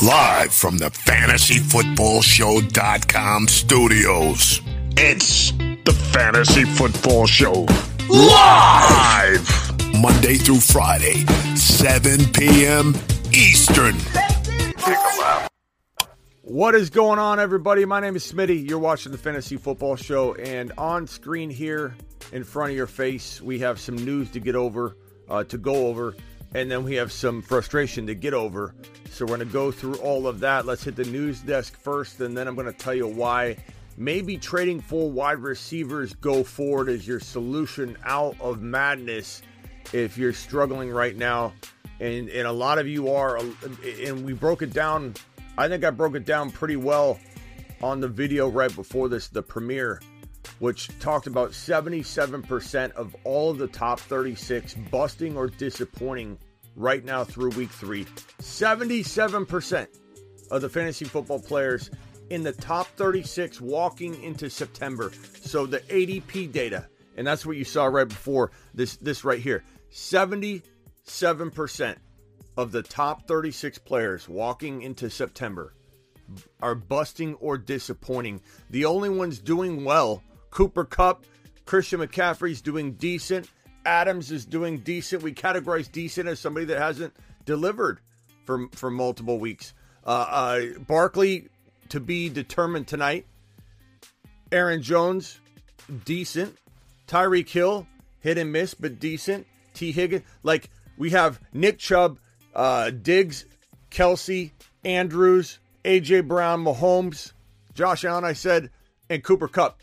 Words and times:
Live 0.00 0.52
from 0.52 0.78
the 0.78 0.90
fantasyfootballshow.com 0.90 3.48
studios. 3.48 4.60
It's 4.96 5.50
the 5.50 5.92
Fantasy 6.12 6.62
Football 6.64 7.26
Show. 7.26 7.66
Live! 8.08 9.72
Monday 10.00 10.36
through 10.36 10.60
Friday, 10.60 11.24
7 11.56 12.32
p.m. 12.32 12.94
Eastern. 13.32 13.96
What 16.42 16.76
is 16.76 16.90
going 16.90 17.18
on, 17.18 17.40
everybody? 17.40 17.84
My 17.84 17.98
name 18.00 18.14
is 18.14 18.30
Smitty. 18.30 18.68
You're 18.68 18.78
watching 18.78 19.10
the 19.10 19.18
Fantasy 19.18 19.56
Football 19.56 19.96
Show, 19.96 20.34
and 20.34 20.70
on 20.78 21.08
screen 21.08 21.50
here 21.50 21.96
in 22.30 22.44
front 22.44 22.70
of 22.70 22.76
your 22.76 22.86
face, 22.86 23.40
we 23.40 23.58
have 23.60 23.80
some 23.80 23.96
news 23.96 24.30
to 24.30 24.38
get 24.40 24.54
over, 24.54 24.96
uh, 25.28 25.42
to 25.44 25.58
go 25.58 25.86
over, 25.88 26.14
and 26.54 26.70
then 26.70 26.84
we 26.84 26.94
have 26.94 27.12
some 27.12 27.42
frustration 27.42 28.06
to 28.06 28.14
get 28.14 28.34
over. 28.34 28.74
So 29.10 29.24
we're 29.24 29.36
going 29.36 29.46
to 29.48 29.52
go 29.52 29.70
through 29.70 29.96
all 29.96 30.26
of 30.26 30.40
that. 30.40 30.66
Let's 30.66 30.84
hit 30.84 30.96
the 30.96 31.04
news 31.04 31.40
desk 31.40 31.78
first, 31.78 32.20
and 32.20 32.36
then 32.36 32.48
I'm 32.48 32.54
going 32.54 32.66
to 32.66 32.72
tell 32.72 32.94
you 32.94 33.06
why 33.06 33.56
maybe 33.96 34.38
trading 34.38 34.80
for 34.80 35.10
wide 35.10 35.38
receivers 35.38 36.14
go 36.14 36.42
forward 36.42 36.88
is 36.88 37.06
your 37.06 37.20
solution 37.20 37.96
out 38.04 38.36
of 38.40 38.62
madness 38.62 39.42
if 39.92 40.16
you're 40.16 40.32
struggling 40.32 40.90
right 40.90 41.16
now. 41.16 41.52
And, 42.00 42.28
and 42.30 42.48
a 42.48 42.52
lot 42.52 42.78
of 42.78 42.88
you 42.88 43.12
are, 43.12 43.38
and 43.38 44.24
we 44.24 44.32
broke 44.32 44.62
it 44.62 44.72
down. 44.72 45.14
I 45.56 45.68
think 45.68 45.84
I 45.84 45.90
broke 45.90 46.16
it 46.16 46.24
down 46.24 46.50
pretty 46.50 46.76
well 46.76 47.20
on 47.82 48.00
the 48.00 48.08
video 48.08 48.48
right 48.48 48.74
before 48.74 49.08
this, 49.08 49.28
the 49.28 49.42
premiere, 49.42 50.00
which 50.58 50.88
talked 50.98 51.26
about 51.26 51.50
77% 51.50 52.92
of 52.92 53.14
all 53.24 53.50
of 53.50 53.58
the 53.58 53.68
top 53.68 54.00
36 54.00 54.74
busting 54.90 55.36
or 55.36 55.48
disappointing 55.48 56.38
right 56.76 57.04
now 57.04 57.24
through 57.24 57.50
week 57.50 57.70
three. 57.70 58.04
77% 58.40 59.86
of 60.50 60.60
the 60.60 60.68
fantasy 60.68 61.04
football 61.04 61.40
players 61.40 61.90
in 62.30 62.42
the 62.42 62.52
top 62.52 62.86
36 62.96 63.60
walking 63.60 64.22
into 64.22 64.48
September. 64.48 65.12
So 65.42 65.66
the 65.66 65.80
ADP 65.80 66.52
data, 66.52 66.86
and 67.16 67.26
that's 67.26 67.44
what 67.44 67.56
you 67.56 67.64
saw 67.64 67.86
right 67.86 68.08
before 68.08 68.52
this 68.74 68.96
this 68.96 69.24
right 69.24 69.40
here. 69.40 69.64
77% 69.90 70.62
of 72.56 72.72
the 72.72 72.82
top 72.82 73.26
36 73.26 73.78
players 73.78 74.28
walking 74.28 74.82
into 74.82 75.10
September 75.10 75.74
are 76.60 76.74
busting 76.74 77.34
or 77.34 77.58
disappointing. 77.58 78.40
The 78.70 78.86
only 78.86 79.10
ones 79.10 79.38
doing 79.38 79.84
well, 79.84 80.22
Cooper 80.50 80.84
Kupp, 80.84 81.24
Christian 81.66 82.00
McCaffrey's 82.00 82.62
doing 82.62 82.92
decent, 82.92 83.50
Adams 83.84 84.30
is 84.30 84.44
doing 84.44 84.78
decent. 84.78 85.22
We 85.22 85.32
categorize 85.32 85.90
decent 85.90 86.28
as 86.28 86.40
somebody 86.40 86.66
that 86.66 86.78
hasn't 86.78 87.14
delivered 87.44 88.00
for 88.44 88.68
for 88.72 88.90
multiple 88.90 89.38
weeks. 89.38 89.74
Uh, 90.04 90.26
uh, 90.28 90.60
Barkley 90.86 91.48
to 91.90 92.00
be 92.00 92.28
determined 92.28 92.88
tonight. 92.88 93.26
Aaron 94.50 94.82
Jones, 94.82 95.40
decent. 96.04 96.56
Tyreek 97.06 97.48
Hill, 97.48 97.86
hit 98.20 98.38
and 98.38 98.52
miss, 98.52 98.74
but 98.74 98.98
decent. 98.98 99.46
Tee 99.74 99.92
Higgins, 99.92 100.24
like 100.42 100.70
we 100.96 101.10
have 101.10 101.40
Nick 101.52 101.78
Chubb, 101.78 102.18
uh, 102.54 102.90
Diggs, 102.90 103.46
Kelce, 103.90 104.52
Andrews, 104.84 105.58
AJ 105.84 106.28
Brown, 106.28 106.64
Mahomes, 106.64 107.32
Josh 107.74 108.04
Allen, 108.04 108.24
I 108.24 108.34
said, 108.34 108.70
and 109.08 109.22
Cooper 109.22 109.48
Kupp. 109.48 109.80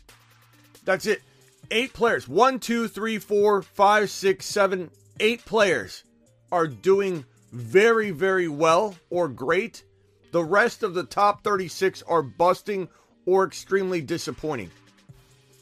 That's 0.84 1.06
it. 1.06 1.22
Eight 1.70 1.92
players. 1.92 2.26
One, 2.28 2.58
two, 2.58 2.88
three, 2.88 3.18
four, 3.18 3.62
five, 3.62 4.10
six, 4.10 4.46
seven, 4.46 4.90
eight 5.20 5.44
players 5.44 6.04
are 6.50 6.66
doing 6.66 7.24
very, 7.52 8.10
very 8.10 8.48
well 8.48 8.96
or 9.08 9.28
great. 9.28 9.84
The 10.32 10.42
rest 10.44 10.82
of 10.82 10.94
the 10.94 11.04
top 11.04 11.44
36 11.44 12.02
are 12.02 12.22
busting 12.22 12.88
or 13.26 13.44
extremely 13.44 14.00
disappointing. 14.00 14.70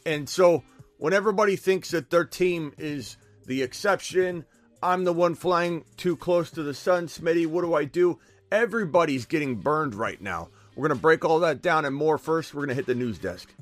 And 0.07 0.29
so 0.29 0.63
when 0.99 1.13
everybody 1.13 1.57
thinks 1.57 1.91
that 1.91 2.11
their 2.11 2.25
team 2.25 2.73
is 2.79 3.17
the 3.47 3.63
exception, 3.63 4.45
I'm 4.83 5.05
the 5.05 5.13
one 5.13 5.35
flying 5.35 5.85
too 5.97 6.17
close 6.17 6.51
to 6.53 6.63
the 6.63 6.75
sun, 6.75 7.09
Smitty, 7.09 7.47
what 7.47 7.63
do 7.63 7.75
I 7.75 7.85
do? 7.85 8.19
Everybody's 8.51 9.27
getting 9.27 9.57
burned 9.57 9.95
right 9.95 10.21
now. 10.21 10.49
We're 10.75 10.89
going 10.89 10.99
to 10.99 11.03
break 11.03 11.25
all 11.25 11.41
that 11.41 11.61
down 11.61 11.85
and 11.85 11.95
more 11.95 12.19
first. 12.19 12.55
We're 12.55 12.61
going 12.61 12.69
to 12.71 12.75
hit 12.75 12.87
the 12.87 12.95
news 12.95 13.19
desk. 13.19 13.53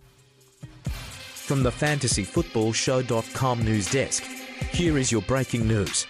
From 1.46 1.62
the 1.62 1.70
fantasyfootballshow.com 1.70 3.64
news 3.64 3.88
desk, 3.88 4.24
here 4.72 4.98
is 4.98 5.12
your 5.12 5.22
breaking 5.22 5.68
news. 5.68 6.04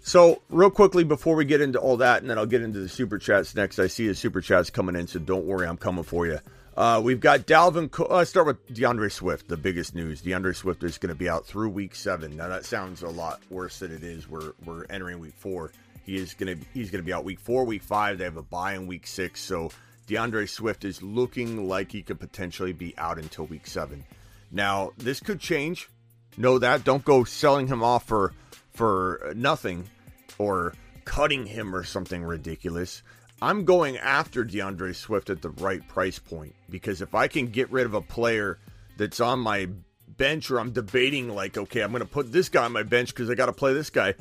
So, 0.00 0.40
real 0.48 0.70
quickly 0.70 1.04
before 1.04 1.36
we 1.36 1.44
get 1.44 1.60
into 1.60 1.78
all 1.78 1.98
that, 1.98 2.22
and 2.22 2.30
then 2.30 2.38
I'll 2.38 2.46
get 2.46 2.62
into 2.62 2.78
the 2.78 2.88
super 2.88 3.18
chats 3.18 3.54
next. 3.54 3.78
I 3.78 3.88
see 3.88 4.08
the 4.08 4.14
super 4.14 4.40
chats 4.40 4.70
coming 4.70 4.96
in, 4.96 5.06
so 5.06 5.18
don't 5.18 5.44
worry, 5.44 5.66
I'm 5.66 5.76
coming 5.76 6.02
for 6.02 6.26
you. 6.26 6.38
Uh, 6.74 6.98
we've 7.04 7.20
got 7.20 7.40
Dalvin. 7.40 7.90
Co- 7.90 8.06
let's 8.08 8.30
start 8.30 8.46
with 8.46 8.66
D'Andre 8.72 9.10
Swift, 9.10 9.48
the 9.48 9.58
biggest 9.58 9.94
news. 9.94 10.22
D'Andre 10.22 10.54
Swift 10.54 10.82
is 10.82 10.96
going 10.96 11.10
to 11.10 11.14
be 11.14 11.28
out 11.28 11.44
through 11.44 11.68
week 11.68 11.94
seven. 11.94 12.38
Now 12.38 12.48
that 12.48 12.64
sounds 12.64 13.02
a 13.02 13.08
lot 13.08 13.42
worse 13.50 13.80
than 13.80 13.94
it 13.94 14.02
is. 14.02 14.26
We're 14.30 14.54
we're 14.64 14.86
entering 14.86 15.18
week 15.18 15.34
four. 15.36 15.72
He 16.06 16.16
is 16.16 16.32
going 16.32 16.58
to 16.58 16.66
he's 16.72 16.90
going 16.90 17.02
to 17.02 17.06
be 17.06 17.12
out 17.12 17.24
week 17.24 17.38
four, 17.38 17.66
week 17.66 17.82
five. 17.82 18.16
They 18.16 18.24
have 18.24 18.38
a 18.38 18.42
bye 18.42 18.72
in 18.76 18.86
week 18.86 19.06
six, 19.06 19.42
so 19.42 19.70
D'Andre 20.12 20.44
Swift 20.44 20.84
is 20.84 21.02
looking 21.02 21.66
like 21.66 21.90
he 21.90 22.02
could 22.02 22.20
potentially 22.20 22.74
be 22.74 22.94
out 22.98 23.18
until 23.18 23.46
week 23.46 23.66
seven. 23.66 24.04
Now 24.50 24.92
this 24.98 25.20
could 25.20 25.40
change. 25.40 25.88
Know 26.36 26.58
that. 26.58 26.84
Don't 26.84 27.04
go 27.04 27.24
selling 27.24 27.66
him 27.66 27.82
off 27.82 28.06
for 28.06 28.34
for 28.72 29.32
nothing 29.34 29.88
or 30.36 30.74
cutting 31.06 31.46
him 31.46 31.74
or 31.74 31.82
something 31.82 32.22
ridiculous. 32.22 33.02
I'm 33.40 33.64
going 33.64 33.96
after 33.96 34.44
D'Andre 34.44 34.92
Swift 34.92 35.30
at 35.30 35.40
the 35.40 35.50
right 35.50 35.86
price 35.88 36.18
point 36.18 36.54
because 36.68 37.00
if 37.00 37.14
I 37.14 37.26
can 37.26 37.46
get 37.46 37.72
rid 37.72 37.86
of 37.86 37.94
a 37.94 38.02
player 38.02 38.58
that's 38.98 39.20
on 39.20 39.40
my 39.40 39.68
bench 40.06 40.50
or 40.50 40.60
I'm 40.60 40.72
debating 40.72 41.30
like, 41.30 41.56
okay, 41.56 41.80
I'm 41.80 41.90
going 41.90 42.02
to 42.02 42.06
put 42.06 42.30
this 42.30 42.50
guy 42.50 42.64
on 42.64 42.72
my 42.72 42.82
bench 42.82 43.14
because 43.14 43.30
I 43.30 43.34
got 43.34 43.46
to 43.46 43.52
play 43.52 43.72
this 43.72 43.90
guy, 43.90 44.14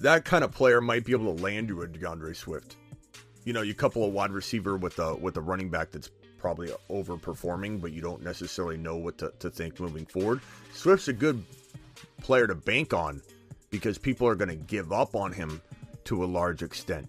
that 0.00 0.26
kind 0.26 0.44
of 0.44 0.52
player 0.52 0.82
might 0.82 1.06
be 1.06 1.12
able 1.12 1.34
to 1.34 1.42
land 1.42 1.70
you 1.70 1.80
a 1.80 1.88
D'Andre 1.88 2.34
Swift. 2.34 2.76
You 3.44 3.52
know, 3.52 3.62
you 3.62 3.74
couple 3.74 4.04
a 4.04 4.08
wide 4.08 4.30
receiver 4.30 4.76
with 4.76 4.98
a 4.98 5.14
with 5.16 5.36
a 5.36 5.40
running 5.40 5.68
back 5.68 5.90
that's 5.90 6.10
probably 6.38 6.70
overperforming, 6.90 7.80
but 7.80 7.92
you 7.92 8.00
don't 8.00 8.22
necessarily 8.22 8.76
know 8.76 8.96
what 8.96 9.16
to, 9.18 9.32
to 9.38 9.48
think 9.48 9.78
moving 9.78 10.04
forward. 10.04 10.40
Swift's 10.72 11.08
a 11.08 11.12
good 11.12 11.42
player 12.20 12.46
to 12.46 12.54
bank 12.54 12.92
on 12.92 13.22
because 13.70 13.96
people 13.96 14.26
are 14.26 14.34
going 14.34 14.48
to 14.48 14.56
give 14.56 14.92
up 14.92 15.14
on 15.14 15.32
him 15.32 15.60
to 16.04 16.24
a 16.24 16.26
large 16.26 16.62
extent. 16.62 17.08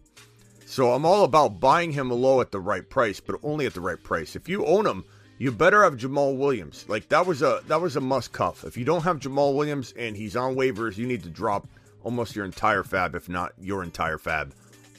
So 0.65 0.91
I'm 0.93 1.05
all 1.05 1.23
about 1.23 1.59
buying 1.59 1.91
him 1.91 2.09
low 2.09 2.41
at 2.41 2.51
the 2.51 2.59
right 2.59 2.87
price, 2.87 3.19
but 3.19 3.39
only 3.43 3.65
at 3.65 3.73
the 3.73 3.81
right 3.81 4.01
price. 4.01 4.35
If 4.35 4.47
you 4.47 4.65
own 4.65 4.85
him, 4.85 5.03
you 5.37 5.51
better 5.51 5.83
have 5.83 5.97
Jamaal 5.97 6.37
Williams. 6.37 6.85
Like 6.87 7.09
that 7.09 7.25
was 7.25 7.41
a 7.41 7.61
that 7.67 7.81
was 7.81 7.95
a 7.95 8.01
must 8.01 8.31
cuff. 8.31 8.63
If 8.63 8.77
you 8.77 8.85
don't 8.85 9.03
have 9.03 9.19
Jamaal 9.19 9.55
Williams 9.55 9.93
and 9.97 10.15
he's 10.15 10.35
on 10.35 10.55
waivers, 10.55 10.97
you 10.97 11.05
need 11.05 11.23
to 11.23 11.29
drop 11.29 11.67
almost 12.03 12.35
your 12.35 12.45
entire 12.45 12.83
fab, 12.83 13.15
if 13.15 13.29
not 13.29 13.53
your 13.59 13.83
entire 13.83 14.17
fab, 14.17 14.53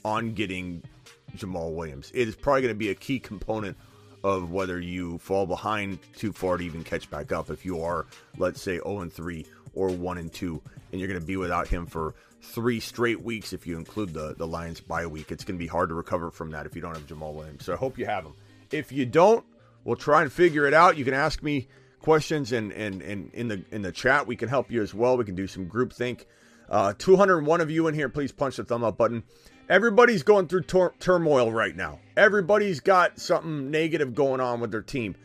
on 0.05 0.34
getting 0.34 0.83
Jamaal 1.37 1.72
Williams. 1.72 2.11
It 2.15 2.28
is 2.28 2.37
probably 2.37 2.62
going 2.62 2.75
to 2.75 2.78
be 2.78 2.91
a 2.91 2.95
key 2.95 3.19
component 3.19 3.77
of 4.22 4.50
whether 4.50 4.81
you 4.81 5.19
fall 5.19 5.47
behind 5.47 5.99
too 6.17 6.33
far 6.33 6.56
to 6.56 6.65
even 6.65 6.83
catch 6.83 7.11
back 7.11 7.31
up. 7.31 7.50
If 7.50 7.65
you 7.65 7.83
are, 7.83 8.06
let's 8.39 8.62
say, 8.62 8.77
0 8.77 9.00
and 9.00 9.12
3 9.12 9.45
or 9.75 9.91
1 9.91 10.19
and 10.19 10.33
2, 10.33 10.62
and 10.93 11.00
you're 11.00 11.09
going 11.09 11.21
to 11.21 11.27
be 11.27 11.37
without 11.37 11.69
him 11.69 11.87
for 11.87 12.15
three 12.41 12.81
straight 12.81 13.22
weeks 13.22 13.53
if 13.53 13.67
you 13.67 13.77
include 13.77 14.15
the, 14.15 14.34
the 14.37 14.47
Lions 14.47 14.81
bye 14.81 15.06
week. 15.06 15.31
It's 15.33 15.45
going 15.45 15.59
to 15.59 15.62
be 15.62 15.67
hard 15.67 15.89
to 15.89 15.95
recover 15.95 16.31
from 16.31 16.50
that 16.53 16.67
if 16.67 16.75
you 16.75 16.83
don't 16.83 16.95
have 16.95 17.06
Jamaal 17.06 17.34
Williams. 17.34 17.65
So 17.65 17.72
I 17.72 17.77
hope 17.77 17.99
you 17.99 18.06
have 18.06 18.25
him. 18.25 18.34
If 18.71 18.93
you 18.93 19.06
don't, 19.06 19.45
we'll 19.84 19.97
try 19.97 20.22
and 20.22 20.33
figure 20.33 20.66
it 20.66 20.75
out. 20.75 20.97
You 20.97 21.05
can 21.05 21.15
ask 21.15 21.43
me 21.43 21.69
questions 22.01 22.53
and, 22.53 22.72
and, 22.72 23.03
and 23.03 23.33
in 23.33 23.49
the 23.49 23.65
in 23.71 23.83
the 23.83 23.93
chat. 23.93 24.27
We 24.27 24.37
can 24.37 24.49
help 24.49 24.71
you 24.71 24.83
as 24.83 24.93
well. 24.95 25.16
We 25.16 25.25
can 25.25 25.34
do 25.34 25.47
some 25.47 25.66
group 25.66 25.93
think. 25.93 26.27
Uh, 26.69 26.95
201 26.97 27.61
of 27.61 27.71
you 27.71 27.89
in 27.89 27.95
here, 27.95 28.09
please 28.09 28.33
punch 28.33 28.56
the 28.56 28.65
thumb 28.65 28.84
up 28.84 28.97
button. 28.97 29.22
Everybody's 29.69 30.22
going 30.22 30.47
through 30.47 30.62
tor- 30.62 30.94
turmoil 31.00 31.50
right 31.50 31.74
now. 31.74 31.98
Everybody's 32.16 32.80
got 32.80 33.18
something 33.18 33.71
negative 33.71 34.15
going 34.15 34.41
on 34.41 34.60
with 34.60 34.71
their 34.71 34.83
team. 34.83 35.16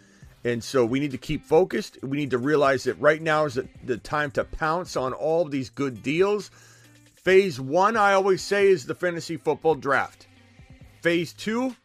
And 0.46 0.64
so 0.64 0.86
we 0.86 1.02
need 1.02 1.12
to 1.12 1.18
keep 1.18 1.44
focused. 1.44 1.98
We 2.02 2.18
need 2.18 2.32
to 2.32 2.38
realize 2.38 2.86
that 2.86 2.94
right 3.02 3.22
now 3.22 3.46
is 3.46 3.60
the, 3.84 3.98
time 3.98 4.32
to 4.32 4.46
pounce 4.46 4.96
on 4.96 5.12
all 5.12 5.42
of 5.42 5.52
these 5.52 5.70
good 5.70 6.02
deals. 6.02 6.52
Phase 7.16 7.60
one, 7.60 7.98
I 7.98 8.14
always 8.14 8.42
say, 8.42 8.68
is 8.68 8.86
the 8.86 8.96
fantasy 8.96 9.36
football 9.36 9.76
draft. 9.76 10.28
Phase 11.02 11.34
two 11.34 11.76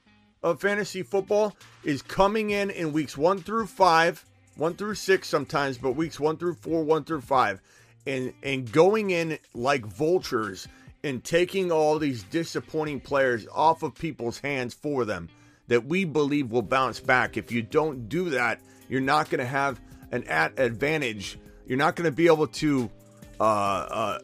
of 0.44 0.61
fantasy 0.61 1.02
football 1.02 1.56
is 1.82 2.02
coming 2.02 2.50
in 2.50 2.70
in 2.70 2.93
weeks 2.93 3.19
one 3.19 3.40
through 3.40 3.67
five, 3.67 4.25
one 4.56 4.75
through 4.75 4.94
six 4.94 5.29
sometimes, 5.29 5.76
but 5.76 5.93
weeks 5.93 6.20
one 6.20 6.37
through 6.37 6.55
four, 6.55 6.84
one 6.84 7.02
through 7.02 7.23
five, 7.23 7.61
and 8.06 8.32
and 8.43 8.70
going 8.70 9.11
in 9.11 9.38
like 9.55 9.84
vultures 9.84 10.69
and 11.05 11.23
taking 11.23 11.71
all 11.71 11.99
these 11.99 12.23
disappointing 12.25 12.99
players 12.99 13.47
off 13.53 13.83
of 13.83 13.95
people's 13.95 14.41
hands 14.41 14.75
for 14.75 15.05
them 15.05 15.29
that 15.69 15.85
we 15.87 16.05
believe 16.05 16.51
will 16.51 16.62
bounce 16.62 16.99
back. 16.99 17.37
If 17.37 17.53
you 17.53 17.62
don't 17.62 18.09
do 18.09 18.31
that, 18.31 18.61
you're 18.89 19.01
not 19.01 19.31
going 19.31 19.41
to 19.41 19.47
have 19.47 19.81
an 20.11 20.25
at 20.25 20.59
advantage. 20.59 21.39
You're 21.67 21.79
not 21.79 21.95
going 21.95 22.11
to 22.11 22.17
be 22.17 22.27
able 22.27 22.47
to 22.49 22.91
uh, 23.39 23.43
uh, 23.43 24.19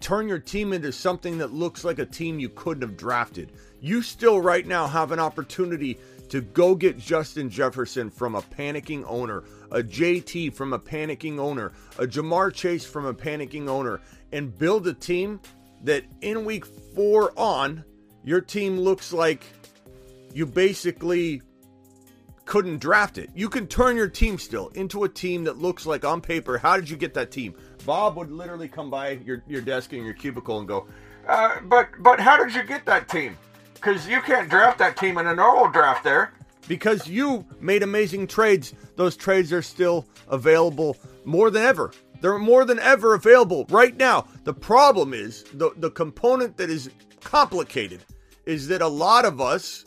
turn 0.00 0.28
your 0.28 0.38
team 0.38 0.72
into 0.72 0.92
something 0.92 1.38
that 1.38 1.52
looks 1.52 1.84
like 1.84 1.98
a 1.98 2.06
team 2.06 2.38
you 2.38 2.48
couldn't 2.50 2.82
have 2.82 2.96
drafted. 2.96 3.52
You 3.80 4.02
still, 4.02 4.40
right 4.40 4.66
now, 4.66 4.86
have 4.86 5.12
an 5.12 5.20
opportunity 5.20 5.98
to 6.28 6.40
go 6.40 6.74
get 6.74 6.98
Justin 6.98 7.48
Jefferson 7.50 8.10
from 8.10 8.34
a 8.34 8.42
panicking 8.42 9.04
owner, 9.06 9.44
a 9.70 9.82
JT 9.82 10.54
from 10.54 10.72
a 10.72 10.78
panicking 10.78 11.38
owner, 11.38 11.72
a 11.98 12.06
Ja'Marr 12.06 12.52
Chase 12.52 12.84
from 12.84 13.06
a 13.06 13.14
panicking 13.14 13.68
owner, 13.68 14.00
and 14.32 14.56
build 14.56 14.86
a 14.88 14.92
team 14.94 15.40
that 15.84 16.04
in 16.20 16.44
week 16.44 16.64
four 16.94 17.32
on, 17.36 17.84
your 18.24 18.40
team 18.40 18.78
looks 18.78 19.12
like 19.12 19.44
you 20.32 20.46
basically 20.46 21.42
couldn't 22.44 22.78
draft 22.78 23.18
it. 23.18 23.30
You 23.34 23.48
can 23.48 23.66
turn 23.66 23.96
your 23.96 24.08
team 24.08 24.38
still 24.38 24.68
into 24.68 25.04
a 25.04 25.08
team 25.08 25.44
that 25.44 25.58
looks 25.58 25.84
like 25.84 26.04
on 26.04 26.20
paper. 26.20 26.58
How 26.58 26.76
did 26.76 26.88
you 26.88 26.96
get 26.96 27.14
that 27.14 27.30
team? 27.30 27.54
Bob 27.84 28.16
would 28.16 28.30
literally 28.30 28.68
come 28.68 28.88
by 28.88 29.10
your, 29.24 29.42
your 29.48 29.60
desk 29.60 29.92
in 29.92 30.04
your 30.04 30.14
cubicle 30.14 30.58
and 30.58 30.68
go, 30.68 30.86
uh, 31.28 31.60
but 31.64 31.88
but 32.00 32.20
how 32.20 32.42
did 32.42 32.54
you 32.54 32.62
get 32.62 32.86
that 32.86 33.08
team? 33.08 33.36
Because 33.74 34.08
you 34.08 34.20
can't 34.22 34.48
draft 34.48 34.78
that 34.78 34.96
team 34.96 35.18
in 35.18 35.26
a 35.26 35.34
normal 35.34 35.70
draft 35.70 36.04
there. 36.04 36.32
Because 36.68 37.06
you 37.06 37.44
made 37.60 37.82
amazing 37.82 38.26
trades. 38.26 38.74
Those 38.96 39.16
trades 39.16 39.52
are 39.52 39.62
still 39.62 40.06
available 40.28 40.96
more 41.24 41.50
than 41.50 41.62
ever. 41.62 41.92
They're 42.20 42.38
more 42.38 42.64
than 42.64 42.78
ever 42.78 43.14
available 43.14 43.66
right 43.68 43.96
now. 43.96 44.26
The 44.44 44.54
problem 44.54 45.14
is 45.14 45.44
the, 45.54 45.70
the 45.76 45.90
component 45.90 46.56
that 46.56 46.70
is 46.70 46.90
complicated 47.20 48.04
is 48.46 48.68
that 48.68 48.82
a 48.82 48.88
lot 48.88 49.24
of 49.24 49.40
us, 49.40 49.84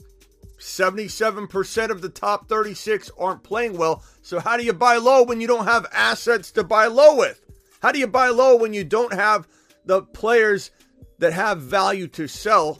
77% 0.59 1.89
of 1.89 2.01
the 2.01 2.09
top 2.09 2.47
36, 2.49 3.09
aren't 3.17 3.43
playing 3.43 3.77
well. 3.77 4.03
So, 4.21 4.39
how 4.39 4.57
do 4.57 4.63
you 4.63 4.73
buy 4.73 4.97
low 4.97 5.23
when 5.23 5.41
you 5.41 5.47
don't 5.47 5.65
have 5.65 5.87
assets 5.93 6.51
to 6.51 6.63
buy 6.63 6.87
low 6.87 7.15
with? 7.15 7.43
How 7.81 7.91
do 7.91 7.99
you 7.99 8.07
buy 8.07 8.27
low 8.27 8.57
when 8.57 8.73
you 8.73 8.83
don't 8.83 9.13
have 9.13 9.47
the 9.85 10.01
players 10.01 10.71
that 11.19 11.33
have 11.33 11.61
value 11.61 12.07
to 12.09 12.27
sell? 12.27 12.79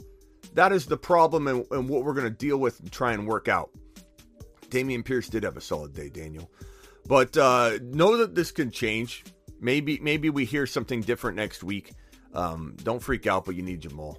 That 0.54 0.72
is 0.72 0.86
the 0.86 0.96
problem 0.98 1.46
and, 1.48 1.64
and 1.70 1.88
what 1.88 2.04
we're 2.04 2.14
going 2.14 2.24
to 2.24 2.30
deal 2.30 2.58
with 2.58 2.80
and 2.80 2.92
try 2.92 3.12
and 3.12 3.26
work 3.26 3.48
out. 3.48 3.70
Dameon 4.68 5.04
Pierce 5.04 5.28
did 5.28 5.42
have 5.42 5.56
a 5.56 5.60
solid 5.60 5.94
day, 5.94 6.08
Daniel. 6.08 6.50
But 7.06 7.36
uh, 7.36 7.78
know 7.82 8.16
that 8.18 8.34
this 8.34 8.52
can 8.52 8.70
change. 8.70 9.24
Maybe 9.60 9.98
maybe 10.00 10.30
we 10.30 10.44
hear 10.44 10.66
something 10.66 11.00
different 11.02 11.36
next 11.36 11.62
week. 11.62 11.92
Um, 12.34 12.76
don't 12.82 13.02
freak 13.02 13.26
out, 13.26 13.44
but 13.44 13.54
you 13.54 13.62
need 13.62 13.82
Jamaal 13.82 14.16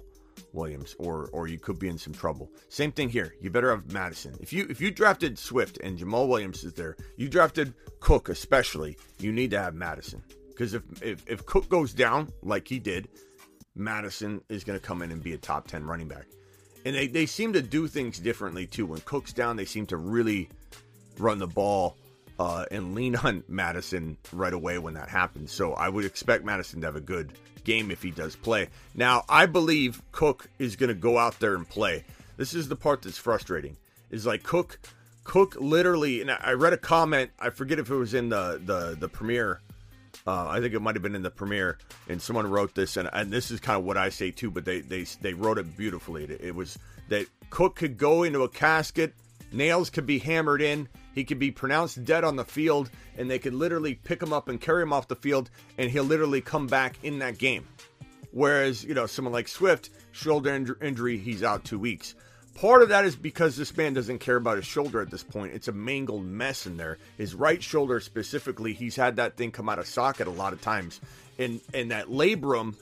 Williams, 0.52 0.94
or 0.98 1.28
or 1.32 1.48
you 1.48 1.58
could 1.58 1.78
be 1.78 1.88
in 1.88 1.98
some 1.98 2.12
trouble. 2.12 2.50
Same 2.68 2.92
thing 2.92 3.08
here. 3.08 3.34
You 3.40 3.50
better 3.50 3.70
have 3.70 3.92
Mattison. 3.92 4.34
If 4.40 4.52
you 4.52 4.66
if 4.68 4.80
you 4.80 4.90
drafted 4.90 5.38
Swift 5.38 5.78
and 5.78 5.98
Jamaal 5.98 6.28
Williams 6.28 6.64
is 6.64 6.74
there, 6.74 6.96
you 7.16 7.28
drafted 7.28 7.74
Cook 8.00 8.28
especially. 8.28 8.96
You 9.18 9.32
need 9.32 9.50
to 9.50 9.60
have 9.60 9.74
Mattison 9.74 10.22
because 10.48 10.74
if, 10.74 10.82
if 11.02 11.24
if 11.26 11.46
Cook 11.46 11.68
goes 11.68 11.92
down 11.92 12.28
like 12.42 12.68
he 12.68 12.78
did, 12.78 13.08
Mattison 13.74 14.42
is 14.48 14.64
going 14.64 14.78
to 14.78 14.84
come 14.84 15.02
in 15.02 15.10
and 15.10 15.22
be 15.22 15.32
a 15.32 15.38
top 15.38 15.66
ten 15.66 15.84
running 15.84 16.08
back. 16.08 16.26
And 16.84 16.96
they, 16.96 17.06
they 17.06 17.26
seem 17.26 17.52
to 17.52 17.62
do 17.62 17.86
things 17.86 18.18
differently 18.18 18.66
too. 18.66 18.86
When 18.86 19.00
Cook's 19.00 19.32
down, 19.32 19.56
they 19.56 19.64
seem 19.64 19.86
to 19.86 19.96
really 19.96 20.48
run 21.18 21.38
the 21.38 21.46
ball 21.46 21.96
uh, 22.42 22.66
and 22.72 22.92
lean 22.92 23.14
on 23.14 23.44
Mattison 23.48 24.16
right 24.32 24.52
away 24.52 24.76
when 24.78 24.94
that 24.94 25.08
happens. 25.08 25.52
So 25.52 25.74
I 25.74 25.88
would 25.88 26.04
expect 26.04 26.44
Mattison 26.44 26.80
to 26.80 26.86
have 26.88 26.96
a 26.96 27.00
good 27.00 27.32
game 27.62 27.92
if 27.92 28.02
he 28.02 28.10
does 28.10 28.34
play. 28.34 28.68
Now, 28.96 29.24
I 29.28 29.46
believe 29.46 30.02
Cook 30.10 30.48
is 30.58 30.74
going 30.74 30.88
to 30.88 30.94
go 30.94 31.18
out 31.18 31.38
there 31.38 31.54
and 31.54 31.68
play. 31.68 32.04
This 32.36 32.52
is 32.52 32.68
the 32.68 32.74
part 32.74 33.02
that's 33.02 33.16
frustrating. 33.16 33.76
Is 34.10 34.26
like 34.26 34.42
Cook, 34.42 34.80
Cook 35.22 35.56
literally, 35.60 36.20
and 36.20 36.32
I 36.32 36.52
read 36.52 36.72
a 36.72 36.76
comment. 36.76 37.30
I 37.38 37.50
forget 37.50 37.78
if 37.78 37.90
it 37.90 37.94
was 37.94 38.12
in 38.12 38.28
the 38.28 38.60
the 38.62 38.96
the 38.98 39.08
premiere. 39.08 39.60
Uh, 40.26 40.48
I 40.48 40.60
think 40.60 40.74
it 40.74 40.80
might 40.80 40.94
have 40.94 41.02
been 41.02 41.14
in 41.14 41.22
the 41.22 41.30
premiere, 41.30 41.78
and 42.08 42.20
someone 42.20 42.46
wrote 42.46 42.74
this, 42.74 42.96
and, 42.96 43.08
and 43.12 43.32
this 43.32 43.50
is 43.50 43.58
kind 43.58 43.78
of 43.78 43.84
what 43.84 43.96
I 43.96 44.10
say 44.10 44.30
too. 44.30 44.50
But 44.50 44.66
they 44.66 44.80
they 44.80 45.04
they 45.22 45.32
wrote 45.32 45.56
it 45.58 45.76
beautifully. 45.76 46.24
It, 46.24 46.40
it 46.42 46.54
was 46.54 46.78
that 47.08 47.26
Cook 47.48 47.76
could 47.76 47.96
go 47.96 48.24
into 48.24 48.42
a 48.42 48.48
casket, 48.48 49.14
nails 49.50 49.88
could 49.88 50.04
be 50.04 50.18
hammered 50.18 50.60
in, 50.60 50.88
he 51.14 51.24
could 51.24 51.38
be 51.38 51.50
pronounced 51.50 52.04
dead 52.04 52.24
on 52.24 52.36
the 52.36 52.44
field, 52.44 52.90
and 53.16 53.30
they 53.30 53.38
could 53.38 53.54
literally 53.54 53.94
pick 53.94 54.22
him 54.22 54.32
up 54.32 54.48
and 54.48 54.60
carry 54.60 54.82
him 54.82 54.92
off 54.92 55.08
the 55.08 55.16
field, 55.16 55.50
and 55.78 55.90
he'll 55.90 56.04
literally 56.04 56.40
come 56.40 56.66
back 56.66 56.96
in 57.02 57.18
that 57.20 57.38
game. 57.38 57.66
Whereas, 58.30 58.82
you 58.82 58.94
know, 58.94 59.06
someone 59.06 59.32
like 59.32 59.48
Swift, 59.48 59.90
shoulder 60.12 60.76
injury, 60.80 61.18
he's 61.18 61.42
out 61.42 61.64
two 61.64 61.78
weeks. 61.78 62.14
Part 62.54 62.82
of 62.82 62.90
that 62.90 63.04
is 63.04 63.16
because 63.16 63.56
this 63.56 63.74
man 63.76 63.94
doesn't 63.94 64.18
care 64.18 64.36
about 64.36 64.56
his 64.56 64.66
shoulder 64.66 65.00
at 65.00 65.10
this 65.10 65.22
point. 65.22 65.54
It's 65.54 65.68
a 65.68 65.72
mangled 65.72 66.24
mess 66.24 66.66
in 66.66 66.76
there. 66.76 66.98
His 67.16 67.34
right 67.34 67.62
shoulder 67.62 68.00
specifically, 68.00 68.74
he's 68.74 68.96
had 68.96 69.16
that 69.16 69.36
thing 69.36 69.50
come 69.52 69.68
out 69.68 69.78
of 69.78 69.86
socket 69.86 70.26
a 70.26 70.30
lot 70.30 70.52
of 70.52 70.60
times. 70.60 71.00
And 71.38 71.60
and 71.72 71.90
that 71.90 72.08
labrum, 72.08 72.76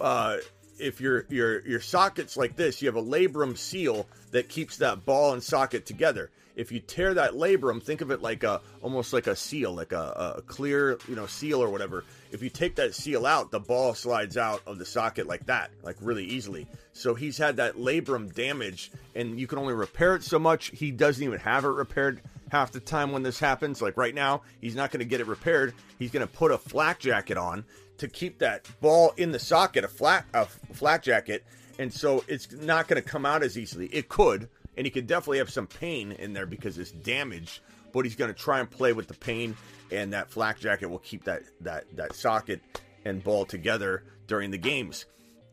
uh, 0.00 0.36
if 0.78 1.00
your 1.00 1.26
your 1.28 1.66
your 1.66 1.80
socket's 1.80 2.36
like 2.36 2.54
this, 2.54 2.80
you 2.80 2.86
have 2.86 2.96
a 2.96 3.02
labrum 3.02 3.58
seal 3.58 4.06
that 4.30 4.48
keeps 4.48 4.76
that 4.76 5.04
ball 5.04 5.32
and 5.32 5.42
socket 5.42 5.86
together 5.86 6.30
if 6.56 6.72
you 6.72 6.80
tear 6.80 7.14
that 7.14 7.32
labrum, 7.32 7.82
think 7.82 8.00
of 8.00 8.10
it 8.10 8.22
like 8.22 8.42
a 8.42 8.60
almost 8.82 9.12
like 9.12 9.26
a 9.26 9.36
seal, 9.36 9.72
like 9.72 9.92
a, 9.92 10.34
a 10.38 10.42
clear 10.42 10.98
you 11.06 11.14
know 11.14 11.26
seal 11.26 11.62
or 11.62 11.68
whatever. 11.68 12.04
If 12.32 12.42
you 12.42 12.50
take 12.50 12.74
that 12.76 12.94
seal 12.94 13.26
out, 13.26 13.50
the 13.50 13.60
ball 13.60 13.94
slides 13.94 14.36
out 14.36 14.62
of 14.66 14.78
the 14.78 14.86
socket 14.86 15.26
like 15.26 15.46
that, 15.46 15.70
like 15.82 15.96
really 16.00 16.24
easily. 16.24 16.66
So 16.92 17.14
he's 17.14 17.38
had 17.38 17.56
that 17.56 17.76
labrum 17.76 18.34
damage, 18.34 18.90
and 19.14 19.38
you 19.38 19.46
can 19.46 19.58
only 19.58 19.74
repair 19.74 20.16
it 20.16 20.24
so 20.24 20.38
much. 20.38 20.68
He 20.68 20.90
doesn't 20.90 21.22
even 21.22 21.38
have 21.40 21.64
it 21.64 21.68
repaired 21.68 22.22
half 22.50 22.72
the 22.72 22.80
time 22.80 23.12
when 23.12 23.22
this 23.22 23.38
happens. 23.38 23.82
Like 23.82 23.96
right 23.96 24.14
now, 24.14 24.42
he's 24.60 24.74
not 24.74 24.90
going 24.90 25.00
to 25.00 25.06
get 25.06 25.20
it 25.20 25.26
repaired. 25.26 25.74
He's 25.98 26.10
going 26.10 26.26
to 26.26 26.32
put 26.32 26.50
a 26.50 26.58
flak 26.58 26.98
jacket 26.98 27.36
on 27.36 27.64
to 27.98 28.08
keep 28.08 28.38
that 28.38 28.68
ball 28.80 29.12
in 29.16 29.32
the 29.32 29.38
socket, 29.38 29.84
a 29.84 29.88
flat 29.88 30.24
a 30.34 30.46
flak 30.46 31.02
jacket, 31.02 31.44
and 31.78 31.92
so 31.92 32.24
it's 32.28 32.50
not 32.52 32.88
going 32.88 33.02
to 33.02 33.08
come 33.08 33.26
out 33.26 33.42
as 33.42 33.58
easily. 33.58 33.86
It 33.86 34.08
could, 34.08 34.48
and 34.76 34.86
he 34.86 34.90
could 34.90 35.06
definitely 35.06 35.38
have 35.38 35.50
some 35.50 35.66
pain 35.66 36.12
in 36.12 36.32
there 36.32 36.46
because 36.46 36.78
it's 36.78 36.90
damaged. 36.90 37.60
But 37.92 38.04
he's 38.04 38.16
going 38.16 38.32
to 38.32 38.38
try 38.38 38.60
and 38.60 38.70
play 38.70 38.92
with 38.92 39.08
the 39.08 39.14
pain, 39.14 39.56
and 39.90 40.12
that 40.12 40.30
flak 40.30 40.60
jacket 40.60 40.88
will 40.88 40.98
keep 40.98 41.24
that 41.24 41.42
that 41.62 41.84
that 41.96 42.14
socket 42.14 42.60
and 43.04 43.22
ball 43.22 43.46
together 43.46 44.04
during 44.26 44.50
the 44.50 44.58
games. 44.58 45.06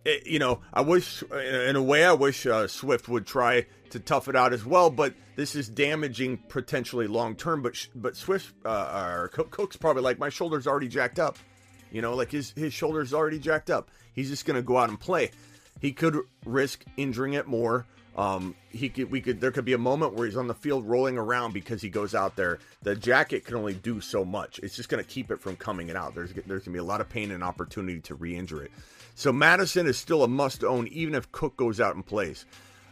It, 0.03 0.27
you 0.27 0.39
know, 0.39 0.59
I 0.73 0.81
wish, 0.81 1.23
in 1.23 1.77
a 1.77 1.81
way, 1.81 2.03
I 2.03 2.11
wish 2.11 2.45
uh, 2.45 2.67
Swift 2.67 3.07
would 3.07 3.25
try 3.25 3.67
to 3.91 3.99
tough 3.99 4.27
it 4.27 4.35
out 4.35 4.51
as 4.51 4.65
well. 4.65 4.89
But 4.89 5.13
this 5.37 5.55
is 5.55 5.69
damaging 5.69 6.37
potentially 6.49 7.07
long 7.07 7.35
term. 7.35 7.61
But 7.61 7.87
but 7.95 8.17
Swift 8.17 8.53
uh, 8.65 9.15
or 9.15 9.27
Cook's 9.29 9.77
probably 9.77 10.01
like 10.01 10.19
my 10.19 10.29
shoulder's 10.29 10.67
already 10.67 10.89
jacked 10.89 11.19
up. 11.19 11.37
You 11.91 12.01
know, 12.01 12.15
like 12.15 12.31
his 12.31 12.51
his 12.57 12.73
shoulder's 12.73 13.13
already 13.13 13.39
jacked 13.39 13.69
up. 13.69 13.89
He's 14.13 14.29
just 14.29 14.45
going 14.45 14.55
to 14.55 14.61
go 14.61 14.77
out 14.77 14.89
and 14.89 14.99
play. 14.99 15.31
He 15.79 15.93
could 15.93 16.17
risk 16.45 16.83
injuring 16.97 17.33
it 17.33 17.47
more 17.47 17.85
um, 18.15 18.56
he 18.69 18.89
could, 18.89 19.10
we 19.10 19.21
could, 19.21 19.42
there 19.42 19.52
could 19.52 19.66
be 19.66 19.73
a 19.73 19.78
moment 19.78 20.14
where 20.14 20.26
he's 20.26 20.37
on 20.37 20.47
the 20.47 20.54
field 20.54 20.85
rolling 20.87 21.18
around 21.18 21.54
because 21.54 21.81
he 21.81 21.90
goes 21.90 22.14
out 22.14 22.35
there. 22.35 22.59
The 22.83 22.95
jacket 22.95 23.45
can 23.45 23.56
only 23.56 23.73
do 23.73 24.02
so 24.02 24.23
much. 24.23 24.59
It's 24.59 24.76
just 24.76 24.90
going 24.90 25.04
to 25.04 25.09
keep 25.09 25.31
it 25.31 25.42
from 25.42 25.56
coming 25.56 25.90
out. 25.92 26.14
There's, 26.14 26.31
there's 26.33 26.45
going 26.45 26.61
to 26.61 26.69
be 26.71 26.80
a 26.80 26.83
lot 26.83 27.02
of 27.02 27.09
pain 27.09 27.31
and 27.31 27.44
opportunity 27.44 27.99
to 28.02 28.16
re-injure 28.16 28.64
it. 28.64 28.71
So 29.16 29.31
Mattison 29.31 29.87
is 29.87 29.97
still 29.97 30.23
a 30.23 30.28
must-own, 30.28 30.87
even 30.87 31.16
if 31.16 31.31
Cook 31.31 31.57
goes 31.57 31.80
out 31.80 31.95
and 31.95 32.06
plays. 32.06 32.45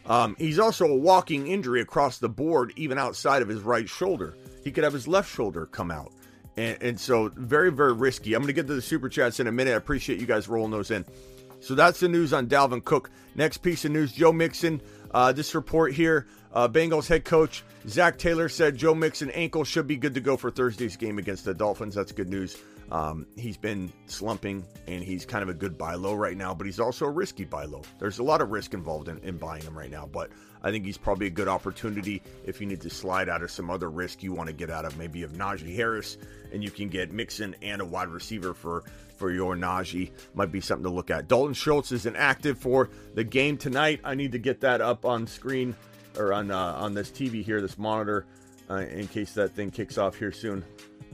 Um, 0.06 0.36
he's 0.40 0.60
also 0.60 0.86
a 0.86 0.96
walking 0.96 1.48
injury 1.48 1.82
across 1.82 2.18
the 2.18 2.30
board, 2.30 2.74
even 2.76 2.98
outside 2.98 3.42
of 3.42 3.48
his 3.48 3.62
right 3.62 3.88
shoulder. 3.88 4.36
He 4.64 4.72
could 4.72 4.84
have 4.84 4.94
his 4.94 5.08
left 5.08 5.34
shoulder 5.34 5.66
come 5.68 5.92
out. 5.92 6.12
And, 6.58 6.82
and 6.82 7.00
so, 7.00 7.30
very, 7.36 7.72
very 7.72 7.94
risky. 7.94 8.34
I'm 8.34 8.42
going 8.42 8.48
to 8.48 8.54
get 8.54 8.68
to 8.68 8.74
the 8.74 8.82
super 8.82 9.10
chats 9.10 9.40
in 9.40 9.48
a 9.48 9.52
minute. 9.52 9.72
I 9.72 9.76
appreciate 9.76 10.20
you 10.20 10.26
guys 10.26 10.48
rolling 10.48 10.72
those 10.72 10.92
in. 10.92 11.06
So, 11.60 11.76
that's 11.76 12.00
the 12.00 12.10
news 12.10 12.34
on 12.34 12.48
Dalvin 12.48 12.84
Cook. 12.84 13.10
Next 13.36 13.60
piece 13.60 13.86
of 13.86 13.92
news 13.92 14.12
Joe 14.12 14.34
Mixon 14.34 14.82
uh, 15.14 15.32
this 15.32 15.56
report 15.56 15.94
here 15.94 16.28
uh, 16.54 16.68
Bengals 16.68 17.08
head 17.08 17.26
coach 17.26 17.64
Zac 17.88 18.18
Taylor 18.18 18.50
said 18.50 18.78
Joe 18.78 18.94
Mixon 18.94 19.32
ankle 19.32 19.64
should 19.64 19.88
be 19.88 19.96
good 19.96 20.14
to 20.14 20.22
go 20.22 20.38
for 20.38 20.52
Thursday's 20.52 20.98
game 20.98 21.18
against 21.18 21.46
the 21.46 21.54
Dolphins. 21.54 21.96
That's 21.96 22.12
good 22.12 22.30
news. 22.30 22.58
Um, 22.92 23.26
he's 23.38 23.56
been 23.56 23.92
slumping 24.08 24.66
and 24.86 25.02
he's 25.02 25.26
kind 25.26 25.44
of 25.44 25.50
a 25.50 25.54
good 25.54 25.78
buy 25.78 25.96
low 25.96 26.14
right 26.14 26.36
now, 26.36 26.54
but 26.54 26.66
he's 26.66 26.80
also 26.80 27.06
a 27.06 27.10
risky 27.10 27.46
buy 27.46 27.64
low. 27.64 27.84
There's 28.00 28.20
a 28.20 28.24
lot 28.24 28.42
of 28.42 28.52
risk 28.52 28.74
involved 28.74 29.08
in, 29.08 29.18
in 29.20 29.38
buying 29.38 29.64
him 29.64 29.78
right 29.78 29.90
now, 29.90 30.10
but 30.12 30.30
I 30.62 30.72
think 30.72 30.86
he's 30.86 30.98
probably 30.98 31.28
a 31.28 31.32
good 31.32 31.48
opportunity 31.48 32.22
if 32.46 32.60
you 32.60 32.68
need 32.68 32.82
to 32.82 32.90
slide 32.90 33.30
out 33.30 33.44
of 33.44 33.50
some 33.50 33.70
other 33.70 33.90
risk 33.90 34.22
you 34.22 34.34
want 34.34 34.48
to 34.48 34.54
get 34.54 34.70
out 34.70 34.84
of. 34.84 34.98
Maybe 34.98 35.24
of 35.24 35.32
Najee 35.32 35.74
Harris, 35.76 36.18
and 36.52 36.64
you 36.64 36.70
can 36.70 36.90
get 36.90 37.12
Mixon 37.12 37.56
and 37.62 37.82
a 37.82 37.86
wide 37.86 38.10
receiver 38.10 38.54
for 38.54 38.84
for 39.16 39.32
your 39.32 39.56
Najee. 39.56 40.12
Might 40.34 40.52
be 40.52 40.62
something 40.62 40.84
to 40.84 40.90
look 40.90 41.10
at. 41.10 41.28
Dalton 41.28 41.54
Schultz 41.54 41.92
is 41.92 42.06
inactive 42.06 42.60
for 42.60 42.90
the 43.16 43.24
game 43.24 43.58
tonight. 43.58 44.02
I 44.04 44.16
need 44.16 44.34
to 44.34 44.40
get 44.40 44.62
that 44.62 44.82
up 44.82 45.06
on 45.06 45.26
screen 45.28 45.76
or 46.18 46.34
on 46.34 46.52
uh, 46.52 46.74
on 46.78 46.94
this 46.94 47.10
TV 47.10 47.44
here, 47.44 47.62
this 47.62 47.78
monitor, 47.78 48.26
uh, 48.70 48.76
in 48.76 49.08
case 49.08 49.34
that 49.34 49.52
thing 49.52 49.72
kicks 49.72 49.98
off 49.98 50.16
here 50.16 50.32
soon. 50.32 50.64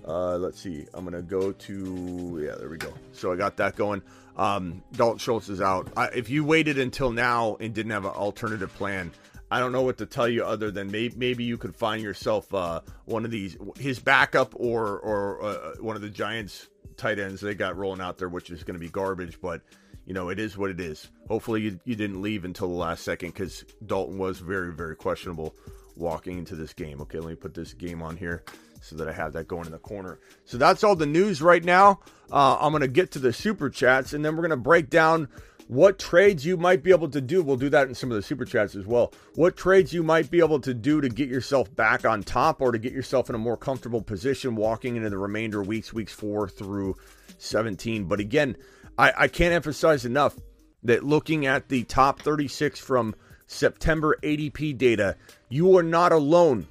Uh, 0.08 0.38
let's 0.38 0.60
see. 0.62 0.86
I'm 0.94 1.04
gonna 1.04 1.22
go 1.22 1.52
to 1.52 2.42
yeah. 2.44 2.56
There 2.56 2.70
we 2.70 2.78
go. 2.78 2.94
So 3.12 3.32
I 3.32 3.36
got 3.36 3.58
that 3.58 3.76
going. 3.76 4.02
Um, 4.38 4.84
Dalton 4.94 5.20
Schultz 5.20 5.50
is 5.50 5.62
out. 5.62 5.92
I, 5.98 6.06
if 6.08 6.30
you 6.30 6.46
waited 6.46 6.78
until 6.78 7.12
now 7.12 7.58
and 7.60 7.74
didn't 7.74 7.92
have 7.92 8.06
an 8.06 8.12
alternative 8.12 8.74
plan, 8.76 9.12
I 9.52 9.60
don't 9.60 9.72
know 9.72 9.82
what 9.82 9.98
to 9.98 10.06
tell 10.06 10.28
you 10.28 10.46
other 10.46 10.72
than 10.72 10.92
maybe, 10.92 11.16
maybe 11.18 11.44
you 11.44 11.58
could 11.58 11.76
find 11.76 12.02
yourself 12.02 12.54
uh, 12.54 12.82
one 13.06 13.26
of 13.26 13.32
these 13.32 13.58
his 13.78 14.00
backup 14.00 14.54
or 14.56 15.00
or 15.00 15.44
uh, 15.44 15.72
one 15.82 15.96
of 15.96 16.02
the 16.02 16.10
Giants 16.10 16.68
tight 16.96 17.20
ends 17.20 17.42
they 17.42 17.54
got 17.54 17.76
rolling 17.76 18.02
out 18.02 18.18
there, 18.18 18.30
which 18.30 18.50
is 18.50 18.64
going 18.64 18.76
to 18.76 18.80
be 18.80 18.90
garbage. 18.90 19.42
But 19.42 19.62
you 20.06 20.14
know, 20.14 20.30
it 20.30 20.40
is 20.40 20.58
what 20.58 20.70
it 20.70 20.80
is. 20.80 21.10
Hopefully, 21.28 21.64
you, 21.64 21.80
you 21.84 21.96
didn't 21.96 22.22
leave 22.22 22.46
until 22.46 22.70
the 22.70 22.76
last 22.76 23.04
second 23.04 23.34
because 23.34 23.66
Dalton 23.86 24.18
was 24.18 24.40
very, 24.40 24.74
very 24.74 24.96
questionable 24.96 25.54
walking 25.98 26.38
into 26.38 26.56
this 26.56 26.74
game. 26.74 27.02
Okay, 27.02 27.20
let 27.20 27.30
me 27.30 27.36
put 27.36 27.54
this 27.54 27.74
game 27.74 28.02
on 28.02 28.16
here 28.16 28.46
so 28.82 28.96
that 28.96 29.08
I 29.08 29.12
have 29.12 29.34
that 29.34 29.48
going 29.48 29.66
in 29.66 29.72
the 29.72 29.80
corner. 29.80 30.20
So 30.46 30.58
that's 30.58 30.84
all 30.84 30.96
the 30.96 31.06
news 31.06 31.42
right 31.42 31.64
now. 31.64 32.00
Uh, 32.32 32.58
I'm 32.60 32.72
going 32.72 32.82
to 32.82 32.88
get 32.88 33.12
to 33.12 33.20
the 33.20 33.34
super 33.34 33.70
chats 33.70 34.14
and 34.14 34.24
then 34.24 34.36
we're 34.36 34.42
going 34.42 34.52
to 34.52 34.58
break 34.58 34.90
down 34.90 35.30
what 35.68 36.00
trades 36.00 36.46
you 36.46 36.58
might 36.58 36.82
be 36.82 36.92
able 36.92 37.10
to 37.10 37.22
do. 37.22 37.44
We'll 37.44 37.58
do 37.58 37.70
that 37.70 37.88
in 37.88 37.96
some 37.96 38.10
of 38.10 38.16
the 38.16 38.22
super 38.22 38.46
chats 38.46 38.76
as 38.76 38.86
well. 38.86 39.14
What 39.36 39.58
trades 39.58 39.94
you 39.94 40.02
might 40.02 40.32
be 40.32 40.40
able 40.40 40.60
to 40.62 40.74
do 40.74 41.02
to 41.02 41.10
get 41.10 41.30
yourself 41.30 41.74
back 41.76 42.06
on 42.06 42.24
top 42.24 42.62
or 42.62 42.72
to 42.72 42.78
get 42.78 42.94
yourself 42.94 43.30
in 43.30 43.36
a 43.36 43.40
more 43.40 43.58
comfortable 43.58 44.02
position 44.02 44.56
walking 44.56 44.96
into 44.96 45.10
the 45.10 45.18
remainder 45.18 45.62
weeks, 45.62 45.94
weeks 45.94 46.14
four 46.14 46.48
through 46.48 46.96
17. 47.38 48.06
But 48.06 48.20
again, 48.20 48.56
I, 48.98 49.14
I 49.18 49.28
can't 49.28 49.54
emphasize 49.54 50.06
enough 50.06 50.36
that 50.84 51.04
looking 51.04 51.46
at 51.46 51.68
the 51.70 51.84
top 51.84 52.22
36 52.22 52.80
from 52.80 53.16
September 53.46 54.18
ADP 54.24 54.78
data, 54.78 55.16
you 55.50 55.78
are 55.78 55.84
not 55.84 56.12
alone 56.12 56.68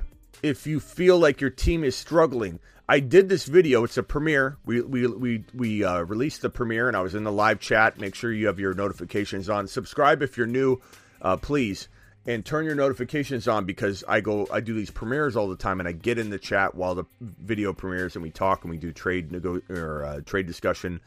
if 0.46 0.66
you 0.66 0.78
feel 0.80 1.18
like 1.18 1.40
your 1.40 1.50
team 1.50 1.82
is 1.82 1.96
struggling. 1.96 2.60
I 2.88 3.00
did 3.00 3.28
this 3.28 3.46
video. 3.46 3.82
It's 3.82 3.98
a 3.98 4.02
premiere. 4.02 4.58
We 4.64 4.80
we 4.80 5.06
we 5.08 5.44
we 5.52 5.84
uh, 5.84 6.02
released 6.02 6.42
the 6.42 6.50
premiere, 6.50 6.86
and 6.86 6.96
I 6.96 7.00
was 7.00 7.16
in 7.16 7.24
the 7.24 7.32
live 7.32 7.58
chat. 7.58 7.98
Make 7.98 8.14
sure 8.14 8.32
you 8.32 8.46
have 8.46 8.60
your 8.60 8.74
notifications 8.74 9.50
on. 9.50 9.66
Subscribe 9.66 10.22
if 10.22 10.36
you're 10.36 10.46
new, 10.46 10.80
uh, 11.20 11.36
please, 11.36 11.88
and 12.26 12.44
turn 12.44 12.64
your 12.64 12.76
notifications 12.76 13.48
on 13.48 13.64
because 13.64 14.04
I 14.06 14.20
go 14.20 14.46
I 14.52 14.60
do 14.60 14.72
these 14.72 14.92
premieres 14.92 15.36
all 15.36 15.48
the 15.48 15.56
time, 15.56 15.80
and 15.80 15.88
I 15.88 15.92
get 15.92 16.16
in 16.16 16.30
the 16.30 16.38
chat 16.38 16.76
while 16.76 16.94
the 16.94 17.04
video 17.20 17.72
premieres, 17.72 18.14
and 18.14 18.22
we 18.22 18.30
talk 18.30 18.62
and 18.62 18.70
we 18.70 18.76
do 18.76 18.92
trade 18.92 19.32
nego- 19.32 19.62
or 19.68 20.04
uh, 20.04 20.20
trade 20.20 20.46
discussion 20.46 21.00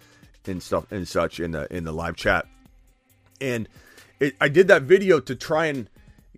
and 0.46 0.62
stuff 0.62 0.92
and 0.92 1.08
such 1.08 1.40
in 1.40 1.52
the 1.52 1.74
in 1.74 1.86
the 1.86 1.94
live 1.94 2.18
chat. 2.18 2.46
And 3.40 3.70
it, 4.20 4.36
I 4.42 4.50
did 4.50 4.68
that 4.68 4.82
video 4.82 5.22
to 5.22 5.34
try 5.34 5.68
and 5.68 5.90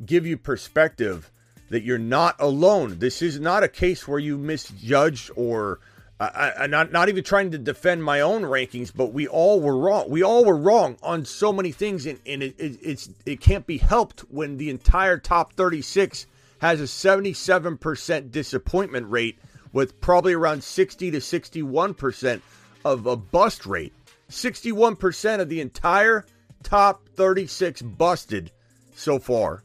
give 0.06 0.28
you 0.28 0.38
perspective 0.38 1.32
that 1.72 1.84
you're 1.84 1.98
not 1.98 2.36
alone. 2.38 3.00
This 3.00 3.22
is 3.22 3.40
not 3.40 3.64
a 3.64 3.68
case 3.68 4.08
where 4.08 4.20
you 4.20 4.38
misjudged 4.38 5.32
or 5.36 5.80
I, 6.20 6.52
I, 6.60 6.68
not 6.68 6.92
not 6.92 7.10
even 7.10 7.24
trying 7.24 7.50
to 7.52 7.58
defend 7.58 8.04
my 8.04 8.22
own 8.22 8.44
rankings, 8.44 8.92
but 8.96 9.12
we 9.12 9.28
all 9.28 9.60
were 9.60 9.76
wrong. 9.76 10.08
We 10.08 10.22
all 10.22 10.46
were 10.46 10.58
wrong 10.58 10.98
on 11.02 11.26
so 11.26 11.52
many 11.52 11.72
things, 11.72 12.06
and, 12.06 12.20
and 12.28 12.44
it, 12.44 12.60
it, 12.60 12.78
it's 12.84 13.10
it 13.26 13.42
can't 13.42 13.66
be 13.66 13.80
helped 13.80 14.20
when 14.30 14.58
the 14.58 14.70
entire 14.70 15.18
top 15.18 15.54
36 15.54 16.28
has 16.60 16.80
a 16.80 16.84
77% 16.84 18.30
disappointment 18.30 19.10
rate, 19.10 19.40
with 19.74 20.00
probably 20.00 20.34
around 20.34 20.64
60 20.64 21.10
to 21.10 21.20
61 21.20 21.96
percent 21.96 22.44
of 22.86 23.08
a 23.08 23.16
bust 23.16 23.66
rate. 23.66 23.94
61% 24.30 25.40
of 25.40 25.50
the 25.50 25.60
entire 25.60 26.26
top 26.64 27.10
36 27.16 27.82
busted 27.82 28.52
so 28.94 29.18
far 29.18 29.64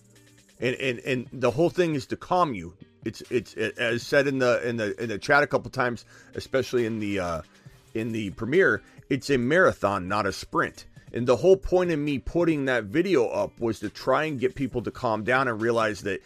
and 0.61 0.75
and 0.77 0.99
and 1.01 1.29
the 1.33 1.51
whole 1.51 1.71
thing 1.71 1.95
is 1.95 2.07
to 2.07 2.17
calm 2.17 2.55
you. 2.55 2.75
It's 3.05 3.23
it's 3.31 3.55
it, 3.55 3.79
as 3.79 4.03
said 4.03 4.27
in 4.27 4.39
the 4.39 4.67
in 4.67 4.77
the 4.77 5.01
in 5.03 5.09
the 5.09 5.19
chat 5.19 5.43
a 5.43 5.47
couple 5.47 5.71
times, 5.71 6.05
especially 6.35 6.87
in 6.87 6.99
the 6.99 7.21
uh, 7.21 7.43
in 7.95 8.13
the 8.13 8.31
premiere. 8.31 8.83
It's 9.09 9.31
a 9.31 9.39
marathon, 9.39 10.09
not 10.09 10.27
a 10.27 10.33
sprint. 10.33 10.87
And 11.13 11.27
the 11.27 11.37
whole 11.37 11.57
point 11.57 11.93
of 11.93 11.99
me 11.99 12.19
putting 12.19 12.65
that 12.65 12.85
video 12.85 13.29
up 13.29 13.59
was 13.61 13.79
to 13.81 13.89
try 13.89 14.25
and 14.25 14.41
get 14.41 14.55
people 14.55 14.83
to 14.83 14.91
calm 14.91 15.23
down 15.23 15.47
and 15.47 15.61
realize 15.61 16.03
that 16.03 16.21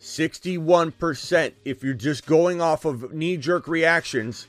61%, 0.00 1.52
if 1.64 1.84
you're 1.84 1.94
just 1.94 2.26
going 2.26 2.60
off 2.60 2.84
of 2.84 3.12
knee 3.12 3.36
jerk 3.36 3.68
reactions, 3.68 4.46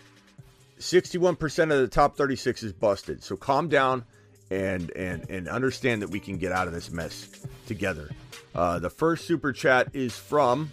61% 0.79 1.63
of 1.63 1.79
the 1.79 1.87
top 1.87 2.15
36 2.15 2.63
is 2.63 2.73
busted. 2.73 3.23
So 3.23 3.35
calm 3.35 3.67
down 3.67 4.05
and 4.49 4.91
and 4.91 5.29
and 5.29 5.49
understand 5.49 6.01
that 6.01 6.09
we 6.09 6.21
can 6.21 6.37
get 6.37 6.51
out 6.51 6.67
of 6.67 6.73
this 6.73 6.89
mess 6.89 7.29
together. 7.65 8.09
Uh, 8.57 8.79
the 8.79 8.89
first 8.89 9.25
super 9.25 9.53
chat 9.53 9.89
is 9.93 10.17
from, 10.17 10.71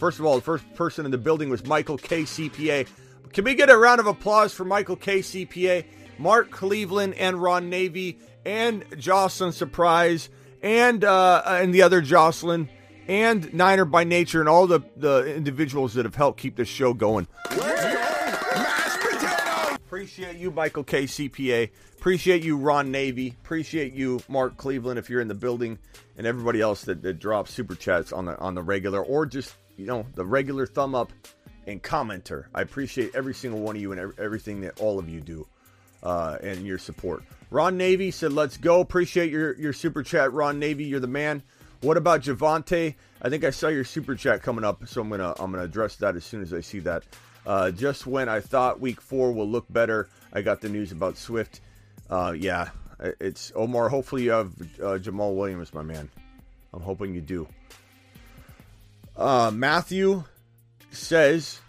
first 0.00 0.18
of 0.18 0.24
all, 0.24 0.36
the 0.36 0.42
first 0.42 0.64
person 0.74 1.04
in 1.04 1.10
the 1.10 1.18
building 1.18 1.50
was 1.50 1.64
Michael 1.66 1.98
KCPA. 1.98 2.88
Can 3.34 3.44
we 3.44 3.54
get 3.54 3.68
a 3.68 3.76
round 3.76 4.00
of 4.00 4.06
applause 4.06 4.54
for 4.54 4.64
Michael 4.64 4.96
KCPA, 4.96 5.84
Mark 6.18 6.50
Cleveland, 6.50 7.14
and 7.14 7.42
Ron 7.42 7.68
Navy, 7.68 8.18
and 8.46 8.84
Jocelyn 8.98 9.52
Surprise, 9.52 10.30
and 10.62 11.04
uh, 11.04 11.42
and 11.44 11.74
the 11.74 11.82
other 11.82 12.00
Jocelyn, 12.00 12.70
and 13.06 13.52
Niner 13.52 13.84
by 13.84 14.04
Nature, 14.04 14.40
and 14.40 14.48
all 14.48 14.66
the, 14.66 14.80
the 14.96 15.34
individuals 15.34 15.94
that 15.94 16.06
have 16.06 16.14
helped 16.14 16.40
keep 16.40 16.56
this 16.56 16.68
show 16.68 16.94
going. 16.94 17.26
Appreciate 19.94 20.38
you, 20.38 20.50
Michael 20.50 20.82
KCPA. 20.82 21.70
Appreciate 21.96 22.42
you, 22.42 22.56
Ron 22.56 22.90
Navy. 22.90 23.28
Appreciate 23.28 23.92
you, 23.92 24.20
Mark 24.28 24.56
Cleveland, 24.56 24.98
if 24.98 25.08
you're 25.08 25.20
in 25.20 25.28
the 25.28 25.36
building, 25.36 25.78
and 26.18 26.26
everybody 26.26 26.60
else 26.60 26.82
that, 26.86 27.00
that 27.02 27.20
drops 27.20 27.52
super 27.52 27.76
chats 27.76 28.12
on 28.12 28.24
the 28.24 28.36
on 28.40 28.56
the 28.56 28.62
regular 28.62 29.00
or 29.04 29.24
just 29.24 29.54
you 29.76 29.86
know 29.86 30.04
the 30.16 30.24
regular 30.26 30.66
thumb 30.66 30.96
up 30.96 31.12
and 31.68 31.80
commenter. 31.80 32.46
I 32.52 32.62
appreciate 32.62 33.14
every 33.14 33.34
single 33.34 33.60
one 33.60 33.76
of 33.76 33.82
you 33.82 33.92
and 33.92 34.12
everything 34.18 34.62
that 34.62 34.80
all 34.80 34.98
of 34.98 35.08
you 35.08 35.20
do 35.20 35.46
uh, 36.02 36.38
and 36.42 36.66
your 36.66 36.78
support. 36.78 37.22
Ron 37.50 37.76
Navy 37.76 38.10
said, 38.10 38.32
"Let's 38.32 38.56
go." 38.56 38.80
Appreciate 38.80 39.30
your 39.30 39.54
your 39.54 39.72
super 39.72 40.02
chat, 40.02 40.32
Ron 40.32 40.58
Navy. 40.58 40.86
You're 40.86 40.98
the 40.98 41.06
man. 41.06 41.40
What 41.82 41.96
about 41.96 42.22
Javonte? 42.22 42.96
I 43.22 43.28
think 43.28 43.44
I 43.44 43.50
saw 43.50 43.68
your 43.68 43.84
super 43.84 44.16
chat 44.16 44.42
coming 44.42 44.64
up, 44.64 44.88
so 44.88 45.02
I'm 45.02 45.08
gonna 45.08 45.34
I'm 45.38 45.52
gonna 45.52 45.62
address 45.62 45.94
that 45.96 46.16
as 46.16 46.24
soon 46.24 46.42
as 46.42 46.52
I 46.52 46.62
see 46.62 46.80
that. 46.80 47.04
Uh, 47.46 47.70
just 47.70 48.06
when 48.06 48.28
I 48.28 48.40
thought 48.40 48.80
week 48.80 49.00
four 49.00 49.32
will 49.32 49.48
look 49.48 49.66
better, 49.68 50.08
I 50.32 50.42
got 50.42 50.60
the 50.60 50.68
news 50.68 50.92
about 50.92 51.16
Swift 51.16 51.60
uh, 52.10 52.32
yeah, 52.36 52.68
it's 53.20 53.52
Omar. 53.54 53.88
Hopefully, 53.88 54.24
you 54.24 54.30
have 54.30 54.52
uh, 54.80 54.98
Jamaal 54.98 55.34
Williams, 55.34 55.72
my 55.72 55.82
man. 55.82 56.10
I'm 56.72 56.82
hoping 56.82 57.14
you 57.14 57.20
do. 57.20 57.48
Uh, 59.16 59.50
Matthew 59.54 60.24
says 60.90 61.60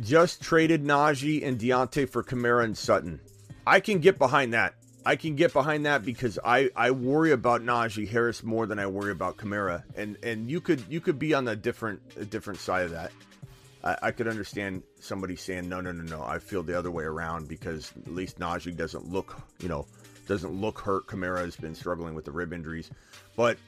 just 0.00 0.42
traded 0.42 0.82
Najee 0.82 1.46
and 1.46 1.58
Diontae 1.58 2.08
for 2.08 2.22
Kamara 2.22 2.64
and 2.64 2.76
Sutton. 2.76 3.20
I 3.66 3.80
can 3.80 4.00
get 4.00 4.18
behind 4.18 4.54
that. 4.54 4.74
I 5.04 5.16
can 5.16 5.36
get 5.36 5.52
behind 5.52 5.84
that 5.86 6.04
because 6.04 6.38
I, 6.44 6.70
I 6.76 6.92
worry 6.92 7.32
about 7.32 7.62
Najee 7.62 8.08
Harris 8.08 8.42
more 8.42 8.66
than 8.66 8.78
I 8.78 8.86
worry 8.86 9.10
about 9.10 9.36
Kamara, 9.36 9.82
and 9.96 10.16
and 10.22 10.50
you 10.50 10.60
could 10.60 10.82
you 10.88 11.00
could 11.00 11.18
be 11.18 11.34
on 11.34 11.46
a 11.48 11.56
different 11.56 12.00
a 12.16 12.24
different 12.24 12.60
side 12.60 12.84
of 12.84 12.92
that. 12.92 13.12
I, 13.84 13.96
I, 14.02 14.10
could 14.12 14.28
understand 14.28 14.82
somebody 15.00 15.36
saying, 15.36 15.68
no, 15.68 15.80
no, 15.80 15.92
no, 15.92 16.02
no. 16.02 16.22
I 16.22 16.38
feel 16.38 16.62
the 16.62 16.78
other 16.78 16.90
way 16.90 17.04
around 17.04 17.48
because 17.48 17.92
at 18.06 18.12
least 18.12 18.38
Najee 18.38 18.76
doesn't 18.76 19.10
look, 19.10 19.36
you 19.60 19.68
know, 19.68 19.86
doesn't 20.28 20.52
look 20.52 20.78
hurt. 20.78 21.06
Kamara 21.06 21.40
has 21.40 21.56
been 21.56 21.74
struggling 21.74 22.14
with 22.14 22.24
the 22.24 22.32
rib 22.32 22.52
injuries, 22.52 22.90
but 23.36 23.58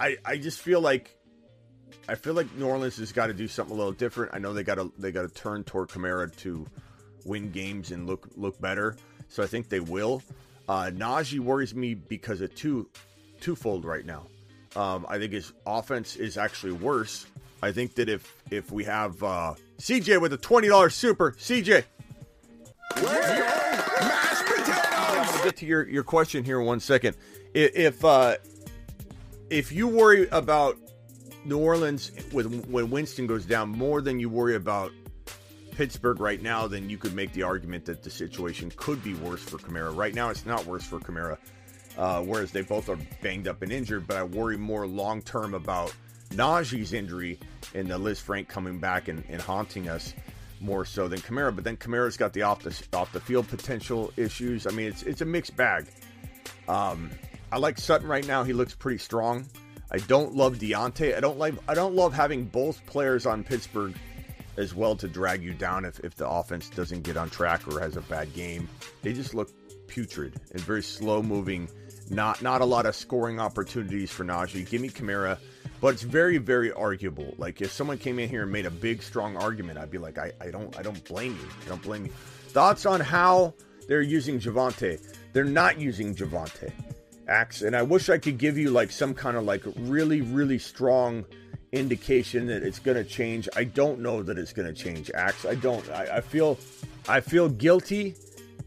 I, 0.00 0.16
I 0.24 0.36
just 0.36 0.60
feel 0.60 0.80
like 0.80 1.16
I 2.08 2.14
feel 2.14 2.34
like 2.34 2.52
New 2.56 2.66
Orleans 2.66 2.96
has 2.96 3.12
got 3.12 3.28
to 3.28 3.34
do 3.34 3.46
something 3.46 3.74
a 3.74 3.78
little 3.78 3.92
different. 3.92 4.34
I 4.34 4.38
know 4.38 4.52
they 4.52 4.64
got 4.64 4.76
to 4.76 4.92
they 4.98 5.12
got 5.12 5.22
to 5.22 5.28
turn 5.28 5.64
toward 5.64 5.88
Kamara 5.88 6.34
to 6.38 6.66
win 7.24 7.50
games 7.50 7.92
and 7.92 8.06
look 8.06 8.28
look 8.36 8.60
better. 8.60 8.96
So 9.28 9.42
I 9.42 9.46
think 9.46 9.68
they 9.68 9.80
will. 9.80 10.22
Uh, 10.68 10.90
Najee 10.92 11.40
worries 11.40 11.74
me 11.74 11.94
because 11.94 12.40
of 12.40 12.54
two 12.54 12.88
twofold 13.40 13.84
right 13.84 14.04
now. 14.04 14.26
Um, 14.74 15.04
I 15.08 15.18
think 15.18 15.32
his 15.32 15.52
offense 15.66 16.16
is 16.16 16.38
actually 16.38 16.72
worse 16.72 17.26
I 17.62 17.70
think 17.72 17.94
that 17.94 18.08
if 18.08 18.34
if 18.50 18.72
we 18.72 18.84
have 18.84 19.22
uh, 19.22 19.54
CJ 19.78 20.20
with 20.20 20.32
a 20.32 20.36
twenty 20.36 20.68
dollars 20.68 20.94
super, 20.94 21.32
CJ. 21.32 21.84
Mashed 22.96 24.46
potatoes. 24.46 25.26
Gonna 25.30 25.44
get 25.44 25.56
to 25.58 25.66
your, 25.66 25.88
your 25.88 26.02
question 26.02 26.44
here 26.44 26.60
in 26.60 26.66
one 26.66 26.80
second. 26.80 27.16
If 27.54 28.04
uh, 28.04 28.36
if 29.48 29.70
you 29.70 29.86
worry 29.86 30.28
about 30.30 30.76
New 31.44 31.58
Orleans 31.58 32.10
with 32.32 32.66
when 32.66 32.90
Winston 32.90 33.26
goes 33.26 33.44
down 33.44 33.68
more 33.68 34.00
than 34.00 34.18
you 34.18 34.28
worry 34.28 34.56
about 34.56 34.90
Pittsburgh 35.72 36.20
right 36.20 36.42
now, 36.42 36.66
then 36.66 36.90
you 36.90 36.98
could 36.98 37.14
make 37.14 37.32
the 37.32 37.44
argument 37.44 37.84
that 37.84 38.02
the 38.02 38.10
situation 38.10 38.72
could 38.76 39.02
be 39.04 39.14
worse 39.14 39.42
for 39.42 39.58
Kamara. 39.58 39.94
Right 39.94 40.14
now, 40.14 40.30
it's 40.30 40.44
not 40.46 40.66
worse 40.66 40.84
for 40.84 40.98
Kamara, 40.98 41.38
uh, 41.96 42.22
whereas 42.22 42.50
they 42.50 42.62
both 42.62 42.88
are 42.88 42.98
banged 43.22 43.46
up 43.46 43.62
and 43.62 43.72
injured. 43.72 44.06
But 44.06 44.16
I 44.16 44.24
worry 44.24 44.56
more 44.56 44.86
long 44.86 45.22
term 45.22 45.54
about 45.54 45.94
Najee's 46.30 46.92
injury 46.92 47.38
and 47.74 47.88
the 47.88 47.98
Lisfranc 47.98 48.48
coming 48.48 48.78
back 48.78 49.08
and, 49.08 49.24
and 49.28 49.40
haunting 49.40 49.88
us 49.88 50.14
more 50.60 50.84
so 50.84 51.08
than 51.08 51.20
Kamara. 51.20 51.54
But 51.54 51.64
then 51.64 51.76
Kamara's 51.76 52.16
got 52.16 52.32
the 52.32 52.42
off 52.42 52.62
the 52.62 52.82
off 52.96 53.12
the 53.12 53.20
field 53.20 53.48
potential 53.48 54.12
issues. 54.16 54.66
I 54.66 54.70
mean, 54.70 54.86
it's 54.86 55.02
it's 55.02 55.20
a 55.20 55.26
mixed 55.26 55.56
bag. 55.56 55.86
Um, 56.68 57.10
I 57.50 57.58
like 57.58 57.78
Sutton 57.78 58.08
right 58.08 58.26
now. 58.26 58.44
He 58.44 58.52
looks 58.52 58.74
pretty 58.74 58.98
strong. 58.98 59.46
I 59.90 59.98
don't 59.98 60.34
love 60.34 60.58
Diontae. 60.58 61.16
I 61.16 61.20
don't 61.20 61.38
like. 61.38 61.54
I 61.68 61.74
don't 61.74 61.94
love 61.94 62.14
having 62.14 62.44
both 62.46 62.84
players 62.86 63.26
on 63.26 63.44
Pittsburgh 63.44 63.94
as 64.56 64.74
well 64.74 64.96
to 64.96 65.08
drag 65.08 65.42
you 65.42 65.52
down 65.54 65.84
if, 65.84 65.98
if 66.00 66.14
the 66.14 66.28
offense 66.28 66.68
doesn't 66.70 67.02
get 67.02 67.16
on 67.16 67.30
track 67.30 67.66
or 67.68 67.80
has 67.80 67.96
a 67.96 68.02
bad 68.02 68.32
game. 68.34 68.68
They 69.02 69.12
just 69.12 69.34
look 69.34 69.50
putrid 69.86 70.40
and 70.52 70.60
very 70.60 70.82
slow 70.82 71.22
moving. 71.22 71.68
Not 72.10 72.42
not 72.42 72.60
a 72.60 72.64
lot 72.64 72.86
of 72.86 72.96
scoring 72.96 73.40
opportunities 73.40 74.10
for 74.10 74.24
Najee. 74.24 74.68
Give 74.68 74.80
me 74.80 74.88
Kamara. 74.88 75.38
But 75.82 75.94
it's 75.94 76.02
very, 76.02 76.38
very 76.38 76.72
arguable. 76.72 77.34
Like 77.38 77.60
if 77.60 77.72
someone 77.72 77.98
came 77.98 78.20
in 78.20 78.28
here 78.28 78.44
and 78.44 78.52
made 78.52 78.66
a 78.66 78.70
big, 78.70 79.02
strong 79.02 79.36
argument, 79.36 79.78
I'd 79.78 79.90
be 79.90 79.98
like, 79.98 80.16
I, 80.16 80.30
I 80.40 80.52
don't, 80.52 80.78
I 80.78 80.82
don't 80.82 81.04
blame 81.04 81.32
you. 81.32 81.48
I 81.66 81.68
don't 81.68 81.82
blame 81.82 82.06
you. 82.06 82.12
Thoughts 82.12 82.86
on 82.86 83.00
how 83.00 83.52
they're 83.88 84.00
using 84.00 84.38
Javonte. 84.38 85.04
They're 85.32 85.42
not 85.42 85.80
using 85.80 86.14
Javonte. 86.14 86.70
Axe, 87.26 87.62
and 87.62 87.74
I 87.74 87.82
wish 87.82 88.08
I 88.10 88.18
could 88.18 88.38
give 88.38 88.56
you 88.56 88.70
like 88.70 88.92
some 88.92 89.12
kind 89.12 89.36
of 89.36 89.42
like 89.42 89.64
really, 89.76 90.20
really 90.20 90.58
strong 90.58 91.24
indication 91.72 92.46
that 92.46 92.62
it's 92.62 92.78
going 92.78 92.96
to 92.96 93.04
change. 93.04 93.48
I 93.56 93.64
don't 93.64 93.98
know 94.00 94.22
that 94.22 94.38
it's 94.38 94.52
going 94.52 94.72
to 94.72 94.74
change. 94.74 95.10
Axe, 95.10 95.44
I 95.44 95.56
don't. 95.56 95.88
I, 95.90 96.18
I 96.18 96.20
feel, 96.20 96.58
I 97.08 97.20
feel 97.20 97.48
guilty 97.48 98.14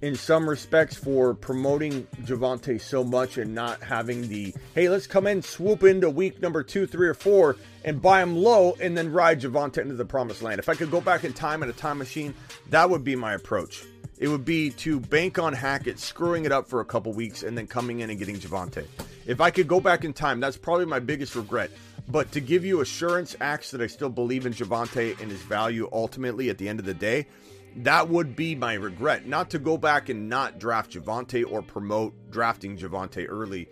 in 0.01 0.15
some 0.15 0.47
respects 0.47 0.95
for 0.95 1.33
promoting 1.33 2.05
Javonte 2.23 2.79
so 2.79 3.03
much 3.03 3.37
and 3.37 3.55
not 3.55 3.81
having 3.81 4.27
the 4.27 4.53
hey, 4.73 4.89
let's 4.89 5.07
come 5.07 5.27
in, 5.27 5.41
swoop 5.41 5.83
into 5.83 6.09
week 6.09 6.41
number 6.41 6.63
two, 6.63 6.85
three, 6.85 7.07
or 7.07 7.13
four, 7.13 7.55
and 7.83 8.01
buy 8.01 8.21
him 8.21 8.35
low, 8.35 8.75
and 8.81 8.97
then 8.97 9.11
ride 9.11 9.41
Javonte 9.41 9.79
into 9.79 9.95
the 9.95 10.05
promised 10.05 10.41
land. 10.41 10.59
If 10.59 10.69
I 10.69 10.75
could 10.75 10.91
go 10.91 11.01
back 11.01 11.23
in 11.23 11.33
time 11.33 11.63
in 11.63 11.69
a 11.69 11.73
time 11.73 11.97
machine, 11.97 12.33
that 12.69 12.89
would 12.89 13.03
be 13.03 13.15
my 13.15 13.33
approach. 13.33 13.83
It 14.17 14.29
would 14.29 14.45
be 14.45 14.69
to 14.71 14.99
bank 14.99 15.39
on 15.39 15.53
Hackett 15.53 15.99
screwing 15.99 16.45
it 16.45 16.51
up 16.51 16.67
for 16.67 16.79
a 16.79 16.85
couple 16.85 17.11
weeks 17.11 17.43
and 17.43 17.57
then 17.57 17.67
coming 17.67 17.99
in 17.99 18.09
and 18.09 18.17
getting 18.17 18.37
Javonte. 18.37 18.85
If 19.25 19.41
I 19.41 19.51
could 19.51 19.67
go 19.67 19.79
back 19.79 20.05
in 20.05 20.13
time, 20.13 20.39
that's 20.39 20.57
probably 20.57 20.85
my 20.85 20.99
biggest 20.99 21.35
regret. 21.35 21.71
But 22.07 22.31
to 22.33 22.39
give 22.39 22.63
you 22.63 22.81
assurance, 22.81 23.35
Axe 23.41 23.71
that 23.71 23.81
I 23.81 23.87
still 23.87 24.09
believe 24.09 24.45
in 24.45 24.53
Javonte 24.53 25.19
and 25.19 25.31
his 25.31 25.41
value 25.41 25.89
ultimately 25.91 26.49
at 26.49 26.57
the 26.57 26.69
end 26.69 26.79
of 26.79 26.85
the 26.85 26.93
day, 26.93 27.27
that 27.77 28.07
would 28.07 28.35
be 28.35 28.55
my 28.55 28.73
regret. 28.73 29.27
Not 29.27 29.49
to 29.51 29.59
go 29.59 29.77
back 29.77 30.09
and 30.09 30.29
not 30.29 30.59
draft 30.59 30.91
Javonte 30.91 31.43
or 31.49 31.61
promote 31.61 32.13
drafting 32.31 32.77
Javonte 32.77 33.25
early. 33.27 33.67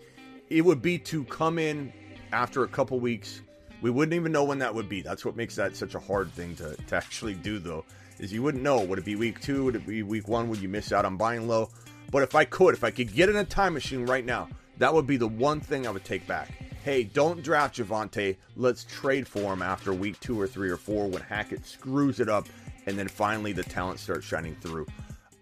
It 0.49 0.61
would 0.61 0.81
be 0.81 0.97
to 0.99 1.23
come 1.25 1.57
in 1.57 1.93
after 2.31 2.63
a 2.63 2.67
couple 2.67 2.99
weeks. 2.99 3.41
We 3.81 3.89
wouldn't 3.89 4.13
even 4.13 4.31
know 4.31 4.43
when 4.43 4.59
that 4.59 4.73
would 4.73 4.89
be. 4.89 5.01
That's 5.01 5.25
what 5.25 5.35
makes 5.35 5.55
that 5.55 5.75
such 5.75 5.95
a 5.95 5.99
hard 5.99 6.31
thing 6.33 6.55
to, 6.57 6.75
to 6.75 6.95
actually 6.95 7.33
do, 7.33 7.59
though, 7.59 7.85
is 8.19 8.31
you 8.31 8.43
wouldn't 8.43 8.63
know. 8.63 8.83
Would 8.83 8.99
it 8.99 9.05
be 9.05 9.15
week 9.15 9.39
two? 9.39 9.65
Would 9.65 9.75
it 9.75 9.87
be 9.87 10.03
week 10.03 10.27
one? 10.27 10.49
Would 10.49 10.61
you 10.61 10.69
miss 10.69 10.91
out 10.91 11.05
on 11.05 11.17
buying 11.17 11.47
low? 11.47 11.69
But 12.11 12.23
if 12.23 12.35
I 12.35 12.45
could, 12.45 12.75
if 12.75 12.83
I 12.83 12.91
could 12.91 13.13
get 13.13 13.29
in 13.29 13.37
a 13.37 13.43
time 13.43 13.73
machine 13.73 14.05
right 14.05 14.25
now, 14.25 14.49
that 14.77 14.93
would 14.93 15.07
be 15.07 15.17
the 15.17 15.27
one 15.27 15.59
thing 15.59 15.87
I 15.87 15.91
would 15.91 16.03
take 16.03 16.27
back. 16.27 16.49
Hey, 16.83 17.05
don't 17.05 17.41
draft 17.41 17.77
Javonte. 17.77 18.35
Let's 18.57 18.83
trade 18.83 19.27
for 19.27 19.53
him 19.53 19.61
after 19.61 19.93
week 19.93 20.19
two 20.19 20.39
or 20.39 20.47
three 20.47 20.69
or 20.69 20.77
four 20.77 21.07
when 21.07 21.21
Hackett 21.21 21.65
screws 21.65 22.19
it 22.19 22.27
up 22.27 22.47
and 22.85 22.97
then 22.97 23.07
finally 23.07 23.53
the 23.53 23.63
talent 23.63 23.99
starts 23.99 24.25
shining 24.25 24.55
through. 24.55 24.85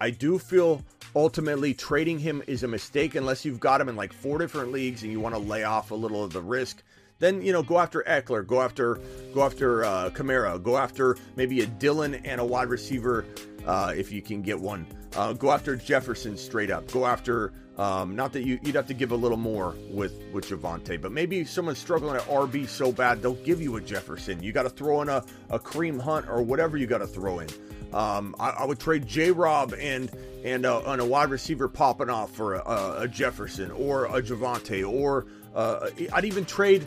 I 0.00 0.10
do 0.10 0.38
feel 0.38 0.82
ultimately 1.14 1.74
trading 1.74 2.18
him 2.18 2.42
is 2.46 2.62
a 2.62 2.68
mistake 2.68 3.14
unless 3.14 3.44
you've 3.44 3.60
got 3.60 3.80
him 3.80 3.88
in 3.88 3.96
like 3.96 4.12
four 4.12 4.38
different 4.38 4.72
leagues 4.72 5.02
and 5.02 5.12
you 5.12 5.20
want 5.20 5.34
to 5.34 5.40
lay 5.40 5.64
off 5.64 5.90
a 5.90 5.94
little 5.94 6.24
of 6.24 6.32
the 6.32 6.42
risk. 6.42 6.82
Then 7.18 7.40
you 7.40 7.52
know, 7.52 7.62
go 7.62 7.78
after 7.78 8.02
Ekeler, 8.08 8.44
go 8.44 8.60
after 8.60 8.98
go 9.32 9.44
after 9.44 9.84
uh, 9.84 10.10
Kamara, 10.10 10.60
go 10.60 10.76
after 10.76 11.16
maybe 11.36 11.60
a 11.60 11.66
Dillon 11.66 12.16
and 12.16 12.40
a 12.40 12.44
wide 12.44 12.68
receiver 12.68 13.24
uh, 13.66 13.92
if 13.96 14.10
you 14.10 14.22
can 14.22 14.42
get 14.42 14.58
one. 14.58 14.86
Uh, 15.14 15.32
go 15.32 15.52
after 15.52 15.76
Jefferson 15.76 16.36
straight 16.36 16.70
up. 16.70 16.90
Go 16.90 17.06
after 17.06 17.52
um, 17.78 18.14
not 18.14 18.32
that 18.32 18.44
you, 18.44 18.58
would 18.62 18.74
have 18.74 18.86
to 18.88 18.94
give 18.94 19.12
a 19.12 19.16
little 19.16 19.38
more 19.38 19.74
with 19.90 20.12
with 20.32 20.48
Javonte, 20.48 21.00
but 21.00 21.12
maybe 21.12 21.44
someone's 21.44 21.78
struggling 21.78 22.16
at 22.16 22.22
RB 22.22 22.68
so 22.68 22.92
bad 22.92 23.22
they'll 23.22 23.34
give 23.34 23.62
you 23.62 23.76
a 23.76 23.80
Jefferson. 23.80 24.42
You 24.42 24.52
got 24.52 24.64
to 24.64 24.70
throw 24.70 25.00
in 25.02 25.08
a, 25.08 25.24
a 25.50 25.58
Kareem 25.58 26.00
Hunt 26.00 26.28
or 26.28 26.42
whatever 26.42 26.76
you 26.76 26.86
got 26.86 26.98
to 26.98 27.06
throw 27.06 27.38
in. 27.38 27.48
Um, 27.92 28.34
I, 28.38 28.50
I, 28.50 28.64
would 28.64 28.78
trade 28.78 29.06
J 29.06 29.30
Rob 29.30 29.74
and 29.78 30.10
and 30.44 30.64
uh, 30.64 30.82
a 30.86 31.04
wide 31.04 31.30
receiver 31.30 31.68
popping 31.68 32.08
off 32.08 32.30
for 32.32 32.54
a, 32.54 33.02
a 33.02 33.08
Jefferson 33.08 33.70
or 33.70 34.06
a 34.06 34.22
Javonte 34.22 34.90
or 34.90 35.26
uh, 35.54 35.90
I'd 36.12 36.24
even 36.24 36.44
trade 36.44 36.86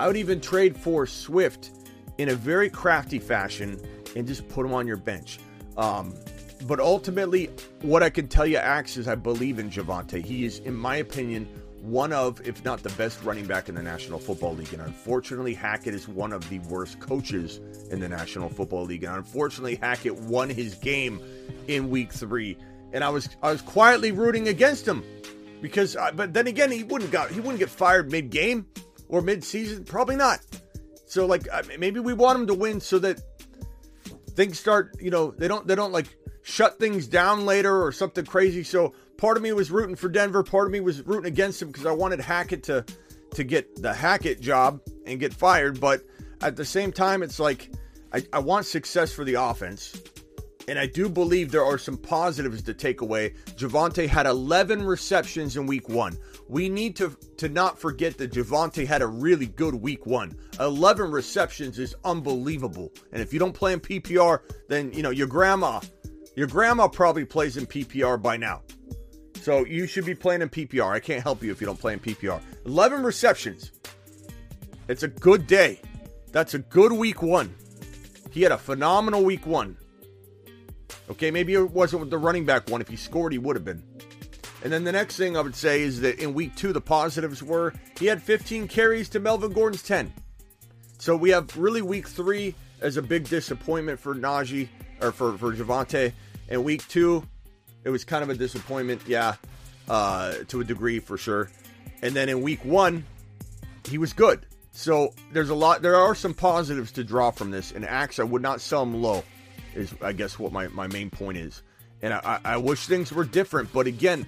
I 0.00 0.06
would 0.06 0.16
even 0.16 0.40
trade 0.40 0.76
for 0.76 1.06
Swift 1.06 1.70
in 2.18 2.28
a 2.28 2.34
very 2.34 2.70
crafty 2.70 3.18
fashion 3.18 3.80
and 4.14 4.26
just 4.26 4.48
put 4.48 4.64
him 4.64 4.72
on 4.72 4.86
your 4.86 4.96
bench. 4.96 5.38
Um, 5.76 6.14
but 6.66 6.80
ultimately, 6.80 7.50
what 7.82 8.02
I 8.02 8.10
can 8.10 8.28
tell 8.28 8.46
you, 8.46 8.56
Axe, 8.56 8.96
is 8.96 9.08
I 9.08 9.14
believe 9.14 9.58
in 9.58 9.70
Javonte. 9.70 10.24
He 10.24 10.44
is, 10.44 10.58
in 10.60 10.74
my 10.74 10.96
opinion, 10.96 11.48
one 11.82 12.12
of, 12.12 12.46
if 12.46 12.64
not 12.64 12.82
the 12.82 12.90
best 12.90 13.22
running 13.22 13.46
back 13.46 13.68
in 13.68 13.74
the 13.74 13.82
National 13.82 14.18
Football 14.18 14.56
League. 14.56 14.72
And 14.72 14.82
unfortunately, 14.82 15.54
Hackett 15.54 15.94
is 15.94 16.08
one 16.08 16.32
of 16.32 16.48
the 16.48 16.58
worst 16.60 16.98
coaches 17.00 17.60
in 17.90 18.00
the 18.00 18.08
National 18.08 18.48
Football 18.48 18.84
League. 18.84 19.04
And 19.04 19.14
unfortunately, 19.14 19.76
Hackett 19.76 20.14
won 20.14 20.50
his 20.50 20.74
game 20.74 21.20
in 21.68 21.90
week 21.90 22.12
three. 22.12 22.56
And 22.92 23.04
I 23.04 23.10
was 23.10 23.28
I 23.42 23.52
was 23.52 23.62
quietly 23.62 24.12
rooting 24.12 24.48
against 24.48 24.88
him 24.88 25.04
because, 25.60 25.94
uh, 25.94 26.10
but 26.12 26.32
then 26.32 26.46
again, 26.46 26.70
he 26.70 26.84
wouldn't 26.84 27.10
got 27.10 27.30
he 27.30 27.40
wouldn't 27.40 27.58
get 27.58 27.68
fired 27.68 28.10
mid 28.10 28.30
game 28.30 28.66
or 29.08 29.20
mid 29.20 29.44
season. 29.44 29.84
Probably 29.84 30.16
not. 30.16 30.40
So 31.06 31.26
like 31.26 31.46
maybe 31.78 32.00
we 32.00 32.12
want 32.12 32.40
him 32.40 32.46
to 32.48 32.54
win 32.54 32.80
so 32.80 32.98
that 33.00 33.20
things 34.30 34.58
start. 34.58 34.96
You 35.00 35.10
know 35.10 35.30
they 35.32 35.48
don't 35.48 35.66
they 35.66 35.74
don't 35.74 35.92
like 35.92 36.06
shut 36.48 36.78
things 36.78 37.06
down 37.06 37.44
later 37.44 37.82
or 37.82 37.92
something 37.92 38.24
crazy. 38.24 38.64
So 38.64 38.94
part 39.18 39.36
of 39.36 39.42
me 39.42 39.52
was 39.52 39.70
rooting 39.70 39.96
for 39.96 40.08
Denver, 40.08 40.42
part 40.42 40.66
of 40.66 40.72
me 40.72 40.80
was 40.80 41.02
rooting 41.06 41.26
against 41.26 41.60
him 41.60 41.68
because 41.68 41.84
I 41.84 41.92
wanted 41.92 42.20
Hackett 42.20 42.62
to 42.64 42.84
to 43.34 43.44
get 43.44 43.82
the 43.82 43.92
Hackett 43.92 44.40
job 44.40 44.80
and 45.04 45.20
get 45.20 45.34
fired. 45.34 45.78
But 45.78 46.02
at 46.40 46.56
the 46.56 46.64
same 46.64 46.90
time, 46.90 47.22
it's 47.22 47.38
like 47.38 47.70
I, 48.14 48.24
I 48.32 48.38
want 48.38 48.64
success 48.64 49.12
for 49.12 49.24
the 49.24 49.34
offense. 49.34 50.00
And 50.66 50.78
I 50.78 50.86
do 50.86 51.08
believe 51.08 51.50
there 51.50 51.64
are 51.64 51.78
some 51.78 51.96
positives 51.96 52.62
to 52.62 52.74
take 52.74 53.00
away. 53.00 53.34
Javonte 53.56 54.06
had 54.06 54.26
11 54.26 54.82
receptions 54.84 55.56
in 55.56 55.66
week 55.66 55.88
one. 55.88 56.16
We 56.46 56.68
need 56.68 56.94
to, 56.96 57.16
to 57.38 57.48
not 57.48 57.78
forget 57.78 58.18
that 58.18 58.32
Javonte 58.32 58.86
had 58.86 59.00
a 59.00 59.06
really 59.06 59.46
good 59.46 59.74
week 59.74 60.04
one. 60.04 60.36
11 60.60 61.10
receptions 61.10 61.78
is 61.78 61.94
unbelievable. 62.04 62.92
And 63.12 63.22
if 63.22 63.32
you 63.32 63.38
don't 63.38 63.54
play 63.54 63.72
in 63.72 63.80
PPR, 63.80 64.40
then, 64.68 64.92
you 64.92 65.02
know, 65.02 65.10
your 65.10 65.26
grandma 65.26 65.80
your 66.38 66.46
grandma 66.46 66.86
probably 66.86 67.24
plays 67.24 67.56
in 67.56 67.66
PPR 67.66 68.22
by 68.22 68.36
now. 68.36 68.62
So 69.42 69.64
you 69.64 69.88
should 69.88 70.04
be 70.04 70.14
playing 70.14 70.40
in 70.40 70.48
PPR. 70.48 70.92
I 70.92 71.00
can't 71.00 71.20
help 71.20 71.42
you 71.42 71.50
if 71.50 71.60
you 71.60 71.66
don't 71.66 71.80
play 71.80 71.94
in 71.94 71.98
PPR. 71.98 72.40
11 72.64 73.02
receptions. 73.02 73.72
It's 74.86 75.02
a 75.02 75.08
good 75.08 75.48
day. 75.48 75.80
That's 76.30 76.54
a 76.54 76.60
good 76.60 76.92
week 76.92 77.22
one. 77.22 77.52
He 78.30 78.42
had 78.42 78.52
a 78.52 78.58
phenomenal 78.58 79.24
week 79.24 79.46
one. 79.46 79.76
Okay, 81.10 81.32
maybe 81.32 81.54
it 81.54 81.70
wasn't 81.72 82.00
with 82.00 82.10
the 82.10 82.18
running 82.18 82.44
back 82.44 82.70
one. 82.70 82.80
If 82.80 82.88
he 82.88 82.94
scored, 82.94 83.32
he 83.32 83.38
would 83.38 83.56
have 83.56 83.64
been. 83.64 83.82
And 84.62 84.72
then 84.72 84.84
the 84.84 84.92
next 84.92 85.16
thing 85.16 85.36
I 85.36 85.40
would 85.40 85.56
say 85.56 85.82
is 85.82 86.00
that 86.02 86.20
in 86.20 86.34
week 86.34 86.54
two, 86.54 86.72
the 86.72 86.80
positives 86.80 87.42
were 87.42 87.74
he 87.98 88.06
had 88.06 88.22
15 88.22 88.68
carries 88.68 89.08
to 89.08 89.18
Melvin 89.18 89.52
Gordon's 89.52 89.82
10. 89.82 90.12
So 90.98 91.16
we 91.16 91.30
have 91.30 91.56
really 91.56 91.82
week 91.82 92.06
three 92.06 92.54
as 92.80 92.96
a 92.96 93.02
big 93.02 93.28
disappointment 93.28 93.98
for 93.98 94.14
Najee 94.14 94.68
or 95.00 95.10
for, 95.10 95.36
for 95.38 95.52
Javonte. 95.52 96.12
In 96.48 96.64
week 96.64 96.86
two, 96.88 97.26
it 97.84 97.90
was 97.90 98.04
kind 98.04 98.22
of 98.22 98.30
a 98.30 98.34
disappointment, 98.34 99.02
yeah, 99.06 99.34
uh, 99.88 100.34
to 100.48 100.60
a 100.60 100.64
degree 100.64 100.98
for 100.98 101.16
sure. 101.16 101.50
And 102.02 102.14
then 102.14 102.28
in 102.28 102.42
week 102.42 102.64
one, 102.64 103.04
he 103.88 103.98
was 103.98 104.12
good. 104.12 104.46
So 104.72 105.12
there's 105.32 105.50
a 105.50 105.54
lot. 105.54 105.82
There 105.82 105.96
are 105.96 106.14
some 106.14 106.34
positives 106.34 106.92
to 106.92 107.04
draw 107.04 107.30
from 107.30 107.50
this. 107.50 107.72
And 107.72 107.84
Axe, 107.84 108.18
I 108.18 108.24
would 108.24 108.42
not 108.42 108.60
sell 108.60 108.82
him 108.82 109.02
low. 109.02 109.24
Is 109.74 109.92
I 110.00 110.12
guess 110.12 110.38
what 110.38 110.52
my 110.52 110.68
my 110.68 110.86
main 110.86 111.10
point 111.10 111.38
is. 111.38 111.62
And 112.00 112.14
I, 112.14 112.40
I 112.44 112.56
wish 112.56 112.86
things 112.86 113.12
were 113.12 113.24
different. 113.24 113.72
But 113.72 113.86
again, 113.86 114.26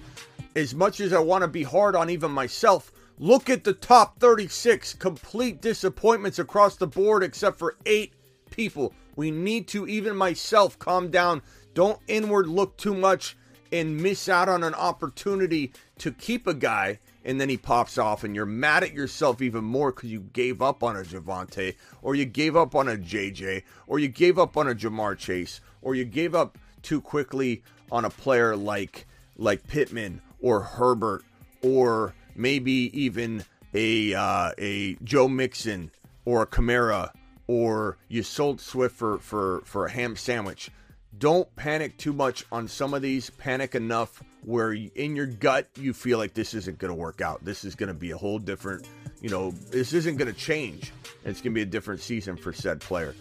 as 0.55 0.75
much 0.75 0.99
as 0.99 1.13
I 1.13 1.19
want 1.19 1.43
to 1.43 1.47
be 1.47 1.63
hard 1.63 1.95
on 1.95 2.09
even 2.09 2.31
myself, 2.31 2.91
look 3.17 3.49
at 3.49 3.63
the 3.63 3.73
top 3.73 4.19
36 4.19 4.93
complete 4.95 5.61
disappointments 5.61 6.37
across 6.37 6.75
the 6.75 6.87
board, 6.87 7.23
except 7.23 7.57
for 7.57 7.77
eight 7.85 8.13
people. 8.49 8.93
We 9.15 9.31
need 9.31 9.67
to, 9.69 9.87
even 9.87 10.15
myself, 10.15 10.77
calm 10.79 11.11
down 11.11 11.41
don't 11.73 11.99
inward 12.07 12.47
look 12.47 12.77
too 12.77 12.93
much 12.93 13.35
and 13.71 13.97
miss 13.97 14.27
out 14.27 14.49
on 14.49 14.63
an 14.63 14.73
opportunity 14.73 15.71
to 15.97 16.11
keep 16.11 16.45
a 16.47 16.53
guy 16.53 16.99
and 17.23 17.39
then 17.39 17.49
he 17.49 17.57
pops 17.57 17.97
off 17.97 18.23
and 18.23 18.35
you're 18.35 18.45
mad 18.45 18.83
at 18.83 18.93
yourself 18.93 19.41
even 19.41 19.63
more 19.63 19.91
because 19.91 20.11
you 20.11 20.21
gave 20.33 20.61
up 20.61 20.83
on 20.83 20.95
a 20.95 21.01
Javonte 21.01 21.75
or 22.01 22.15
you 22.15 22.25
gave 22.25 22.55
up 22.55 22.75
on 22.75 22.87
a 22.87 22.97
JJ 22.97 23.63
or 23.87 23.99
you 23.99 24.07
gave 24.07 24.39
up 24.39 24.57
on 24.57 24.67
a 24.67 24.75
Ja'Marr 24.75 25.17
Chase 25.17 25.61
or 25.81 25.95
you 25.95 26.03
gave 26.03 26.35
up 26.35 26.57
too 26.81 26.99
quickly 26.99 27.63
on 27.91 28.05
a 28.05 28.09
player 28.09 28.55
like 28.55 29.07
like 29.37 29.67
Pittman 29.67 30.21
or 30.41 30.61
Herbert 30.61 31.23
or 31.61 32.13
maybe 32.35 32.91
even 32.99 33.45
a 33.73 34.13
uh, 34.13 34.51
a 34.57 34.95
Joe 35.03 35.27
Mixon 35.27 35.91
or 36.25 36.41
a 36.41 36.47
Kamara 36.47 37.11
or 37.47 37.97
you 38.07 38.23
sold 38.23 38.59
Swift 38.59 38.95
for 38.95 39.19
for 39.19 39.61
for 39.65 39.85
a 39.85 39.91
ham 39.91 40.15
sandwich 40.15 40.71
don't 41.17 41.53
panic 41.55 41.97
too 41.97 42.13
much 42.13 42.45
on 42.51 42.67
some 42.67 42.93
of 42.93 43.01
these. 43.01 43.29
Panic 43.29 43.75
enough 43.75 44.21
where 44.43 44.73
in 44.73 45.15
your 45.15 45.27
gut 45.27 45.67
you 45.75 45.93
feel 45.93 46.17
like 46.17 46.33
this 46.33 46.53
isn't 46.53 46.79
going 46.79 46.89
to 46.89 46.99
work 46.99 47.21
out. 47.21 47.43
This 47.43 47.63
is 47.63 47.75
going 47.75 47.87
to 47.87 47.93
be 47.93 48.11
a 48.11 48.17
whole 48.17 48.39
different, 48.39 48.87
you 49.21 49.29
know, 49.29 49.51
this 49.51 49.93
isn't 49.93 50.17
going 50.17 50.33
to 50.33 50.39
change. 50.39 50.91
It's 51.23 51.41
going 51.41 51.53
to 51.53 51.55
be 51.55 51.61
a 51.61 51.65
different 51.65 52.01
season 52.01 52.37
for 52.37 52.53
said 52.53 52.81
player. 52.81 53.15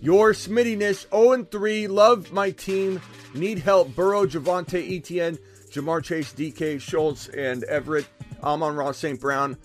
Your 0.00 0.32
Smittiness 0.32 1.08
0 1.10 1.44
3. 1.44 1.86
Love 1.88 2.32
my 2.32 2.50
team. 2.50 3.00
Need 3.34 3.60
help. 3.60 3.94
Burrow, 3.94 4.26
Javonte, 4.26 4.98
Etienne, 4.98 5.38
Ja'Marr 5.70 6.02
Chase, 6.02 6.32
DK, 6.32 6.80
Schultz, 6.80 7.28
and 7.28 7.64
Everett. 7.64 8.06
Amon 8.42 8.76
Ross, 8.76 8.98
St. 8.98 9.18
Brown, 9.18 9.56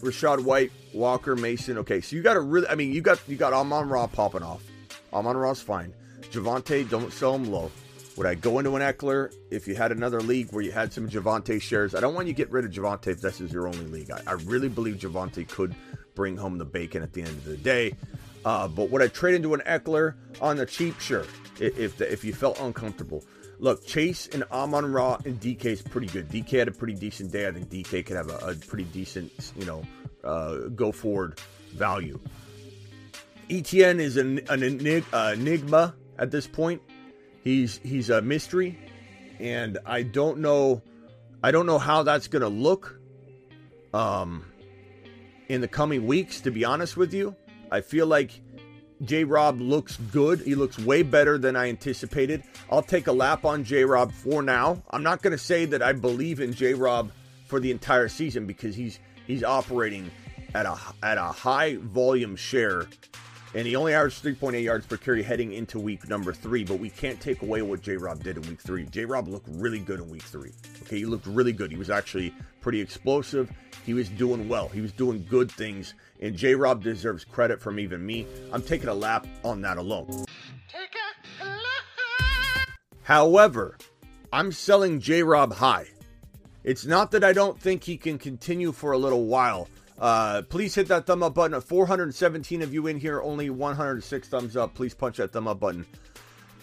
Rachaad 0.00 0.44
White, 0.44 0.70
Walker, 0.94 1.34
Mason. 1.34 1.78
Okay, 1.78 2.00
so 2.00 2.16
you 2.16 2.22
got 2.22 2.36
a 2.36 2.40
really, 2.40 2.68
I 2.68 2.76
mean, 2.76 2.92
you 2.92 3.00
got 3.00 3.20
you 3.28 3.36
got 3.36 3.52
Amon 3.52 3.88
Ra 3.88 4.06
popping 4.06 4.42
off. 4.42 4.62
Amon 5.12 5.36
Ra's 5.36 5.60
fine. 5.60 5.92
Javonte, 6.32 6.88
don't 6.88 7.12
sell 7.12 7.34
him 7.34 7.50
low. 7.50 7.70
Would 8.16 8.26
I 8.26 8.34
go 8.34 8.58
into 8.58 8.76
an 8.76 8.82
Ekeler 8.82 9.34
if 9.50 9.66
you 9.66 9.74
had 9.74 9.92
another 9.92 10.20
league 10.20 10.52
where 10.52 10.62
you 10.62 10.72
had 10.72 10.92
some 10.92 11.08
Javonte 11.08 11.60
shares? 11.60 11.94
I 11.94 12.00
don't 12.00 12.14
want 12.14 12.26
you 12.26 12.34
to 12.34 12.36
get 12.36 12.50
rid 12.50 12.64
of 12.64 12.70
Javonte 12.70 13.08
if 13.08 13.20
this 13.20 13.40
is 13.40 13.52
your 13.52 13.66
only 13.66 13.86
league. 13.86 14.10
I, 14.10 14.20
I 14.26 14.32
really 14.32 14.68
believe 14.68 14.96
Javonte 14.96 15.48
could 15.48 15.74
bring 16.14 16.36
home 16.36 16.58
the 16.58 16.64
bacon 16.64 17.02
at 17.02 17.12
the 17.12 17.22
end 17.22 17.30
of 17.30 17.44
the 17.44 17.56
day. 17.56 17.94
Uh, 18.44 18.68
but 18.68 18.90
would 18.90 19.00
I 19.00 19.08
trade 19.08 19.34
into 19.34 19.54
an 19.54 19.62
Ekeler 19.66 20.14
on 20.40 20.56
the 20.56 20.66
cheap? 20.66 21.00
Sure. 21.00 21.24
If 21.58 21.96
the, 21.98 22.10
if 22.10 22.24
you 22.24 22.34
felt 22.34 22.60
uncomfortable. 22.60 23.24
Look, 23.58 23.86
Chase 23.86 24.28
and 24.32 24.42
Amon 24.50 24.90
Ra 24.90 25.18
and 25.24 25.40
DK 25.40 25.66
is 25.66 25.82
pretty 25.82 26.08
good. 26.08 26.28
DK 26.28 26.58
had 26.58 26.68
a 26.68 26.72
pretty 26.72 26.94
decent 26.94 27.30
day. 27.30 27.46
I 27.46 27.52
think 27.52 27.70
DK 27.70 28.04
could 28.04 28.16
have 28.16 28.28
a, 28.28 28.48
a 28.48 28.54
pretty 28.56 28.84
decent, 28.84 29.52
you 29.56 29.64
know, 29.64 29.82
uh, 30.24 30.68
go 30.74 30.92
forward 30.92 31.40
value. 31.72 32.18
ETN 33.48 34.00
is 34.00 34.16
an, 34.16 34.40
an 34.48 34.62
enigma 34.62 35.94
at 36.22 36.30
this 36.30 36.46
point. 36.46 36.80
He's 37.42 37.80
he's 37.82 38.08
a 38.08 38.22
mystery, 38.22 38.78
and 39.40 39.78
I 39.84 40.04
don't 40.04 40.38
know, 40.38 40.80
I 41.42 41.50
don't 41.50 41.66
know 41.66 41.78
how 41.78 42.04
that's 42.04 42.28
gonna 42.28 42.48
look. 42.48 42.98
Um, 43.92 44.46
in 45.48 45.60
the 45.60 45.68
coming 45.68 46.06
weeks, 46.06 46.40
to 46.42 46.50
be 46.50 46.64
honest 46.64 46.96
with 46.96 47.12
you, 47.12 47.34
I 47.70 47.82
feel 47.82 48.06
like 48.06 48.40
J 49.02 49.24
Rob 49.24 49.60
looks 49.60 49.96
good. 49.96 50.40
He 50.40 50.54
looks 50.54 50.78
way 50.78 51.02
better 51.02 51.36
than 51.36 51.56
I 51.56 51.68
anticipated. 51.68 52.44
I'll 52.70 52.82
take 52.82 53.08
a 53.08 53.12
lap 53.12 53.44
on 53.44 53.64
J 53.64 53.84
Rob 53.84 54.12
for 54.12 54.40
now. 54.40 54.80
I'm 54.90 55.02
not 55.02 55.22
to 55.32 55.38
say 55.38 55.64
that 55.66 55.82
I 55.82 55.92
believe 55.92 56.40
in 56.40 56.54
J 56.54 56.74
Rob 56.74 57.10
for 57.48 57.58
the 57.58 57.72
entire 57.72 58.08
season 58.08 58.46
because 58.46 58.76
he's 58.76 59.00
he's 59.26 59.42
operating 59.42 60.10
at 60.54 60.66
a 60.66 60.78
at 61.02 61.18
a 61.18 61.24
high 61.24 61.76
volume 61.76 62.36
share 62.36 62.86
and 63.54 63.66
he 63.66 63.76
only 63.76 63.94
averaged 63.94 64.24
3.8 64.24 64.62
yards 64.62 64.86
per 64.86 64.96
carry 64.96 65.22
heading 65.22 65.52
into 65.52 65.78
week 65.78 66.08
number 66.08 66.32
three. 66.32 66.64
But 66.64 66.78
we 66.78 66.90
can't 66.90 67.20
take 67.20 67.42
away 67.42 67.62
what 67.62 67.82
J 67.82 67.96
Rob 67.96 68.22
did 68.22 68.36
in 68.36 68.48
week 68.48 68.60
three. 68.60 68.84
J 68.86 69.04
Rob 69.04 69.28
looked 69.28 69.48
really 69.50 69.78
good 69.78 70.00
in 70.00 70.08
week 70.08 70.22
three. 70.22 70.52
Okay, 70.82 70.98
he 70.98 71.06
looked 71.06 71.26
really 71.26 71.52
good. 71.52 71.70
He 71.70 71.76
was 71.76 71.90
actually 71.90 72.34
pretty 72.60 72.80
explosive. 72.80 73.50
He 73.84 73.94
was 73.94 74.08
doing 74.08 74.48
well. 74.48 74.68
He 74.68 74.80
was 74.80 74.92
doing 74.92 75.26
good 75.28 75.50
things. 75.50 75.94
And 76.20 76.36
J 76.36 76.54
Rob 76.54 76.82
deserves 76.82 77.24
credit 77.24 77.60
from 77.60 77.78
even 77.78 78.04
me. 78.04 78.26
I'm 78.52 78.62
taking 78.62 78.88
a 78.88 78.94
lap 78.94 79.26
on 79.44 79.60
that 79.62 79.76
alone. 79.76 80.24
However, 83.02 83.76
I'm 84.32 84.52
selling 84.52 85.00
J 85.00 85.22
Rob 85.22 85.52
high. 85.52 85.88
It's 86.64 86.86
not 86.86 87.10
that 87.10 87.24
I 87.24 87.32
don't 87.32 87.60
think 87.60 87.82
he 87.82 87.96
can 87.96 88.18
continue 88.18 88.70
for 88.70 88.92
a 88.92 88.98
little 88.98 89.26
while. 89.26 89.68
Uh, 90.02 90.42
please 90.42 90.74
hit 90.74 90.88
that 90.88 91.06
thumb 91.06 91.22
up 91.22 91.34
button. 91.34 91.58
417 91.60 92.60
of 92.62 92.74
you 92.74 92.88
in 92.88 92.98
here, 92.98 93.22
only 93.22 93.50
106 93.50 94.28
thumbs 94.28 94.56
up. 94.56 94.74
Please 94.74 94.94
punch 94.94 95.18
that 95.18 95.32
thumb 95.32 95.46
up 95.46 95.60
button. 95.60 95.86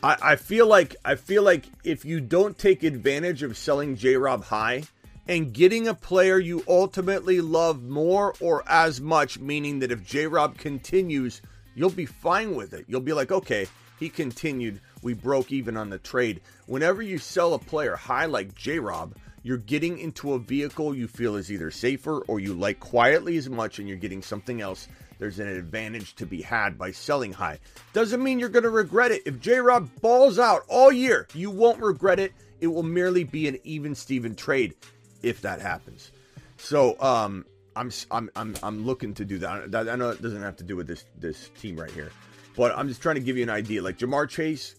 I, 0.03 0.17
I 0.21 0.35
feel 0.35 0.67
like 0.67 0.97
I 1.05 1.15
feel 1.15 1.41
like 1.41 1.65
if 1.85 2.03
you 2.03 2.19
don't 2.19 2.57
take 2.57 2.83
advantage 2.83 3.41
of 3.41 3.57
selling 3.57 3.95
J 3.95 4.17
Rob 4.17 4.43
high 4.43 4.83
and 5.25 5.53
getting 5.53 5.87
a 5.87 5.93
player 5.93 6.37
you 6.37 6.65
ultimately 6.67 7.39
love 7.39 7.81
more 7.81 8.35
or 8.41 8.61
as 8.67 8.99
much, 8.99 9.39
meaning 9.39 9.79
that 9.79 9.91
if 9.91 10.05
J 10.05 10.27
Rob 10.27 10.57
continues, 10.57 11.41
you'll 11.75 11.91
be 11.91 12.05
fine 12.05 12.55
with 12.55 12.73
it. 12.73 12.83
You'll 12.89 12.99
be 12.99 13.13
like, 13.13 13.31
okay, 13.31 13.67
he 14.01 14.09
continued. 14.09 14.81
We 15.01 15.13
broke 15.13 15.53
even 15.53 15.77
on 15.77 15.89
the 15.89 15.97
trade. 15.97 16.41
Whenever 16.65 17.01
you 17.01 17.17
sell 17.17 17.53
a 17.53 17.59
player 17.59 17.95
high 17.95 18.25
like 18.25 18.53
J 18.53 18.79
Rob, 18.79 19.15
you're 19.43 19.57
getting 19.57 19.99
into 19.99 20.33
a 20.33 20.39
vehicle 20.39 20.95
you 20.95 21.07
feel 21.07 21.35
is 21.35 21.51
either 21.51 21.71
safer 21.71 22.19
or 22.21 22.39
you 22.39 22.53
like 22.53 22.79
quietly 22.79 23.37
as 23.37 23.49
much 23.49 23.79
and 23.79 23.87
you're 23.87 23.97
getting 23.97 24.21
something 24.21 24.61
else. 24.61 24.87
There's 25.17 25.39
an 25.39 25.47
advantage 25.47 26.15
to 26.15 26.25
be 26.25 26.41
had 26.41 26.77
by 26.77 26.91
selling 26.91 27.33
high. 27.33 27.59
Doesn't 27.93 28.23
mean 28.23 28.39
you're 28.39 28.49
going 28.49 28.63
to 28.63 28.69
regret 28.69 29.11
it. 29.11 29.23
If 29.25 29.39
J 29.39 29.59
Rob 29.59 29.89
balls 30.01 30.39
out 30.39 30.63
all 30.67 30.91
year, 30.91 31.27
you 31.33 31.49
won't 31.49 31.81
regret 31.81 32.19
it. 32.19 32.33
It 32.61 32.67
will 32.67 32.83
merely 32.83 33.23
be 33.23 33.47
an 33.47 33.57
even 33.63 33.95
Steven 33.95 34.35
trade 34.35 34.75
if 35.21 35.41
that 35.41 35.61
happens. 35.61 36.11
So, 36.57 36.99
um, 37.01 37.45
I'm, 37.75 37.91
I'm, 38.11 38.29
I'm, 38.35 38.55
I'm 38.61 38.85
looking 38.85 39.13
to 39.15 39.25
do 39.25 39.37
that. 39.39 39.73
I 39.73 39.95
know 39.95 40.09
it 40.09 40.21
doesn't 40.21 40.41
have 40.41 40.57
to 40.57 40.63
do 40.63 40.75
with 40.75 40.87
this, 40.87 41.05
this 41.17 41.49
team 41.59 41.79
right 41.79 41.91
here, 41.91 42.11
but 42.57 42.77
I'm 42.77 42.89
just 42.89 43.01
trying 43.01 43.15
to 43.15 43.21
give 43.21 43.37
you 43.37 43.43
an 43.43 43.49
idea. 43.49 43.81
Like 43.81 43.97
Ja'Marr 43.97 44.27
Chase, 44.27 44.75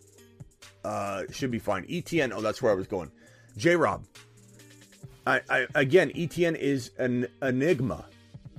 uh, 0.85 1.23
should 1.31 1.51
be 1.51 1.59
fine. 1.59 1.85
ETN, 1.87 2.33
oh, 2.35 2.41
that's 2.41 2.61
where 2.61 2.73
I 2.73 2.75
was 2.75 2.87
going. 2.87 3.11
J 3.57 3.77
Rob, 3.77 4.05
I, 5.39 5.67
again, 5.75 6.11
ETN 6.11 6.57
is 6.57 6.91
an 6.99 7.29
enigma. 7.43 8.07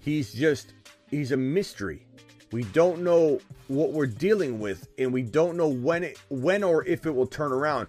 He's 0.02 0.34
just 0.34 0.74
he's 1.10 1.32
a 1.32 1.38
mystery. 1.38 2.06
We 2.52 2.64
don't 2.66 3.02
know 3.02 3.40
what 3.68 3.92
we're 3.92 4.08
dealing 4.08 4.60
with, 4.60 4.88
and 4.98 5.14
we 5.14 5.22
don't 5.22 5.58
know 5.58 5.68
when 5.68 6.04
it 6.04 6.20
when 6.30 6.64
or 6.64 6.86
if 6.86 7.06
it 7.06 7.12
will 7.12 7.28
turn 7.28 7.52
around. 7.52 7.88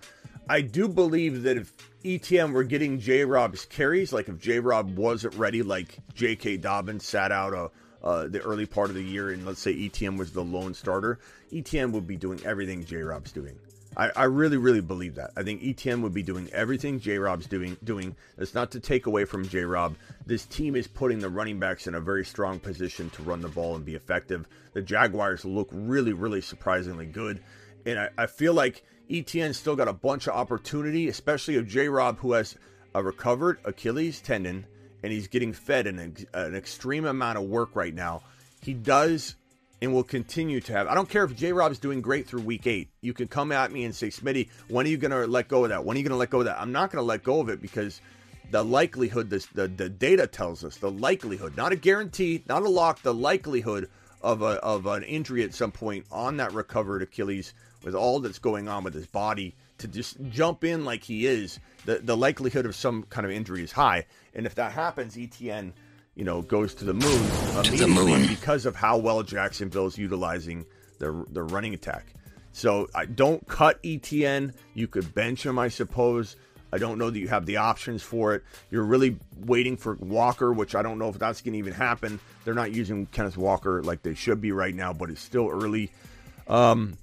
I 0.49 0.61
do 0.61 0.89
believe 0.89 1.43
that 1.43 1.57
if 1.57 1.73
ETN 2.05 2.53
were 2.53 2.65
getting 2.65 2.99
J 2.99 3.25
Rob's 3.25 3.65
carries, 3.65 4.13
like 4.13 4.29
if 4.29 4.39
J 4.39 4.59
Rob 4.59 4.97
wasn't 4.97 5.35
ready, 5.35 5.63
like 5.63 5.99
J.K. 6.15 6.59
Dobbins 6.59 7.07
sat 7.07 7.31
out 7.31 7.55
a, 7.55 7.71
uh, 8.05 8.27
the 8.27 8.41
early 8.41 8.67
part 8.67 8.91
of 8.91 8.97
the 8.97 9.03
year, 9.03 9.31
and 9.31 9.47
let's 9.47 9.61
say 9.61 9.73
ETN 9.75 10.19
was 10.19 10.33
the 10.33 10.43
lone 10.43 10.75
starter, 10.75 11.21
ETN 11.53 11.93
would 11.93 12.07
be 12.07 12.17
doing 12.17 12.41
everything 12.45 12.85
J 12.85 12.97
Rob's 12.97 13.33
doing. 13.33 13.57
I, 13.97 14.11
I, 14.17 14.25
really, 14.25 14.57
really 14.57 14.81
believe 14.81 15.17
that. 15.17 15.33
I 15.37 15.43
think 15.43 15.63
ETN 15.63 16.03
would 16.03 16.15
be 16.15 16.23
doing 16.23 16.49
everything 16.53 16.99
J 16.99 17.19
Rob's 17.19 17.47
doing. 17.47 17.77
Doing 17.85 18.17
that's 18.37 18.55
not 18.55 18.71
to 18.73 18.81
take 18.81 19.07
away 19.07 19.25
from 19.25 19.49
J 19.49 19.65
Rob. 19.65 19.97
This 20.27 20.47
team 20.47 20.77
is 20.77 20.87
putting 20.87 21.19
the 21.19 21.29
running 21.29 21.59
backs 21.59 21.87
in 21.87 21.95
a 21.95 22.01
very 22.01 22.25
strong 22.25 22.59
position 22.59 23.11
to 23.11 23.23
run 23.23 23.41
the 23.41 23.49
ball 23.49 23.77
and 23.77 23.85
be 23.85 23.95
effective. 23.95 24.47
The 24.73 24.83
Jaguars 24.83 25.45
look 25.45 25.69
really, 25.73 26.13
really 26.13 26.41
surprisingly 26.41 27.07
good, 27.07 27.43
and 27.85 27.99
I, 27.99 28.09
I 28.17 28.27
feel 28.27 28.55
like 28.55 28.83
ETN 29.11 29.55
still 29.55 29.77
got 29.77 29.89
a 29.89 29.93
bunch 29.93 30.27
of 30.27 30.35
opportunity, 30.35 31.09
especially 31.09 31.57
of 31.57 31.69
J 31.69 31.89
Rob, 31.89 32.19
who 32.19 32.33
has 32.33 32.57
a 32.95 33.03
recovered 33.03 33.59
Achilles 33.65 34.21
tendon 34.21 34.67
and 35.03 35.13
he's 35.13 35.29
getting 35.29 35.53
fed 35.53 35.87
an, 35.87 36.17
an 36.33 36.55
extreme 36.55 37.05
amount 37.05 37.39
of 37.39 37.45
work 37.45 37.75
right 37.75 37.95
now. 37.95 38.23
He 38.61 38.73
does 38.73 39.35
and 39.83 39.93
will 39.93 40.05
continue 40.05 40.61
to 40.61 40.73
have. 40.73 40.87
I 40.87 40.95
don't 40.95 41.09
care 41.09 41.25
if 41.25 41.35
J 41.37 41.53
Rob's 41.53 41.81
doing 41.81 42.01
great 42.01 42.29
through 42.29 42.43
week 42.43 42.69
eight. 42.69 42.89
You 43.01 43.13
can 43.13 43.27
come 43.27 43.51
at 43.51 43.73
me 43.73 43.83
and 43.83 43.93
say, 43.93 44.09
Smitty, 44.09 44.49
when 44.69 44.87
are 44.87 44.89
you 44.89 44.97
going 44.97 45.11
to 45.11 45.27
let 45.27 45.49
go 45.49 45.65
of 45.65 45.71
that? 45.71 45.85
When 45.85 45.97
are 45.97 45.99
you 45.99 46.05
going 46.05 46.15
to 46.15 46.19
let 46.19 46.31
go 46.31 46.39
of 46.39 46.45
that? 46.45 46.61
I'm 46.61 46.71
not 46.71 46.93
going 46.93 47.03
to 47.03 47.07
let 47.07 47.25
go 47.25 47.41
of 47.41 47.49
it 47.49 47.61
because 47.61 48.01
the 48.53 48.65
likelihood, 48.65 49.29
this, 49.29 49.47
the, 49.47 49.67
the 49.67 49.89
data 49.89 50.29
tells 50.29 50.63
us 50.63 50.77
the 50.77 50.91
likelihood, 50.91 51.57
not 51.57 51.73
a 51.73 51.77
guarantee, 51.77 52.45
not 52.49 52.63
a 52.63 52.69
lock, 52.69 53.03
the 53.03 53.13
likelihood 53.13 53.91
of, 54.23 54.43
a, 54.43 54.55
of 54.63 54.87
an 54.87 55.03
injury 55.03 55.43
at 55.43 55.53
some 55.53 55.73
point 55.73 56.07
on 56.13 56.37
that 56.37 56.53
recovered 56.53 57.03
Achilles 57.03 57.53
with 57.83 57.97
all 57.97 58.21
that's 58.21 58.39
going 58.39 58.69
on 58.69 58.85
with 58.85 58.95
his 58.95 59.09
body 59.09 59.57
to 59.79 59.89
just 59.89 60.17
jump 60.29 60.63
in 60.63 60.85
like 60.85 61.03
he 61.03 61.27
is, 61.27 61.59
the, 61.87 61.99
the 61.99 62.17
likelihood 62.17 62.67
of 62.67 62.77
some 62.77 63.03
kind 63.05 63.27
of 63.27 63.33
injury 63.33 63.65
is 63.65 63.73
high. 63.73 64.07
And 64.33 64.47
if 64.47 64.55
that 64.55 64.71
happens, 64.71 65.17
ETN 65.17 65.73
you 66.15 66.25
know, 66.25 66.43
goes 66.43 66.75
to 66.75 66.85
the 66.85 66.95
moon 66.95 67.63
to 67.65 67.77
the 67.77 67.89
moon 67.89 68.27
because 68.27 68.67
of 68.67 68.77
how 68.77 68.99
well 68.99 69.23
Jacksonville 69.23 69.87
is 69.87 69.97
utilizing 69.97 70.67
their 70.99 71.25
their 71.31 71.45
running 71.45 71.75
attack. 71.75 72.15
So 72.53 72.89
I 72.95 73.07
don't 73.07 73.47
cut 73.49 73.83
ETN. 73.83 74.53
You 74.75 74.87
could 74.87 75.15
bench 75.15 75.45
him, 75.45 75.59
I 75.59 75.69
suppose. 75.69 76.37
I 76.75 76.79
don't 76.79 76.99
know 76.99 77.11
that 77.11 77.19
you 77.19 77.29
have 77.29 77.45
the 77.45 77.59
options 77.59 78.03
for 78.03 78.35
it. 78.35 78.45
You're 78.71 78.85
really 78.85 79.19
waiting 79.37 79.77
for 79.77 79.95
Walker, 80.01 80.53
which 80.53 80.75
I 80.75 80.83
don't 80.83 80.99
know 80.99 81.09
if 81.09 81.19
that's 81.19 81.43
going 81.43 81.53
to 81.53 81.59
even 81.59 81.75
happen. 81.75 82.19
They're 82.45 82.55
not 82.55 82.73
using 82.73 83.07
Kenneth 83.07 83.37
Walker 83.37 83.83
like 83.83 84.03
they 84.03 84.15
should 84.15 84.41
be 84.41 84.53
right 84.53 84.75
now, 84.75 84.93
but 84.95 85.11
it's 85.11 85.21
still 85.21 85.51
early. 85.51 85.93
Um, 86.49 86.97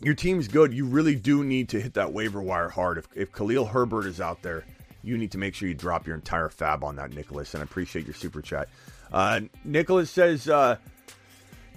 your 0.00 0.14
team's 0.14 0.48
good. 0.48 0.72
You 0.72 0.86
really 0.86 1.16
do 1.16 1.44
need 1.44 1.68
to 1.70 1.80
hit 1.80 1.94
that 1.94 2.12
waiver 2.12 2.40
wire 2.40 2.68
hard. 2.68 2.98
If, 2.98 3.08
if 3.14 3.32
Khalil 3.32 3.66
Herbert 3.66 4.06
is 4.06 4.20
out 4.20 4.42
there, 4.42 4.64
you 5.08 5.18
need 5.18 5.32
to 5.32 5.38
make 5.38 5.54
sure 5.54 5.68
you 5.68 5.74
drop 5.74 6.06
your 6.06 6.14
entire 6.14 6.48
fab 6.50 6.84
on 6.84 6.96
that, 6.96 7.14
Nicholas. 7.14 7.54
And 7.54 7.62
I 7.62 7.64
appreciate 7.64 8.04
your 8.06 8.14
super 8.14 8.42
chat. 8.42 8.68
Uh, 9.12 9.40
Nicholas 9.64 10.10
says 10.10 10.48
uh, 10.48 10.76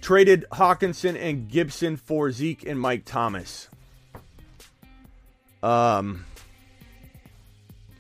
traded 0.01 0.45
Hockenson 0.51 1.17
and 1.19 1.47
Gibson 1.47 1.95
for 1.95 2.31
Zeke 2.31 2.67
and 2.67 2.79
Mike 2.79 3.05
Thomas. 3.05 3.69
Um, 5.63 6.25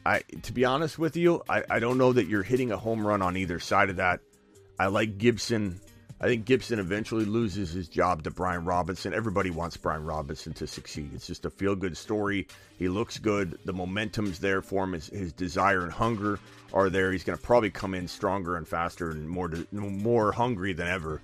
I 0.05 0.21
to 0.43 0.51
be 0.51 0.65
honest 0.65 0.99
with 0.99 1.15
you, 1.15 1.43
I, 1.47 1.63
I 1.69 1.79
don't 1.79 1.97
know 1.97 2.11
that 2.11 2.27
you're 2.27 2.43
hitting 2.43 2.71
a 2.71 2.77
home 2.77 3.05
run 3.05 3.21
on 3.21 3.37
either 3.37 3.59
side 3.59 3.89
of 3.89 3.97
that. 3.97 4.19
I 4.79 4.87
like 4.87 5.17
Gibson 5.17 5.79
I 6.21 6.25
think 6.25 6.45
Gibson 6.45 6.77
eventually 6.77 7.25
loses 7.25 7.73
his 7.73 7.89
job 7.89 8.21
to 8.23 8.31
Brian 8.31 8.63
Robinson. 8.63 9.11
Everybody 9.11 9.49
wants 9.49 9.75
Brian 9.75 10.05
Robinson 10.05 10.53
to 10.53 10.67
succeed. 10.67 11.09
It's 11.15 11.25
just 11.25 11.45
a 11.45 11.49
feel 11.49 11.75
good 11.75 11.97
story. 11.97 12.47
He 12.77 12.89
looks 12.89 13.17
good. 13.17 13.57
The 13.65 13.73
momentum's 13.73 14.37
there 14.37 14.61
for 14.61 14.83
him. 14.83 14.93
His, 14.93 15.07
his 15.07 15.33
desire 15.33 15.81
and 15.81 15.91
hunger 15.91 16.39
are 16.75 16.91
there. 16.91 17.11
He's 17.11 17.23
going 17.23 17.39
to 17.39 17.43
probably 17.43 17.71
come 17.71 17.95
in 17.95 18.07
stronger 18.07 18.55
and 18.57 18.67
faster 18.67 19.09
and 19.09 19.27
more 19.27 19.51
more 19.71 20.31
hungry 20.31 20.73
than 20.73 20.87
ever. 20.87 21.21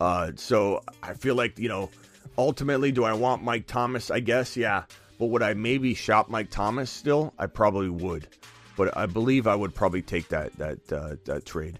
Uh, 0.00 0.32
so 0.34 0.82
I 1.00 1.14
feel 1.14 1.36
like 1.36 1.56
you 1.56 1.68
know, 1.68 1.88
ultimately, 2.36 2.90
do 2.90 3.04
I 3.04 3.12
want 3.12 3.44
Mike 3.44 3.68
Thomas? 3.68 4.10
I 4.10 4.18
guess 4.18 4.56
yeah. 4.56 4.82
But 5.20 5.26
would 5.26 5.44
I 5.44 5.54
maybe 5.54 5.94
shop 5.94 6.28
Mike 6.28 6.50
Thomas 6.50 6.90
still? 6.90 7.32
I 7.38 7.46
probably 7.46 7.88
would. 7.88 8.26
But 8.76 8.96
I 8.96 9.06
believe 9.06 9.46
I 9.46 9.54
would 9.54 9.76
probably 9.76 10.02
take 10.02 10.28
that 10.30 10.52
that 10.58 10.92
uh, 10.92 11.16
that 11.24 11.46
trade. 11.46 11.78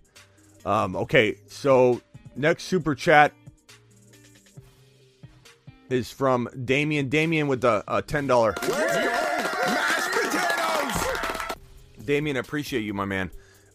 Um, 0.64 0.94
okay, 0.94 1.36
so 1.48 2.02
next 2.36 2.64
super 2.64 2.94
chat 2.94 3.32
is 5.88 6.10
from 6.10 6.48
Damien. 6.64 7.08
Damien 7.08 7.48
with 7.48 7.60
the 7.60 7.84
uh, 7.86 8.02
ten 8.02 8.26
dollar. 8.26 8.54
Mashed 8.62 10.12
potatoes! 10.12 11.56
Damien, 12.04 12.36
I 12.36 12.40
appreciate 12.40 12.80
you, 12.82 12.94
my 12.94 13.04
man. 13.04 13.30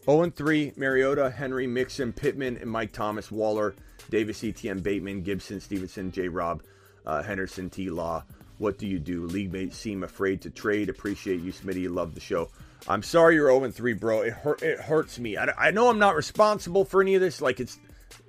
0 0.06 0.30
3, 0.30 0.72
Mariota, 0.76 1.30
Henry, 1.30 1.66
Mixon, 1.66 2.12
Pittman, 2.12 2.58
and 2.58 2.70
Mike 2.70 2.92
Thomas, 2.92 3.32
Waller, 3.32 3.74
Davis, 4.08 4.40
ETM, 4.42 4.82
Bateman, 4.82 5.22
Gibson, 5.22 5.60
Stevenson, 5.60 6.12
J. 6.12 6.28
Rob, 6.28 6.62
uh, 7.04 7.22
Henderson, 7.22 7.68
T. 7.70 7.90
Law. 7.90 8.24
What 8.58 8.78
do 8.78 8.86
you 8.86 9.00
do? 9.00 9.26
League 9.26 9.52
mates 9.52 9.76
seem 9.76 10.02
afraid 10.04 10.40
to 10.42 10.50
trade. 10.50 10.88
Appreciate 10.88 11.40
you, 11.40 11.52
Smitty. 11.52 11.92
Love 11.92 12.14
the 12.14 12.20
show. 12.20 12.48
I'm 12.88 13.02
sorry 13.02 13.34
you're 13.34 13.50
0 13.50 13.70
3, 13.70 13.92
bro. 13.94 14.22
It 14.22 14.32
hurt. 14.32 14.62
It 14.62 14.80
hurts 14.80 15.18
me. 15.18 15.36
I, 15.36 15.48
I 15.58 15.70
know 15.72 15.90
I'm 15.90 15.98
not 15.98 16.14
responsible 16.14 16.84
for 16.84 17.02
any 17.02 17.16
of 17.16 17.20
this. 17.20 17.40
Like 17.40 17.60
it's 17.60 17.78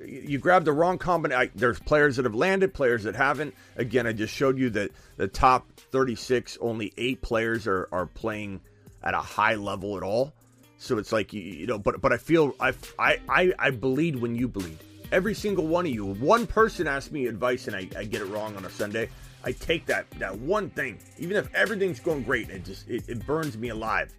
you 0.06 0.38
grab 0.38 0.66
the 0.66 0.74
wrong 0.74 0.98
combination. 0.98 1.52
There's 1.56 1.80
players 1.80 2.18
that 2.18 2.26
have 2.26 2.36
landed, 2.36 2.74
players 2.74 3.04
that 3.04 3.16
haven't. 3.16 3.54
Again, 3.76 4.06
I 4.06 4.14
just 4.14 4.34
showed 4.34 4.58
you 4.58 4.70
that 4.72 4.92
the 5.18 5.28
top 5.28 5.68
36, 5.92 6.58
only 6.62 6.94
eight 6.98 7.22
players 7.22 7.68
are 7.68 7.88
are 7.92 8.06
playing 8.06 8.62
at 9.04 9.14
a 9.14 9.20
high 9.20 9.56
level 9.56 9.98
at 9.98 10.04
all. 10.04 10.34
So 10.78 10.98
it's 10.98 11.12
like 11.12 11.34
you, 11.34 11.42
you 11.42 11.68
know, 11.68 11.80
but 11.80 12.02
but 12.02 12.14
I 12.14 12.18
feel 12.18 12.56
I, 12.60 12.74
I 13.00 13.20
I 13.28 13.54
I 13.58 13.72
bleed 13.72 14.18
when 14.18 14.36
you 14.36 14.48
bleed. 14.48 14.78
Every 15.12 15.34
single 15.34 15.66
one 15.66 15.86
of 15.86 15.92
you. 15.92 16.06
One 16.06 16.46
person 16.46 16.88
asks 16.88 17.12
me 17.12 17.28
advice 17.28 17.68
and 17.68 17.76
I, 17.76 17.88
I 17.98 18.04
get 18.04 18.22
it 18.22 18.26
wrong 18.26 18.56
on 18.58 18.66
a 18.66 18.70
Sunday. 18.70 19.10
I 19.44 19.54
take 19.54 19.86
that 19.88 20.10
that 20.20 20.38
one 20.38 20.70
thing, 20.70 21.00
even 21.18 21.38
if 21.38 21.54
everything's 21.56 22.00
going 22.00 22.24
great, 22.24 22.50
it 22.50 22.66
just 22.66 22.88
it, 22.88 23.08
it 23.08 23.26
burns 23.26 23.58
me 23.58 23.70
alive. 23.70 24.14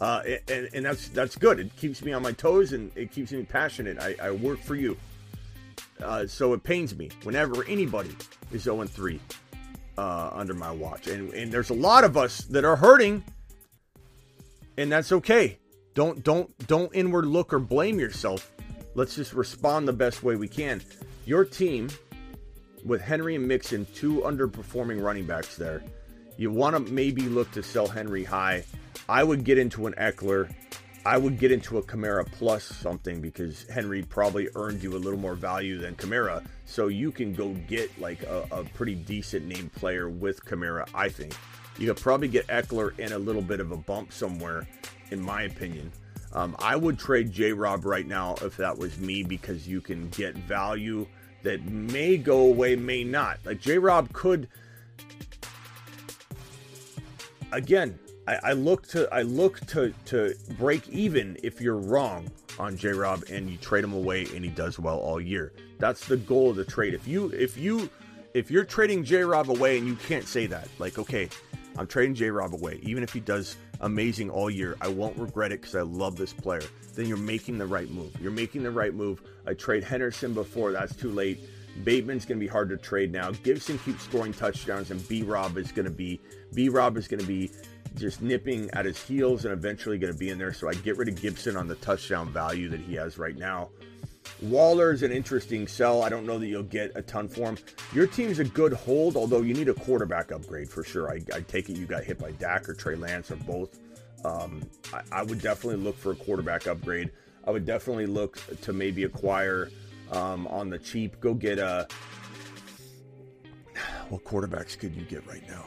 Uh, 0.00 0.22
and, 0.48 0.68
and 0.74 0.84
that's 0.84 1.08
that's 1.08 1.36
good. 1.36 1.58
It 1.58 1.74
keeps 1.76 2.02
me 2.02 2.12
on 2.12 2.22
my 2.22 2.32
toes 2.32 2.72
and 2.72 2.92
it 2.94 3.10
keeps 3.10 3.32
me 3.32 3.42
passionate. 3.44 3.98
I, 3.98 4.14
I 4.22 4.30
work 4.30 4.60
for 4.60 4.74
you, 4.74 4.96
uh, 6.02 6.26
so 6.26 6.52
it 6.52 6.62
pains 6.62 6.96
me 6.96 7.10
whenever 7.22 7.64
anybody 7.64 8.14
is 8.52 8.62
0 8.62 8.84
3 8.84 9.20
uh, 9.98 10.30
under 10.32 10.54
my 10.54 10.70
watch. 10.70 11.06
And 11.06 11.32
and 11.34 11.50
there's 11.52 11.70
a 11.70 11.74
lot 11.74 12.04
of 12.04 12.16
us 12.16 12.42
that 12.44 12.64
are 12.64 12.76
hurting, 12.76 13.24
and 14.76 14.90
that's 14.90 15.12
okay. 15.12 15.58
Don't 15.94 16.22
don't 16.22 16.66
don't 16.66 16.94
inward 16.94 17.26
look 17.26 17.52
or 17.52 17.58
blame 17.58 17.98
yourself. 17.98 18.52
Let's 18.94 19.14
just 19.14 19.32
respond 19.32 19.86
the 19.86 19.92
best 19.92 20.22
way 20.22 20.36
we 20.36 20.48
can. 20.48 20.82
Your 21.24 21.44
team 21.44 21.90
with 22.84 23.00
Henry 23.00 23.34
and 23.34 23.46
Mixon, 23.46 23.86
two 23.94 24.20
underperforming 24.20 25.02
running 25.02 25.26
backs 25.26 25.56
there. 25.56 25.82
You 26.36 26.50
want 26.50 26.76
to 26.76 26.92
maybe 26.92 27.22
look 27.22 27.50
to 27.52 27.62
sell 27.62 27.86
Henry 27.86 28.24
high. 28.24 28.64
I 29.08 29.24
would 29.24 29.44
get 29.44 29.58
into 29.58 29.86
an 29.86 29.94
Ekeler. 29.94 30.52
I 31.06 31.16
would 31.16 31.38
get 31.38 31.52
into 31.52 31.78
a 31.78 31.82
Kamara 31.82 32.26
plus 32.32 32.64
something 32.64 33.20
because 33.20 33.64
Henry 33.68 34.02
probably 34.02 34.48
earned 34.56 34.82
you 34.82 34.96
a 34.96 34.98
little 34.98 35.20
more 35.20 35.36
value 35.36 35.78
than 35.78 35.94
Kamara. 35.94 36.44
So 36.64 36.88
you 36.88 37.12
can 37.12 37.32
go 37.32 37.50
get 37.68 37.96
like 38.00 38.24
a, 38.24 38.44
a 38.50 38.64
pretty 38.74 38.96
decent 38.96 39.46
name 39.46 39.70
player 39.76 40.08
with 40.08 40.44
Kamara, 40.44 40.88
I 40.92 41.08
think. 41.08 41.36
You 41.78 41.86
could 41.86 42.02
probably 42.02 42.26
get 42.26 42.48
Ekeler 42.48 42.98
in 42.98 43.12
a 43.12 43.18
little 43.20 43.40
bit 43.40 43.60
of 43.60 43.70
a 43.70 43.76
bump 43.76 44.12
somewhere, 44.12 44.66
in 45.12 45.22
my 45.22 45.42
opinion. 45.42 45.92
Um, 46.32 46.56
I 46.58 46.74
would 46.74 46.98
trade 46.98 47.30
J 47.30 47.52
Rob 47.52 47.84
right 47.84 48.08
now 48.08 48.34
if 48.42 48.56
that 48.56 48.76
was 48.76 48.98
me 48.98 49.22
because 49.22 49.68
you 49.68 49.80
can 49.80 50.08
get 50.08 50.34
value 50.34 51.06
that 51.44 51.64
may 51.66 52.16
go 52.16 52.40
away, 52.40 52.74
may 52.74 53.04
not. 53.04 53.38
Like 53.44 53.60
J 53.60 53.78
Rob 53.78 54.12
could. 54.12 54.48
Again, 57.52 57.96
I, 58.26 58.38
I 58.42 58.52
look 58.52 58.86
to 58.88 59.08
I 59.14 59.22
look 59.22 59.60
to 59.68 59.92
to 60.06 60.34
break 60.58 60.88
even 60.88 61.36
if 61.42 61.60
you're 61.60 61.76
wrong 61.76 62.28
on 62.58 62.76
J 62.76 62.90
Rob 62.90 63.24
and 63.30 63.48
you 63.48 63.56
trade 63.58 63.84
him 63.84 63.92
away 63.92 64.26
and 64.34 64.44
he 64.44 64.50
does 64.50 64.78
well 64.78 64.98
all 64.98 65.20
year. 65.20 65.52
That's 65.78 66.06
the 66.06 66.16
goal 66.16 66.50
of 66.50 66.56
the 66.56 66.64
trade. 66.64 66.94
If 66.94 67.06
you 67.06 67.28
if 67.30 67.56
you 67.56 67.88
if 68.34 68.50
you're 68.50 68.64
trading 68.64 69.04
J 69.04 69.22
Rob 69.22 69.50
away 69.50 69.78
and 69.78 69.86
you 69.86 69.96
can't 69.96 70.26
say 70.26 70.46
that, 70.46 70.68
like 70.78 70.98
okay, 70.98 71.28
I'm 71.78 71.86
trading 71.86 72.14
J 72.14 72.30
Rob 72.30 72.54
away, 72.54 72.80
even 72.82 73.02
if 73.02 73.12
he 73.12 73.20
does 73.20 73.56
amazing 73.80 74.30
all 74.30 74.50
year, 74.50 74.76
I 74.80 74.88
won't 74.88 75.16
regret 75.18 75.52
it 75.52 75.60
because 75.60 75.76
I 75.76 75.82
love 75.82 76.16
this 76.16 76.32
player. 76.32 76.62
Then 76.94 77.06
you're 77.06 77.18
making 77.18 77.58
the 77.58 77.66
right 77.66 77.90
move. 77.90 78.12
You're 78.20 78.32
making 78.32 78.62
the 78.62 78.70
right 78.70 78.94
move. 78.94 79.22
I 79.46 79.52
trade 79.52 79.84
Henderson 79.84 80.32
before 80.32 80.72
that's 80.72 80.96
too 80.96 81.10
late. 81.10 81.40
Bateman's 81.84 82.24
going 82.24 82.40
to 82.40 82.44
be 82.44 82.48
hard 82.48 82.70
to 82.70 82.78
trade 82.78 83.12
now. 83.12 83.30
Gibson 83.30 83.78
keeps 83.80 84.02
scoring 84.02 84.32
touchdowns, 84.32 84.90
and 84.90 85.06
B 85.08 85.22
Rob 85.22 85.58
is 85.58 85.72
going 85.72 85.84
to 85.84 85.90
be 85.90 86.20
B 86.54 86.70
Rob 86.70 86.96
is 86.96 87.06
going 87.06 87.20
to 87.20 87.26
be 87.26 87.50
just 87.96 88.22
nipping 88.22 88.70
at 88.72 88.84
his 88.84 89.02
heels 89.02 89.44
and 89.44 89.52
eventually 89.52 89.98
going 89.98 90.12
to 90.12 90.18
be 90.18 90.30
in 90.30 90.38
there. 90.38 90.52
So 90.52 90.68
I 90.68 90.74
get 90.74 90.96
rid 90.96 91.08
of 91.08 91.20
Gibson 91.20 91.56
on 91.56 91.66
the 91.66 91.74
touchdown 91.76 92.32
value 92.32 92.68
that 92.68 92.80
he 92.80 92.94
has 92.94 93.18
right 93.18 93.36
now. 93.36 93.70
Waller 94.42 94.92
is 94.92 95.02
an 95.02 95.12
interesting 95.12 95.66
sell. 95.66 96.02
I 96.02 96.08
don't 96.08 96.26
know 96.26 96.38
that 96.38 96.46
you'll 96.46 96.62
get 96.62 96.92
a 96.94 97.02
ton 97.02 97.28
for 97.28 97.48
him. 97.50 97.58
Your 97.92 98.06
team's 98.06 98.38
a 98.38 98.44
good 98.44 98.72
hold, 98.72 99.16
although 99.16 99.40
you 99.40 99.54
need 99.54 99.68
a 99.68 99.74
quarterback 99.74 100.30
upgrade 100.30 100.68
for 100.68 100.84
sure. 100.84 101.10
I, 101.10 101.20
I 101.34 101.40
take 101.40 101.70
it 101.70 101.76
you 101.76 101.86
got 101.86 102.04
hit 102.04 102.18
by 102.18 102.32
Dak 102.32 102.68
or 102.68 102.74
Trey 102.74 102.96
Lance 102.96 103.30
or 103.30 103.36
both. 103.36 103.78
Um, 104.24 104.62
I, 104.92 105.02
I, 105.12 105.22
would 105.22 105.40
definitely 105.40 105.82
look 105.82 105.96
for 105.96 106.12
a 106.12 106.16
quarterback 106.16 106.66
upgrade. 106.66 107.12
I 107.46 107.50
would 107.50 107.64
definitely 107.64 108.06
look 108.06 108.40
to 108.62 108.72
maybe 108.72 109.04
acquire 109.04 109.70
um, 110.10 110.46
on 110.48 110.68
the 110.68 110.78
cheap. 110.78 111.20
Go 111.20 111.34
get 111.34 111.58
a. 111.58 111.86
What 114.08 114.22
quarterbacks 114.22 114.78
could 114.78 114.94
you 114.94 115.02
get 115.02 115.26
right 115.26 115.42
now? 115.48 115.64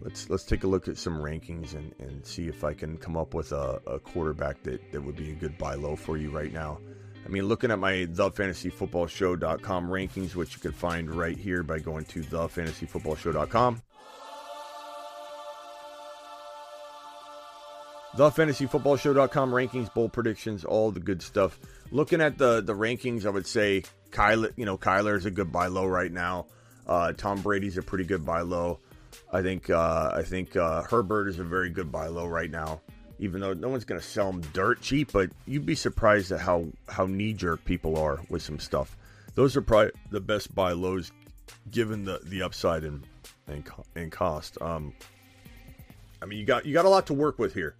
Let's 0.00 0.30
let's 0.30 0.44
take 0.44 0.64
a 0.64 0.66
look 0.66 0.86
at 0.86 0.96
some 0.96 1.18
rankings 1.18 1.74
and, 1.74 1.92
and 1.98 2.24
see 2.24 2.46
if 2.46 2.62
I 2.62 2.72
can 2.72 2.96
come 2.98 3.16
up 3.16 3.34
with 3.34 3.52
a, 3.52 3.80
a 3.86 3.98
quarterback 3.98 4.62
that, 4.62 4.92
that 4.92 5.00
would 5.00 5.16
be 5.16 5.30
a 5.30 5.34
good 5.34 5.58
buy 5.58 5.74
low 5.74 5.96
for 5.96 6.16
you 6.16 6.30
right 6.30 6.52
now. 6.52 6.78
I 7.24 7.28
mean, 7.28 7.46
looking 7.46 7.70
at 7.70 7.78
my 7.78 8.06
thefantasyfootballshow.com 8.06 9.88
rankings, 9.88 10.34
which 10.34 10.54
you 10.54 10.60
can 10.60 10.72
find 10.72 11.12
right 11.12 11.36
here 11.36 11.62
by 11.62 11.78
going 11.78 12.04
to 12.06 12.22
thefantasyfootballshow.com. 12.22 13.82
thefantasyfootballshow.com 18.16 19.50
rankings, 19.52 19.92
bowl 19.92 20.08
predictions, 20.08 20.64
all 20.64 20.90
the 20.90 21.00
good 21.00 21.22
stuff. 21.22 21.58
Looking 21.90 22.20
at 22.20 22.38
the 22.38 22.60
the 22.60 22.74
rankings, 22.74 23.26
I 23.26 23.30
would 23.30 23.46
say 23.46 23.82
Kyler, 24.10 24.52
you 24.56 24.64
know, 24.64 24.78
Kyler 24.78 25.16
is 25.16 25.26
a 25.26 25.30
good 25.30 25.52
buy 25.52 25.66
low 25.66 25.86
right 25.86 26.10
now. 26.10 26.46
Uh, 26.86 27.12
Tom 27.12 27.42
Brady's 27.42 27.76
a 27.76 27.82
pretty 27.82 28.04
good 28.04 28.24
buy 28.24 28.40
low. 28.40 28.78
I 29.32 29.42
think 29.42 29.70
uh, 29.70 30.10
I 30.14 30.22
think 30.22 30.56
uh, 30.56 30.82
Herbert 30.82 31.28
is 31.28 31.38
a 31.38 31.44
very 31.44 31.70
good 31.70 31.92
buy 31.92 32.06
low 32.06 32.26
right 32.26 32.50
now. 32.50 32.80
Even 33.20 33.40
though 33.40 33.52
no 33.52 33.68
one's 33.68 33.84
going 33.84 34.00
to 34.00 34.06
sell 34.06 34.30
him 34.30 34.40
dirt 34.52 34.80
cheap, 34.80 35.10
but 35.12 35.28
you'd 35.44 35.66
be 35.66 35.74
surprised 35.74 36.30
at 36.30 36.40
how 36.40 36.66
how 36.88 37.06
knee 37.06 37.32
jerk 37.32 37.64
people 37.64 37.98
are 37.98 38.20
with 38.28 38.42
some 38.42 38.58
stuff. 38.60 38.96
Those 39.34 39.56
are 39.56 39.62
probably 39.62 39.90
the 40.10 40.20
best 40.20 40.54
buy 40.54 40.72
lows, 40.72 41.10
given 41.70 42.04
the 42.04 42.20
the 42.24 42.42
upside 42.42 42.84
and 42.84 43.04
and, 43.48 43.64
and 43.96 44.12
cost. 44.12 44.60
Um, 44.60 44.94
I 46.22 46.26
mean, 46.26 46.38
you 46.38 46.44
got 46.44 46.64
you 46.64 46.72
got 46.72 46.84
a 46.84 46.88
lot 46.88 47.06
to 47.08 47.14
work 47.14 47.38
with 47.38 47.54
here. 47.54 47.74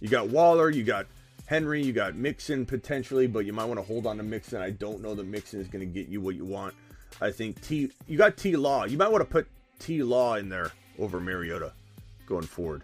You 0.00 0.08
got 0.08 0.28
Waller, 0.28 0.70
you 0.70 0.84
got 0.84 1.06
Henry, 1.46 1.82
you 1.82 1.92
got 1.92 2.14
Mixon 2.14 2.64
potentially, 2.64 3.26
but 3.26 3.44
you 3.44 3.52
might 3.52 3.64
want 3.64 3.78
to 3.78 3.84
hold 3.84 4.06
on 4.06 4.16
to 4.18 4.22
Mixon. 4.22 4.62
I 4.62 4.70
don't 4.70 5.02
know 5.02 5.14
that 5.14 5.26
Mixon 5.26 5.60
is 5.60 5.68
going 5.68 5.80
to 5.80 5.92
get 5.92 6.08
you 6.08 6.20
what 6.20 6.36
you 6.36 6.44
want. 6.44 6.74
I 7.20 7.32
think 7.32 7.60
T 7.60 7.90
you 8.06 8.16
got 8.16 8.36
T 8.36 8.54
Law. 8.56 8.84
You 8.84 8.96
might 8.96 9.10
want 9.10 9.22
to 9.22 9.30
put 9.30 9.48
T 9.80 10.02
Law 10.04 10.36
in 10.36 10.48
there 10.48 10.70
over 10.98 11.20
Mariota 11.20 11.72
going 12.26 12.46
forward. 12.46 12.82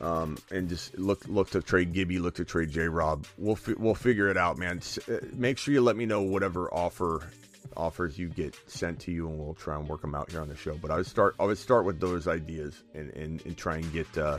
Um, 0.00 0.36
and 0.50 0.68
just 0.68 0.98
look 0.98 1.26
look 1.28 1.50
to 1.50 1.62
trade 1.62 1.92
Gibby, 1.92 2.18
look 2.18 2.34
to 2.36 2.44
trade 2.44 2.70
J 2.70 2.88
Rob. 2.88 3.26
We'll 3.38 3.56
fi- 3.56 3.74
we'll 3.78 3.94
figure 3.94 4.28
it 4.28 4.36
out, 4.36 4.58
man. 4.58 4.78
S- 4.78 4.98
uh, 5.08 5.20
make 5.32 5.58
sure 5.58 5.72
you 5.74 5.80
let 5.80 5.96
me 5.96 6.06
know 6.06 6.22
whatever 6.22 6.72
offer 6.74 7.28
offers 7.76 8.18
you 8.18 8.28
get 8.28 8.56
sent 8.66 8.98
to 9.00 9.12
you, 9.12 9.28
and 9.28 9.38
we'll 9.38 9.54
try 9.54 9.76
and 9.78 9.88
work 9.88 10.00
them 10.00 10.14
out 10.14 10.30
here 10.30 10.40
on 10.40 10.48
the 10.48 10.56
show. 10.56 10.76
But 10.76 10.90
I 10.90 10.96
would 10.96 11.06
start 11.06 11.36
I 11.38 11.44
would 11.44 11.58
start 11.58 11.84
with 11.84 12.00
those 12.00 12.26
ideas 12.26 12.82
and 12.94 13.10
and, 13.10 13.44
and 13.46 13.56
try 13.56 13.76
and 13.76 13.92
get 13.92 14.18
uh, 14.18 14.38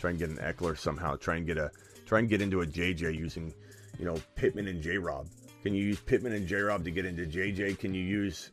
try 0.00 0.10
and 0.10 0.18
get 0.18 0.30
an 0.30 0.38
Ekeler 0.38 0.76
somehow. 0.76 1.14
Try 1.16 1.36
and 1.36 1.46
get 1.46 1.56
a 1.56 1.70
try 2.04 2.18
and 2.18 2.28
get 2.28 2.42
into 2.42 2.62
a 2.62 2.66
JJ 2.66 3.16
using 3.16 3.54
you 4.00 4.06
know 4.06 4.16
Pittman 4.34 4.66
and 4.66 4.82
J 4.82 4.98
Rob. 4.98 5.28
Can 5.62 5.72
you 5.74 5.84
use 5.84 6.00
Pittman 6.00 6.32
and 6.32 6.48
J 6.48 6.56
Rob 6.56 6.82
to 6.84 6.90
get 6.90 7.04
into 7.04 7.26
JJ? 7.26 7.78
Can 7.78 7.94
you 7.94 8.02
use 8.02 8.50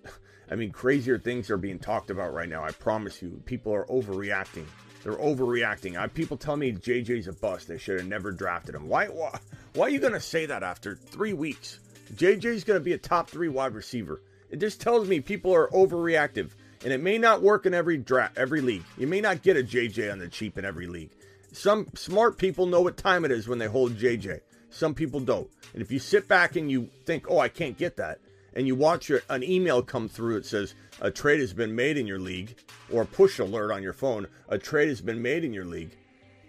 I 0.54 0.56
mean, 0.56 0.72
crazier 0.72 1.18
things 1.18 1.50
are 1.50 1.58
being 1.58 1.80
talked 1.80 2.12
about 2.12 2.32
right 2.32 2.48
now. 2.48 2.64
I 2.64 2.70
promise 2.70 3.24
you, 3.24 3.42
people 3.46 3.74
are 3.74 3.86
overreacting. 3.86 4.68
They're 5.04 5.14
overreacting. 5.14 5.98
I, 5.98 6.06
people 6.06 6.38
tell 6.38 6.56
me 6.56 6.74
JJ's 6.74 7.28
a 7.28 7.34
bust. 7.34 7.68
They 7.68 7.80
should 7.80 8.00
have 8.00 8.08
never 8.08 8.32
drafted 8.32 8.76
him. 8.76 8.88
Why? 8.88 9.08
Why, 9.08 9.40
why 9.74 9.88
are 9.88 9.90
you 9.90 9.98
going 9.98 10.14
to 10.14 10.20
say 10.20 10.46
that 10.46 10.62
after 10.62 10.94
three 10.94 11.34
weeks? 11.34 11.80
JJ's 12.14 12.64
going 12.66 12.80
to 12.80 12.84
be 12.84 12.94
a 12.94 13.00
top 13.00 13.32
three 13.32 13.48
wide 13.50 13.74
receiver. 13.74 14.22
It 14.52 14.60
just 14.60 14.80
tells 14.80 15.08
me 15.08 15.22
people 15.22 15.56
are 15.56 15.70
overreactive, 15.70 16.52
and 16.84 16.94
it 16.94 17.02
may 17.02 17.18
not 17.18 17.42
work 17.42 17.66
in 17.66 17.74
every 17.74 17.98
draft, 17.98 18.38
every 18.38 18.62
league. 18.62 18.84
You 19.00 19.08
may 19.08 19.22
not 19.22 19.42
get 19.42 19.58
a 19.58 19.64
JJ 19.64 20.12
on 20.12 20.20
the 20.20 20.28
cheap 20.28 20.60
in 20.60 20.66
every 20.66 20.86
league. 20.86 21.10
Some 21.52 21.88
smart 21.96 22.38
people 22.38 22.68
know 22.68 22.82
what 22.82 22.96
time 22.96 23.26
it 23.26 23.32
is 23.32 23.48
when 23.48 23.58
they 23.58 23.66
hold 23.66 23.98
JJ. 23.98 24.42
Some 24.70 24.94
people 24.94 25.20
don't. 25.20 25.50
And 25.74 25.82
if 25.82 25.92
you 25.92 25.98
sit 25.98 26.28
back 26.28 26.56
and 26.56 26.70
you 26.70 26.92
think, 27.06 27.26
"Oh, 27.28 27.40
I 27.40 27.48
can't 27.48 27.76
get 27.76 27.98
that," 27.98 28.20
and 28.56 28.68
you 28.68 28.76
watch 28.76 29.10
your, 29.10 29.22
an 29.30 29.44
email 29.44 29.82
come 29.82 30.08
through 30.08 30.36
that 30.36 30.46
says 30.46 30.76
a 31.02 31.12
trade 31.12 31.40
has 31.40 31.54
been 31.54 31.76
made 31.76 31.98
in 31.98 32.08
your 32.08 32.20
league, 32.20 32.56
or 32.92 33.06
push 33.06 33.40
alert 33.40 33.72
on 33.72 33.84
your 33.84 33.94
phone, 33.94 34.28
a 34.50 34.58
trade 34.58 34.90
has 34.90 35.02
been 35.02 35.22
made 35.22 35.44
in 35.44 35.54
your 35.54 35.66
league, 35.66 35.98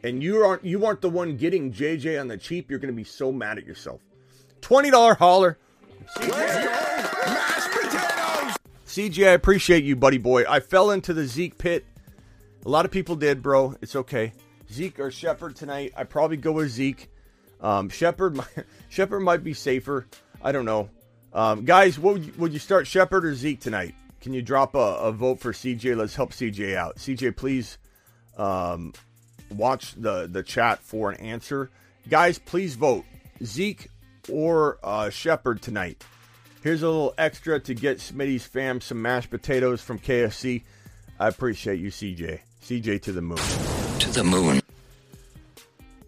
and 0.03 0.23
you 0.23 0.45
aren't 0.45 0.65
you 0.65 0.85
aren't 0.85 1.01
the 1.01 1.11
one 1.11 1.37
getting 1.37 1.73
JJ 1.73 2.21
on 2.21 2.29
the 2.29 2.37
cheap, 2.37 2.71
you're 2.71 2.79
going 2.79 2.93
to 2.93 2.97
be 2.97 3.05
so 3.05 3.33
mad 3.33 3.59
at 3.59 3.67
yourself. 3.67 4.01
Twenty 4.61 4.91
dollar 4.91 5.15
potatoes! 7.73 8.57
CJ, 8.87 9.29
I 9.29 9.33
appreciate 9.33 9.85
you, 9.85 9.97
buddy 9.97 10.19
boy. 10.19 10.45
I 10.49 10.61
fell 10.61 10.91
into 10.91 11.13
the 11.13 11.27
Zeke 11.27 11.59
pit. 11.59 11.85
A 12.65 12.69
lot 12.69 12.85
of 12.85 12.91
people 12.91 13.17
did, 13.17 13.43
bro. 13.43 13.75
It's 13.83 13.97
okay. 13.97 14.33
Zeke 14.73 15.01
or 15.01 15.11
Shepard 15.11 15.57
tonight. 15.57 15.93
I 15.97 16.05
probably 16.05 16.37
go 16.37 16.53
with 16.53 16.71
Zeke. 16.71 17.11
Um, 17.61 17.89
Shepard, 17.89 18.39
Shepard 18.89 19.23
might 19.23 19.43
be 19.43 19.55
safer. 19.55 20.07
I 20.43 20.53
don't 20.53 20.65
know. 20.65 20.91
Um, 21.35 21.65
guys, 21.65 21.99
would 21.99 22.25
you, 22.25 22.33
would 22.39 22.53
you 22.53 22.61
start 22.61 22.87
Shepard 22.87 23.25
or 23.25 23.35
Zeke 23.35 23.61
tonight? 23.61 23.95
Can 24.21 24.33
you 24.33 24.41
drop 24.41 24.77
a, 24.77 24.79
a, 24.79 25.13
vote 25.13 25.41
for 25.41 25.53
CJ? 25.53 25.97
Let's 25.97 26.15
help 26.15 26.33
CJ 26.33 26.77
out. 26.77 26.97
CJ, 26.97 27.37
please 27.37 27.77
um, 28.39 28.95
watch 29.51 29.95
the 29.97 30.29
the 30.29 30.43
chat 30.43 30.79
for 30.81 31.11
an 31.11 31.21
answer. 31.21 31.71
Guys, 32.09 32.39
please 32.39 32.77
vote 32.77 33.05
Zeke 33.43 33.89
or 34.31 34.79
uh, 34.83 35.11
Shepard 35.11 35.61
tonight. 35.61 36.05
Here's 36.63 36.83
a 36.83 36.87
little 36.87 37.15
extra 37.19 37.61
to 37.61 37.75
get 37.75 37.99
Smitty's 37.99 38.47
fam 38.47 38.81
some 38.81 39.03
mashed 39.03 39.29
potatoes 39.29 39.83
from 39.83 39.99
KFC. 39.99 40.63
I 41.19 41.29
appreciate 41.29 41.81
you, 41.81 41.91
CJ. 41.91 42.41
CJ 42.63 43.03
to 43.03 43.13
the 43.13 43.21
moon. 43.21 43.39
To 43.99 44.11
the 44.11 44.25
moon. 44.25 44.63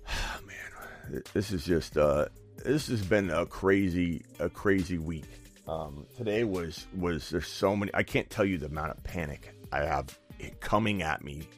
Man, 0.47 1.23
this 1.35 1.53
is 1.53 1.65
just 1.65 1.99
uh, 1.99 2.27
this 2.67 2.89
has 2.89 3.03
been 3.03 3.31
a 3.31 3.47
crazy 3.47 4.23
a 4.39 4.51
crazy 4.51 4.99
week. 4.99 5.25
Um, 5.69 6.07
today 6.17 6.45
was 6.45 6.87
was 6.97 7.31
there's 7.31 7.47
so 7.47 7.77
many. 7.77 7.91
I 7.95 8.03
can't 8.03 8.29
tell 8.29 8.45
you 8.45 8.59
the 8.59 8.67
amount 8.67 8.91
of 8.91 9.03
panic 9.05 9.55
I 9.73 9.85
have 9.85 10.19
coming 10.61 11.03
at 11.03 11.25
me 11.25 11.49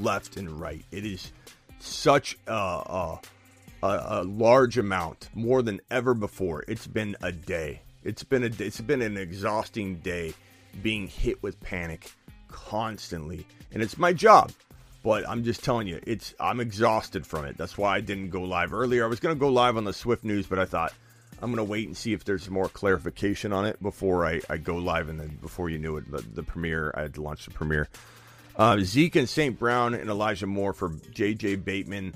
left 0.00 0.36
and 0.36 0.60
right. 0.60 0.84
It 0.90 1.04
is 1.04 1.32
such 1.80 2.38
a, 2.46 2.52
a, 2.52 3.20
a 3.82 4.24
large 4.24 4.78
amount, 4.78 5.30
more 5.34 5.62
than 5.62 5.80
ever 5.90 6.14
before. 6.14 6.64
It's 6.68 6.86
been 6.86 7.16
a 7.22 7.32
day. 7.32 7.82
It's 8.04 8.22
been 8.22 8.44
a 8.44 8.50
it's 8.58 8.80
been 8.80 9.02
an 9.02 9.16
exhausting 9.16 9.96
day, 9.96 10.34
being 10.82 11.06
hit 11.06 11.42
with 11.42 11.58
panic 11.60 12.12
constantly, 12.48 13.46
and 13.72 13.82
it's 13.82 13.96
my 13.96 14.12
job. 14.12 14.52
But 15.02 15.28
I'm 15.28 15.42
just 15.42 15.64
telling 15.64 15.88
you, 15.88 16.00
it's 16.06 16.34
I'm 16.38 16.60
exhausted 16.60 17.26
from 17.26 17.44
it. 17.44 17.56
That's 17.56 17.76
why 17.76 17.96
I 17.96 18.00
didn't 18.00 18.30
go 18.30 18.42
live 18.42 18.72
earlier. 18.72 19.04
I 19.04 19.08
was 19.08 19.20
going 19.20 19.34
to 19.34 19.40
go 19.40 19.48
live 19.48 19.76
on 19.76 19.84
the 19.84 19.92
Swift 19.92 20.22
News, 20.22 20.46
but 20.46 20.58
I 20.58 20.64
thought 20.64 20.92
I'm 21.40 21.50
going 21.50 21.64
to 21.64 21.70
wait 21.70 21.88
and 21.88 21.96
see 21.96 22.12
if 22.12 22.24
there's 22.24 22.48
more 22.48 22.68
clarification 22.68 23.52
on 23.52 23.66
it 23.66 23.82
before 23.82 24.24
I, 24.24 24.40
I 24.48 24.58
go 24.58 24.76
live. 24.76 25.08
And 25.08 25.18
then 25.18 25.38
before 25.40 25.68
you 25.70 25.78
knew 25.78 25.96
it, 25.96 26.10
the, 26.10 26.18
the 26.18 26.42
premiere, 26.44 26.94
I 26.96 27.02
had 27.02 27.14
to 27.14 27.22
launch 27.22 27.46
the 27.46 27.50
premiere. 27.50 27.88
Uh, 28.54 28.78
Zeke 28.80 29.16
and 29.16 29.28
St. 29.28 29.58
Brown 29.58 29.94
and 29.94 30.08
Elijah 30.08 30.46
Moore 30.46 30.72
for 30.72 30.90
JJ 30.90 31.64
Bateman. 31.64 32.14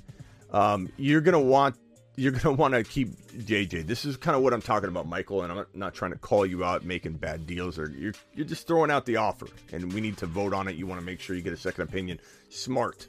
Um, 0.53 0.90
you're 0.96 1.22
going 1.22 1.33
to 1.33 1.40
want 1.40 1.77
you're 2.17 2.33
going 2.33 2.43
to 2.43 2.53
want 2.53 2.75
to 2.75 2.83
keep 2.83 3.09
JJ. 3.33 3.87
This 3.87 4.05
is 4.05 4.17
kind 4.17 4.37
of 4.37 4.43
what 4.43 4.53
I'm 4.53 4.63
talking 4.63 4.89
about, 4.89 5.07
Michael, 5.07 5.43
and 5.43 5.53
I'm 5.53 5.67
not 5.75 5.95
trying 5.95 6.13
to 6.13 6.19
call 6.19 6.45
you 6.45 6.65
out 6.65 6.85
making 6.85 7.15
bad 7.15 7.47
deals 7.47 7.79
or 7.79 7.91
you're 7.91 8.15
you're 8.35 8.47
just 8.47 8.67
throwing 8.67 8.91
out 8.91 9.07
the 9.07 9.17
offer 9.17 9.47
and 9.73 9.93
we 9.93 10.01
need 10.01 10.17
to 10.19 10.27
vote 10.27 10.53
on 10.53 10.69
it. 10.69 10.77
You 10.77 10.87
want 10.87 11.01
to 11.01 11.07
make 11.07 11.21
sure 11.21 11.37
you 11.37 11.43
get 11.43 11.53
a 11.53 11.59
second 11.59 11.83
opinion. 11.83 12.21
Smart. 12.49 13.07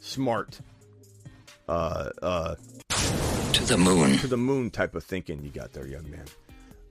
Smart. 0.00 0.60
Uh 1.68 2.10
uh 2.22 2.54
to 3.52 3.64
the 3.64 3.78
moon. 3.78 4.18
To 4.18 4.26
the 4.26 4.36
moon 4.36 4.70
type 4.70 4.94
of 4.94 5.04
thinking 5.04 5.42
you 5.42 5.50
got 5.50 5.72
there, 5.72 5.86
young 5.86 6.10
man. 6.10 6.26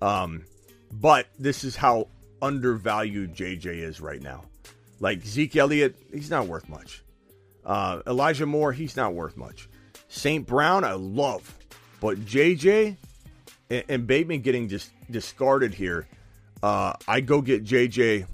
Um 0.02 0.44
but 0.92 1.28
this 1.40 1.64
is 1.64 1.76
how 1.76 2.08
undervalued 2.42 3.36
JJ 3.36 3.66
is 3.66 4.02
right 4.02 4.22
now. 4.22 4.44
Like 5.00 5.26
Zeke 5.26 5.56
Elliott, 5.56 5.96
he's 6.12 6.30
not 6.30 6.48
worth 6.48 6.70
much. 6.70 7.04
Uh, 7.66 8.02
Elijah 8.06 8.46
Moore, 8.46 8.74
he's 8.74 8.96
not 8.96 9.14
worth 9.14 9.38
much. 9.38 9.70
St. 10.14 10.46
Brown, 10.46 10.84
I 10.84 10.94
love. 10.94 11.58
But 12.00 12.20
JJ 12.20 12.96
and, 13.70 13.84
and 13.90 14.08
Bateman 14.08 14.42
getting 14.42 14.70
just 14.70 14.92
discarded 15.10 15.74
here. 15.74 16.08
Uh, 16.62 16.94
I 17.08 17.20
go 17.22 17.42
get 17.42 17.66
JJ. 17.66 18.26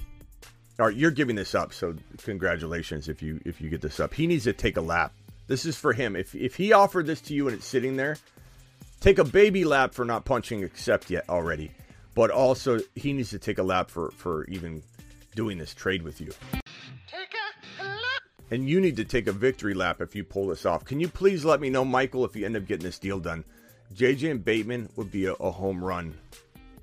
All 0.80 0.88
right, 0.88 0.96
you're 0.96 1.12
giving 1.12 1.36
this 1.36 1.56
up, 1.56 1.74
so 1.74 1.96
congratulations 2.24 3.10
if 3.10 3.22
you 3.22 3.39
if 3.46 3.62
you 3.62 3.70
get 3.70 3.82
this 3.82 4.00
up. 4.00 4.13
He 4.13 4.28
needs 4.28 4.44
to 4.44 4.54
take 4.54 4.78
a 4.78 4.82
lap. 4.82 5.13
This 5.48 5.65
is 5.65 5.78
for 5.78 5.94
him. 5.94 6.15
If 6.15 6.36
if 6.36 6.56
he 6.56 6.74
offered 6.74 7.06
this 7.06 7.22
to 7.22 7.34
you 7.34 7.48
and 7.48 7.56
it's 7.56 7.65
sitting 7.65 7.96
there, 7.96 8.18
take 9.00 9.18
a 9.18 9.24
baby 9.24 9.63
lap 9.63 9.94
for 9.94 10.04
not 10.04 10.26
punching 10.26 10.63
accept 10.63 11.10
yet 11.10 11.30
already. 11.30 11.72
But 12.13 12.30
also 12.30 12.80
he 12.96 13.13
needs 13.13 13.30
to 13.30 13.39
take 13.39 13.58
a 13.58 13.63
lap 13.63 13.89
for 13.89 14.12
for 14.12 14.44
even 14.46 14.84
doing 15.36 15.58
this 15.58 15.74
trade 15.74 16.04
with 16.04 16.20
you. 16.20 16.34
And 18.52 18.68
you 18.68 18.82
need 18.82 18.98
to 18.98 19.06
take 19.06 19.28
a 19.28 19.32
victory 19.32 19.74
lap 19.74 20.02
if 20.02 20.16
you 20.16 20.24
pull 20.24 20.48
this 20.48 20.66
off. 20.66 20.86
Can 20.86 21.00
you 21.00 21.08
please 21.08 21.46
let 21.46 21.62
me 21.62 21.70
know, 21.70 21.86
Michael, 21.86 22.26
if 22.26 22.36
you 22.36 22.46
end 22.46 22.58
up 22.58 22.66
getting 22.66 22.86
this 22.86 23.00
deal 23.00 23.20
done? 23.20 23.44
JJ 23.94 24.32
and 24.32 24.44
Bateman 24.46 24.90
would 24.96 25.12
be 25.12 25.26
a, 25.26 25.34
a 25.34 25.52
home 25.52 25.84
run. 25.84 26.18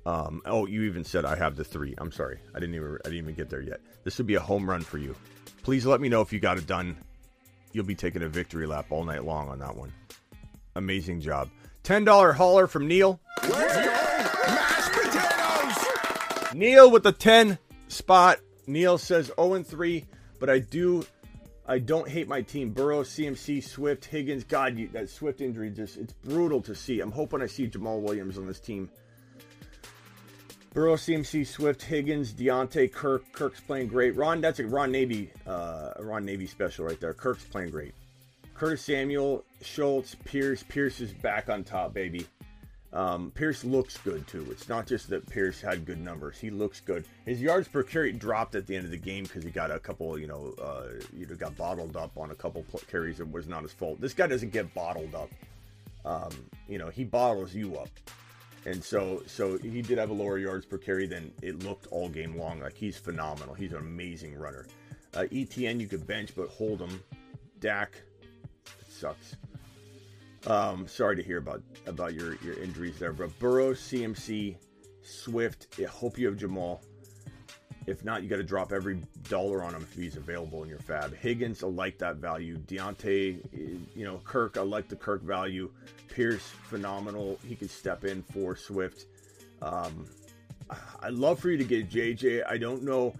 Um, 0.05 0.41
oh, 0.45 0.65
you 0.65 0.83
even 0.83 1.03
said 1.03 1.25
I 1.25 1.35
have 1.35 1.55
the 1.57 1.65
three. 1.65 1.93
I'm 1.97 2.11
sorry, 2.11 2.39
I 2.55 2.59
didn't 2.59 2.75
even 2.75 2.97
I 3.03 3.09
didn't 3.09 3.19
even 3.19 3.35
get 3.35 3.49
there 3.49 3.61
yet. 3.61 3.81
This 4.05 4.17
would 4.17 4.27
be 4.27 4.35
a 4.35 4.39
home 4.39 4.69
run 4.69 4.81
for 4.81 4.97
you. 4.97 5.15
Please 5.63 5.85
let 5.85 5.99
me 5.99 6.07
know 6.07 6.21
if 6.21 6.31
you 6.31 6.39
got 6.39 6.57
it 6.57 6.65
done. 6.65 6.95
You'll 7.73 7.85
be 7.85 7.95
taking 7.95 8.23
a 8.23 8.29
victory 8.29 8.65
lap 8.65 8.85
all 8.89 9.03
night 9.03 9.25
long 9.25 9.49
on 9.49 9.59
that 9.59 9.75
one. 9.75 9.91
Amazing 10.75 11.19
job. 11.19 11.49
Ten 11.83 12.05
dollar 12.05 12.31
hauler 12.31 12.67
from 12.67 12.87
Neil. 12.87 13.19
Mashed 13.43 14.93
potatoes. 14.93 16.53
Neil 16.53 16.89
with 16.89 17.03
the 17.03 17.11
ten 17.11 17.57
spot. 17.89 18.39
Neil 18.65 18.97
says 18.97 19.31
0 19.37 19.53
and 19.53 19.65
3, 19.65 20.05
but 20.39 20.49
I 20.49 20.59
do 20.59 21.05
I 21.67 21.79
don't 21.79 22.07
hate 22.07 22.27
my 22.29 22.41
team. 22.41 22.71
Burrow, 22.71 23.03
CMC, 23.03 23.61
Swift, 23.63 24.05
Higgins. 24.05 24.45
God, 24.45 24.77
you, 24.77 24.87
that 24.89 25.09
Swift 25.09 25.41
injury 25.41 25.69
just 25.69 25.97
it's 25.97 26.13
brutal 26.13 26.61
to 26.61 26.73
see. 26.73 27.01
I'm 27.01 27.11
hoping 27.11 27.41
I 27.41 27.47
see 27.47 27.67
Jamaal 27.67 28.01
Williams 28.01 28.37
on 28.37 28.47
this 28.47 28.59
team. 28.59 28.89
Burrow, 30.73 30.95
CMC, 30.95 31.45
Swift, 31.45 31.81
Higgins, 31.81 32.33
Diontae, 32.33 32.91
Kirk. 32.91 33.23
Kirk's 33.33 33.59
playing 33.59 33.87
great. 33.87 34.15
Ron, 34.15 34.41
that's 34.41 34.59
a 34.59 34.67
Ron 34.67 34.91
Navy, 34.91 35.31
uh, 35.45 35.91
Ron 35.99 36.23
Navy 36.23 36.47
special 36.47 36.85
right 36.85 36.99
there. 37.01 37.13
Kirk's 37.13 37.43
playing 37.43 37.71
great. 37.71 37.93
Curtis 38.53 38.81
Samuel, 38.81 39.43
Schultz, 39.61 40.15
Pierce. 40.23 40.63
Pierce 40.63 41.01
is 41.01 41.13
back 41.13 41.49
on 41.49 41.63
top, 41.63 41.93
baby. 41.93 42.25
Um, 42.97 43.29
Pierce 43.35 43.63
looks 43.63 43.95
good 43.99 44.25
too. 44.27 44.47
It's 44.49 44.67
not 44.67 44.87
just 44.87 45.07
that 45.11 45.29
Pierce 45.29 45.61
had 45.61 45.85
good 45.85 45.99
numbers; 45.99 46.39
he 46.39 46.49
looks 46.49 46.81
good. 46.81 47.05
His 47.27 47.39
yards 47.39 47.67
per 47.67 47.83
carry 47.83 48.11
dropped 48.11 48.55
at 48.55 48.65
the 48.65 48.75
end 48.75 48.85
of 48.85 48.91
the 48.91 48.97
game 48.97 49.25
because 49.25 49.43
he 49.43 49.51
got 49.51 49.69
a 49.69 49.77
couple, 49.77 50.17
you 50.17 50.25
know, 50.25 50.55
uh, 50.59 50.99
you 51.15 51.27
know, 51.27 51.35
got 51.35 51.55
bottled 51.55 51.95
up 51.95 52.17
on 52.17 52.31
a 52.31 52.35
couple 52.35 52.65
carries. 52.89 53.19
It 53.19 53.31
was 53.31 53.47
not 53.47 53.61
his 53.61 53.71
fault. 53.71 54.01
This 54.01 54.15
guy 54.15 54.25
doesn't 54.25 54.51
get 54.51 54.73
bottled 54.73 55.13
up. 55.13 55.29
Um, 56.05 56.31
you 56.67 56.79
know, 56.79 56.89
he 56.89 57.03
bottles 57.03 57.53
you 57.53 57.77
up, 57.77 57.89
and 58.65 58.83
so 58.83 59.21
so 59.27 59.59
he 59.59 59.83
did 59.83 59.99
have 59.99 60.09
a 60.09 60.13
lower 60.13 60.39
yards 60.39 60.65
per 60.65 60.79
carry 60.79 61.05
than 61.05 61.31
it 61.43 61.61
looked 61.63 61.85
all 61.91 62.09
game 62.09 62.35
long. 62.35 62.61
Like 62.61 62.75
he's 62.75 62.97
phenomenal. 62.97 63.53
He's 63.53 63.73
an 63.73 63.77
amazing 63.77 64.35
runner. 64.39 64.65
Uh, 65.13 65.25
ETN 65.31 65.79
you 65.79 65.85
could 65.85 66.07
bench, 66.07 66.31
but 66.35 66.49
hold 66.49 66.79
him. 66.79 66.99
Dak, 67.59 67.91
sucks. 68.89 69.35
Um, 70.45 70.87
sorry 70.87 71.15
to 71.15 71.23
hear 71.23 71.37
about 71.37 71.61
about 71.85 72.13
your 72.13 72.35
your 72.43 72.61
injuries 72.61 72.99
there, 72.99 73.13
but 73.13 73.37
Burrow, 73.39 73.73
CMC, 73.73 74.55
Swift. 75.01 75.67
I 75.79 75.85
hope 75.85 76.17
you 76.17 76.27
have 76.27 76.37
Jamaal. 76.37 76.79
If 77.87 78.03
not, 78.03 78.21
you 78.21 78.27
got 78.27 78.35
to 78.35 78.43
drop 78.43 78.73
every 78.73 79.01
dollar 79.29 79.63
on 79.63 79.73
him 79.73 79.81
if 79.81 79.93
he's 79.93 80.17
available 80.17 80.61
in 80.61 80.69
your 80.69 80.79
fab. 80.79 81.15
Higgins, 81.15 81.63
I 81.63 81.67
like 81.67 81.97
that 81.99 82.17
value. 82.17 82.57
Diontae, 82.57 83.39
you 83.95 84.03
know, 84.03 84.19
Kirk, 84.25 84.57
I 84.57 84.61
like 84.61 84.89
the 84.89 84.97
Kirk 84.97 85.23
value. 85.23 85.71
Pierce, 86.09 86.43
phenomenal. 86.63 87.39
He 87.47 87.55
can 87.55 87.69
step 87.69 88.03
in 88.03 88.23
for 88.23 88.57
Swift. 88.57 89.05
Um, 89.61 90.05
I'd 91.01 91.13
love 91.13 91.39
for 91.39 91.49
you 91.49 91.57
to 91.57 91.63
get 91.63 91.89
JJ. 91.89 92.43
I 92.45 92.57
don't 92.57 92.83
know. 92.83 93.13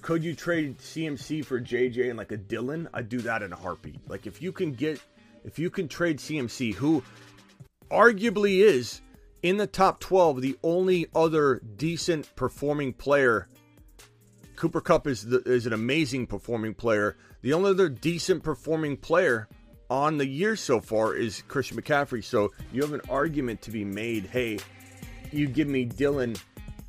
Could 0.00 0.24
you 0.24 0.34
trade 0.34 0.78
CMC 0.78 1.44
for 1.44 1.60
JJ 1.60 2.08
and 2.08 2.16
like 2.18 2.32
a 2.32 2.38
Dylan? 2.38 2.88
I'd 2.94 3.10
do 3.10 3.18
that 3.18 3.42
in 3.42 3.52
a 3.52 3.56
heartbeat. 3.56 4.08
Like 4.08 4.26
if 4.26 4.40
you 4.40 4.50
can 4.50 4.72
get 4.72 4.98
if 5.46 5.58
you 5.58 5.70
can 5.70 5.88
trade 5.88 6.18
CMC, 6.18 6.74
who 6.74 7.02
arguably 7.90 8.58
is 8.58 9.00
in 9.42 9.56
the 9.56 9.66
top 9.66 10.00
12, 10.00 10.42
the 10.42 10.58
only 10.62 11.06
other 11.14 11.62
decent 11.76 12.34
performing 12.36 12.92
player. 12.92 13.48
Cooper 14.56 14.80
Kupp 14.80 15.06
is 15.06 15.24
the, 15.24 15.40
is 15.42 15.66
an 15.66 15.72
amazing 15.72 16.26
performing 16.26 16.74
player. 16.74 17.16
The 17.42 17.52
only 17.52 17.70
other 17.70 17.88
decent 17.88 18.42
performing 18.42 18.96
player 18.96 19.48
on 19.88 20.18
the 20.18 20.26
year 20.26 20.56
so 20.56 20.80
far 20.80 21.14
is 21.14 21.42
Christian 21.46 21.80
McCaffrey. 21.80 22.24
So 22.24 22.52
you 22.72 22.82
have 22.82 22.92
an 22.92 23.02
argument 23.08 23.62
to 23.62 23.70
be 23.70 23.84
made. 23.84 24.26
Hey, 24.26 24.58
you 25.30 25.46
give 25.46 25.68
me 25.68 25.84
Dillon 25.84 26.34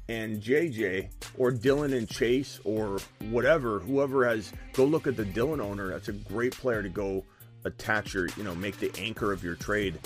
and 0.10 0.42
JJ, 0.42 1.10
or 1.38 1.52
Dillon 1.52 1.94
and 1.94 2.10
Chase, 2.10 2.60
or 2.64 2.98
whatever. 3.30 3.80
Whoever 3.80 4.26
has 4.26 4.52
go 4.74 4.86
look 4.86 5.06
at 5.06 5.18
the 5.18 5.26
Dillon 5.26 5.60
owner. 5.60 5.90
That's 5.90 6.08
a 6.08 6.14
great 6.14 6.54
player 6.54 6.82
to 6.82 6.90
go 6.90 7.26
attach 7.68 8.14
your, 8.14 8.28
you 8.38 8.44
know, 8.44 8.56
make 8.56 8.78
the 8.78 8.92
anchor 8.98 9.32
of 9.32 9.44
your 9.44 9.56
trade. 9.56 10.00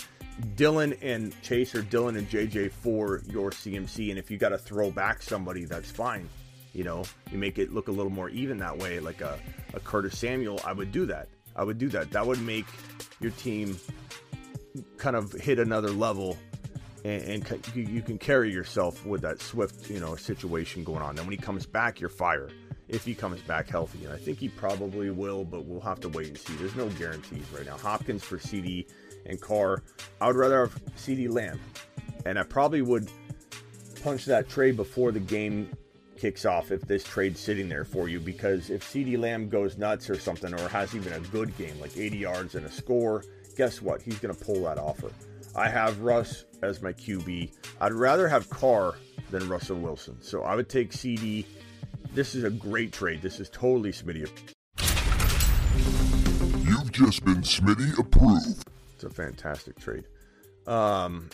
Dillon 0.56 0.94
and 1.02 1.40
Chase 1.42 1.76
or 1.76 1.82
Dillon 1.82 2.16
and 2.16 2.30
JJ 2.30 2.72
for 2.72 3.22
your 3.28 3.52
CMC. 3.52 4.10
And 4.10 4.18
if 4.18 4.32
you 4.32 4.38
got 4.38 4.50
to 4.50 4.58
throw 4.58 4.92
back 4.92 5.22
somebody, 5.22 5.66
that's 5.66 5.92
fine. 5.92 6.30
You 6.74 6.84
know, 6.84 7.04
you 7.32 7.38
make 7.38 7.60
it 7.60 7.74
look 7.74 7.88
a 7.90 7.92
little 7.92 8.12
more 8.12 8.30
even 8.30 8.58
that 8.60 8.78
way, 8.78 9.00
like 9.00 9.22
a, 9.22 9.38
a 9.74 9.80
Curtis 9.80 10.18
Samuel. 10.18 10.60
I 10.66 10.74
would 10.74 10.92
do 10.92 11.06
that. 11.08 11.28
I 11.56 11.64
would 11.64 11.78
do 11.78 11.90
that. 11.90 12.12
That 12.12 12.26
would 12.26 12.42
make 12.42 12.66
your 13.20 13.32
team 13.32 13.78
kind 14.98 15.16
of 15.16 15.34
hit 15.34 15.60
another 15.60 15.90
level 15.90 16.38
and, 17.04 17.24
and 17.24 17.68
you, 17.74 17.84
you 17.84 18.02
can 18.02 18.18
carry 18.18 18.52
yourself 18.52 19.06
with 19.06 19.22
that 19.22 19.42
Swift, 19.42 19.90
you 19.90 20.00
know, 20.00 20.16
situation 20.16 20.84
going 20.84 21.02
on. 21.02 21.16
Then 21.16 21.26
when 21.26 21.32
he 21.32 21.42
comes 21.44 21.66
back, 21.66 22.00
you're 22.00 22.10
fire. 22.10 22.50
If 22.92 23.06
he 23.06 23.16
comes 23.16 23.42
back 23.42 23.70
healthy, 23.70 24.04
and 24.04 24.14
I 24.14 24.18
think 24.18 24.38
he 24.38 24.50
probably 24.50 25.10
will, 25.10 25.46
but 25.46 25.66
we'll 25.66 25.80
have 25.80 26.02
to 26.02 26.10
wait 26.10 26.28
and 26.28 26.38
see. 26.38 26.54
There's 26.56 26.76
no 26.76 26.90
guarantees 26.90 27.46
right 27.56 27.66
now. 27.66 27.78
Hopkins 27.78 28.24
for 28.24 28.38
CeeDee 28.38 28.86
and 29.26 29.40
Carr. 29.40 29.82
I 30.20 30.28
would 30.28 30.36
rather 30.36 30.60
have 30.60 30.86
CeeDee 30.96 31.32
Lamb, 31.32 31.60
and 32.26 32.38
I 32.38 32.44
probably 32.44 32.82
would 32.82 33.10
punch 34.04 34.26
that 34.26 34.50
trade 34.50 34.76
before 34.76 35.12
the 35.12 35.20
game 35.20 35.70
kicks 36.22 36.46
off 36.46 36.72
if 36.72 36.82
this 36.82 37.04
trade's 37.04 37.40
sitting 37.40 37.68
there 37.68 37.84
for 37.84 38.08
you 38.08 38.20
because 38.20 38.70
if 38.70 38.84
CeeDee 38.84 39.18
Lamb 39.18 39.50
goes 39.50 39.78
nuts 39.78 40.08
or 40.08 40.20
something 40.20 40.54
or 40.54 40.70
has 40.70 40.94
even 40.96 41.14
a 41.14 41.20
good 41.20 41.58
game 41.58 41.80
like 41.80 41.98
80 41.98 42.18
yards 42.18 42.56
and 42.56 42.66
a 42.66 42.72
score, 42.72 43.24
guess 43.58 43.82
what? 43.82 44.04
He's 44.04 44.20
going 44.20 44.36
to 44.36 44.46
pull 44.46 44.64
that 44.64 44.78
offer. 44.78 45.12
I 45.56 45.68
have 45.68 46.00
Russ 46.02 46.46
as 46.62 46.82
my 46.82 46.94
QB. 46.94 47.54
I'd 47.82 47.94
rather 47.94 48.28
have 48.28 48.50
Carr 48.50 48.96
than 49.32 49.50
Russell 49.50 49.78
Wilson. 49.78 50.18
So 50.22 50.44
I 50.44 50.56
would 50.56 50.70
take 50.70 50.92
CeeDee. 50.92 51.46
This 52.14 52.36
is 52.36 52.44
a 52.44 52.50
great 52.50 52.92
trade. 52.92 53.22
This 53.22 53.40
is 53.40 53.50
totally 53.50 53.92
Smitty. 53.92 54.30
You've 56.66 56.92
just 56.92 57.24
been 57.24 57.42
Smitty 57.42 57.98
approved. 57.98 58.66
It's 58.96 59.04
a 59.06 59.10
fantastic 59.10 59.80
trade. 59.80 60.04
Um, 60.68 61.30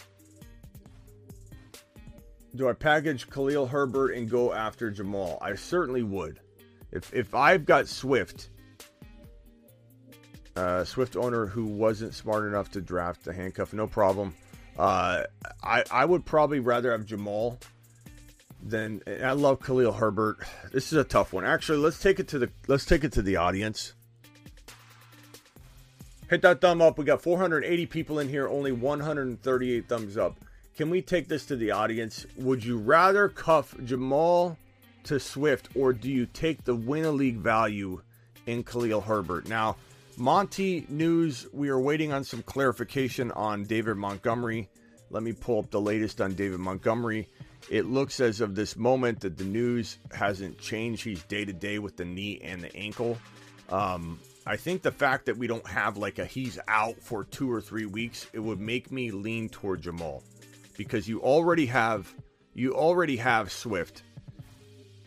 do 2.55 2.69
I 2.69 2.73
package 2.73 3.27
Khalil 3.29 3.65
Herbert 3.65 4.11
and 4.11 4.29
go 4.29 4.53
after 4.53 4.91
Jamaal? 4.91 5.39
I 5.41 5.55
certainly 5.55 6.03
would. 6.03 6.39
If 6.91 7.13
if 7.13 7.33
I've 7.33 7.65
got 7.65 7.87
Swift, 7.87 8.49
uh, 10.55 10.83
Swift 10.83 11.15
owner 11.15 11.47
who 11.47 11.65
wasn't 11.65 12.13
smart 12.13 12.45
enough 12.45 12.71
to 12.71 12.81
draft 12.81 13.25
the 13.25 13.33
handcuff, 13.33 13.73
no 13.73 13.87
problem. 13.87 14.35
Uh, 14.77 15.23
I 15.63 15.83
I 15.91 16.05
would 16.05 16.23
probably 16.23 16.59
rather 16.59 16.91
have 16.91 17.05
Jamaal 17.05 17.59
than 18.61 19.01
I 19.07 19.31
love 19.33 19.61
Khalil 19.61 19.93
Herbert. 19.93 20.39
This 20.71 20.91
is 20.91 20.97
a 20.97 21.03
tough 21.03 21.33
one. 21.33 21.45
Actually, 21.45 21.79
let's 21.79 21.99
take 21.99 22.19
it 22.19 22.27
to 22.29 22.39
the 22.39 22.49
let's 22.67 22.85
take 22.85 23.03
it 23.03 23.11
to 23.13 23.21
the 23.21 23.37
audience. 23.37 23.93
Hit 26.29 26.41
that 26.41 26.59
thumb 26.59 26.81
up. 26.81 26.97
We 26.97 27.05
got 27.05 27.21
480 27.21 27.85
people 27.85 28.19
in 28.19 28.27
here, 28.27 28.49
only 28.49 28.73
138 28.73 29.87
thumbs 29.87 30.17
up. 30.17 30.35
Can 30.75 30.89
we 30.89 31.01
take 31.01 31.27
this 31.27 31.45
to 31.45 31.55
the 31.55 31.71
audience? 31.71 32.25
Would 32.35 32.65
you 32.65 32.77
rather 32.77 33.29
cuff 33.29 33.73
Jamaal 33.77 34.57
to 35.05 35.19
Swift 35.19 35.69
or 35.73 35.93
do 35.93 36.11
you 36.11 36.25
take 36.25 36.65
the 36.65 36.75
win 36.75 37.05
a 37.05 37.11
league 37.11 37.37
value 37.37 38.01
in 38.45 38.63
Khalil 38.63 39.01
Herbert? 39.01 39.47
Now, 39.47 39.77
Monty 40.17 40.85
News, 40.89 41.47
we 41.53 41.69
are 41.69 41.79
waiting 41.79 42.11
on 42.11 42.23
some 42.23 42.43
clarification 42.43 43.31
on 43.31 43.63
David 43.63 43.95
Montgomery. 43.95 44.67
Let 45.09 45.23
me 45.23 45.31
pull 45.31 45.59
up 45.59 45.71
the 45.71 45.79
latest 45.79 46.19
on 46.19 46.33
David 46.33 46.59
Montgomery. 46.59 47.29
It 47.69 47.85
looks 47.85 48.19
as 48.19 48.39
of 48.39 48.55
this 48.55 48.77
moment 48.77 49.21
that 49.21 49.37
the 49.37 49.43
news 49.43 49.97
hasn't 50.11 50.57
changed. 50.57 51.03
He's 51.03 51.23
day 51.23 51.43
to 51.43 51.53
day 51.53 51.79
with 51.79 51.97
the 51.97 52.05
knee 52.05 52.39
and 52.41 52.61
the 52.61 52.73
ankle. 52.75 53.17
Um, 53.69 54.19
I 54.45 54.55
think 54.55 54.81
the 54.81 54.91
fact 54.91 55.25
that 55.25 55.37
we 55.37 55.47
don't 55.47 55.67
have 55.67 55.97
like 55.97 56.19
a 56.19 56.25
he's 56.25 56.57
out 56.69 56.95
for 57.01 57.25
two 57.25 57.51
or 57.51 57.59
three 57.59 57.85
weeks, 57.85 58.27
it 58.31 58.39
would 58.39 58.61
make 58.61 58.91
me 58.91 59.11
lean 59.11 59.49
toward 59.49 59.81
Jamaal 59.81 60.23
because 60.77 61.07
you 61.09 61.21
already 61.21 61.65
have 61.65 62.13
you 62.53 62.73
already 62.73 63.17
have 63.17 63.51
Swift. 63.51 64.03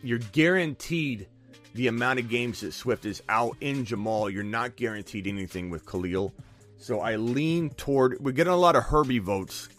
You're 0.03 0.19
guaranteed 0.19 1.27
the 1.73 1.87
amount 1.87 2.19
of 2.19 2.29
games 2.29 2.61
that 2.61 2.73
Swift 2.73 3.05
is 3.05 3.23
out 3.29 3.57
in 3.61 3.85
Jamaal. 3.85 4.31
You're 4.31 4.43
not 4.43 4.75
guaranteed 4.75 5.25
anything 5.25 5.71
with 5.71 5.85
Khalil. 5.87 6.33
So 6.77 6.99
I 6.99 7.15
lean 7.15 7.71
toward 7.71 8.19
we're 8.19 8.33
getting 8.33 8.53
a 8.53 8.57
lot 8.57 8.75
of 8.75 8.83
Herbie 8.83 9.19
votes, 9.19 9.69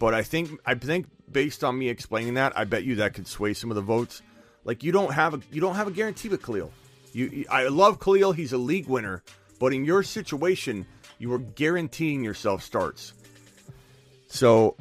but 0.00 0.14
I 0.14 0.24
think 0.24 0.60
I 0.66 0.74
think 0.74 1.06
based 1.30 1.64
on 1.64 1.78
me 1.78 1.88
explaining 1.88 2.34
that, 2.34 2.56
I 2.56 2.64
bet 2.64 2.84
you 2.84 2.96
that 2.96 3.14
could 3.14 3.26
sway 3.26 3.54
some 3.54 3.70
of 3.70 3.74
the 3.74 3.82
votes. 3.82 4.22
Like 4.64 4.82
you 4.82 4.92
don't 4.92 5.12
have 5.12 5.34
a 5.34 5.40
you 5.52 5.60
don't 5.60 5.76
have 5.76 5.86
a 5.86 5.90
guarantee 5.90 6.28
with 6.28 6.42
Khalil. 6.42 6.72
You, 7.12 7.44
I 7.50 7.68
love 7.68 8.00
Khalil. 8.00 8.32
He's 8.32 8.52
a 8.52 8.58
league 8.58 8.88
winner, 8.88 9.22
but 9.58 9.72
in 9.72 9.84
your 9.84 10.02
situation, 10.02 10.86
you 11.18 11.32
are 11.32 11.38
guaranteeing 11.38 12.22
yourself 12.22 12.62
starts. 12.62 13.14
So, 14.26 14.76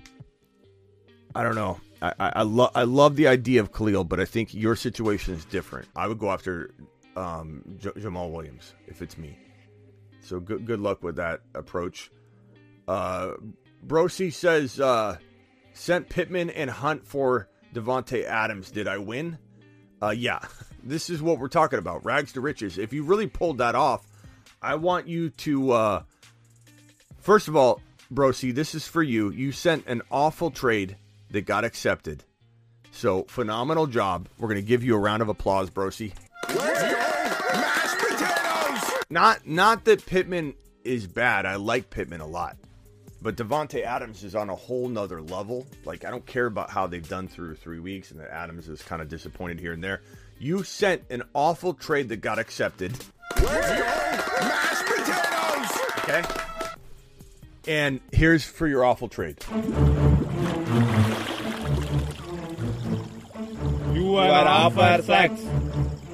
I 1.33 1.43
don't 1.43 1.55
know. 1.55 1.79
I 2.01 2.13
I, 2.19 2.31
I 2.37 2.41
love 2.41 2.71
I 2.75 2.83
love 2.83 3.15
the 3.15 3.27
idea 3.27 3.61
of 3.61 3.71
Khalil, 3.71 4.03
but 4.03 4.19
I 4.19 4.25
think 4.25 4.53
your 4.53 4.75
situation 4.75 5.33
is 5.33 5.45
different. 5.45 5.87
I 5.95 6.07
would 6.07 6.19
go 6.19 6.31
after 6.31 6.71
um, 7.15 7.63
J- 7.77 7.91
Jamaal 7.91 8.31
Williams 8.31 8.73
if 8.87 9.01
it's 9.01 9.17
me. 9.17 9.37
So 10.21 10.39
good 10.39 10.65
good 10.65 10.79
luck 10.79 11.03
with 11.03 11.17
that 11.17 11.41
approach. 11.53 12.11
Uh, 12.87 13.33
Brosi 13.85 14.33
says 14.33 14.79
uh, 14.79 15.17
sent 15.75 16.09
Pittman 16.09 16.49
and 16.49 16.69
Hunt 16.69 17.05
for 17.05 17.47
Davante 17.73 18.23
Adams. 18.23 18.71
Did 18.71 18.87
I 18.87 18.97
win? 18.97 19.37
Uh, 20.01 20.09
yeah. 20.09 20.39
this 20.85 21.09
is 21.09 21.21
what 21.21 21.39
we're 21.39 21.47
talking 21.47 21.79
about 21.79 22.05
rags 22.05 22.31
to 22.33 22.41
riches 22.41 22.77
if 22.77 22.93
you 22.93 23.03
really 23.03 23.27
pulled 23.27 23.57
that 23.57 23.75
off 23.75 24.07
i 24.61 24.75
want 24.75 25.07
you 25.07 25.29
to 25.31 25.71
uh 25.71 26.03
first 27.19 27.47
of 27.47 27.55
all 27.55 27.81
brosi 28.13 28.53
this 28.53 28.75
is 28.75 28.87
for 28.87 29.01
you 29.01 29.31
you 29.31 29.51
sent 29.51 29.85
an 29.87 30.01
awful 30.11 30.51
trade 30.51 30.95
that 31.31 31.41
got 31.41 31.65
accepted 31.65 32.23
so 32.91 33.23
phenomenal 33.23 33.87
job 33.87 34.29
we're 34.37 34.47
going 34.47 34.61
to 34.61 34.67
give 34.67 34.83
you 34.83 34.95
a 34.95 34.99
round 34.99 35.21
of 35.21 35.27
applause 35.27 35.69
brosi 35.69 36.13
Let's! 36.49 36.81
Mashed 37.53 37.97
potatoes! 37.97 39.03
not 39.09 39.47
not 39.47 39.85
that 39.85 40.05
pittman 40.05 40.53
is 40.83 41.07
bad 41.07 41.47
i 41.47 41.55
like 41.55 41.89
pittman 41.89 42.21
a 42.21 42.27
lot 42.27 42.55
but 43.25 43.35
Davante 43.37 43.81
Adams 43.81 44.23
is 44.23 44.35
on 44.35 44.51
a 44.51 44.55
whole 44.55 44.87
nother 44.87 45.19
level. 45.19 45.65
Like 45.83 46.05
I 46.05 46.11
don't 46.11 46.27
care 46.27 46.45
about 46.45 46.69
how 46.69 46.85
they've 46.85 47.09
done 47.09 47.27
through 47.27 47.55
three 47.55 47.79
weeks, 47.79 48.11
and 48.11 48.19
that 48.19 48.29
Adams 48.29 48.69
is 48.69 48.83
kind 48.83 49.01
of 49.01 49.09
disappointed 49.09 49.59
here 49.59 49.73
and 49.73 49.83
there. 49.83 50.03
You 50.37 50.61
sent 50.61 51.01
an 51.09 51.23
awful 51.33 51.73
trade 51.73 52.07
that 52.09 52.17
got 52.17 52.37
accepted. 52.37 52.95
Let's! 53.41 53.67
Mashed 54.41 54.85
potatoes! 54.85 55.71
Okay. 56.03 56.23
And 57.67 57.99
here's 58.11 58.43
for 58.43 58.67
your 58.67 58.85
awful 58.85 59.07
trade. 59.07 59.43
You 63.91 64.17
are 64.17 64.47
offer 64.47 65.01
sex. 65.01 65.41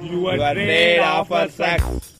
You 0.00 0.28
are 0.28 0.54
made 0.54 1.00
offer 1.00 1.50
sex. 1.50 2.12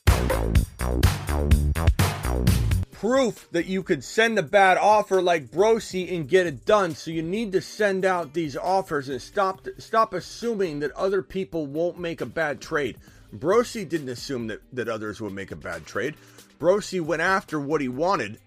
Proof 3.03 3.49
that 3.51 3.65
you 3.65 3.83
could 3.83 4.01
send 4.01 4.39
a 4.39 4.41
bad 4.41 4.77
offer 4.77 5.21
like 5.21 5.51
Brosi 5.51 6.15
and 6.15 6.25
get 6.25 6.47
it 6.47 6.65
done. 6.65 6.95
So 6.95 7.11
you 7.11 7.21
need 7.21 7.51
to 7.51 7.59
send 7.59 8.05
out 8.05 8.33
these 8.33 8.55
offers 8.55 9.09
and 9.09 9.21
stop 9.21 9.67
stop 9.77 10.13
assuming 10.13 10.79
that 10.79 10.91
other 10.93 11.21
people 11.21 11.65
won't 11.65 11.99
make 11.99 12.21
a 12.21 12.25
bad 12.25 12.61
trade. 12.61 12.97
Brosi 13.35 13.83
didn't 13.89 14.07
assume 14.07 14.47
that, 14.47 14.61
that 14.71 14.87
others 14.87 15.19
would 15.19 15.33
make 15.33 15.51
a 15.51 15.57
bad 15.57 15.85
trade. 15.85 16.15
Brosi 16.61 17.01
went 17.01 17.21
after 17.21 17.59
what 17.59 17.81
he 17.81 17.89
wanted. 17.89 18.39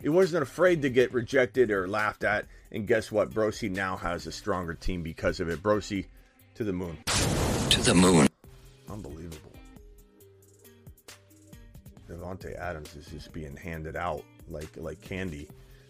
He 0.00 0.08
wasn't 0.08 0.44
afraid 0.44 0.80
to 0.80 0.88
get 0.88 1.12
rejected 1.12 1.70
or 1.70 1.86
laughed 1.86 2.24
at. 2.24 2.46
And 2.72 2.86
guess 2.86 3.12
what? 3.12 3.28
Brosi 3.28 3.70
now 3.70 3.98
has 3.98 4.26
a 4.26 4.32
stronger 4.32 4.72
team 4.72 5.02
because 5.02 5.40
of 5.40 5.50
it. 5.50 5.62
Brosi 5.62 6.06
to 6.54 6.64
the 6.64 6.72
moon. 6.72 6.96
To 7.68 7.82
the 7.82 7.94
moon. 7.94 8.28
Unbelievable. 8.88 9.49
Davante 12.10 12.58
Adams 12.58 12.96
is 12.96 13.06
just 13.06 13.32
being 13.32 13.56
handed 13.56 13.96
out 13.96 14.24
like 14.48 14.70
like 14.76 15.00
candy. 15.00 15.48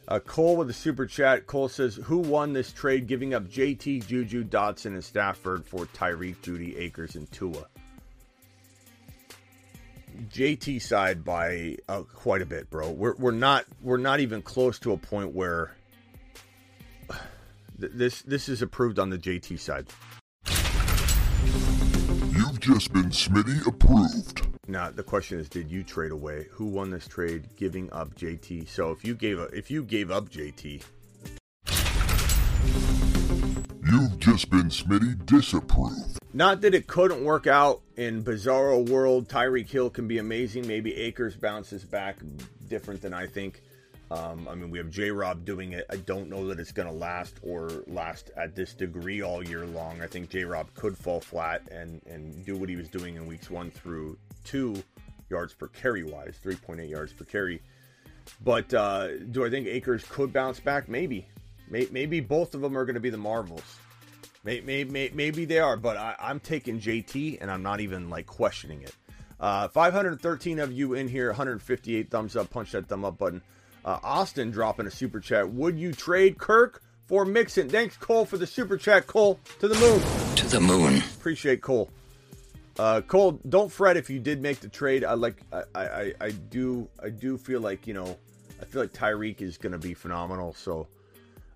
Uh, 0.08 0.18
Cole 0.18 0.56
with 0.56 0.66
the 0.66 0.74
super 0.74 1.06
chat. 1.06 1.46
Cole 1.46 1.68
says, 1.68 1.96
"Who 1.96 2.18
won 2.18 2.52
this 2.52 2.72
trade, 2.72 3.06
giving 3.06 3.32
up 3.32 3.44
JT, 3.48 4.06
Juju, 4.06 4.44
Dotson, 4.44 4.86
and 4.86 5.04
Stafford 5.04 5.64
for 5.64 5.86
Tyreek, 5.86 6.36
Jeudy, 6.42 6.76
Akers, 6.78 7.14
and 7.14 7.30
Tua?" 7.30 7.66
JT 10.28 10.82
side 10.82 11.24
by 11.24 11.76
uh, 11.88 12.02
quite 12.02 12.42
a 12.42 12.46
bit, 12.46 12.68
bro. 12.70 12.90
We're 12.90 13.14
we're 13.16 13.30
not 13.30 13.64
we're 13.80 13.96
not 13.96 14.20
even 14.20 14.42
close 14.42 14.78
to 14.80 14.92
a 14.92 14.96
point 14.98 15.34
where 15.34 15.76
th- 17.80 17.92
this 17.94 18.22
this 18.22 18.48
is 18.48 18.62
approved 18.62 18.98
on 18.98 19.10
the 19.10 19.18
JT 19.18 19.58
side. 19.58 19.86
You've 22.32 22.60
just 22.60 22.92
been 22.92 23.10
Smitty 23.10 23.66
approved. 23.66 24.49
Now 24.70 24.88
the 24.90 25.02
question 25.02 25.40
is, 25.40 25.48
did 25.48 25.68
you 25.68 25.82
trade 25.82 26.12
away? 26.12 26.46
Who 26.52 26.66
won 26.66 26.90
this 26.90 27.08
trade, 27.08 27.48
giving 27.56 27.92
up 27.92 28.14
JT? 28.14 28.68
So 28.68 28.92
if 28.92 29.04
you 29.04 29.14
gave 29.16 29.40
a, 29.40 29.44
if 29.46 29.68
you 29.70 29.82
gave 29.82 30.10
up 30.12 30.28
JT, 30.30 30.82
You've 33.84 34.18
just 34.20 34.48
been 34.50 34.68
Smitty 34.68 35.26
disapproved. 35.26 36.18
not 36.32 36.60
that 36.60 36.74
it 36.74 36.86
couldn't 36.86 37.24
work 37.24 37.48
out 37.48 37.80
in 37.96 38.22
Bizarro 38.22 38.88
World. 38.88 39.28
Tyreek 39.28 39.68
Hill 39.68 39.90
can 39.90 40.06
be 40.06 40.18
amazing. 40.18 40.68
Maybe 40.68 40.94
Akers 40.94 41.34
bounces 41.34 41.84
back 41.84 42.18
different 42.68 43.02
than 43.02 43.12
I 43.12 43.26
think. 43.26 43.62
Um, 44.12 44.46
I 44.48 44.54
mean, 44.54 44.70
we 44.70 44.78
have 44.78 44.90
J 44.90 45.10
Rob 45.10 45.44
doing 45.44 45.72
it. 45.72 45.86
I 45.90 45.96
don't 45.96 46.28
know 46.28 46.46
that 46.48 46.60
it's 46.60 46.70
going 46.72 46.88
to 46.88 46.94
last 46.94 47.40
or 47.42 47.68
last 47.88 48.30
at 48.36 48.54
this 48.54 48.74
degree 48.74 49.22
all 49.22 49.42
year 49.42 49.66
long. 49.66 50.00
I 50.00 50.06
think 50.06 50.30
J 50.30 50.44
Rob 50.44 50.72
could 50.74 50.96
fall 50.96 51.20
flat 51.20 51.62
and, 51.72 52.00
and 52.06 52.44
do 52.46 52.56
what 52.56 52.68
he 52.68 52.76
was 52.76 52.88
doing 52.88 53.16
in 53.16 53.26
weeks 53.26 53.50
one 53.50 53.70
through 53.72 54.16
two, 54.44 54.82
yards 55.28 55.54
per 55.54 55.68
carry 55.68 56.02
wise, 56.02 56.36
3.8 56.44 56.88
yards 56.88 57.12
per 57.12 57.24
carry. 57.24 57.62
But 58.42 58.72
uh, 58.74 59.16
do 59.18 59.44
I 59.44 59.50
think 59.50 59.66
Akers 59.66 60.04
could 60.08 60.32
bounce 60.32 60.60
back? 60.60 60.88
Maybe. 60.88 61.26
Maybe 61.68 62.20
both 62.20 62.54
of 62.54 62.60
them 62.60 62.76
are 62.76 62.84
going 62.84 62.94
to 62.94 63.00
be 63.00 63.10
the 63.10 63.16
Marvels. 63.16 63.62
May- 64.42 64.60
may- 64.60 64.84
may- 64.84 65.10
Maybe 65.14 65.44
they 65.44 65.58
are, 65.60 65.76
but 65.76 65.96
I- 65.96 66.16
I'm 66.18 66.40
taking 66.40 66.80
JT 66.80 67.38
and 67.40 67.50
I'm 67.50 67.62
not 67.62 67.80
even 67.80 68.10
like 68.10 68.26
questioning 68.26 68.82
it. 68.82 68.94
Uh, 69.38 69.68
513 69.68 70.58
of 70.58 70.72
you 70.72 70.94
in 70.94 71.08
here, 71.08 71.28
158 71.28 72.10
thumbs 72.10 72.36
up. 72.36 72.50
Punch 72.50 72.72
that 72.72 72.88
thumb 72.88 73.04
up 73.04 73.18
button. 73.18 73.40
Uh, 73.84 73.98
Austin 74.02 74.50
dropping 74.50 74.86
a 74.86 74.90
super 74.90 75.20
chat. 75.20 75.48
Would 75.50 75.78
you 75.78 75.92
trade 75.92 76.38
Kirk 76.38 76.82
for 77.06 77.24
Mixon? 77.24 77.68
Thanks, 77.68 77.96
Cole, 77.96 78.26
for 78.26 78.36
the 78.36 78.46
super 78.46 78.76
chat. 78.76 79.06
Cole, 79.06 79.38
to 79.60 79.68
the 79.68 79.74
moon. 79.76 80.34
To 80.36 80.46
the 80.48 80.60
moon. 80.60 80.98
Appreciate 81.18 81.62
Cole. 81.62 81.90
Uh, 82.80 83.02
Cole, 83.02 83.38
don't 83.46 83.70
fret 83.70 83.98
if 83.98 84.08
you 84.08 84.18
did 84.18 84.40
make 84.40 84.60
the 84.60 84.68
trade. 84.68 85.04
I 85.04 85.12
like, 85.12 85.36
I, 85.52 85.64
I, 85.74 86.14
I 86.18 86.30
do, 86.30 86.88
I 87.02 87.10
do 87.10 87.36
feel 87.36 87.60
like 87.60 87.86
you 87.86 87.92
know, 87.92 88.16
I 88.58 88.64
feel 88.64 88.80
like 88.80 88.94
Tyreek 88.94 89.42
is 89.42 89.58
going 89.58 89.72
to 89.72 89.78
be 89.78 89.92
phenomenal. 89.92 90.54
So, 90.54 90.86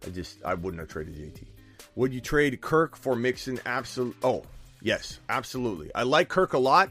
I 0.05 0.11
just, 0.11 0.45
I 0.45 0.53
wouldn't 0.53 0.81
have 0.81 0.91
traded 0.91 1.15
JT. 1.15 1.47
Would 1.95 2.13
you 2.13 2.21
trade 2.21 2.61
Kirk 2.61 2.95
for 2.95 3.17
Mixon? 3.17 3.59
Absolutely. 3.65 4.19
Oh, 4.23 4.43
yes, 4.83 5.19
absolutely. 5.31 5.91
I 5.95 6.03
like 6.03 6.29
Kirk 6.29 6.53
a 6.53 6.59
lot. 6.59 6.91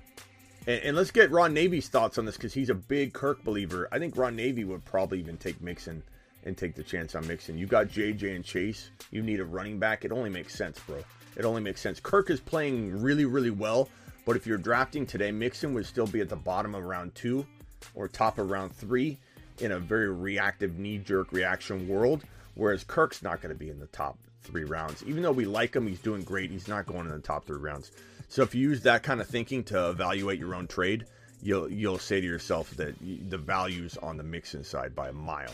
And, 0.66 0.82
and 0.82 0.98
let's 0.98 1.12
get 1.12 1.30
Ron 1.30 1.54
Navy's 1.54 1.88
thoughts 1.88 2.18
on 2.18 2.26
this 2.26 2.36
because 2.36 2.56
he's 2.56 2.72
a 2.72 2.76
big 2.76 3.14
Kirk 3.14 3.44
believer. 3.44 3.88
I 3.92 4.00
think 4.00 4.18
Ron 4.18 4.36
Navy 4.36 4.64
would 4.64 4.84
probably 4.84 5.20
even 5.20 5.38
take 5.38 5.62
Mixon 5.62 6.02
and 6.44 6.58
take 6.58 6.74
the 6.74 6.82
chance 6.82 7.14
on 7.14 7.28
Mixon. 7.28 7.56
You 7.56 7.68
got 7.68 7.86
JJ 7.86 8.36
and 8.36 8.44
Chase. 8.44 8.90
You 9.12 9.22
need 9.22 9.42
a 9.42 9.46
running 9.46 9.78
back. 9.78 10.06
It 10.06 10.12
only 10.12 10.32
makes 10.32 10.56
sense, 10.56 10.80
bro. 10.80 11.04
It 11.36 11.46
only 11.46 11.62
makes 11.62 11.82
sense. 11.82 12.00
Kirk 12.00 12.32
is 12.32 12.40
playing 12.40 13.00
really, 13.00 13.26
really 13.26 13.52
well. 13.52 13.90
But 14.26 14.36
if 14.36 14.48
you're 14.48 14.58
drafting 14.58 15.06
today, 15.06 15.32
Mixon 15.32 15.74
would 15.74 15.86
still 15.86 16.08
be 16.08 16.22
at 16.22 16.30
the 16.30 16.36
bottom 16.36 16.76
of 16.76 16.84
round 16.84 17.14
two 17.16 17.46
or 17.94 18.08
top 18.08 18.38
of 18.38 18.50
round 18.50 18.74
three 18.74 19.18
in 19.60 19.72
a 19.72 19.80
very 19.80 20.10
reactive, 20.10 20.78
knee 20.78 20.98
jerk 20.98 21.32
reaction 21.32 21.88
world. 21.88 22.24
Whereas 22.56 22.84
Kirk's 22.84 23.22
not 23.24 23.42
going 23.42 23.54
to 23.54 23.60
be 23.60 23.70
in 23.70 23.80
the 23.80 23.88
top 23.88 24.18
three 24.42 24.64
rounds. 24.64 25.04
Even 25.06 25.24
though 25.24 25.32
we 25.32 25.46
like 25.46 25.76
him, 25.76 25.88
he's 25.88 26.00
doing 26.00 26.22
great. 26.24 26.52
He's 26.52 26.68
not 26.68 26.86
going 26.86 27.06
in 27.06 27.12
the 27.12 27.20
top 27.20 27.46
three 27.46 27.60
rounds. 27.60 27.92
So 28.30 28.42
if 28.44 28.56
you 28.56 28.62
use 28.70 28.82
that 28.84 29.04
kind 29.04 29.22
of 29.22 29.28
thinking 29.28 29.64
to 29.66 29.90
evaluate 29.90 30.40
your 30.40 30.56
own 30.56 30.68
trade, 30.68 31.06
you'll 31.42 31.70
you'll 31.70 32.00
say 32.00 32.22
to 32.22 32.26
yourself 32.26 32.72
that 32.72 32.96
the 33.30 33.38
value's 33.38 33.98
on 33.98 34.18
the 34.18 34.24
Mixon 34.24 34.64
side 34.64 34.96
by 34.96 35.10
a 35.10 35.14
mile. 35.14 35.54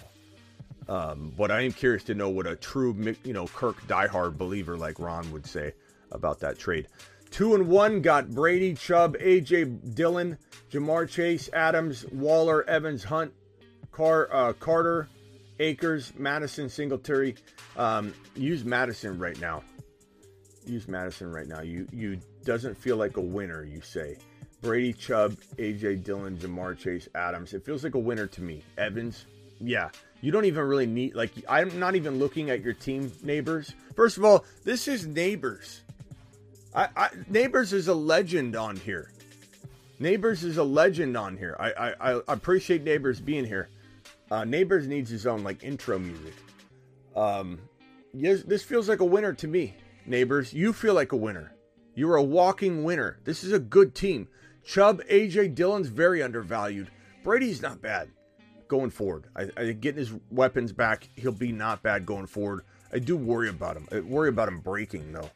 Um, 0.88 1.34
but 1.38 1.52
I 1.52 1.62
am 1.62 1.72
curious 1.72 2.04
to 2.06 2.16
know 2.16 2.30
what 2.30 2.48
a 2.48 2.56
true 2.56 3.16
you 3.24 3.34
know 3.34 3.48
Kirk 3.48 3.80
diehard 3.88 4.38
believer 4.38 4.78
like 4.78 5.00
Ron 5.00 5.32
would 5.32 5.46
say 5.46 5.74
about 6.12 6.40
that 6.40 6.58
trade. 6.58 6.88
Two 7.32 7.56
and 7.56 7.68
one 7.68 8.02
got 8.02 8.32
Brady, 8.32 8.74
Chubb, 8.74 9.16
AJ 9.18 9.96
Dillon, 9.96 10.38
Ja'Marr 10.72 11.08
Chase, 11.08 11.50
Adams, 11.54 12.06
Waller, 12.12 12.68
Evans, 12.68 13.04
Hunt, 13.04 13.34
Car, 13.92 14.30
uh, 14.32 14.54
Carter, 14.54 15.08
Akers, 15.60 16.14
Mattison, 16.18 16.70
Singletary. 16.70 17.36
Um, 17.78 18.14
use 18.36 18.64
Mattison 18.64 19.20
right 19.20 19.40
now. 19.40 19.64
Use 20.66 20.88
Mattison 20.88 21.32
right 21.32 21.48
now. 21.48 21.62
You 21.62 21.88
you 21.92 22.20
doesn't 22.46 22.76
feel 22.76 22.98
like 22.98 23.18
a 23.18 23.22
winner. 23.22 23.64
You 23.64 23.82
say 23.82 24.18
Brady, 24.62 24.94
Chubb, 24.94 25.38
AJ 25.58 26.04
Dillon, 26.04 26.38
Ja'Marr 26.38 26.78
Chase, 26.78 27.08
Adams. 27.16 27.54
It 27.54 27.66
feels 27.66 27.84
like 27.84 27.96
a 27.96 28.00
winner 28.00 28.28
to 28.28 28.42
me. 28.42 28.64
Evans, 28.78 29.26
yeah. 29.60 29.90
You 30.22 30.32
don't 30.32 30.46
even 30.46 30.64
really 30.64 30.86
need 30.86 31.16
like 31.16 31.32
I'm 31.48 31.80
not 31.80 31.96
even 31.96 32.20
looking 32.20 32.50
at 32.50 32.62
your 32.62 32.74
team 32.74 33.12
neighbors. 33.24 33.74
First 33.96 34.18
of 34.18 34.26
all, 34.26 34.46
this 34.64 34.88
is 34.88 35.08
neighbors. 35.08 35.82
I, 36.74 36.88
I 36.96 37.10
neighbors 37.28 37.74
is 37.74 37.88
a 37.88 37.94
legend 37.94 38.56
on 38.56 38.76
here. 38.76 39.12
Neighbors 40.00 40.44
is 40.44 40.58
a 40.58 40.64
legend 40.64 41.18
on 41.18 41.38
here. 41.38 41.56
I 41.60 41.72
I, 41.72 42.14
I 42.14 42.22
appreciate 42.28 42.84
neighbors 42.84 43.20
being 43.20 43.46
here. 43.46 43.70
Uh, 44.32 44.46
neighbors 44.46 44.88
needs 44.88 45.10
his 45.10 45.26
own 45.26 45.44
like 45.44 45.64
intro 45.64 45.98
music. 45.98 46.34
Um, 47.16 47.60
yes, 48.14 48.44
this 48.44 48.64
feels 48.64 48.88
like 48.88 49.00
a 49.00 49.06
winner 49.06 49.34
to 49.34 49.48
me. 49.48 49.76
Neighbors, 50.06 50.54
you 50.54 50.74
feel 50.74 50.94
like 50.94 51.12
a 51.12 51.18
winner. 51.18 51.54
You're 51.96 52.16
a 52.16 52.24
walking 52.24 52.84
winner. 52.84 53.20
This 53.26 53.44
is 53.44 53.52
a 53.52 53.60
good 53.60 53.94
team. 53.96 54.28
Chubb, 54.64 55.02
AJ 55.10 55.56
Dillon's 55.56 55.88
very 55.88 56.22
undervalued. 56.22 56.90
Brady's 57.24 57.62
not 57.62 57.82
bad 57.82 58.10
going 58.68 58.92
forward. 58.92 59.26
I, 59.36 59.50
I 59.58 59.72
getting 59.74 60.00
his 60.00 60.14
weapons 60.30 60.72
back, 60.72 61.10
he'll 61.16 61.32
be 61.32 61.52
not 61.52 61.82
bad 61.82 62.06
going 62.06 62.28
forward. 62.28 62.62
I 62.94 63.00
do 63.00 63.18
worry 63.18 63.50
about 63.50 63.76
him. 63.76 63.88
I 63.92 64.00
worry 64.00 64.30
about 64.30 64.48
him 64.48 64.60
breaking 64.60 65.12
though. 65.12 65.30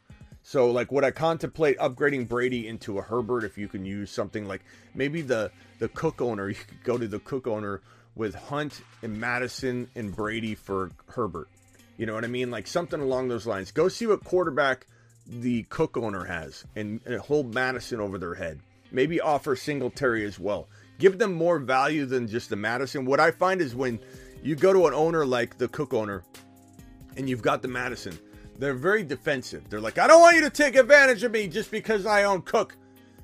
So 0.44 0.70
like 0.70 0.92
would 0.92 1.04
I 1.04 1.10
contemplate 1.10 1.78
upgrading 1.78 2.28
Brady 2.28 2.68
into 2.68 2.98
a 2.98 3.02
Herbert 3.02 3.44
if 3.44 3.56
you 3.56 3.66
can 3.66 3.84
use 3.84 4.10
something 4.10 4.46
like 4.46 4.62
maybe 4.94 5.22
the 5.22 5.50
the 5.78 5.88
Cook 5.88 6.20
owner, 6.20 6.48
you 6.50 6.54
could 6.54 6.84
go 6.84 6.96
to 6.96 7.08
the 7.08 7.18
Cook 7.18 7.48
owner 7.48 7.80
with 8.14 8.34
Hunt 8.34 8.82
and 9.02 9.18
Mattison 9.18 9.88
and 9.96 10.14
Brady 10.14 10.54
for 10.54 10.92
Herbert. 11.08 11.48
You 11.96 12.06
know 12.06 12.14
what 12.14 12.24
I 12.24 12.28
mean? 12.28 12.50
Like 12.50 12.66
something 12.66 13.00
along 13.00 13.28
those 13.28 13.46
lines. 13.46 13.72
Go 13.72 13.88
see 13.88 14.06
what 14.06 14.22
quarterback 14.22 14.86
the 15.26 15.62
Cook 15.64 15.96
owner 15.96 16.24
has 16.24 16.64
and, 16.76 17.00
and 17.06 17.18
hold 17.20 17.54
Mattison 17.54 18.00
over 18.00 18.18
their 18.18 18.34
head. 18.34 18.60
Maybe 18.92 19.20
offer 19.20 19.56
Singletary 19.56 20.24
as 20.26 20.38
well. 20.38 20.68
Give 20.98 21.18
them 21.18 21.32
more 21.32 21.58
value 21.58 22.04
than 22.04 22.28
just 22.28 22.50
the 22.50 22.56
Mattison. 22.56 23.06
What 23.06 23.18
I 23.18 23.30
find 23.30 23.60
is 23.60 23.74
when 23.74 23.98
you 24.42 24.56
go 24.56 24.72
to 24.72 24.86
an 24.86 24.94
owner 24.94 25.24
like 25.24 25.56
the 25.56 25.68
Cook 25.68 25.94
owner 25.94 26.22
and 27.16 27.28
you've 27.28 27.42
got 27.42 27.62
the 27.62 27.68
Mattison, 27.68 28.18
they're 28.58 28.74
very 28.74 29.02
defensive. 29.02 29.68
They're 29.68 29.80
like, 29.80 29.98
I 29.98 30.06
don't 30.06 30.20
want 30.20 30.36
you 30.36 30.42
to 30.42 30.50
take 30.50 30.76
advantage 30.76 31.22
of 31.24 31.32
me 31.32 31.48
just 31.48 31.70
because 31.70 32.06
I 32.06 32.24
own 32.24 32.42
Cook. 32.42 32.76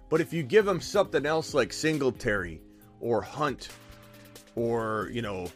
But 0.09 0.21
if 0.21 0.33
you 0.33 0.43
give 0.43 0.65
them 0.65 0.81
something 0.81 1.25
else 1.25 1.55
like 1.55 1.73
Singletary 1.73 2.61
or 3.01 3.23
Hunt 3.23 3.69
or, 4.57 5.09
you 5.13 5.23
know, 5.23 5.47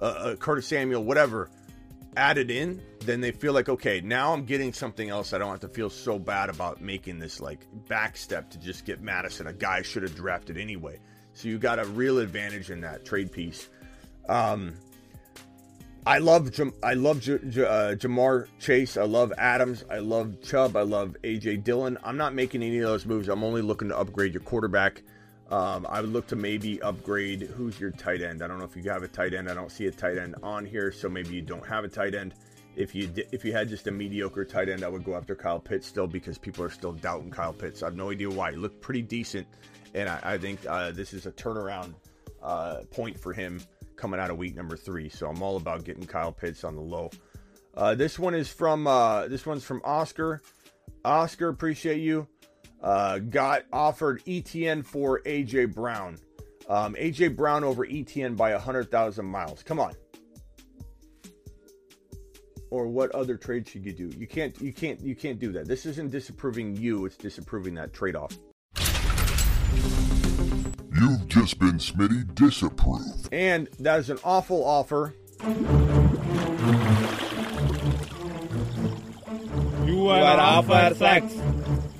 uh, 0.00 0.04
uh, 0.04 0.36
Curtis 0.36 0.66
Samuel, 0.66 1.02
whatever, 1.04 1.48
added 2.16 2.50
in, 2.50 2.82
then 3.00 3.20
they 3.20 3.32
feel 3.32 3.52
like, 3.54 3.68
okay, 3.68 4.00
now 4.02 4.32
I'm 4.32 4.44
getting 4.44 4.72
something 4.72 5.08
else. 5.08 5.32
I 5.32 5.38
don't 5.38 5.50
have 5.50 5.60
to 5.60 5.68
feel 5.68 5.88
so 5.88 6.18
bad 6.18 6.50
about 6.50 6.82
making 6.82 7.18
this 7.18 7.40
like 7.40 7.66
backstep 7.88 8.50
to 8.50 8.58
just 8.58 8.84
get 8.84 9.00
Mattison, 9.00 9.46
a 9.46 9.52
guy 9.52 9.82
should 9.82 10.02
have 10.02 10.14
drafted 10.14 10.58
anyway. 10.58 10.98
So 11.32 11.48
you 11.48 11.58
got 11.58 11.78
a 11.78 11.86
real 11.86 12.18
advantage 12.18 12.70
in 12.70 12.82
that 12.82 13.06
trade 13.06 13.32
piece. 13.32 13.70
Um, 14.28 14.74
I 16.04 16.18
love 16.18 16.50
Jam- 16.50 16.74
I 16.82 16.94
love 16.94 17.20
J- 17.20 17.38
J- 17.48 17.62
uh, 17.64 17.94
Ja'Marr 17.94 18.48
Chase. 18.58 18.96
I 18.96 19.04
love 19.04 19.32
Adams. 19.38 19.84
I 19.88 19.98
love 19.98 20.40
Chubb. 20.42 20.76
I 20.76 20.82
love 20.82 21.16
AJ 21.22 21.62
Dillon. 21.62 21.96
I'm 22.02 22.16
not 22.16 22.34
making 22.34 22.62
any 22.62 22.78
of 22.78 22.84
those 22.88 23.06
moves. 23.06 23.28
I'm 23.28 23.44
only 23.44 23.62
looking 23.62 23.88
to 23.88 23.96
upgrade 23.98 24.34
your 24.34 24.42
quarterback. 24.42 25.02
Um, 25.50 25.86
I 25.88 26.00
would 26.00 26.10
look 26.12 26.26
to 26.28 26.36
maybe 26.36 26.82
upgrade. 26.82 27.42
Who's 27.42 27.78
your 27.78 27.92
tight 27.92 28.20
end? 28.20 28.42
I 28.42 28.48
don't 28.48 28.58
know 28.58 28.64
if 28.64 28.74
you 28.74 28.82
have 28.90 29.02
a 29.04 29.08
tight 29.08 29.32
end. 29.32 29.48
I 29.48 29.54
don't 29.54 29.70
see 29.70 29.86
a 29.86 29.92
tight 29.92 30.18
end 30.18 30.34
on 30.42 30.64
here, 30.64 30.90
so 30.90 31.08
maybe 31.08 31.34
you 31.36 31.42
don't 31.42 31.66
have 31.66 31.84
a 31.84 31.88
tight 31.88 32.14
end. 32.16 32.34
If 32.74 32.94
you 32.96 33.06
di- 33.06 33.26
if 33.30 33.44
you 33.44 33.52
had 33.52 33.68
just 33.68 33.86
a 33.86 33.92
mediocre 33.92 34.44
tight 34.44 34.68
end, 34.70 34.82
I 34.82 34.88
would 34.88 35.04
go 35.04 35.14
after 35.14 35.36
Kyle 35.36 35.60
Pitts 35.60 35.86
still 35.86 36.06
because 36.08 36.36
people 36.36 36.64
are 36.64 36.70
still 36.70 36.92
doubting 36.94 37.30
Kyle 37.30 37.52
Pitts. 37.52 37.82
I 37.82 37.86
have 37.86 37.96
no 37.96 38.10
idea 38.10 38.28
why. 38.30 38.50
He 38.52 38.56
looked 38.56 38.80
pretty 38.80 39.02
decent, 39.02 39.46
and 39.94 40.08
I, 40.08 40.18
I 40.24 40.38
think 40.38 40.58
uh, 40.66 40.90
this 40.90 41.12
is 41.12 41.26
a 41.26 41.32
turnaround 41.32 41.94
uh, 42.42 42.78
point 42.90 43.20
for 43.20 43.32
him 43.32 43.60
coming 44.02 44.18
out 44.18 44.30
of 44.30 44.36
week 44.36 44.56
number 44.56 44.76
three. 44.76 45.08
So 45.08 45.28
I'm 45.28 45.40
all 45.40 45.56
about 45.56 45.84
getting 45.84 46.04
Kyle 46.04 46.32
Pitts 46.32 46.64
on 46.64 46.74
the 46.74 46.82
low. 46.82 47.08
Uh, 47.72 47.94
this 47.94 48.18
one 48.18 48.34
is 48.34 48.48
from 48.48 48.88
uh, 48.88 49.28
this 49.28 49.46
one's 49.46 49.62
from 49.62 49.80
Oscar. 49.84 50.42
Oscar, 51.04 51.48
appreciate 51.48 52.00
you. 52.00 52.26
Uh, 52.82 53.20
got 53.20 53.62
offered 53.72 54.20
ETN 54.24 54.84
for 54.84 55.20
AJ 55.20 55.72
Brown. 55.72 56.18
Um, 56.68 56.94
AJ 56.94 57.36
Brown 57.36 57.62
over 57.62 57.86
ETN 57.86 58.36
by 58.36 58.50
hundred 58.52 58.90
thousand 58.90 59.26
miles. 59.26 59.62
Come 59.62 59.78
on. 59.78 59.94
Or 62.70 62.88
what 62.88 63.12
other 63.12 63.36
trade 63.36 63.68
should 63.68 63.86
you 63.86 63.92
do? 63.92 64.08
You 64.18 64.26
can't. 64.26 64.60
You 64.60 64.72
can't. 64.72 65.00
You 65.00 65.14
can't 65.14 65.38
do 65.38 65.52
that. 65.52 65.68
This 65.68 65.86
isn't 65.86 66.10
disapproving 66.10 66.74
you. 66.74 67.06
It's 67.06 67.16
disapproving 67.16 67.74
that 67.74 67.92
trade-off. 67.92 68.36
You've 71.02 71.26
just 71.26 71.58
been 71.58 71.78
Smitty 71.78 72.32
disapproved. 72.32 73.28
And 73.32 73.66
that 73.80 73.98
is 73.98 74.08
an 74.08 74.20
awful 74.22 74.64
offer. 74.64 75.14
Your 79.84 80.12
offer 80.14 80.94
sucks. 80.94 81.34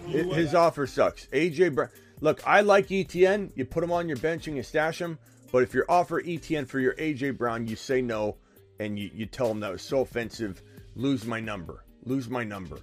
It- 0.07 0.33
his 0.33 0.55
offer 0.55 0.87
sucks. 0.87 1.27
AJ 1.33 1.71
Brown. 1.71 1.89
Look, 2.21 2.47
I 2.47 2.61
like 2.61 2.93
ETN. 2.93 3.51
You 3.57 3.65
put 3.65 3.83
him 3.83 3.91
on 3.91 4.07
your 4.07 4.19
bench 4.19 4.47
and 4.47 4.57
you 4.57 4.63
stash 4.63 5.01
him. 5.01 5.19
But 5.51 5.65
if 5.65 5.75
you 5.75 5.85
offer 5.89 6.23
ETN 6.23 6.67
for 6.69 6.79
your 6.79 6.95
AJ 6.95 7.37
Brown, 7.37 7.67
you 7.67 7.75
say 7.75 8.03
no 8.03 8.37
and 8.79 8.97
you, 8.97 9.11
you 9.13 9.27
tell 9.27 9.51
him 9.51 9.59
that 9.61 9.73
was 9.73 9.83
so 9.83 10.03
offensive. 10.03 10.63
Lose 10.95 11.27
my 11.27 11.41
number. 11.41 11.83
Lose 12.05 12.31
my 12.31 12.45
number. 12.45 12.79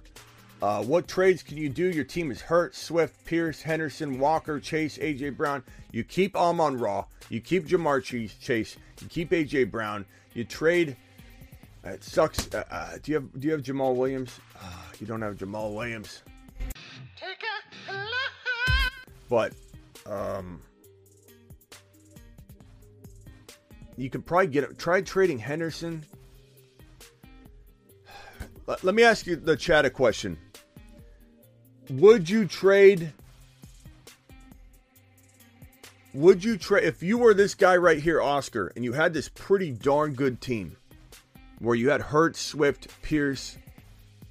Uh, 0.62 0.82
what 0.84 1.08
trades 1.08 1.42
can 1.42 1.56
you 1.56 1.70
do? 1.70 1.84
Your 1.84 2.04
team 2.04 2.30
is 2.30 2.42
hurt. 2.42 2.74
Swift, 2.74 3.24
Pierce, 3.24 3.62
Henderson, 3.62 4.18
Walker, 4.18 4.60
Chase, 4.60 4.98
AJ 4.98 5.36
Brown. 5.36 5.62
You 5.90 6.04
keep 6.04 6.36
Amon-Ra. 6.36 7.04
You 7.30 7.40
keep 7.40 7.66
Ja'Marr 7.66 8.02
Chase. 8.02 8.76
You 9.00 9.08
keep 9.08 9.30
AJ 9.30 9.70
Brown. 9.70 10.04
You 10.34 10.44
trade. 10.44 10.96
It 11.82 12.04
sucks. 12.04 12.54
Uh, 12.54 12.64
uh, 12.70 12.98
do 13.02 13.12
you 13.12 13.14
have 13.16 13.40
Do 13.40 13.46
you 13.46 13.52
have 13.52 13.62
Jamaal 13.62 13.96
Williams? 13.96 14.38
Uh, 14.60 14.66
you 14.98 15.06
don't 15.06 15.22
have 15.22 15.36
Jamaal 15.36 15.74
Williams. 15.74 16.22
But 19.30 19.54
um, 20.04 20.60
you 23.96 24.10
could 24.10 24.26
probably 24.26 24.48
get 24.48 24.78
try 24.78 25.00
trading 25.00 25.38
Henderson. 25.38 26.04
Let 28.66 28.84
let 28.84 28.94
me 28.94 29.02
ask 29.02 29.26
you 29.26 29.36
the 29.36 29.56
chat 29.56 29.86
a 29.86 29.90
question. 29.90 30.36
Would 31.90 32.30
you 32.30 32.46
trade? 32.46 33.12
Would 36.14 36.44
you 36.44 36.56
trade 36.56 36.84
if 36.84 37.02
you 37.02 37.18
were 37.18 37.34
this 37.34 37.54
guy 37.54 37.76
right 37.76 37.98
here, 37.98 38.22
Oscar, 38.22 38.72
and 38.76 38.84
you 38.84 38.92
had 38.92 39.12
this 39.12 39.28
pretty 39.28 39.72
darn 39.72 40.14
good 40.14 40.40
team, 40.40 40.76
where 41.58 41.74
you 41.74 41.90
had 41.90 42.00
Hurt, 42.00 42.36
Swift, 42.36 42.88
Pierce, 43.02 43.58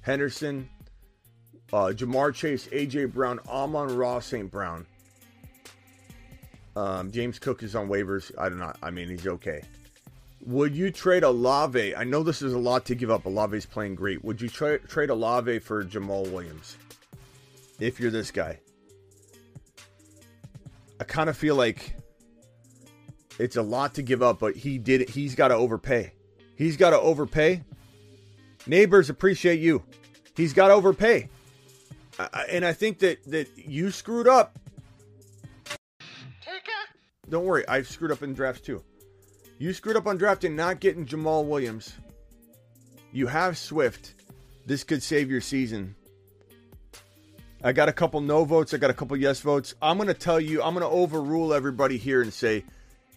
Henderson, 0.00 0.70
uh, 1.70 1.92
Ja'Marr 1.94 2.34
Chase, 2.34 2.66
AJ 2.68 3.12
Brown, 3.12 3.40
Amon 3.46 3.94
Ross, 3.94 4.26
St. 4.26 4.50
Brown. 4.50 4.86
Um, 6.76 7.10
James 7.12 7.38
Cook 7.38 7.62
is 7.62 7.74
on 7.74 7.88
waivers. 7.88 8.32
I 8.38 8.48
don't 8.48 8.58
know. 8.58 8.72
I 8.82 8.90
mean, 8.90 9.10
he's 9.10 9.26
okay. 9.26 9.62
Would 10.46 10.74
you 10.74 10.90
trade 10.90 11.24
Olave? 11.24 11.94
I 11.94 12.04
know 12.04 12.22
this 12.22 12.40
is 12.40 12.54
a 12.54 12.58
lot 12.58 12.86
to 12.86 12.94
give 12.94 13.10
up. 13.10 13.26
Olave's 13.26 13.66
playing 13.66 13.96
great. 13.96 14.24
Would 14.24 14.40
you 14.40 14.48
tra- 14.48 14.78
trade 14.78 15.10
Olave 15.10 15.58
for 15.58 15.84
Jamaal 15.84 16.30
Williams? 16.30 16.78
If 17.80 17.98
you're 17.98 18.10
this 18.10 18.30
guy, 18.30 18.60
I 21.00 21.04
kind 21.04 21.30
of 21.30 21.36
feel 21.36 21.54
like 21.54 21.96
it's 23.38 23.56
a 23.56 23.62
lot 23.62 23.94
to 23.94 24.02
give 24.02 24.22
up, 24.22 24.38
but 24.38 24.54
he 24.54 24.76
did. 24.78 25.00
it. 25.02 25.10
He's 25.10 25.34
got 25.34 25.48
to 25.48 25.54
overpay. 25.54 26.12
He's 26.56 26.76
got 26.76 26.90
to 26.90 27.00
overpay. 27.00 27.64
Neighbors 28.66 29.08
appreciate 29.08 29.60
you. 29.60 29.82
He's 30.36 30.52
got 30.52 30.68
to 30.68 30.74
overpay, 30.74 31.28
I- 32.18 32.46
and 32.50 32.64
I 32.64 32.72
think 32.74 32.98
that 33.00 33.24
that 33.30 33.48
you 33.56 33.90
screwed 33.90 34.28
up. 34.28 34.58
Don't 37.28 37.44
worry, 37.44 37.66
I've 37.68 37.88
screwed 37.88 38.10
up 38.10 38.22
in 38.24 38.34
drafts 38.34 38.60
too. 38.60 38.82
You 39.58 39.72
screwed 39.72 39.96
up 39.96 40.06
on 40.08 40.16
drafting, 40.16 40.56
not 40.56 40.80
getting 40.80 41.06
Jamaal 41.06 41.44
Williams. 41.46 41.94
You 43.12 43.28
have 43.28 43.56
Swift. 43.56 44.14
This 44.66 44.82
could 44.84 45.02
save 45.02 45.30
your 45.30 45.40
season. 45.40 45.94
I 47.62 47.72
got 47.72 47.90
a 47.90 47.92
couple 47.92 48.22
no 48.22 48.44
votes. 48.44 48.72
I 48.72 48.78
got 48.78 48.88
a 48.88 48.94
couple 48.94 49.16
yes 49.18 49.40
votes. 49.40 49.74
I'm 49.82 49.98
going 49.98 50.08
to 50.08 50.14
tell 50.14 50.40
you, 50.40 50.62
I'm 50.62 50.72
going 50.72 50.86
to 50.86 50.90
overrule 50.90 51.52
everybody 51.52 51.98
here 51.98 52.22
and 52.22 52.32
say 52.32 52.64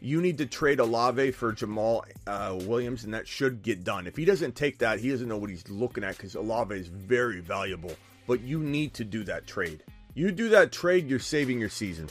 you 0.02 0.22
need 0.22 0.38
to 0.40 0.46
trade 0.46 0.82
Olave 0.82 1.32
for 1.32 1.54
Jamaal 1.54 2.04
uh, 2.28 2.60
Williams, 2.66 3.06
and 3.06 3.14
that 3.14 3.26
should 3.26 3.64
get 3.64 3.86
done. 3.86 4.06
If 4.06 4.18
he 4.18 4.26
doesn't 4.26 4.56
take 4.56 4.80
that, 4.80 5.00
he 5.00 5.12
doesn't 5.12 5.30
know 5.30 5.38
what 5.38 5.50
he's 5.50 5.70
looking 5.70 6.04
at 6.04 6.18
because 6.18 6.36
Olave 6.36 6.76
is 6.76 6.88
very 6.88 7.40
valuable. 7.40 7.96
But 8.28 8.42
you 8.42 8.60
need 8.60 8.94
to 8.96 9.06
do 9.06 9.24
that 9.24 9.48
trade. 9.48 9.82
You 10.14 10.32
do 10.32 10.50
that 10.50 10.74
trade, 10.74 11.08
you're 11.08 11.20
saving 11.20 11.60
your 11.60 11.70
season. 11.70 12.10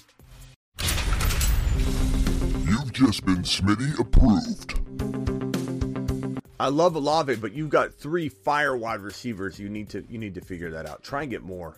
You've 2.66 2.92
just 2.94 3.26
been 3.26 3.42
Smitty 3.42 3.98
approved. 3.98 4.78
I 6.58 6.68
love 6.68 6.96
Olave, 6.96 7.36
but 7.36 7.52
you've 7.52 7.70
got 7.70 7.92
three 7.92 8.30
fire 8.30 8.74
wide 8.74 9.00
receivers. 9.00 9.58
You 9.58 9.68
need 9.68 9.90
to 9.90 10.04
you 10.08 10.16
need 10.16 10.34
to 10.36 10.40
figure 10.40 10.70
that 10.70 10.86
out. 10.86 11.02
Try 11.02 11.22
and 11.22 11.30
get 11.30 11.42
more. 11.42 11.76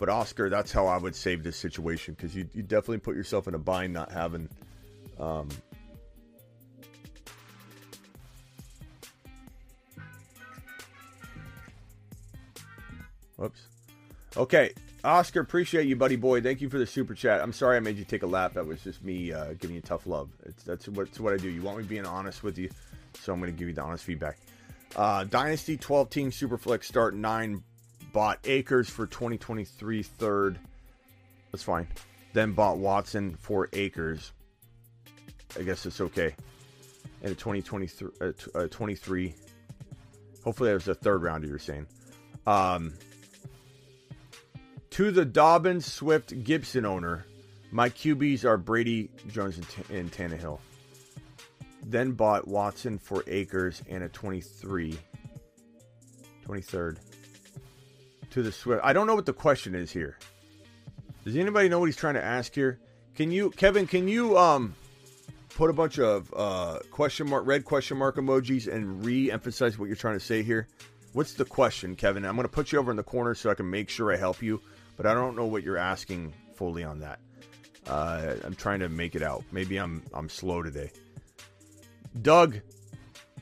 But 0.00 0.08
Oscar, 0.08 0.48
that's 0.48 0.72
how 0.72 0.86
I 0.86 0.96
would 0.96 1.14
save 1.14 1.44
this 1.44 1.58
situation 1.58 2.14
because 2.14 2.34
you 2.34 2.48
you 2.54 2.62
definitely 2.62 2.98
put 2.98 3.14
yourself 3.14 3.46
in 3.46 3.54
a 3.54 3.58
bind 3.58 3.92
not 3.92 4.10
having. 4.10 4.48
Um, 5.18 5.50
whoops. 13.36 13.60
Okay, 14.38 14.72
Oscar, 15.04 15.40
appreciate 15.40 15.86
you, 15.86 15.96
buddy 15.96 16.16
boy. 16.16 16.40
Thank 16.40 16.62
you 16.62 16.70
for 16.70 16.78
the 16.78 16.86
super 16.86 17.12
chat. 17.12 17.42
I'm 17.42 17.52
sorry 17.52 17.76
I 17.76 17.80
made 17.80 17.98
you 17.98 18.06
take 18.06 18.22
a 18.22 18.26
lap. 18.26 18.54
That 18.54 18.64
was 18.64 18.82
just 18.82 19.04
me 19.04 19.34
uh, 19.34 19.52
giving 19.58 19.76
you 19.76 19.82
tough 19.82 20.06
love. 20.06 20.30
It's, 20.46 20.62
that's 20.62 20.88
what, 20.88 21.08
it's 21.08 21.20
what 21.20 21.34
I 21.34 21.36
do. 21.36 21.50
You 21.50 21.60
want 21.60 21.76
me 21.76 21.84
being 21.84 22.06
honest 22.06 22.42
with 22.42 22.56
you, 22.56 22.70
so 23.20 23.34
I'm 23.34 23.38
going 23.38 23.52
to 23.52 23.58
give 23.58 23.68
you 23.68 23.74
the 23.74 23.82
honest 23.82 24.04
feedback. 24.04 24.38
Uh, 24.96 25.24
Dynasty 25.24 25.76
12 25.76 26.08
team 26.08 26.30
Superflex 26.30 26.84
start 26.84 27.14
nine 27.14 27.62
bought 28.12 28.38
Akers 28.44 28.88
for 28.88 29.06
2023 29.06 30.02
third. 30.02 30.58
That's 31.52 31.62
fine. 31.62 31.88
Then 32.32 32.52
bought 32.52 32.78
Watson 32.78 33.36
for 33.36 33.68
Akers. 33.72 34.32
I 35.58 35.62
guess 35.62 35.84
it's 35.86 36.00
okay. 36.00 36.34
And 37.22 37.32
a 37.32 37.34
2023, 37.34 38.08
uh, 38.20 38.32
t- 38.32 38.50
uh, 38.54 38.68
23. 38.68 39.34
Hopefully, 40.44 40.70
that 40.70 40.74
was 40.74 40.88
a 40.88 40.94
third 40.94 41.22
rounder. 41.22 41.48
You're 41.48 41.58
saying. 41.58 41.86
Um, 42.46 42.94
to 44.90 45.10
the 45.10 45.24
Dobbins, 45.24 45.86
Swift, 45.86 46.44
Gibson 46.44 46.86
owner, 46.86 47.26
my 47.70 47.88
QBs 47.88 48.44
are 48.44 48.56
Brady, 48.56 49.10
Jones, 49.28 49.56
and, 49.56 49.68
T- 49.68 49.94
and 49.94 50.10
Tannehill. 50.10 50.58
Then 51.84 52.12
bought 52.12 52.46
Watson 52.46 52.98
for 52.98 53.24
Akers 53.26 53.82
and 53.88 54.04
a 54.04 54.08
23. 54.08 54.98
23rd. 56.46 56.96
To 58.30 58.42
the 58.42 58.52
Swift. 58.52 58.80
I 58.84 58.92
don't 58.92 59.06
know 59.06 59.14
what 59.14 59.26
the 59.26 59.32
question 59.32 59.74
is 59.74 59.90
here. 59.90 60.16
Does 61.24 61.36
anybody 61.36 61.68
know 61.68 61.80
what 61.80 61.86
he's 61.86 61.96
trying 61.96 62.14
to 62.14 62.24
ask 62.24 62.54
here? 62.54 62.78
Can 63.16 63.30
you, 63.30 63.50
Kevin, 63.50 63.86
can 63.86 64.08
you 64.08 64.38
um 64.38 64.74
put 65.56 65.68
a 65.68 65.72
bunch 65.72 65.98
of 65.98 66.32
uh 66.34 66.78
question 66.90 67.28
mark, 67.28 67.44
red 67.46 67.64
question 67.64 67.96
mark 67.98 68.16
emojis 68.16 68.72
and 68.72 69.04
re 69.04 69.30
emphasize 69.30 69.78
what 69.78 69.86
you're 69.86 69.96
trying 69.96 70.18
to 70.18 70.24
say 70.24 70.42
here? 70.42 70.68
What's 71.12 71.34
the 71.34 71.44
question, 71.44 71.96
Kevin? 71.96 72.24
I'm 72.24 72.36
going 72.36 72.46
to 72.46 72.52
put 72.52 72.70
you 72.70 72.78
over 72.78 72.92
in 72.92 72.96
the 72.96 73.02
corner 73.02 73.34
so 73.34 73.50
I 73.50 73.54
can 73.54 73.68
make 73.68 73.88
sure 73.88 74.12
I 74.12 74.16
help 74.16 74.40
you, 74.42 74.60
but 74.96 75.06
I 75.06 75.14
don't 75.14 75.34
know 75.34 75.46
what 75.46 75.64
you're 75.64 75.76
asking 75.76 76.32
fully 76.54 76.84
on 76.84 77.00
that. 77.00 77.18
Uh, 77.88 78.34
I'm 78.44 78.54
trying 78.54 78.78
to 78.80 78.88
make 78.88 79.16
it 79.16 79.22
out. 79.22 79.42
Maybe 79.50 79.76
I'm 79.76 80.02
I'm 80.14 80.28
slow 80.28 80.62
today. 80.62 80.92
Doug, 82.22 82.60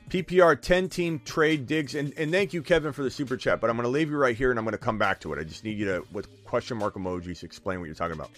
PPR 0.09 0.59
10 0.59 0.89
team 0.89 1.21
trade 1.23 1.67
Diggs, 1.67 1.93
and, 1.93 2.13
and 2.17 2.31
thank 2.31 2.51
you, 2.51 2.63
Kevin, 2.63 2.91
for 2.91 3.03
the 3.03 3.11
super 3.11 3.37
chat. 3.37 3.61
But 3.61 3.69
I'm 3.69 3.75
going 3.75 3.85
to 3.85 3.91
leave 3.91 4.09
you 4.09 4.17
right 4.17 4.35
here 4.35 4.49
and 4.49 4.57
I'm 4.57 4.65
going 4.65 4.71
to 4.71 4.77
come 4.77 4.97
back 4.97 5.19
to 5.21 5.33
it. 5.33 5.39
I 5.39 5.43
just 5.43 5.63
need 5.63 5.77
you 5.77 5.85
to, 5.85 6.03
with 6.11 6.43
question 6.45 6.77
mark 6.77 6.95
emojis, 6.95 7.43
explain 7.43 7.79
what 7.79 7.85
you're 7.85 7.95
talking 7.95 8.15
about. 8.15 8.31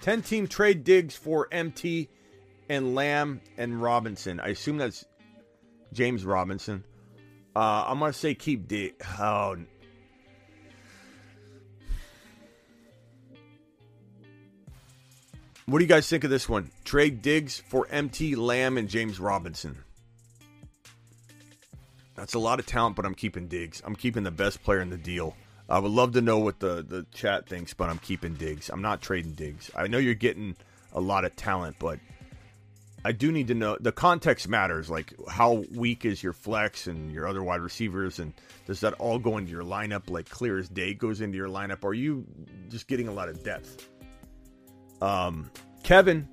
10 0.00 0.22
team 0.22 0.48
trade 0.48 0.82
Diggs 0.82 1.14
for 1.14 1.46
MT 1.52 2.08
and 2.70 2.94
Lamb 2.94 3.42
and 3.58 3.82
Robinson. 3.82 4.40
I 4.40 4.48
assume 4.48 4.78
that's 4.78 5.04
James 5.92 6.24
Robinson. 6.24 6.84
Uh, 7.54 7.84
I'm 7.86 7.98
going 7.98 8.12
to 8.12 8.18
say 8.18 8.34
keep 8.34 8.66
dig. 8.66 8.94
Oh, 9.18 9.56
What 15.66 15.78
do 15.78 15.84
you 15.84 15.88
guys 15.88 16.08
think 16.08 16.24
of 16.24 16.30
this 16.30 16.48
one? 16.48 16.68
Trade 16.84 17.22
Diggs 17.22 17.60
for 17.68 17.86
MT 17.90 18.34
Lamb 18.34 18.76
and 18.76 18.88
James 18.88 19.20
Robinson. 19.20 19.78
That's 22.20 22.34
a 22.34 22.38
lot 22.38 22.60
of 22.60 22.66
talent, 22.66 22.96
but 22.96 23.06
I'm 23.06 23.14
keeping 23.14 23.48
Diggs. 23.48 23.80
I'm 23.82 23.96
keeping 23.96 24.24
the 24.24 24.30
best 24.30 24.62
player 24.62 24.80
in 24.80 24.90
the 24.90 24.98
deal. 24.98 25.34
I 25.70 25.78
would 25.78 25.90
love 25.90 26.12
to 26.12 26.20
know 26.20 26.38
what 26.38 26.60
the, 26.60 26.84
the 26.86 27.06
chat 27.14 27.48
thinks, 27.48 27.72
but 27.72 27.88
I'm 27.88 27.96
keeping 27.96 28.34
Diggs. 28.34 28.68
I'm 28.68 28.82
not 28.82 29.00
trading 29.00 29.32
Diggs. 29.32 29.70
I 29.74 29.86
know 29.86 29.96
you're 29.96 30.12
getting 30.12 30.54
a 30.92 31.00
lot 31.00 31.24
of 31.24 31.34
talent, 31.34 31.76
but 31.78 31.98
I 33.06 33.12
do 33.12 33.32
need 33.32 33.48
to 33.48 33.54
know 33.54 33.78
the 33.80 33.90
context 33.90 34.48
matters. 34.48 34.90
Like 34.90 35.14
how 35.30 35.64
weak 35.72 36.04
is 36.04 36.22
your 36.22 36.34
flex 36.34 36.86
and 36.86 37.10
your 37.10 37.26
other 37.26 37.42
wide 37.42 37.62
receivers, 37.62 38.18
and 38.18 38.34
does 38.66 38.80
that 38.80 38.92
all 38.94 39.18
go 39.18 39.38
into 39.38 39.50
your 39.50 39.64
lineup 39.64 40.10
like 40.10 40.28
clear 40.28 40.58
as 40.58 40.68
day 40.68 40.92
goes 40.92 41.22
into 41.22 41.38
your 41.38 41.48
lineup? 41.48 41.84
Are 41.84 41.94
you 41.94 42.26
just 42.68 42.86
getting 42.86 43.08
a 43.08 43.12
lot 43.12 43.30
of 43.30 43.42
depth? 43.42 43.88
Um, 45.00 45.50
Kevin 45.84 46.28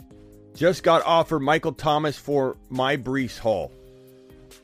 just 0.54 0.84
got 0.84 1.02
offered 1.06 1.40
Michael 1.40 1.72
Thomas 1.72 2.18
for 2.18 2.58
my 2.68 2.98
Breece 2.98 3.40
Hall. 3.40 3.72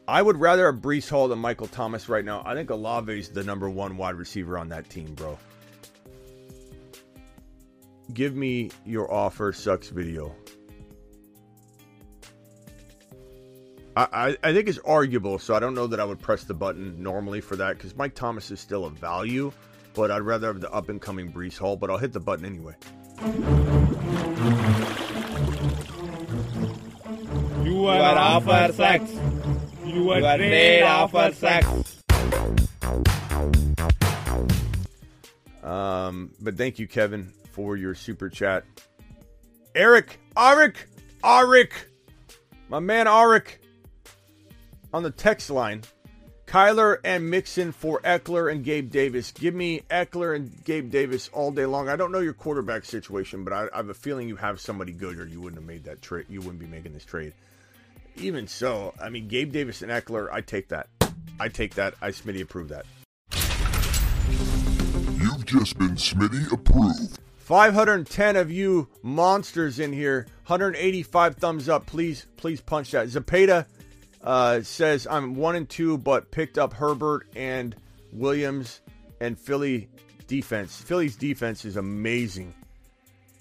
I 0.08 0.22
would 0.22 0.38
rather 0.38 0.66
have 0.66 0.82
Breece 0.82 1.10
Hall 1.10 1.28
than 1.30 1.40
Michael 1.40 1.68
Thomas 1.68 2.10
right 2.10 2.26
now. 2.26 2.44
I 2.46 2.56
think 2.56 2.70
Olave's 2.70 3.30
the 3.30 3.44
number 3.44 3.70
one 3.70 3.96
wide 3.96 4.16
receiver 4.16 4.58
on 4.58 4.70
that 4.70 4.90
team, 4.90 5.14
bro. 5.14 5.38
Give 8.14 8.36
me 8.36 8.70
your 8.86 9.12
offer 9.12 9.54
sucks 9.54 9.90
video. 9.90 10.36
I, 13.96 14.08
I, 14.12 14.38
I 14.50 14.54
think 14.54 14.68
it's 14.68 14.80
arguable, 14.80 15.40
so 15.40 15.56
I 15.56 15.60
don't 15.60 15.74
know 15.74 15.88
that 15.88 16.00
I 16.00 16.04
would 16.04 16.20
press 16.20 16.44
the 16.44 16.54
button 16.54 17.02
normally 17.02 17.40
for 17.40 17.56
that 17.56 17.78
because 17.78 17.96
Mike 17.96 18.14
Thomas 18.14 18.52
is 18.52 18.60
still 18.60 18.86
a 18.86 18.90
value, 18.90 19.54
but 19.94 20.12
I'd 20.12 20.20
rather 20.20 20.48
have 20.48 20.60
the 20.60 20.72
up 20.72 20.90
and 20.90 21.02
coming 21.02 21.32
Breece 21.32 21.58
Hall, 21.58 21.78
but 21.78 21.90
I'll 21.90 21.98
hit 21.98 22.12
the 22.12 22.20
button 22.20 22.46
anyway. 22.46 22.76
You 27.64 27.86
are 27.86 28.18
offer 28.18 28.74
sex. 28.74 29.10
You 29.86 30.12
are 30.12 30.22
trade 30.22 30.82
offer 30.84 31.32
sex. 31.34 31.68
Um, 35.62 36.32
but 36.42 36.58
thank 36.58 36.80
you, 36.80 36.88
Kevin, 36.88 37.34
for 37.52 37.76
your 37.76 37.96
super 37.96 38.30
chat. 38.30 38.66
Eric, 39.76 40.20
Arik, 40.38 40.76
Arik, 41.24 41.72
my 42.70 42.80
man 42.80 43.08
Arik, 43.08 43.58
on 44.94 45.04
the 45.04 45.12
text 45.12 45.50
line. 45.50 45.84
Kyler 46.46 46.98
and 47.04 47.32
Mixon 47.32 47.72
for 47.72 48.00
Ekeler 48.02 48.52
and 48.52 48.64
Gabe 48.64 48.92
Davis. 48.92 49.32
Give 49.32 49.56
me 49.56 49.82
Ekeler 49.90 50.36
and 50.36 50.64
Gabe 50.64 50.92
Davis 50.92 51.28
all 51.34 51.52
day 51.52 51.66
long. 51.66 51.90
I 51.90 51.96
don't 51.96 52.12
know 52.12 52.20
your 52.20 52.34
quarterback 52.34 52.86
situation, 52.86 53.44
but 53.44 53.54
I, 53.54 53.68
I 53.74 53.78
have 53.78 53.90
a 53.90 53.96
feeling 53.96 54.28
you 54.28 54.36
have 54.36 54.62
somebody 54.62 54.92
good, 54.92 55.18
or 55.18 55.26
you 55.26 55.42
wouldn't 55.42 55.60
have 55.60 55.68
made 55.68 55.86
that 55.86 56.04
trade. 56.04 56.28
You 56.30 56.42
wouldn't 56.42 56.60
be 56.60 56.68
making 56.68 56.94
this 56.94 57.06
trade. 57.06 57.34
Even 58.18 58.48
so, 58.48 58.94
I 59.02 59.10
mean, 59.10 59.28
Gabe 59.28 59.52
Davis 59.52 59.82
and 59.82 59.92
Ekeler, 59.92 60.30
I 60.32 60.42
take 60.42 60.70
that. 60.70 60.88
I 61.40 61.50
take 61.50 61.76
that. 61.76 61.96
I 62.02 62.10
Smitty 62.10 62.42
approve 62.42 62.70
that. 62.70 62.86
You've 65.20 65.46
just 65.46 65.78
been 65.78 65.96
Smitty 65.96 66.52
approved. 66.52 67.20
510 67.38 68.36
of 68.38 68.52
you 68.52 68.88
monsters 69.02 69.80
in 69.80 69.92
here. 69.92 70.28
185 70.48 71.36
thumbs 71.36 71.68
up. 71.68 71.86
Please, 71.86 72.26
please 72.38 72.62
punch 72.62 72.92
that. 72.92 73.10
Zapata 73.10 73.66
uh, 74.24 74.62
says 74.62 75.06
I'm 75.10 75.36
one 75.36 75.56
and 75.56 75.68
two, 75.68 75.98
but 75.98 76.32
picked 76.32 76.58
up 76.58 76.74
Herbert 76.74 77.28
and 77.36 77.76
Williams 78.14 78.82
and 79.20 79.38
Philly 79.38 79.90
defense. 80.28 80.82
Philly's 80.82 81.16
defense 81.16 81.66
is 81.66 81.76
amazing. 81.76 82.54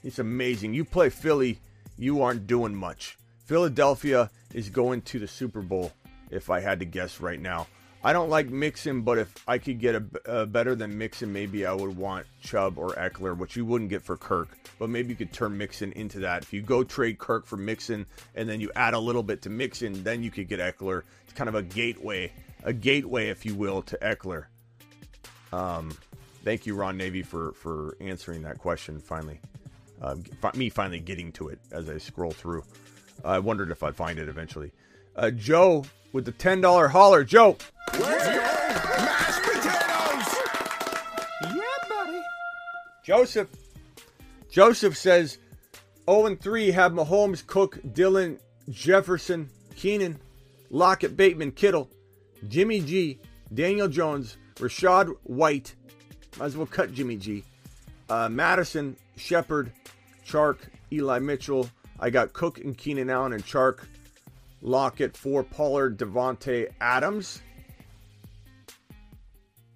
It's 0.03 0.19
amazing. 0.19 0.75
You 0.75 0.85
play 0.85 1.11
Philly, 1.11 1.61
you 1.97 2.23
aren't 2.23 2.47
doing 2.47 2.75
much. 2.75 3.17
Philadelphia 3.53 4.31
is 4.55 4.71
going 4.71 5.03
to 5.03 5.19
the 5.19 5.29
Super 5.29 5.61
Bowl, 5.61 5.93
if 6.31 6.49
I 6.49 6.61
had 6.61 6.79
to 6.79 6.87
guess 6.87 7.21
right 7.21 7.39
now. 7.39 7.67
I 8.03 8.15
don't 8.15 8.31
like 8.31 8.49
Mixon, 8.49 9.03
but 9.03 9.19
if 9.19 9.31
I 9.47 9.59
could 9.59 9.79
get 9.79 9.95
a, 9.95 10.05
a 10.25 10.47
better 10.47 10.75
than 10.75 10.97
Mixon, 10.97 11.35
maybe 11.35 11.67
I 11.67 11.75
would 11.75 11.95
want 11.95 12.25
Chubb 12.41 12.79
or 12.79 12.93
Ekeler, 12.93 13.37
which 13.37 13.55
you 13.55 13.67
wouldn't 13.67 13.91
get 13.91 14.01
for 14.01 14.17
Kirk. 14.17 14.57
But 14.79 14.89
maybe 14.89 15.11
you 15.11 15.17
could 15.17 15.35
turn 15.35 15.59
Mixon 15.59 15.93
into 15.93 16.21
that. 16.21 16.45
If 16.45 16.55
you 16.55 16.63
go 16.63 16.83
trade 16.83 17.19
Kirk 17.19 17.45
for 17.45 17.59
Mixon 17.59 18.07
and 18.35 18.49
then 18.49 18.59
you 18.59 18.73
add 18.75 18.95
a 18.95 18.99
little 18.99 19.23
bit 19.23 19.43
to 19.43 19.51
Mixon, 19.51 20.03
then 20.03 20.23
you 20.23 20.31
could 20.31 20.49
get 20.49 20.59
Ekeler. 20.59 21.03
It's 21.25 21.35
kind 21.35 21.49
of 21.51 21.55
a 21.55 21.63
gateway, 21.63 22.33
a 22.65 22.73
gateway, 22.73 23.29
if 23.29 23.45
you 23.45 23.55
will, 23.55 23.83
to 23.83 23.99
Ekeler. 23.99 24.47
Um, 25.53 25.93
thank 26.43 26.65
you, 26.65 26.75
Ron 26.75 26.97
Navy, 26.97 27.23
for 27.23 27.53
for 27.53 27.99
answering 28.01 28.45
that 28.45 28.57
question. 28.57 28.99
Finally, 28.99 29.41
uh, 30.01 30.17
me 30.55 30.71
finally 30.71 31.01
getting 31.01 31.33
to 31.33 31.49
it 31.49 31.59
as 31.71 31.91
I 31.91 31.99
scroll 31.99 32.33
through. 32.33 32.65
I 33.25 33.39
wondered 33.39 33.71
if 33.71 33.83
I'd 33.83 33.97
find 33.97 34.19
it 34.19 34.29
eventually. 34.29 34.73
Uh, 35.15 35.31
Joe 35.31 35.85
with 36.13 36.25
the 36.25 36.33
ten 36.33 36.61
dollar 36.61 36.89
holler. 36.89 37.25
Joe. 37.25 37.57
Where's 37.97 38.27
your 38.27 38.43
Mashed 38.43 39.43
potatoes! 39.43 40.39
Yeah, 41.55 41.89
buddy. 41.89 42.23
Joseph. 43.05 43.49
Joseph 44.51 44.97
says 44.97 45.39
0 46.09 46.27
and 46.27 46.41
3 46.41 46.73
have 46.73 46.93
Mahomes, 46.93 47.47
Cook, 47.47 47.79
Dillon, 47.95 48.39
Jefferson, 48.69 49.49
Keenan, 49.77 50.19
Lockett, 50.71 51.17
Bateman, 51.17 51.53
Kittle, 51.53 51.89
Jimmy 52.49 52.81
G, 52.81 53.19
Daniel 53.55 53.89
Jones, 53.89 54.37
Rachaad 54.57 55.15
White. 55.25 55.75
Might 56.39 56.47
as 56.47 56.57
well 56.57 56.67
cut 56.67 56.93
Jimmy 56.93 57.17
G. 57.17 57.45
Uh, 58.09 58.29
Mattison, 58.29 58.97
Shepard, 59.17 59.73
Chark, 60.27 60.59
Eli 60.93 61.19
Mitchell. 61.19 61.71
I 62.03 62.11
got 62.11 62.33
Cook 62.33 62.59
and 62.59 62.77
Keenan 62.77 63.09
Allen 63.09 63.33
and 63.33 63.45
Chark. 63.45 63.85
Lockett 64.61 65.17
for 65.17 65.45
Pollard, 65.45 65.99
Davante 65.99 66.69
Adams. 66.81 67.41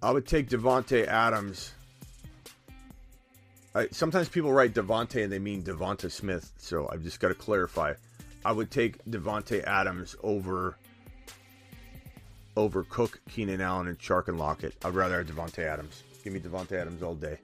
I 0.01 0.11
would 0.11 0.27
take 0.27 0.49
Davante 0.49 1.07
Adams. 1.07 1.71
I, 3.73 3.87
sometimes 3.91 4.27
people 4.27 4.51
write 4.51 4.73
Devontae 4.73 5.23
and 5.23 5.31
they 5.31 5.39
mean 5.39 5.63
Devonta 5.63 6.11
Smith, 6.11 6.51
so 6.57 6.89
I've 6.91 7.03
just 7.03 7.19
got 7.19 7.29
to 7.29 7.33
clarify. 7.33 7.93
I 8.43 8.51
would 8.51 8.71
take 8.71 9.03
Davante 9.05 9.63
Adams 9.63 10.15
over 10.21 10.77
over 12.57 12.83
Cook, 12.83 13.21
Keenan 13.29 13.61
Allen, 13.61 13.87
and 13.87 13.99
Chark 13.99 14.27
and 14.27 14.37
Lockett. 14.39 14.75
I'd 14.83 14.95
rather 14.95 15.17
have 15.17 15.27
Davante 15.27 15.59
Adams. 15.59 16.03
Give 16.23 16.33
me 16.33 16.39
Davante 16.39 16.73
Adams 16.73 17.03
all 17.03 17.15
day. 17.15 17.37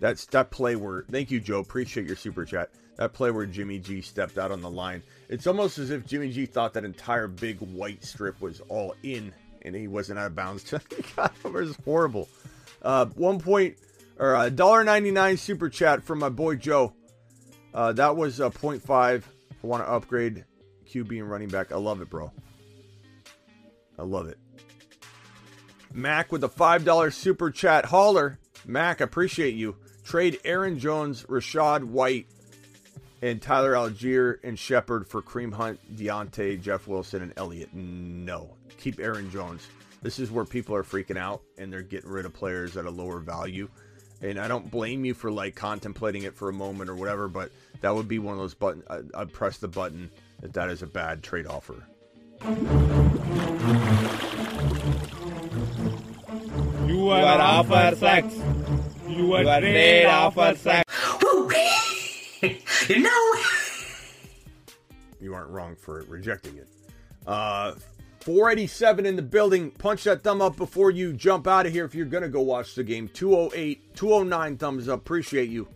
That's 0.00 0.24
that 0.26 0.50
play 0.50 0.76
where. 0.76 1.04
Thank 1.10 1.30
you, 1.30 1.40
Joe. 1.40 1.60
Appreciate 1.60 2.06
your 2.06 2.16
super 2.16 2.44
chat. 2.44 2.70
That 2.96 3.12
play 3.12 3.30
where 3.30 3.46
Jimmy 3.46 3.78
G 3.78 4.00
stepped 4.00 4.38
out 4.38 4.52
on 4.52 4.60
the 4.60 4.70
line. 4.70 5.02
It's 5.28 5.46
almost 5.46 5.78
as 5.78 5.90
if 5.90 6.06
Jimmy 6.06 6.30
G 6.30 6.46
thought 6.46 6.74
that 6.74 6.84
entire 6.84 7.26
big 7.26 7.58
white 7.58 8.04
strip 8.04 8.40
was 8.40 8.60
all 8.68 8.94
in, 9.02 9.32
and 9.62 9.74
he 9.74 9.88
wasn't 9.88 10.18
out 10.18 10.26
of 10.26 10.36
bounds. 10.36 10.72
God, 11.16 11.30
it 11.44 11.52
was 11.52 11.76
horrible. 11.84 12.28
Uh, 12.82 13.06
one 13.06 13.40
point 13.40 13.76
or 14.18 14.36
a 14.36 14.50
dollar 14.50 14.84
ninety 14.84 15.10
nine 15.10 15.36
super 15.36 15.68
chat 15.68 16.04
from 16.04 16.20
my 16.20 16.28
boy 16.28 16.56
Joe. 16.56 16.92
Uh, 17.72 17.92
that 17.94 18.16
was 18.16 18.38
a 18.38 18.50
point 18.50 18.82
five. 18.82 19.28
I 19.62 19.66
want 19.66 19.84
to 19.84 19.90
upgrade 19.90 20.44
QB 20.88 21.18
and 21.18 21.30
running 21.30 21.48
back. 21.48 21.72
I 21.72 21.76
love 21.76 22.00
it, 22.00 22.10
bro. 22.10 22.30
I 23.98 24.02
love 24.02 24.28
it. 24.28 24.38
Mac 25.92 26.30
with 26.30 26.44
a 26.44 26.48
five 26.48 26.84
dollar 26.84 27.10
super 27.10 27.50
chat 27.50 27.86
hauler. 27.86 28.38
Mac, 28.66 29.00
appreciate 29.00 29.54
you. 29.54 29.76
Trade 30.04 30.38
Aaron 30.44 30.78
Jones, 30.78 31.24
Rachaad 31.24 31.84
White, 31.84 32.26
and 33.24 33.40
Tyler 33.40 33.72
Allgeier 33.72 34.36
and 34.44 34.58
Shepard 34.58 35.08
for 35.08 35.22
Kareem 35.22 35.54
Hunt, 35.54 35.80
Diontae, 35.96 36.60
Jeff 36.60 36.86
Wilson, 36.86 37.22
and 37.22 37.32
Elliott. 37.38 37.72
No, 37.72 38.54
keep 38.76 39.00
Aaron 39.00 39.30
Jones. 39.30 39.66
This 40.02 40.18
is 40.18 40.30
where 40.30 40.44
people 40.44 40.76
are 40.76 40.82
freaking 40.82 41.16
out 41.16 41.40
and 41.56 41.72
they're 41.72 41.80
getting 41.80 42.10
rid 42.10 42.26
of 42.26 42.34
players 42.34 42.76
at 42.76 42.84
a 42.84 42.90
lower 42.90 43.20
value. 43.20 43.70
And 44.20 44.38
I 44.38 44.46
don't 44.46 44.70
blame 44.70 45.06
you 45.06 45.14
for 45.14 45.30
like 45.30 45.54
contemplating 45.54 46.24
it 46.24 46.36
for 46.36 46.50
a 46.50 46.52
moment 46.52 46.90
or 46.90 46.96
whatever, 46.96 47.26
but 47.26 47.50
that 47.80 47.94
would 47.94 48.08
be 48.08 48.18
one 48.18 48.34
of 48.34 48.40
those 48.40 48.52
buttons. 48.52 48.84
I'd 48.90 49.10
uh, 49.14 49.20
uh, 49.20 49.24
press 49.24 49.56
the 49.56 49.68
button 49.68 50.10
that 50.40 50.52
that 50.52 50.68
is 50.68 50.82
a 50.82 50.86
bad 50.86 51.22
trade 51.22 51.46
offer. 51.46 51.82
You 56.86 57.08
are 57.08 57.40
offer 57.40 57.96
sex. 57.96 58.34
You 59.08 59.32
are 59.32 59.60
trade 59.60 60.04
offer 60.04 60.54
sex. 60.56 60.83
you 62.88 62.98
know. 63.00 63.32
You 65.20 65.34
aren't 65.34 65.50
wrong 65.50 65.76
for 65.76 66.04
rejecting 66.08 66.56
it. 66.58 66.68
Uh, 67.26 67.74
487 68.20 69.06
in 69.06 69.16
the 69.16 69.22
building. 69.22 69.70
Punch 69.70 70.04
that 70.04 70.22
thumb 70.22 70.40
up 70.40 70.56
before 70.56 70.90
you 70.90 71.12
jump 71.12 71.46
out 71.46 71.66
of 71.66 71.72
here 71.72 71.84
if 71.84 71.94
you're 71.94 72.06
going 72.06 72.22
to 72.22 72.28
go 72.28 72.40
watch 72.40 72.74
the 72.74 72.84
game. 72.84 73.08
208, 73.08 73.94
209 73.94 74.56
thumbs 74.56 74.88
up. 74.88 75.00
Appreciate 75.00 75.48
you. 75.48 75.68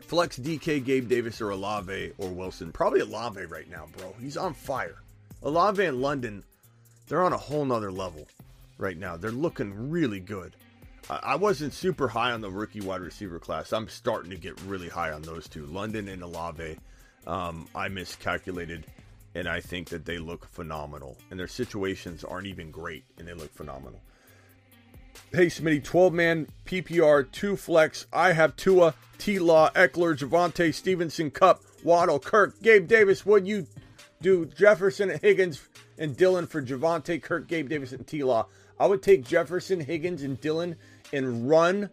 Flex 0.00 0.38
DK, 0.38 0.84
Gabe 0.84 1.08
Davis, 1.08 1.40
or 1.40 1.50
Olave 1.50 2.12
or 2.18 2.28
Wilson. 2.28 2.70
Probably 2.70 3.00
Olave 3.00 3.44
right 3.46 3.68
now, 3.68 3.86
bro. 3.96 4.14
He's 4.20 4.36
on 4.36 4.54
fire. 4.54 5.02
Olave 5.42 5.84
in 5.84 6.00
London, 6.00 6.44
they're 7.08 7.22
on 7.22 7.32
a 7.32 7.36
whole 7.38 7.64
nother 7.64 7.90
level 7.90 8.26
right 8.78 8.96
now. 8.96 9.16
They're 9.16 9.30
looking 9.30 9.90
really 9.90 10.20
good. 10.20 10.54
I 11.08 11.36
wasn't 11.36 11.72
super 11.72 12.08
high 12.08 12.32
on 12.32 12.40
the 12.40 12.50
rookie 12.50 12.80
wide 12.80 13.00
receiver 13.00 13.38
class. 13.38 13.72
I'm 13.72 13.88
starting 13.88 14.30
to 14.30 14.36
get 14.36 14.60
really 14.62 14.88
high 14.88 15.12
on 15.12 15.22
those 15.22 15.48
two, 15.48 15.64
London 15.66 16.08
and 16.08 16.22
Olave. 16.22 16.78
Um, 17.26 17.68
I 17.74 17.88
miscalculated, 17.88 18.86
and 19.34 19.48
I 19.48 19.60
think 19.60 19.88
that 19.90 20.04
they 20.04 20.18
look 20.18 20.46
phenomenal. 20.46 21.16
And 21.30 21.38
their 21.38 21.48
situations 21.48 22.24
aren't 22.24 22.46
even 22.48 22.70
great, 22.72 23.04
and 23.18 23.26
they 23.26 23.34
look 23.34 23.54
phenomenal. 23.54 24.00
Hey, 25.32 25.46
Smitty, 25.46 25.82
12 25.84 26.12
man 26.12 26.48
PPR, 26.64 27.30
two 27.30 27.56
flex. 27.56 28.06
I 28.12 28.32
have 28.32 28.56
Tua, 28.56 28.94
T 29.18 29.38
Law, 29.38 29.70
Ekeler, 29.70 30.16
Javonte, 30.16 30.74
Stevenson, 30.74 31.30
Kupp, 31.30 31.62
Waddle, 31.84 32.18
Kirk, 32.18 32.60
Gabe 32.62 32.88
Davis. 32.88 33.24
What 33.24 33.46
you 33.46 33.66
do? 34.20 34.46
Jefferson, 34.46 35.18
Higgins, 35.22 35.62
and 35.98 36.16
Dillon 36.16 36.46
for 36.46 36.62
Javonte, 36.62 37.22
Kirk, 37.22 37.46
Gabe 37.46 37.68
Davis, 37.68 37.92
and 37.92 38.06
T 38.06 38.24
Law. 38.24 38.46
I 38.78 38.86
would 38.86 39.02
take 39.02 39.24
Jefferson, 39.24 39.80
Higgins, 39.80 40.22
and 40.22 40.40
Dillon 40.40 40.76
and 41.12 41.48
run 41.48 41.90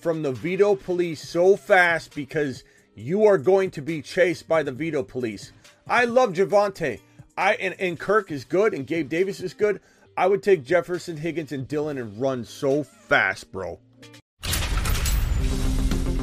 from 0.00 0.22
the 0.22 0.32
veto 0.32 0.74
police 0.74 1.28
so 1.28 1.56
fast 1.56 2.14
because 2.14 2.64
you 2.94 3.24
are 3.24 3.38
going 3.38 3.70
to 3.70 3.82
be 3.82 4.02
chased 4.02 4.48
by 4.48 4.62
the 4.62 4.72
veto 4.72 5.02
police. 5.02 5.52
I 5.86 6.04
love 6.04 6.32
Javonte. 6.32 7.00
I 7.36 7.54
and, 7.54 7.74
and 7.78 7.98
Kirk 7.98 8.30
is 8.30 8.44
good 8.44 8.74
and 8.74 8.86
Gabe 8.86 9.08
Davis 9.08 9.40
is 9.40 9.54
good. 9.54 9.80
I 10.16 10.26
would 10.26 10.42
take 10.42 10.64
Jefferson, 10.64 11.16
Higgins, 11.16 11.52
and 11.52 11.66
Dillon 11.66 11.96
and 11.96 12.20
run 12.20 12.44
so 12.44 12.82
fast, 12.82 13.50
bro. 13.52 13.78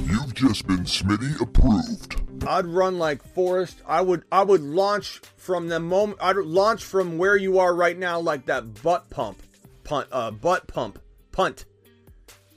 You've 0.06 0.34
just 0.34 0.68
been 0.68 0.84
Smitty 0.84 1.42
approved. 1.42 2.22
I'd 2.48 2.66
run 2.66 3.00
like 3.00 3.24
Forrest. 3.24 3.82
I 3.86 4.02
would 4.02 4.24
I 4.32 4.44
would 4.44 4.62
launch 4.62 5.22
from 5.36 5.70
the 5.70 5.80
moment 5.80 6.20
I'd 6.22 6.36
launch 6.38 6.84
from 6.84 7.18
where 7.18 7.36
you 7.36 7.60
are 7.60 7.74
right 7.74 7.98
now 7.98 8.20
like 8.20 8.46
that 8.46 8.82
butt 8.84 9.10
pump. 9.10 9.42
Punt 9.84 10.08
uh 10.12 10.32
butt 10.32 10.68
pump. 10.68 11.00
Punt. 11.32 11.66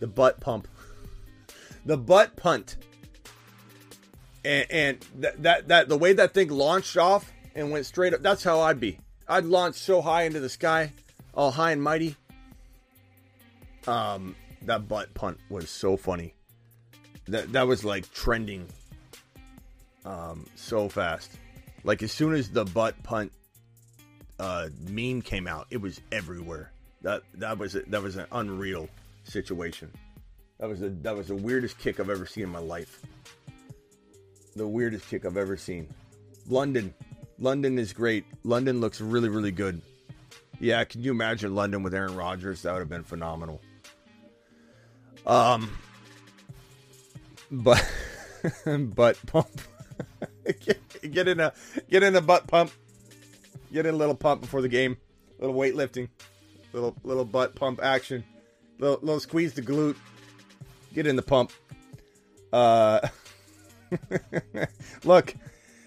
The 0.01 0.07
butt 0.07 0.41
pump. 0.41 0.67
the 1.85 1.97
butt 1.97 2.37
punt. 2.37 2.77
And 4.45 4.67
and 4.71 5.07
that 5.19 5.43
that 5.43 5.69
that 5.69 5.89
the 5.89 5.97
way 5.97 6.13
that 6.15 6.35
thing 6.35 6.49
launched 6.49 6.97
off 6.97 7.31
and 7.55 7.71
went 7.71 7.87
straight 7.87 8.15
up, 8.15 8.23
that's 8.23 8.43
how 8.43 8.61
I'd 8.61 8.81
be. 8.81 8.99
I'd 9.29 9.45
launch 9.45 9.77
so 9.77 10.01
high 10.01 10.23
into 10.23 10.41
the 10.41 10.49
sky, 10.49 10.93
all 11.35 11.51
high 11.51 11.73
and 11.73 11.83
mighty. 11.83 12.17
Um 13.87 14.35
that 14.63 14.89
butt 14.89 15.13
punt 15.15 15.39
was 15.49 15.71
so 15.71 15.97
funny. 15.97 16.35
That 17.29 17.53
that 17.53 17.67
was 17.67 17.85
like 17.85 18.11
trending 18.13 18.67
um, 20.05 20.47
so 20.55 20.89
fast. 20.89 21.31
Like 21.85 22.03
as 22.03 22.13
soon 22.13 22.35
as 22.35 22.51
the 22.51 22.65
butt 22.65 23.01
punt 23.03 23.33
uh, 24.39 24.69
meme 24.89 25.23
came 25.23 25.47
out, 25.47 25.67
it 25.71 25.81
was 25.81 26.01
everywhere. 26.13 26.73
That 27.03 27.23
that 27.35 27.59
was 27.59 27.77
that 27.87 28.03
was 28.03 28.17
an 28.17 28.27
unreal 28.33 28.89
situation. 29.31 29.91
That 30.59 30.69
was 30.69 30.81
the 30.81 30.91
that 31.03 31.17
was 31.17 31.29
the 31.29 31.35
weirdest 31.37 31.79
kick 31.79 32.01
I've 32.01 32.11
ever 32.11 32.27
seen 32.27 32.45
in 32.45 32.51
my 32.51 32.59
life. 32.59 33.01
The 34.57 34.67
weirdest 34.67 35.09
kick 35.09 35.25
I've 35.25 35.37
ever 35.37 35.57
seen. 35.57 35.89
London, 36.49 36.93
London 37.39 37.79
is 37.79 37.93
great. 37.93 38.25
London 38.45 38.81
looks 38.81 39.01
really 39.01 39.29
really 39.29 39.53
good. 39.53 39.81
Yeah, 40.59 40.85
can 40.85 41.03
you 41.03 41.11
imagine 41.11 41.55
London 41.55 41.83
with 41.83 41.95
Aaron 41.95 42.15
Rodgers? 42.15 42.63
That 42.63 42.73
would 42.73 42.81
have 42.81 42.91
been 42.91 43.05
phenomenal. 43.05 43.61
Um, 45.27 45.71
But 47.51 47.85
butt 48.95 49.19
pump. 49.27 49.61
get, 51.03 51.29
in 51.29 51.41
a 51.41 51.53
get 51.91 52.03
in 52.03 52.15
a 52.17 52.21
butt 52.21 52.47
pump. 52.47 52.71
Get 53.73 53.87
in 53.87 53.95
a 53.95 53.99
little 53.99 54.15
pump 54.15 54.41
before 54.41 54.63
the 54.63 54.69
game. 54.69 54.97
A 55.39 55.47
little 55.47 55.57
weightlifting. 55.59 56.09
Little 56.73 56.95
little 57.03 57.25
butt 57.25 57.55
pump 57.57 57.81
action. 57.83 58.25
Little 58.81 58.99
little 59.03 59.21
squeeze 59.21 59.53
the 59.53 59.63
glute. 59.63 59.97
Get 60.95 61.07
in 61.07 61.15
the 61.15 61.23
pump. 61.23 61.53
Uh 62.53 63.07
Look, 65.05 65.35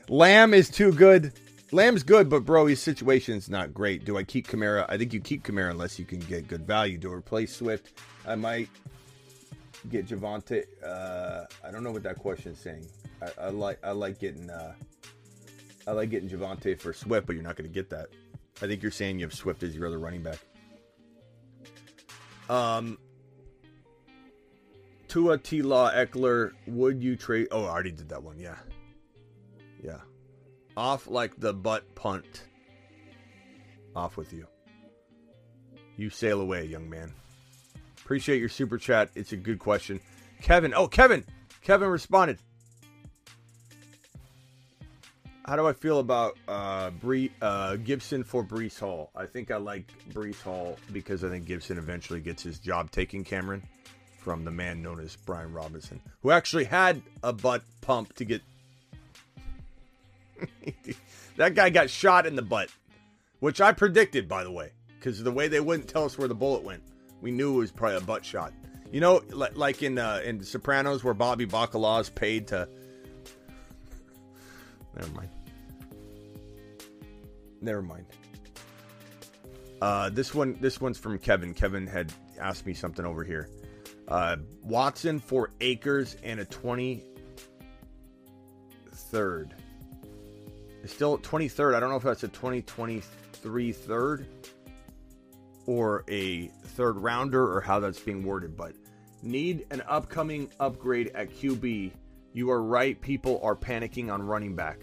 Lamb 0.08 0.54
is 0.54 0.70
too 0.70 0.92
good. 0.94 1.34
Lamb's 1.72 2.04
good, 2.04 2.30
but 2.30 2.46
bro, 2.46 2.68
his 2.68 2.80
situation's 2.80 3.50
not 3.50 3.74
great. 3.74 4.06
Do 4.06 4.18
I 4.18 4.24
keep 4.24 4.48
Kamara? 4.48 4.86
I 4.88 4.98
think 4.98 5.12
you 5.12 5.20
keep 5.20 5.44
Kamara 5.44 5.72
unless 5.72 5.98
you 5.98 6.06
can 6.06 6.20
get 6.20 6.48
good 6.48 6.68
value. 6.68 7.00
Do 7.00 7.12
I 7.12 7.16
replace 7.16 7.56
Swift? 7.56 8.00
I 8.28 8.36
might 8.36 8.70
get 9.90 10.06
Javonte. 10.06 10.64
Uh, 10.86 11.46
I 11.66 11.72
don't 11.72 11.84
know 11.84 11.92
what 11.92 12.04
that 12.04 12.20
question 12.20 12.52
is 12.52 12.60
saying. 12.60 12.86
I, 13.24 13.46
I 13.46 13.50
like 13.50 13.80
I 13.84 13.92
like 13.92 14.20
getting 14.20 14.52
uh, 14.52 14.76
I 15.88 15.92
like 15.92 16.12
getting 16.12 16.30
Javonte 16.30 16.80
for 16.80 16.94
Swift, 16.94 17.26
but 17.26 17.34
you're 17.34 17.44
not 17.44 17.56
going 17.56 17.68
to 17.68 17.74
get 17.74 17.90
that. 17.90 18.10
I 18.62 18.68
think 18.68 18.84
you're 18.84 18.92
saying 18.92 19.18
you 19.18 19.26
have 19.26 19.34
Swift 19.34 19.64
as 19.64 19.76
your 19.76 19.88
other 19.88 19.98
running 19.98 20.22
back. 20.22 20.38
Um, 22.50 22.98
Tua 25.08 25.38
T 25.38 25.62
Law 25.62 25.92
Ekeler, 25.92 26.52
would 26.68 27.04
you 27.04 27.16
trade? 27.16 27.48
Oh, 27.52 27.66
I 27.66 27.70
already 27.70 27.92
did 27.92 28.10
that 28.10 28.24
one. 28.24 28.40
Yeah, 28.40 28.58
yeah. 29.82 30.00
Off 30.76 31.08
like 31.08 31.40
the 31.40 31.54
butt 31.54 31.96
punt. 31.96 32.44
Off 33.96 34.18
with 34.18 34.34
you. 34.34 34.48
You 35.98 36.10
sail 36.10 36.42
away, 36.42 36.66
young 36.66 36.90
man. 36.90 37.14
Appreciate 38.04 38.40
your 38.40 38.50
super 38.50 38.78
chat. 38.78 39.12
It's 39.16 39.32
a 39.32 39.38
good 39.38 39.60
question. 39.60 40.00
Kevin. 40.42 40.74
Oh, 40.74 40.88
Kevin. 40.88 41.24
Kevin 41.62 41.90
responded. 41.90 42.40
How 45.46 45.58
do 45.58 45.68
I 45.68 45.74
feel 45.74 46.00
about 46.00 46.38
uh, 46.48 46.90
Bree, 46.92 47.32
uh, 47.42 47.76
Gibson 47.76 48.24
for 48.24 48.46
Breece 48.46 48.80
Hall? 48.80 49.12
I 49.14 49.26
think 49.26 49.52
I 49.52 49.58
like 49.58 49.92
Breece 50.14 50.42
Hall 50.42 50.78
because 50.94 51.24
I 51.24 51.30
think 51.30 51.46
Gibson 51.46 51.78
eventually 51.78 52.22
gets 52.22 52.44
his 52.44 52.60
job 52.60 52.92
taken, 52.92 53.26
Cameron, 53.26 53.62
from 54.20 54.46
the 54.46 54.52
man 54.52 54.82
known 54.82 55.02
as 55.02 55.18
Brian 55.18 55.52
Robinson, 55.52 56.00
who 56.22 56.32
actually 56.32 56.64
had 56.64 57.02
a 57.24 57.34
butt 57.34 57.62
pump 57.82 58.14
to 58.16 58.26
get 58.26 58.42
that 61.38 61.56
guy 61.56 61.70
got 61.70 61.90
shot 61.90 62.26
in 62.26 62.36
the 62.36 62.42
butt, 62.42 62.70
which 63.40 63.60
I 63.60 63.74
predicted, 63.74 64.28
by 64.30 64.44
the 64.44 64.52
way, 64.52 64.72
because 64.98 65.22
the 65.24 65.32
way 65.32 65.50
they 65.50 65.60
wouldn't 65.60 65.90
tell 65.90 66.06
us 66.06 66.18
where 66.18 66.28
the 66.28 66.36
bullet 66.36 66.64
went, 66.64 66.84
we 67.22 67.32
knew 67.32 67.56
it 67.56 67.60
was 67.60 67.72
probably 67.72 67.98
a 67.98 68.02
butt 68.02 68.24
shot. 68.26 68.54
You 68.92 69.02
know, 69.02 69.22
like 69.32 69.82
in 69.82 69.98
uh, 69.98 70.22
in 70.24 70.44
Sopranos, 70.44 71.04
where 71.04 71.14
Bobby 71.14 71.48
Bacala 71.48 72.00
is 72.02 72.10
paid 72.10 72.48
to. 72.48 72.70
Never 74.96 75.12
mind. 75.14 75.30
Never 77.62 77.82
mind. 77.82 78.06
Uh, 79.82 80.10
this 80.10 80.34
one, 80.34 80.58
this 80.62 80.80
one's 80.80 80.98
from 80.98 81.18
Kevin. 81.20 81.54
Kevin 81.54 81.88
had 81.88 82.12
asked 82.40 82.66
me 82.66 82.74
something 82.74 83.06
over 83.06 83.24
here. 83.24 83.50
Uh, 84.08 84.38
Watson 84.62 85.20
for 85.20 85.52
Akers 85.62 86.16
and 86.24 86.40
a 86.40 86.46
twenty 86.46 87.04
third. 88.92 89.54
It's 90.84 90.94
still 90.94 91.18
23rd. 91.18 91.76
I 91.76 91.80
don't 91.80 91.90
know 91.90 91.96
if 91.96 92.04
that's 92.04 92.24
a 92.24 92.28
2023 92.28 93.72
third 93.72 94.28
or 95.66 96.04
a 96.10 96.48
third 96.48 96.98
rounder 96.98 97.56
or 97.56 97.62
how 97.62 97.80
that's 97.80 98.00
being 98.00 98.24
worded, 98.24 98.58
but 98.58 98.74
need 99.22 99.66
an 99.72 99.82
upcoming 99.88 100.52
upgrade 100.60 101.12
at 101.16 101.30
QB. 101.30 101.92
You 102.34 102.50
are 102.52 102.62
right. 102.62 103.00
People 103.00 103.40
are 103.44 103.56
panicking 103.56 104.12
on 104.12 104.22
running 104.24 104.56
back. 104.56 104.80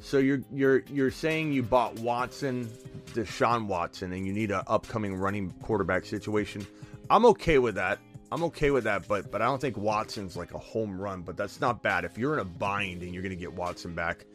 So 0.00 0.18
you're 0.18 0.40
you're 0.52 0.84
you're 0.90 1.10
saying 1.10 1.52
you 1.52 1.62
bought 1.62 1.98
Watson, 2.00 2.68
Deshaun 3.14 3.66
Watson, 3.66 4.12
and 4.12 4.26
you 4.26 4.32
need 4.32 4.50
an 4.50 4.62
upcoming 4.66 5.16
running 5.16 5.50
quarterback 5.62 6.04
situation. 6.04 6.66
I'm 7.08 7.24
okay 7.26 7.58
with 7.58 7.76
that. 7.76 7.98
I'm 8.30 8.42
okay 8.44 8.70
with 8.70 8.84
that, 8.84 9.08
but 9.08 9.30
but 9.30 9.40
I 9.40 9.46
don't 9.46 9.60
think 9.60 9.78
Watson's 9.78 10.36
like 10.36 10.52
a 10.52 10.58
home 10.58 11.00
run. 11.00 11.22
But 11.22 11.38
that's 11.38 11.60
not 11.60 11.82
bad. 11.82 12.04
If 12.04 12.18
you're 12.18 12.34
in 12.34 12.40
a 12.40 12.44
bind 12.44 13.02
and 13.02 13.14
you're 13.14 13.22
going 13.22 13.30
to 13.30 13.36
get 13.36 13.54
Watson 13.54 13.94
back, 13.94 14.26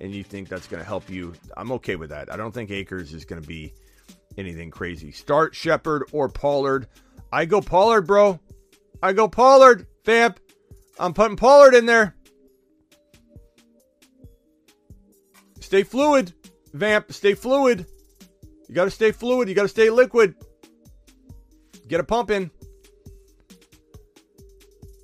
and 0.00 0.14
you 0.14 0.22
think 0.22 0.48
that's 0.48 0.68
going 0.68 0.80
to 0.80 0.86
help 0.86 1.10
you, 1.10 1.34
I'm 1.56 1.72
okay 1.72 1.96
with 1.96 2.10
that. 2.10 2.32
I 2.32 2.36
don't 2.36 2.52
think 2.52 2.70
Akers 2.70 3.12
is 3.12 3.24
going 3.24 3.42
to 3.42 3.48
be 3.48 3.74
anything 4.36 4.70
crazy. 4.70 5.10
Start 5.10 5.54
Shepard 5.54 6.04
or 6.12 6.28
Pollard. 6.28 6.86
I 7.32 7.44
go 7.44 7.60
Pollard, 7.60 8.02
bro. 8.02 8.38
I 9.02 9.12
go 9.12 9.28
Pollard, 9.28 9.86
Vamp. 10.04 10.38
I'm 10.98 11.14
putting 11.14 11.36
Pollard 11.36 11.74
in 11.74 11.86
there. 11.86 12.14
Stay 15.60 15.82
fluid, 15.82 16.32
Vamp. 16.72 17.12
Stay 17.12 17.34
fluid. 17.34 17.86
You 18.68 18.74
got 18.74 18.84
to 18.84 18.90
stay 18.90 19.12
fluid. 19.12 19.48
You 19.48 19.54
got 19.54 19.62
to 19.62 19.68
stay 19.68 19.90
liquid. 19.90 20.34
Get 21.86 22.00
a 22.00 22.04
pump 22.04 22.30
in. 22.30 22.50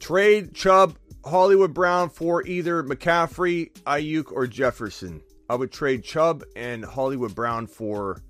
Trade 0.01 0.55
Chubb 0.55 0.97
Hollywood 1.25 1.73
Brown 1.73 2.11
for 2.11 2.47
either 2.47 2.83
McCaffrey, 2.83 3.73
Aiyuk, 3.85 4.33
or 4.33 4.47
Jefferson. 4.47 5.23
I 5.49 5.55
would 5.55 5.73
trade 5.73 6.05
Chubb 6.05 6.45
and 6.57 6.85
Hollywood 6.85 7.35
Brown 7.35 7.67
for 7.67 8.23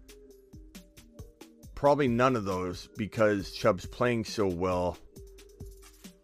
probably 1.75 2.09
none 2.09 2.37
of 2.37 2.45
those 2.45 2.89
because 2.97 3.51
Chubb's 3.53 3.87
playing 3.87 4.25
so 4.25 4.47
well 4.47 4.97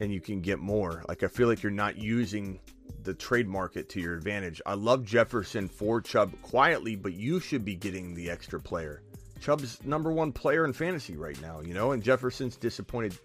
and 0.00 0.12
you 0.12 0.20
can 0.20 0.40
get 0.40 0.58
more. 0.58 1.04
Like 1.08 1.22
I 1.22 1.28
feel 1.28 1.48
like 1.48 1.62
you're 1.62 1.70
not 1.70 1.96
using 1.96 2.58
the 3.02 3.14
trade 3.14 3.48
market 3.48 3.88
to 3.90 4.00
your 4.00 4.14
advantage. 4.14 4.60
I 4.66 4.74
love 4.74 5.04
Jefferson 5.04 5.68
for 5.68 6.00
Chubb 6.00 6.32
quietly, 6.42 6.96
but 6.96 7.12
you 7.12 7.40
should 7.40 7.64
be 7.64 7.74
getting 7.74 8.14
the 8.14 8.30
extra 8.30 8.60
player. 8.60 9.02
Chubb's 9.40 9.82
number 9.84 10.12
one 10.12 10.32
player 10.32 10.64
in 10.64 10.72
fantasy 10.72 11.16
right 11.16 11.40
now, 11.40 11.60
you 11.60 11.72
know, 11.72 11.92
and 11.92 12.02
Jefferson's 12.02 12.56
disappointed 12.56 13.16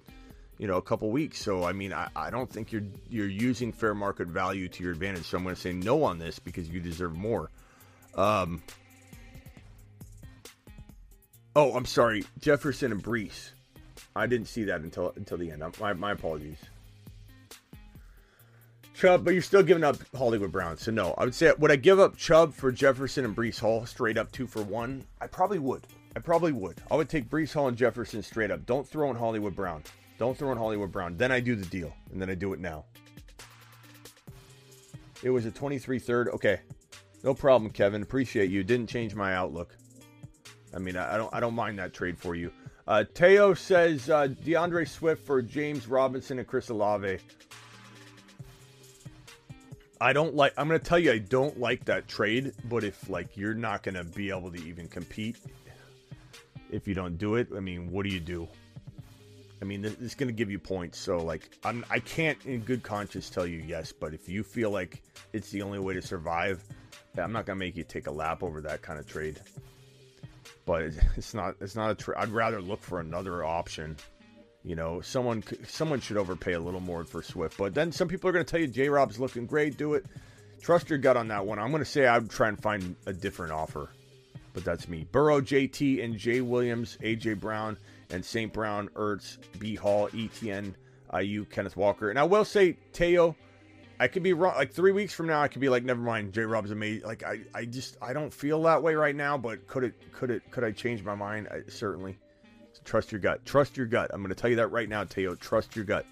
you 0.58 0.68
know, 0.68 0.78
a 0.78 0.82
couple 0.82 1.10
weeks. 1.12 1.42
So 1.42 1.64
I 1.64 1.74
mean, 1.74 1.94
I, 1.94 2.10
I 2.16 2.30
don't 2.30 2.50
think 2.50 2.72
you're 2.72 2.84
you're 3.10 3.28
using 3.28 3.72
fair 3.72 3.94
market 3.94 4.28
value 4.28 4.68
to 4.70 4.84
your 4.84 4.92
advantage. 4.94 5.26
So 5.26 5.38
I'm 5.38 5.44
going 5.44 5.56
to 5.56 5.62
say 5.62 5.74
no 5.74 6.04
on 6.04 6.20
this 6.20 6.40
because 6.40 6.70
you 6.70 6.80
deserve 6.80 7.16
more. 7.16 7.52
Um. 8.16 8.62
Oh, 11.58 11.74
I'm 11.74 11.86
sorry, 11.86 12.26
Jefferson 12.40 12.92
and 12.92 13.02
Breece. 13.02 13.52
I 14.16 14.28
didn't 14.28 14.48
see 14.48 14.64
that 14.66 14.82
until 14.82 15.14
until 15.16 15.38
the 15.38 15.52
end. 15.52 15.64
My 15.80 15.94
my 15.94 16.12
apologies. 16.12 16.58
Chubb, 18.94 19.26
but 19.26 19.34
you're 19.34 19.42
still 19.42 19.62
giving 19.62 19.84
up 19.84 19.98
Hollywood 20.16 20.54
Brown. 20.54 20.78
So 20.78 20.90
no, 20.90 21.14
I 21.18 21.26
would 21.26 21.36
say 21.36 21.52
would 21.58 21.72
I 21.72 21.76
give 21.76 22.00
up 22.00 22.16
Chubb 22.16 22.54
for 22.54 22.72
Jefferson 22.72 23.26
and 23.26 23.36
Breece 23.36 23.60
Hall 23.60 23.86
straight 23.86 24.18
up 24.18 24.32
two 24.32 24.48
for 24.48 24.62
one? 24.62 25.04
I 25.20 25.28
probably 25.28 25.60
would. 25.60 25.86
I 26.16 26.20
probably 26.20 26.54
would. 26.54 26.82
I 26.90 26.96
would 26.96 27.10
take 27.10 27.30
Breece 27.30 27.54
Hall 27.54 27.68
and 27.68 27.76
Jefferson 27.76 28.24
straight 28.24 28.52
up. 28.52 28.66
Don't 28.66 28.88
throw 28.88 29.10
in 29.10 29.18
Hollywood 29.18 29.54
Brown. 29.54 29.84
Don't 30.18 30.38
throw 30.38 30.54
in 30.54 30.58
Hollywood 30.58 30.94
Brown. 30.94 31.18
Then 31.18 31.30
I 31.30 31.42
do 31.42 31.56
the 31.56 31.66
deal, 31.66 31.94
and 32.12 32.22
then 32.22 32.30
I 32.30 32.36
do 32.36 32.54
it 32.54 32.60
now. 32.62 32.86
It 35.24 35.30
was 35.30 35.46
a 35.46 35.52
23 35.52 36.00
third. 36.00 36.30
Okay, 36.30 36.62
no 37.22 37.34
problem, 37.34 37.72
Kevin. 37.72 38.02
Appreciate 38.02 38.50
you. 38.50 38.64
Didn't 38.64 38.88
change 38.88 39.14
my 39.14 39.34
outlook. 39.36 39.76
I 40.74 40.80
mean, 40.80 40.96
I 40.96 41.18
don't 41.18 41.34
I 41.34 41.42
don't 41.42 41.56
mind 41.56 41.80
that 41.80 41.94
trade 41.94 42.18
for 42.18 42.34
you. 42.34 42.50
Uh, 42.88 43.04
Teo 43.14 43.54
says 43.54 44.10
uh, 44.10 44.28
D'Andre 44.28 44.86
Swift 44.86 45.26
for 45.26 45.42
James 45.42 45.88
Robinson 45.88 46.38
and 46.38 46.48
Chris 46.48 46.70
Olave. 46.70 47.18
I 50.00 50.14
don't 50.14 50.36
like. 50.36 50.54
I'm 50.58 50.68
going 50.68 50.80
to 50.80 50.86
tell 50.86 51.00
you, 51.00 51.12
I 51.12 51.18
don't 51.18 51.60
like 51.60 51.86
that 51.86 52.08
trade. 52.08 52.54
But 52.66 52.84
if 52.84 53.10
like 53.10 53.38
you're 53.38 53.56
not 53.56 53.82
going 53.82 53.96
to 53.96 54.04
be 54.04 54.30
able 54.30 54.52
to 54.52 54.62
even 54.64 54.88
compete 54.88 55.38
if 56.70 56.88
you 56.88 56.94
don't 56.94 57.18
do 57.18 57.36
it, 57.36 57.48
I 57.56 57.60
mean, 57.60 57.92
what 57.92 58.04
do 58.04 58.10
you 58.10 58.20
do? 58.20 58.48
I 59.62 59.66
mean, 59.66 59.86
it's 59.86 60.16
going 60.16 60.28
to 60.28 60.34
give 60.34 60.52
you 60.52 60.60
points. 60.60 61.00
So, 61.00 61.18
like, 61.18 61.58
I'm, 61.64 61.86
I 61.90 62.00
can't 62.00 62.38
in 62.46 62.60
good 62.60 62.84
conscience 62.84 63.30
tell 63.30 63.48
you 63.48 63.64
yes, 63.66 63.92
but 63.92 64.14
if 64.14 64.28
you 64.28 64.44
feel 64.44 64.70
like 64.70 65.02
it's 65.34 65.50
the 65.50 65.62
only 65.62 65.80
way 65.80 65.94
to 65.94 66.02
survive, 66.02 66.64
I'm 67.18 67.32
not 67.32 67.46
going 67.46 67.58
to 67.58 67.66
make 67.66 67.78
you 67.78 67.84
take 67.84 68.08
a 68.08 68.12
lap 68.12 68.44
over 68.44 68.62
that 68.62 68.82
kind 68.82 69.00
of 69.00 69.08
trade. 69.08 69.40
But 70.66 70.92
it's 71.16 71.34
not. 71.34 71.56
It's 71.62 71.76
not 71.76 71.92
a 71.92 71.96
trade. 71.96 72.18
I'd 72.18 72.30
rather 72.30 72.62
look 72.62 72.82
for 72.82 73.00
another 73.00 73.44
option. 73.44 73.98
You 74.64 74.76
know, 74.76 75.02
someone 75.02 75.44
someone 75.68 76.00
should 76.00 76.18
overpay 76.18 76.54
a 76.54 76.60
little 76.60 76.80
more 76.80 77.04
for 77.04 77.22
Swift. 77.22 77.58
But 77.58 77.74
then 77.74 77.92
some 77.92 78.08
people 78.08 78.30
are 78.30 78.34
going 78.34 78.46
to 78.46 78.50
tell 78.50 78.60
you 78.60 78.68
J. 78.68 78.90
Rob's 78.90 79.20
looking 79.20 79.46
great. 79.46 79.78
Do 79.78 79.94
it. 79.94 80.06
Trust 80.62 80.90
your 80.90 80.98
gut 80.98 81.18
on 81.18 81.28
that 81.28 81.46
one. 81.46 81.60
I'm 81.60 81.70
going 81.70 81.84
to 81.84 81.90
say 81.90 82.08
I'd 82.08 82.30
try 82.30 82.48
and 82.48 82.60
find 82.60 82.96
a 83.06 83.14
different 83.14 83.52
offer. 83.52 83.90
But 84.54 84.64
that's 84.64 84.88
me. 84.88 85.06
Burrow, 85.12 85.42
JT, 85.42 86.04
and 86.04 86.18
Jay 86.18 86.42
Williams, 86.42 86.98
AJ 87.02 87.40
Brown 87.40 87.78
and 88.10 88.24
St. 88.24 88.52
Brown, 88.52 88.90
Ertz, 88.96 89.38
B. 89.60 89.76
Hall, 89.76 90.10
ETN, 90.10 90.74
IU, 91.14 91.46
Kenneth 91.46 91.78
Walker. 91.78 92.10
And 92.10 92.20
I 92.20 92.24
will 92.24 92.46
say, 92.46 92.78
Teo, 92.94 93.36
I 94.00 94.08
could 94.08 94.24
be 94.24 94.34
wrong. 94.34 94.56
Like 94.56 94.74
three 94.74 94.92
weeks 94.92 95.14
from 95.14 95.28
now, 95.28 95.42
I 95.42 95.48
could 95.48 95.62
be 95.62 95.70
like, 95.70 95.84
never 95.84 96.02
mind, 96.02 96.34
J. 96.34 96.42
Rob's 96.42 96.72
amazing. 96.72 97.08
Like 97.08 97.24
I, 97.24 97.40
I 97.54 97.66
just, 97.66 97.98
I 98.02 98.14
don't 98.14 98.34
feel 98.34 98.62
that 98.64 98.84
way 98.84 98.96
right 98.96 99.16
now. 99.16 99.38
But 99.38 99.68
could 99.68 99.84
it, 99.84 100.12
could 100.12 100.32
it, 100.32 100.50
could 100.52 100.64
I 100.64 100.72
change 100.72 101.04
my 101.04 101.16
mind? 101.16 101.48
I, 101.50 101.70
certainly. 101.70 102.18
So 102.74 102.82
trust 102.84 103.12
your 103.12 103.22
gut. 103.22 103.46
Trust 103.46 103.78
your 103.78 103.86
gut. 103.86 104.12
I'm 104.14 104.22
going 104.22 104.36
to 104.36 104.36
tell 104.36 104.50
you 104.50 104.58
that 104.58 104.68
right 104.68 104.90
now, 104.90 105.04
Teo. 105.06 105.36
Trust 105.36 105.76
your 105.76 105.86
gut. 105.86 106.06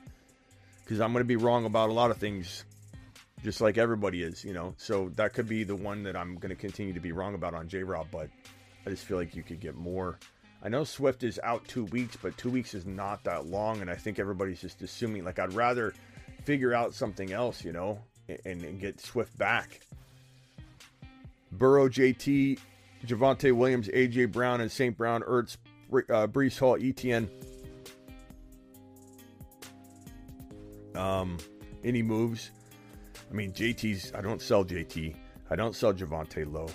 because 0.83 0.99
I'm 1.01 1.13
going 1.13 1.23
to 1.23 1.27
be 1.27 1.35
wrong 1.35 1.65
about 1.65 1.89
a 1.89 1.93
lot 1.93 2.11
of 2.11 2.17
things, 2.17 2.65
just 3.43 3.61
like 3.61 3.77
everybody 3.77 4.21
is, 4.23 4.43
you 4.43 4.53
know. 4.53 4.73
So 4.77 5.09
that 5.15 5.33
could 5.33 5.47
be 5.47 5.63
the 5.63 5.75
one 5.75 6.03
that 6.03 6.15
I'm 6.15 6.35
going 6.35 6.49
to 6.49 6.55
continue 6.55 6.93
to 6.93 6.99
be 6.99 7.11
wrong 7.11 7.35
about 7.35 7.53
on 7.53 7.67
J 7.67 7.83
Rob, 7.83 8.07
but 8.11 8.29
I 8.85 8.89
just 8.89 9.05
feel 9.05 9.17
like 9.17 9.35
you 9.35 9.43
could 9.43 9.59
get 9.59 9.75
more. 9.75 10.19
I 10.61 10.69
know 10.69 10.83
Swift 10.83 11.23
is 11.23 11.39
out 11.43 11.67
two 11.67 11.85
weeks, 11.85 12.17
but 12.21 12.37
two 12.37 12.49
weeks 12.49 12.73
is 12.73 12.85
not 12.85 13.23
that 13.25 13.47
long, 13.47 13.81
and 13.81 13.89
I 13.89 13.95
think 13.95 14.19
everybody's 14.19 14.61
just 14.61 14.81
assuming 14.81 15.25
like 15.25 15.39
I'd 15.39 15.53
rather 15.53 15.93
figure 16.43 16.73
out 16.73 16.93
something 16.93 17.31
else, 17.31 17.63
you 17.63 17.71
know, 17.71 17.99
and, 18.45 18.63
and 18.63 18.79
get 18.79 18.99
Swift 18.99 19.37
back. 19.37 19.81
Burrow, 21.51 21.87
JT, 21.87 22.59
Javonte 23.05 23.51
Williams, 23.51 23.87
AJ 23.89 24.31
Brown, 24.31 24.61
and 24.61 24.71
St. 24.71 24.97
Brown, 24.97 25.21
Ertz, 25.21 25.57
uh, 25.91 26.27
Breece 26.27 26.57
Hall, 26.57 26.77
ETN. 26.77 27.29
Um, 30.95 31.37
any 31.83 32.01
moves? 32.01 32.51
I 33.29 33.33
mean, 33.33 33.51
JT's. 33.51 34.13
I 34.13 34.21
don't 34.21 34.41
sell 34.41 34.63
JT. 34.63 35.15
I 35.49 35.55
don't 35.55 35.75
sell 35.75 35.93
Javonte 35.93 36.51
Low. 36.51 36.67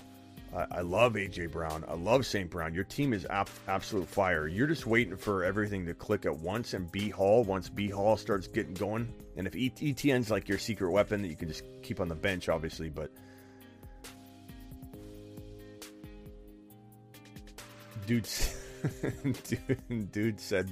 I, 0.55 0.79
I 0.79 0.81
love 0.81 1.15
AJ 1.15 1.53
Brown. 1.53 1.85
I 1.89 1.95
love 1.95 2.27
St. 2.27 2.51
Brown. 2.51 2.75
Your 2.75 2.85
team 2.85 3.13
is 3.13 3.27
absolute 3.67 4.09
fire. 4.09 4.49
You're 4.49 4.67
just 4.67 4.87
waiting 4.87 5.17
for 5.17 5.45
everything 5.45 5.87
to 5.87 5.95
click 5.95 6.27
at 6.27 6.37
once. 6.37 6.75
And 6.75 6.91
B 6.91 7.09
Hall, 7.09 7.45
once 7.45 7.69
B 7.69 7.89
Hall 7.89 8.17
starts 8.17 8.47
getting 8.47 8.75
going, 8.75 9.13
and 9.39 9.47
if 9.47 9.55
ETN's 9.55 10.31
like 10.31 10.49
your 10.49 10.59
secret 10.59 10.91
weapon 10.91 11.23
that 11.23 11.29
you 11.29 11.37
can 11.37 11.47
just 11.47 11.63
keep 11.83 12.01
on 12.01 12.09
the 12.09 12.15
bench, 12.17 12.49
obviously, 12.49 12.91
but 12.91 13.13
dude, 18.05 18.29
dude, 19.45 20.13
dude 20.13 20.41
said, 20.41 20.69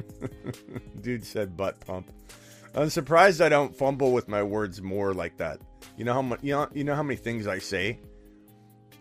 dude 1.02 1.24
said 1.24 1.56
butt 1.58 1.78
pump. 1.86 2.10
I'm 2.74 2.88
surprised 2.88 3.42
I 3.42 3.50
don't 3.50 3.76
fumble 3.76 4.12
with 4.12 4.26
my 4.26 4.42
words 4.42 4.80
more 4.80 5.12
like 5.12 5.36
that. 5.36 5.60
You 5.98 6.06
know 6.06 6.14
how 6.14 6.22
much 6.22 6.42
you 6.42 6.52
know 6.52 6.68
you 6.72 6.84
know 6.84 6.94
how 6.94 7.02
many 7.02 7.16
things 7.16 7.46
I 7.46 7.58
say. 7.58 8.00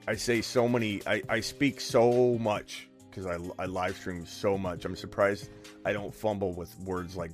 I 0.10 0.16
say 0.16 0.42
so 0.42 0.68
many. 0.68 1.02
I, 1.08 1.24
I 1.30 1.40
speak 1.40 1.80
so 1.80 2.38
much 2.38 2.90
because 3.10 3.26
I, 3.26 3.38
I 3.58 3.66
live 3.66 3.96
stream 3.96 4.26
so 4.26 4.58
much. 4.58 4.84
I'm 4.84 4.98
surprised 4.98 5.50
I 5.86 5.94
don't 5.94 6.14
fumble 6.14 6.54
with 6.54 6.78
words 6.82 7.16
like 7.16 7.32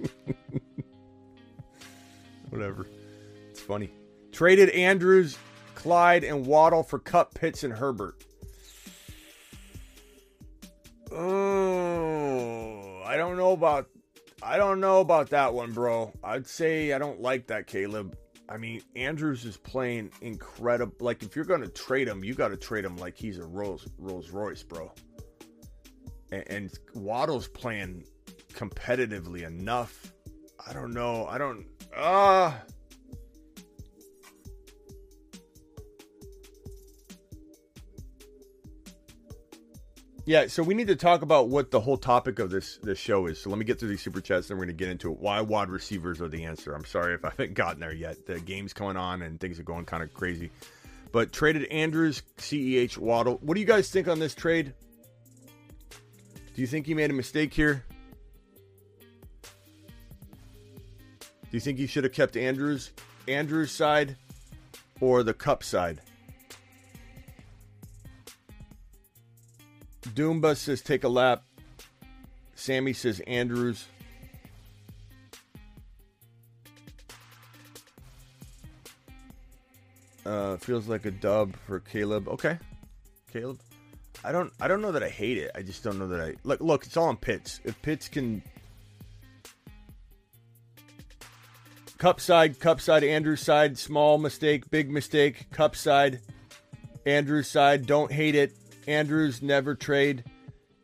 whatever. 2.50 2.86
It's 3.50 3.60
funny. 3.60 3.90
Traded 4.32 4.70
Andrews, 4.70 5.36
Clyde, 5.74 6.24
and 6.24 6.46
Waddle 6.46 6.82
for 6.82 6.98
Kupp, 6.98 7.34
Pitts, 7.34 7.64
and 7.64 7.72
Herbert. 7.72 8.24
Oh, 11.12 13.02
I 13.04 13.16
don't 13.16 13.36
know 13.36 13.52
about 13.52 13.88
I 14.42 14.56
don't 14.56 14.80
know 14.80 15.00
about 15.00 15.30
that 15.30 15.52
one, 15.52 15.72
bro. 15.72 16.12
I'd 16.24 16.46
say 16.46 16.92
I 16.92 16.98
don't 16.98 17.20
like 17.20 17.48
that, 17.48 17.66
Caleb. 17.66 18.16
I 18.48 18.56
mean, 18.56 18.80
Andrews 18.96 19.44
is 19.44 19.56
playing 19.56 20.10
incredible. 20.22 20.94
Like, 20.98 21.22
if 21.22 21.36
you're 21.36 21.44
to 21.44 21.68
trade 21.68 22.08
him, 22.08 22.24
you 22.24 22.34
got 22.34 22.48
to 22.48 22.56
trade 22.56 22.84
him 22.84 22.96
like 22.96 23.16
he's 23.16 23.38
a 23.38 23.44
Rolls 23.44 23.86
Rolls 23.98 24.30
Royce, 24.30 24.62
bro. 24.62 24.92
And, 26.32 26.44
and 26.48 26.78
Waddle's 26.94 27.48
playing 27.48 28.04
competitively 28.50 29.46
enough. 29.46 30.12
I 30.66 30.72
don't 30.72 30.92
know. 30.92 31.26
I 31.26 31.38
don't. 31.38 31.66
Ah. 31.96 32.56
Uh, 32.56 32.60
Yeah, 40.30 40.46
so 40.46 40.62
we 40.62 40.74
need 40.74 40.86
to 40.86 40.94
talk 40.94 41.22
about 41.22 41.48
what 41.48 41.72
the 41.72 41.80
whole 41.80 41.96
topic 41.96 42.38
of 42.38 42.50
this 42.50 42.78
this 42.84 43.00
show 43.00 43.26
is. 43.26 43.40
So 43.40 43.50
let 43.50 43.58
me 43.58 43.64
get 43.64 43.80
through 43.80 43.88
these 43.88 44.00
super 44.00 44.20
chats, 44.20 44.48
and 44.48 44.56
we're 44.56 44.66
going 44.66 44.76
to 44.76 44.84
get 44.84 44.88
into 44.88 45.10
it. 45.10 45.18
Why 45.18 45.40
wide 45.40 45.70
receivers 45.70 46.20
are 46.20 46.28
the 46.28 46.44
answer. 46.44 46.72
I'm 46.72 46.84
sorry 46.84 47.14
if 47.14 47.24
I 47.24 47.30
haven't 47.30 47.54
gotten 47.54 47.80
there 47.80 47.92
yet. 47.92 48.26
The 48.26 48.38
game's 48.38 48.72
coming 48.72 48.96
on, 48.96 49.22
and 49.22 49.40
things 49.40 49.58
are 49.58 49.64
going 49.64 49.86
kind 49.86 50.04
of 50.04 50.14
crazy. 50.14 50.52
But 51.10 51.32
traded 51.32 51.64
Andrews, 51.64 52.22
Ceh, 52.38 52.96
Waddle. 52.96 53.38
What 53.42 53.54
do 53.54 53.60
you 53.60 53.66
guys 53.66 53.90
think 53.90 54.06
on 54.06 54.20
this 54.20 54.32
trade? 54.32 54.72
Do 56.54 56.60
you 56.60 56.68
think 56.68 56.86
he 56.86 56.94
made 56.94 57.10
a 57.10 57.14
mistake 57.14 57.52
here? 57.52 57.84
Do 61.50 61.56
you 61.56 61.60
think 61.60 61.78
he 61.78 61.88
should 61.88 62.04
have 62.04 62.12
kept 62.12 62.36
Andrews, 62.36 62.92
Andrews' 63.26 63.72
side, 63.72 64.16
or 65.00 65.24
the 65.24 65.34
Kupp 65.34 65.64
side? 65.64 66.00
Doomba 70.02 70.56
says 70.56 70.80
take 70.80 71.02
a 71.02 71.08
lap. 71.08 71.42
Sammy 72.54 72.92
says 72.92 73.20
Andrews. 73.26 73.86
Uh, 80.24 80.56
feels 80.58 80.86
like 80.86 81.06
a 81.06 81.10
dub 81.10 81.56
for 81.66 81.80
Caleb. 81.80 82.28
Okay, 82.28 82.58
Caleb. 83.32 83.58
I 84.22 84.30
don't. 84.30 84.52
I 84.60 84.68
don't 84.68 84.82
know 84.82 84.92
that 84.92 85.02
I 85.02 85.08
hate 85.08 85.38
it. 85.38 85.50
I 85.54 85.62
just 85.62 85.82
don't 85.82 85.98
know 85.98 86.06
that 86.08 86.20
I 86.20 86.34
look. 86.44 86.60
Look, 86.60 86.84
it's 86.86 86.96
all 86.96 87.08
on 87.08 87.16
Pitts. 87.16 87.60
If 87.64 87.80
Pitts 87.82 88.08
can 88.08 88.42
Kupp 92.00 92.18
side, 92.18 92.58
Kupp 92.58 92.80
side, 92.80 93.04
Andrews 93.04 93.42
side, 93.42 93.76
small 93.76 94.16
mistake, 94.16 94.70
big 94.70 94.90
mistake, 94.90 95.50
Kupp 95.50 95.76
side, 95.76 96.20
Andrews 97.04 97.46
side, 97.46 97.84
don't 97.84 98.10
hate 98.10 98.34
it. 98.34 98.54
Andrews 98.88 99.42
never 99.42 99.74
trade. 99.74 100.24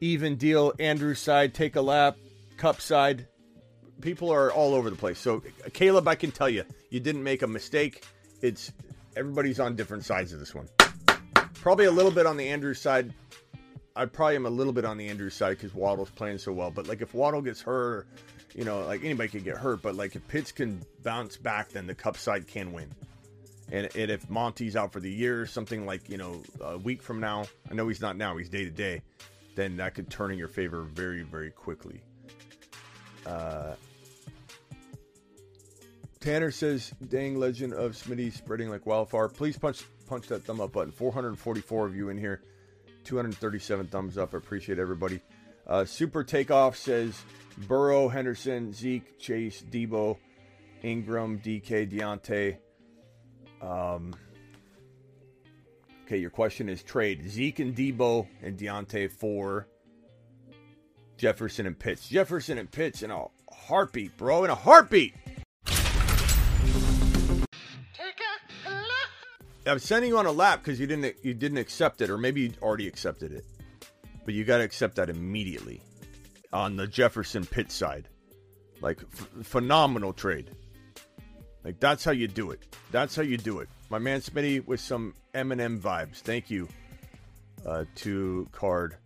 Even 0.02 0.36
deal. 0.36 0.74
Andrews 0.78 1.18
side, 1.18 1.54
take 1.54 1.76
a 1.76 1.80
lap. 1.80 2.18
Kupp 2.58 2.82
side. 2.82 3.28
People 4.02 4.30
are 4.30 4.52
all 4.52 4.74
over 4.74 4.90
the 4.90 4.96
place. 4.96 5.18
So, 5.18 5.42
Caleb, 5.72 6.06
I 6.06 6.16
can 6.16 6.32
tell 6.32 6.50
you, 6.50 6.64
you 6.90 7.00
didn't 7.00 7.24
make 7.24 7.40
a 7.40 7.46
mistake. 7.46 8.04
It's 8.42 8.70
everybody's 9.16 9.58
on 9.58 9.74
different 9.74 10.04
sides 10.04 10.34
of 10.34 10.38
this 10.38 10.54
one. 10.54 10.68
Probably 11.54 11.86
a 11.86 11.90
little 11.90 12.12
bit 12.12 12.26
on 12.26 12.36
the 12.36 12.46
Andrews 12.46 12.78
side. 12.78 13.14
I 13.96 14.04
probably 14.04 14.36
am 14.36 14.44
a 14.44 14.50
little 14.50 14.74
bit 14.74 14.84
on 14.84 14.98
the 14.98 15.08
Andrews 15.08 15.32
side 15.32 15.56
because 15.56 15.74
Waddle's 15.74 16.10
playing 16.10 16.36
so 16.36 16.52
well. 16.52 16.70
But 16.70 16.86
like 16.86 17.00
if 17.00 17.14
Waddle 17.14 17.40
gets 17.40 17.62
hurt, 17.62 18.06
you 18.55 18.64
know, 18.64 18.80
like 18.86 19.05
anybody 19.05 19.28
could 19.28 19.44
get 19.44 19.57
hurt. 19.57 19.82
But 19.82 19.94
like 19.94 20.16
if 20.16 20.26
Pitts 20.28 20.53
can 20.53 20.82
bounce 21.03 21.36
back, 21.36 21.70
then 21.70 21.86
the 21.86 21.94
Kupp 21.94 22.16
side 22.16 22.47
can 22.47 22.72
win. 22.72 22.90
And, 23.72 23.88
and 23.97 24.11
if 24.11 24.30
Monty's 24.30 24.76
out 24.76 24.92
for 24.92 25.01
the 25.01 25.11
year, 25.11 25.47
something 25.47 25.86
like 25.86 26.09
you 26.09 26.16
know 26.16 26.42
a 26.61 26.78
week 26.78 27.03
from 27.03 27.20
now, 27.20 27.47
I 27.70 27.74
know 27.74 27.88
he's 27.88 28.01
not 28.01 28.16
now, 28.16 28.36
he's 28.36 28.49
day 28.49 28.64
to 28.64 28.70
day, 28.70 29.03
then 29.57 29.76
that 29.78 29.94
could 29.94 30.09
turn 30.09 30.30
in 30.30 30.38
your 30.38 30.49
favor 30.49 30.82
very 30.82 31.22
very 31.22 31.51
quickly. 31.51 32.01
Uh, 33.26 33.74
Tanner 36.20 36.51
says, 36.51 36.92
"Dang 37.09 37.38
legend 37.38 37.74
of 37.74 37.92
Smitty 37.92 38.32
spreading 38.32 38.70
like 38.70 38.86
wildfire." 38.86 39.28
Please 39.28 39.59
punch 39.59 39.84
punch 40.07 40.28
that 40.28 40.44
thumb 40.44 40.61
up 40.61 40.72
button. 40.72 40.92
444 40.92 41.86
of 41.86 41.97
you 41.97 42.09
in 42.09 42.18
here, 42.18 42.42
237 43.05 43.88
thumbs 43.88 44.16
up. 44.16 44.32
I 44.34 44.38
appreciate 44.38 44.78
everybody. 44.78 45.20
Uh, 45.66 45.84
Super 45.84 46.22
Takeoff 46.22 46.76
says, 46.76 47.20
"Burrow, 47.66 48.08
Henderson, 48.08 48.72
Zeke, 48.72 49.18
Chase, 49.18 49.62
Deebo, 49.62 50.18
Ingram, 50.82 51.40
DK, 51.40 51.86
Diontae." 51.86 52.58
Um, 53.60 54.14
okay, 56.04 56.18
your 56.18 56.30
question 56.30 56.68
is 56.68 56.82
trade 56.82 57.28
Zeke 57.28 57.60
and 57.60 57.74
Deebo 57.74 58.28
and 58.42 58.56
Diontae 58.58 59.10
for 59.10 59.66
Jefferson 61.16 61.66
and 61.66 61.78
Pitts. 61.78 62.08
Jefferson 62.08 62.58
and 62.58 62.70
Pitts 62.70 63.02
in 63.02 63.10
a 63.10 63.24
heartbeat, 63.52 64.16
bro, 64.16 64.44
in 64.44 64.50
a 64.50 64.54
heartbeat. 64.54 65.14
I'm 69.66 69.80
sending 69.80 70.10
you 70.10 70.18
on 70.18 70.26
a 70.26 70.32
lap 70.32 70.60
because 70.62 70.78
you 70.78 70.86
didn't 70.86 71.16
you 71.24 71.34
didn't 71.34 71.58
accept 71.58 72.00
it, 72.00 72.08
or 72.08 72.16
maybe 72.16 72.42
you 72.42 72.52
already 72.62 72.86
accepted 72.86 73.32
it, 73.32 73.44
but 74.26 74.34
you 74.34 74.44
got 74.44 74.58
to 74.58 74.64
accept 74.64 74.96
that 74.96 75.08
immediately 75.08 75.80
on 76.52 76.76
the 76.76 76.86
Jefferson 76.86 77.46
Pitt 77.46 77.70
side. 77.70 78.08
Like 78.82 79.00
f- 79.00 79.28
phenomenal 79.44 80.12
trade. 80.12 80.50
Like 81.64 81.80
that's 81.80 82.04
how 82.04 82.10
you 82.10 82.28
do 82.28 82.50
it. 82.50 82.76
That's 82.90 83.16
how 83.16 83.22
you 83.22 83.38
do 83.38 83.60
it. 83.60 83.68
My 83.88 83.98
man 83.98 84.20
Smitty 84.20 84.66
with 84.66 84.80
some 84.80 85.14
Eminem 85.34 85.80
vibes. 85.80 86.16
Thank 86.16 86.50
you 86.50 86.68
uh, 87.64 87.84
to 87.96 88.48
Card. 88.52 88.96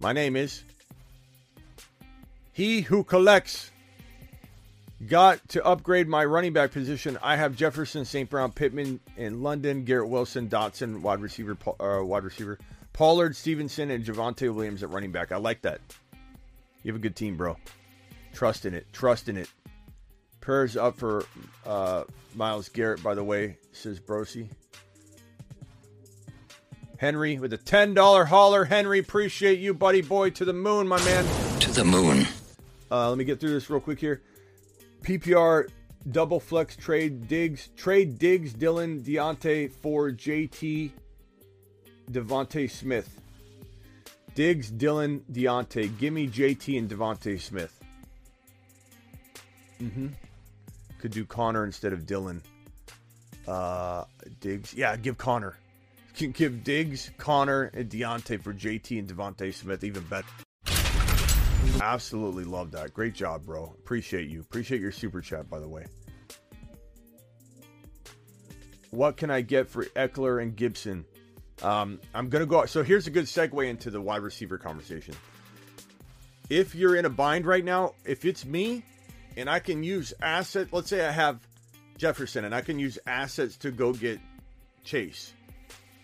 My 0.00 0.12
name 0.12 0.36
is 0.36 0.64
He 2.52 2.82
Who 2.82 3.04
Collects. 3.04 3.70
Got 5.06 5.48
to 5.50 5.64
upgrade 5.64 6.08
my 6.08 6.24
running 6.24 6.52
back 6.52 6.72
position. 6.72 7.18
I 7.22 7.36
have 7.36 7.56
Jefferson, 7.56 8.04
St. 8.04 8.28
Brown, 8.28 8.52
Pittman 8.52 9.00
in 9.16 9.42
London, 9.42 9.84
Garrett 9.84 10.10
Wilson, 10.10 10.48
Dotson, 10.50 11.00
wide 11.00 11.20
receiver, 11.20 11.56
uh, 11.80 12.04
wide 12.04 12.24
receiver, 12.24 12.58
Pollard, 12.92 13.36
Stevenson, 13.36 13.90
and 13.90 14.04
Javonte 14.04 14.52
Williams 14.54 14.82
at 14.82 14.90
running 14.90 15.12
back. 15.12 15.32
I 15.32 15.36
like 15.36 15.62
that. 15.62 15.80
You 16.82 16.92
have 16.92 16.96
a 16.96 17.02
good 17.02 17.16
team, 17.16 17.36
bro. 17.36 17.56
Trust 18.32 18.66
in 18.66 18.74
it. 18.74 18.86
Trust 18.92 19.28
in 19.28 19.36
it. 19.36 19.48
Prayers 20.40 20.76
up 20.76 20.96
for 20.96 21.24
uh, 21.66 22.04
Myles 22.34 22.68
Garrett, 22.68 23.02
by 23.02 23.14
the 23.14 23.24
way, 23.24 23.58
says 23.72 24.00
Brosi. 24.00 24.48
Henry 26.96 27.38
with 27.38 27.52
a 27.52 27.58
$10 27.58 28.26
hauler. 28.26 28.64
Henry, 28.64 28.98
appreciate 28.98 29.58
you, 29.58 29.72
buddy 29.72 30.02
boy. 30.02 30.30
To 30.30 30.44
the 30.44 30.52
moon, 30.52 30.86
my 30.86 31.02
man. 31.04 31.24
To 31.60 31.70
the 31.72 31.84
moon. 31.84 32.26
Uh, 32.90 33.08
let 33.08 33.18
me 33.18 33.24
get 33.24 33.40
through 33.40 33.50
this 33.50 33.70
real 33.70 33.80
quick 33.80 34.00
here. 34.00 34.20
PPR 35.02 35.68
double 36.10 36.40
flex 36.40 36.76
trade 36.76 37.28
Diggs. 37.28 37.68
trade 37.76 38.18
Diggs, 38.18 38.52
Dillon 38.52 39.00
Diontae 39.00 39.70
for 39.70 40.10
JT 40.10 40.90
DeVonta 42.10 42.70
Smith. 42.70 43.20
Diggs 44.34 44.70
Dillon 44.70 45.24
Diontae. 45.32 45.96
Give 45.98 46.12
me 46.12 46.28
JT 46.28 46.78
and 46.78 46.88
DeVonta 46.88 47.40
Smith. 47.40 47.78
Mm-hmm. 49.80 50.08
Could 50.98 51.10
do 51.12 51.24
Connor 51.24 51.64
instead 51.64 51.92
of 51.92 52.06
Dillon. 52.06 52.42
Uh, 53.46 54.04
Diggs. 54.40 54.74
Yeah, 54.74 54.96
give 54.96 55.18
Connor. 55.18 55.56
Can 56.14 56.32
give 56.32 56.62
Diggs, 56.62 57.10
Connor, 57.18 57.70
and 57.72 57.88
Diontae 57.88 58.42
for 58.42 58.52
JT 58.52 58.98
and 58.98 59.08
DeVonta 59.08 59.52
Smith. 59.54 59.84
Even 59.84 60.02
better. 60.04 60.28
Absolutely 61.80 62.44
love 62.44 62.70
that. 62.72 62.92
Great 62.92 63.14
job, 63.14 63.46
bro. 63.46 63.74
Appreciate 63.78 64.28
you. 64.28 64.40
Appreciate 64.40 64.80
your 64.80 64.92
super 64.92 65.20
chat, 65.20 65.48
by 65.48 65.58
the 65.58 65.68
way. 65.68 65.86
What 68.90 69.16
can 69.16 69.30
I 69.30 69.40
get 69.40 69.68
for 69.68 69.84
Ekeler 69.86 70.42
and 70.42 70.54
Gibson? 70.54 71.04
Um, 71.62 72.00
I'm 72.14 72.28
gonna 72.28 72.46
go. 72.46 72.64
So 72.66 72.82
here's 72.82 73.06
a 73.06 73.10
good 73.10 73.26
segue 73.26 73.68
into 73.68 73.90
the 73.90 74.00
wide 74.00 74.22
receiver 74.22 74.58
conversation. 74.58 75.14
If 76.48 76.74
you're 76.74 76.96
in 76.96 77.04
a 77.04 77.10
bind 77.10 77.46
right 77.46 77.64
now, 77.64 77.94
if 78.04 78.24
it's 78.24 78.44
me, 78.44 78.82
and 79.36 79.48
I 79.48 79.60
can 79.60 79.82
use 79.82 80.12
asset, 80.20 80.68
let's 80.72 80.88
say 80.88 81.06
I 81.06 81.12
have 81.12 81.40
Jefferson, 81.96 82.44
and 82.44 82.54
I 82.54 82.60
can 82.60 82.78
use 82.78 82.98
assets 83.06 83.56
to 83.58 83.70
go 83.70 83.92
get 83.92 84.18
Chase. 84.84 85.32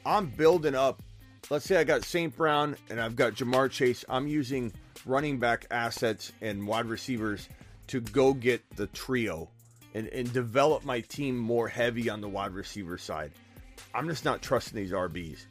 I'm 0.05 0.27
building 0.27 0.75
up. 0.75 1.03
Let's 1.51 1.65
say 1.65 1.77
I 1.77 1.85
got 1.85 2.05
St. 2.05 2.37
Brown 2.37 2.77
and 2.91 3.01
I've 3.01 3.17
got 3.17 3.35
Ja'Marr 3.35 3.71
Chase. 3.71 4.05
I'm 4.09 4.29
using 4.29 4.73
running 5.05 5.39
back 5.39 5.67
assets 5.71 6.33
and 6.41 6.67
wide 6.67 6.87
receivers 6.87 7.49
to 7.89 8.01
go 8.01 8.35
get 8.35 8.63
the 8.77 8.89
trio 8.89 9.49
and, 9.95 10.09
and 10.09 10.33
develop 10.33 10.85
my 10.85 11.01
team 11.01 11.39
more 11.39 11.69
heavy 11.69 12.11
on 12.11 12.21
the 12.21 12.29
wide 12.29 12.53
receiver 12.53 12.99
side. 12.99 13.33
I'm 13.95 14.09
just 14.09 14.24
not 14.24 14.43
trusting 14.43 14.77
these 14.77 14.93
RBs. 14.93 15.47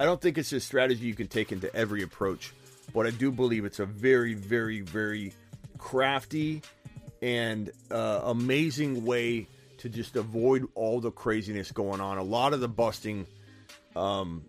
I 0.00 0.04
don't 0.04 0.20
think 0.20 0.38
it's 0.38 0.52
a 0.52 0.60
strategy 0.60 1.06
you 1.06 1.14
can 1.14 1.26
take 1.26 1.50
into 1.50 1.74
every 1.74 2.02
approach, 2.02 2.52
but 2.94 3.06
I 3.06 3.10
do 3.10 3.32
believe 3.32 3.64
it's 3.64 3.80
a 3.80 3.86
very, 3.86 4.34
very, 4.34 4.80
very 4.80 5.32
crafty 5.76 6.62
and 7.20 7.70
uh, 7.90 8.20
amazing 8.24 9.04
way 9.04 9.48
to 9.78 9.88
just 9.88 10.16
avoid 10.16 10.66
all 10.74 11.00
the 11.00 11.10
craziness 11.10 11.72
going 11.72 12.00
on. 12.00 12.18
A 12.18 12.22
lot 12.22 12.52
of 12.52 12.60
the 12.60 12.68
busting, 12.68 13.26
um, 13.96 14.44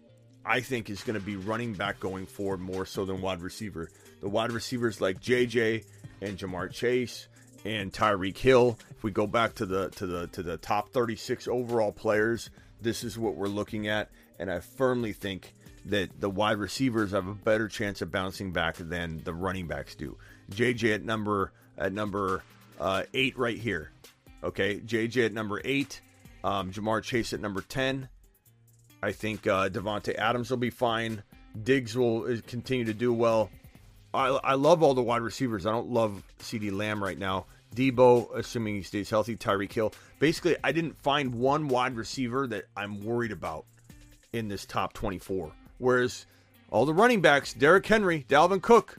I 0.46 0.60
think, 0.62 0.90
is 0.90 1.04
going 1.04 1.20
to 1.20 1.26
be 1.26 1.36
running 1.36 1.74
back 1.74 2.00
going 2.00 2.26
forward 2.26 2.60
more 2.60 2.86
so 2.86 3.06
than 3.06 3.22
wide 3.22 3.42
receiver. 3.42 3.90
The 4.22 4.30
wide 4.30 4.52
receivers 4.52 5.02
like 5.02 5.20
JJ 5.22 5.86
and 6.22 6.38
Ja'Marr 6.38 6.72
Chase 6.72 7.28
and 7.66 7.92
Tyreek 7.92 8.38
Hill. 8.38 8.78
If 8.92 9.04
we 9.04 9.12
go 9.12 9.28
back 9.28 9.56
to 9.56 9.66
the 9.66 9.90
to 9.92 10.08
the 10.08 10.28
to 10.28 10.44
the 10.44 10.58
top 10.58 10.90
36 10.90 11.48
overall 11.48 11.92
players, 11.92 12.50
this 12.82 13.04
is 13.04 13.18
what 13.18 13.36
we're 13.36 13.48
looking 13.48 13.88
at, 13.88 14.10
and 14.38 14.52
I 14.52 14.60
firmly 14.60 15.14
think 15.14 15.54
that 15.86 16.20
the 16.20 16.30
wide 16.30 16.58
receivers 16.58 17.12
have 17.12 17.28
a 17.28 17.34
better 17.34 17.68
chance 17.68 18.02
of 18.02 18.12
bouncing 18.12 18.52
back 18.52 18.76
than 18.78 19.22
the 19.24 19.34
running 19.34 19.68
backs 19.68 19.96
do. 19.96 20.18
JJ 20.52 20.96
at 20.96 21.06
number 21.06 21.52
at 21.78 21.94
number 21.94 22.44
uh, 22.80 23.04
eight 23.14 23.38
right 23.38 23.58
here. 23.58 23.92
Okay, 24.44 24.80
JJ 24.80 25.28
at 25.28 25.34
number 25.34 25.62
eight, 25.66 26.02
um, 26.44 26.72
Ja'Marr 26.72 27.04
Chase 27.04 27.34
at 27.34 27.40
number 27.40 27.62
ten. 27.62 28.10
I 29.02 29.12
think 29.12 29.48
uh, 29.48 29.70
Davante 29.70 30.16
Adams 30.16 30.50
will 30.50 30.58
be 30.58 30.70
fine. 30.70 31.24
Diggs 31.64 31.98
will 31.98 32.26
uh, 32.26 32.38
continue 32.48 32.86
to 32.86 32.94
do 32.94 33.14
well. 33.14 33.50
I, 34.14 34.28
I 34.44 34.54
love 34.56 34.82
all 34.84 34.94
the 34.94 35.04
wide 35.04 35.22
receivers. 35.22 35.66
I 35.66 35.72
don't 35.72 35.90
love 35.90 36.24
CeeDee 36.40 36.72
Lamb 36.72 37.04
right 37.04 37.18
now. 37.18 37.46
Deebo, 37.76 38.36
assuming 38.36 38.76
he 38.76 38.84
stays 38.84 39.10
healthy, 39.10 39.36
Tyreek 39.36 39.72
Hill. 39.72 39.94
Basically, 40.20 40.56
I 40.64 40.72
didn't 40.72 41.02
find 41.02 41.36
one 41.36 41.68
wide 41.68 41.96
receiver 41.96 42.48
that 42.48 42.66
I'm 42.76 43.04
worried 43.04 43.32
about 43.32 43.66
in 44.34 44.48
this 44.48 44.66
top 44.66 44.94
24. 44.94 45.52
Whereas 45.78 46.26
all 46.72 46.86
the 46.86 46.94
running 46.94 47.22
backs, 47.22 47.54
Derrick 47.54 47.86
Henry, 47.86 48.26
Dalvin 48.28 48.62
Cook, 48.62 48.98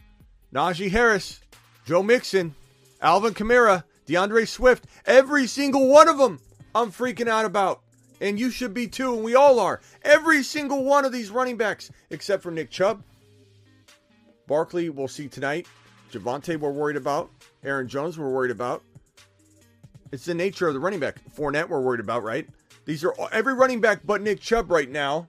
Najee 0.52 0.90
Harris, 0.90 1.40
Joe 1.84 2.02
Mixon, 2.02 2.54
Alvin 3.00 3.34
Kamara, 3.34 3.84
D'Andre 4.06 4.44
Swift, 4.44 4.86
every 5.06 5.46
single 5.46 5.88
one 5.88 6.08
of 6.08 6.18
them 6.18 6.40
I'm 6.74 6.90
freaking 6.90 7.28
out 7.28 7.44
about. 7.44 7.80
And 8.20 8.38
you 8.38 8.50
should 8.50 8.74
be 8.74 8.86
too, 8.86 9.14
and 9.14 9.24
we 9.24 9.34
all 9.34 9.58
are. 9.60 9.80
Every 10.02 10.42
single 10.42 10.84
one 10.84 11.04
of 11.04 11.12
these 11.12 11.30
running 11.30 11.56
backs, 11.56 11.90
except 12.10 12.42
for 12.42 12.50
Nick 12.50 12.70
Chubb. 12.70 13.02
Barkley, 14.46 14.90
we'll 14.90 15.08
see 15.08 15.28
tonight. 15.28 15.66
Javonte, 16.12 16.58
we're 16.58 16.70
worried 16.70 16.96
about. 16.96 17.30
Aaron 17.62 17.88
Jones, 17.88 18.18
we're 18.18 18.30
worried 18.30 18.50
about. 18.50 18.82
It's 20.12 20.24
the 20.24 20.34
nature 20.34 20.66
of 20.66 20.74
the 20.74 20.80
running 20.80 21.00
back. 21.00 21.20
Fournette, 21.36 21.68
we're 21.68 21.80
worried 21.80 22.00
about, 22.00 22.22
right? 22.22 22.48
These 22.84 23.04
are 23.04 23.14
every 23.32 23.54
running 23.54 23.80
back 23.80 24.00
but 24.04 24.22
Nick 24.22 24.40
Chubb 24.40 24.70
right 24.70 24.90
now 24.90 25.28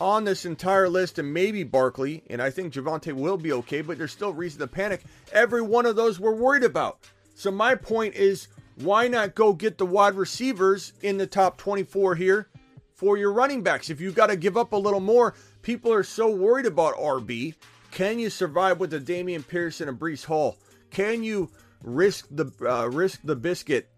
on 0.00 0.24
this 0.24 0.44
entire 0.44 0.88
list, 0.88 1.18
and 1.18 1.32
maybe 1.32 1.62
Barkley. 1.62 2.22
And 2.30 2.40
I 2.40 2.50
think 2.50 2.72
Javonte 2.72 3.12
will 3.12 3.36
be 3.36 3.52
okay, 3.52 3.80
but 3.80 3.98
there's 3.98 4.12
still 4.12 4.32
reason 4.32 4.60
to 4.60 4.66
panic. 4.66 5.04
Every 5.32 5.62
one 5.62 5.86
of 5.86 5.96
those 5.96 6.18
we're 6.18 6.34
worried 6.34 6.64
about. 6.64 6.98
So 7.34 7.50
my 7.50 7.74
point 7.74 8.14
is, 8.14 8.48
why 8.76 9.06
not 9.08 9.34
go 9.34 9.52
get 9.52 9.78
the 9.78 9.86
wide 9.86 10.14
receivers 10.14 10.94
in 11.02 11.16
the 11.16 11.26
top 11.26 11.58
24 11.58 12.16
here 12.16 12.48
for 12.94 13.16
your 13.16 13.32
running 13.32 13.62
backs? 13.62 13.90
If 13.90 14.00
you've 14.00 14.14
got 14.14 14.28
to 14.28 14.36
give 14.36 14.56
up 14.56 14.72
a 14.72 14.76
little 14.76 15.00
more, 15.00 15.34
people 15.62 15.92
are 15.92 16.02
so 16.02 16.28
worried 16.28 16.66
about 16.66 16.96
RB. 16.96 17.54
Can 17.90 18.18
you 18.18 18.30
survive 18.30 18.80
with 18.80 18.90
the 18.90 19.00
Dameon 19.00 19.46
Pierce 19.46 19.80
and 19.80 19.98
Breece 19.98 20.24
Hall? 20.24 20.56
Can 20.94 21.24
you 21.24 21.50
risk 21.82 22.28
the 22.30 22.50
uh, 22.62 22.88
risk 22.88 23.20
the 23.24 23.34
biscuit 23.36 23.90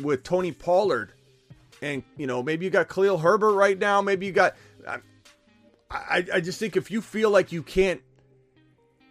with 0.00 0.22
Tony 0.22 0.52
Pollard? 0.52 1.12
And 1.82 2.04
you 2.16 2.28
know, 2.28 2.42
maybe 2.42 2.64
you 2.64 2.70
got 2.70 2.88
Khalil 2.88 3.18
Herbert 3.18 3.54
right 3.54 3.76
now. 3.76 4.00
Maybe 4.00 4.26
you 4.26 4.32
got. 4.32 4.54
I, 4.88 4.98
I, 5.90 6.26
I 6.34 6.40
just 6.40 6.58
think 6.58 6.76
if 6.76 6.90
you 6.90 7.00
feel 7.00 7.30
like 7.30 7.50
you 7.50 7.62
can't 7.62 8.00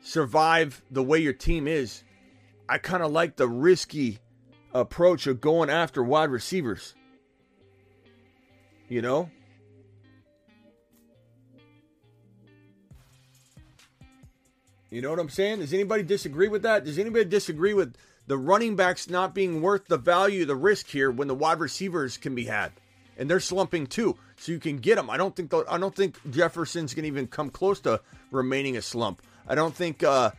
survive 0.02 0.82
the 0.90 1.04
way 1.04 1.20
your 1.20 1.34
team 1.34 1.68
is, 1.68 2.04
I 2.68 2.78
kind 2.78 3.04
of 3.04 3.12
like 3.12 3.36
the 3.36 3.48
risky 3.48 4.20
approach 4.74 5.28
of 5.28 5.42
going 5.42 5.70
after 5.70 6.02
wide 6.02 6.32
receivers. 6.32 6.96
You 8.88 9.02
know? 9.02 9.30
You 14.92 15.02
know 15.02 15.10
what 15.10 15.20
I'm 15.20 15.30
saying? 15.30 15.60
Does 15.60 15.74
anybody 15.74 16.04
disagree 16.04 16.50
with 16.50 16.64
that? 16.64 16.84
Does 16.84 17.00
anybody 17.00 17.24
disagree 17.24 17.74
with 17.74 17.96
the 18.28 18.38
running 18.38 18.76
backs 18.76 19.10
not 19.10 19.34
being 19.34 19.62
worth 19.62 19.88
the 19.88 19.98
value, 19.98 20.44
the 20.44 20.56
risk 20.56 20.88
here 20.88 21.10
when 21.10 21.30
the 21.30 21.34
wide 21.34 21.62
receivers 21.62 22.18
can 22.18 22.36
be 22.36 22.44
had? 22.46 22.74
And 23.18 23.30
they're 23.30 23.40
slumping 23.40 23.88
too, 23.88 24.18
so 24.36 24.52
you 24.52 24.60
can 24.60 24.78
get 24.78 24.98
them. 24.98 25.10
I 25.10 25.16
don't 25.16 25.34
think 25.34 25.54
I 25.54 25.78
don't 25.78 25.96
think 25.96 26.18
Jefferson's 26.30 26.94
to 26.94 27.06
even 27.06 27.28
come 27.28 27.50
close 27.50 27.80
to 27.82 28.02
remaining 28.32 28.76
a 28.76 28.82
slump. 28.82 29.22
I 29.48 29.56
don't 29.56 29.74
think 29.74 30.04
uh, 30.04 30.32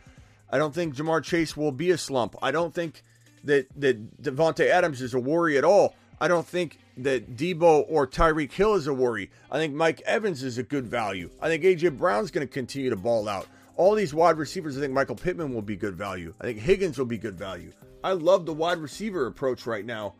I 0.51 0.59
don't 0.59 0.73
think 0.73 0.95
Ja'Marr 0.95 1.23
Chase 1.23 1.57
will 1.57 1.71
be 1.71 1.89
a 1.89 1.97
slump. 1.97 2.35
I 2.41 2.51
don't 2.51 2.73
think 2.73 3.03
that 3.45 3.67
that 3.77 4.21
Davante 4.21 4.69
Adams 4.69 5.01
is 5.01 5.15
a 5.15 5.19
worry 5.19 5.57
at 5.57 5.63
all. 5.63 5.95
I 6.21 6.27
don't 6.27 6.45
think 6.45 6.77
that 6.97 7.35
Deebo 7.35 7.85
or 7.89 8.05
Tyreek 8.05 8.51
Hill 8.51 8.75
is 8.75 8.85
a 8.85 8.93
worry. 8.93 9.31
I 9.49 9.57
think 9.57 9.73
Mike 9.73 10.01
Evans 10.01 10.43
is 10.43 10.59
a 10.59 10.63
good 10.63 10.85
value. 10.85 11.31
I 11.41 11.47
think 11.47 11.63
AJ 11.63 11.97
Brown's 11.97 12.29
going 12.29 12.45
to 12.47 12.53
continue 12.53 12.91
to 12.91 12.95
ball 12.95 13.27
out. 13.27 13.47
All 13.75 13.95
these 13.95 14.13
wide 14.13 14.37
receivers, 14.37 14.77
I 14.77 14.81
think 14.81 14.93
Michael 14.93 15.15
Pittman 15.15 15.53
will 15.53 15.61
be 15.61 15.75
good 15.75 15.95
value. 15.95 16.33
I 16.39 16.45
think 16.45 16.59
Higgins 16.59 16.97
will 16.97 17.05
be 17.05 17.17
good 17.17 17.37
value. 17.37 17.71
I 18.03 18.13
love 18.13 18.45
the 18.45 18.53
wide 18.53 18.77
receiver 18.77 19.27
approach 19.27 19.65
right 19.65 19.85
now 19.85 20.13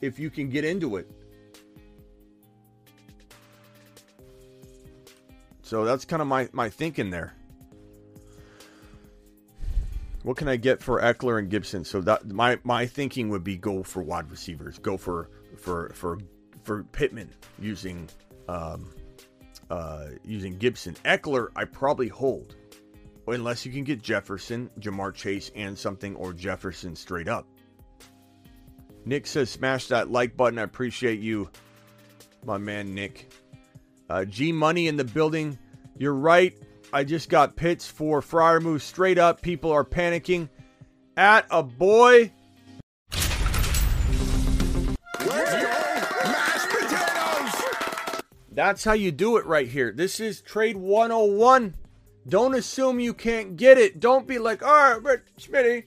if 0.00 0.18
you 0.18 0.30
can 0.30 0.48
get 0.48 0.64
into 0.64 0.96
it. 0.96 1.10
So 5.62 5.84
that's 5.84 6.04
kind 6.04 6.22
of 6.22 6.28
my, 6.28 6.48
my 6.52 6.70
thinking 6.70 7.10
there. 7.10 7.34
What 10.22 10.38
can 10.38 10.48
I 10.48 10.56
get 10.56 10.82
for 10.82 11.02
Ekeler 11.02 11.38
and 11.38 11.50
Gibson? 11.50 11.84
So 11.84 12.00
that 12.00 12.26
my 12.26 12.58
my 12.64 12.86
thinking 12.86 13.28
would 13.28 13.44
be 13.44 13.58
go 13.58 13.82
for 13.82 14.02
wide 14.02 14.30
receivers. 14.30 14.78
Go 14.78 14.96
for 14.96 15.28
for 15.58 15.90
for 15.94 16.18
for 16.62 16.84
Pittman 16.84 17.30
using 17.58 18.08
um, 18.48 18.88
uh, 19.68 20.06
using 20.24 20.56
Gibson. 20.56 20.94
Ekeler, 21.04 21.48
I 21.56 21.64
probably 21.66 22.08
hold 22.08 22.56
unless 23.26 23.64
you 23.64 23.72
can 23.72 23.84
get 23.84 24.02
Jefferson, 24.02 24.70
Ja'Marr 24.80 25.14
Chase, 25.14 25.50
and 25.54 25.78
something, 25.78 26.14
or 26.16 26.32
Jefferson 26.32 26.94
straight 26.94 27.28
up. 27.28 27.46
Nick 29.04 29.26
says, 29.26 29.50
smash 29.50 29.88
that 29.88 30.10
like 30.10 30.36
button. 30.36 30.58
I 30.58 30.62
appreciate 30.62 31.20
you, 31.20 31.50
my 32.44 32.58
man 32.58 32.94
Nick. 32.94 33.30
Uh, 34.08 34.24
G 34.24 34.52
Money 34.52 34.88
in 34.88 34.96
the 34.96 35.04
building. 35.04 35.58
You're 35.98 36.14
right. 36.14 36.56
I 36.92 37.04
just 37.04 37.28
got 37.28 37.56
Pitts 37.56 37.86
for 37.86 38.20
Freiermuth 38.20 38.82
straight 38.82 39.18
up. 39.18 39.42
People 39.42 39.72
are 39.72 39.84
panicking. 39.84 40.48
At 41.16 41.46
a 41.50 41.62
boy. 41.62 42.32
That's 48.54 48.84
how 48.84 48.92
you 48.92 49.10
do 49.10 49.36
it 49.36 49.46
right 49.46 49.66
here. 49.66 49.92
This 49.92 50.20
is 50.20 50.40
trade 50.40 50.76
101. 50.76 51.74
Don't 52.28 52.54
assume 52.54 53.00
you 53.00 53.12
can't 53.12 53.56
get 53.56 53.76
it. 53.76 54.00
Don't 54.00 54.26
be 54.26 54.38
like, 54.38 54.62
ah, 54.62 54.66
all 54.66 54.94
right, 54.94 55.02
but 55.02 55.22
Smitty, 55.38 55.84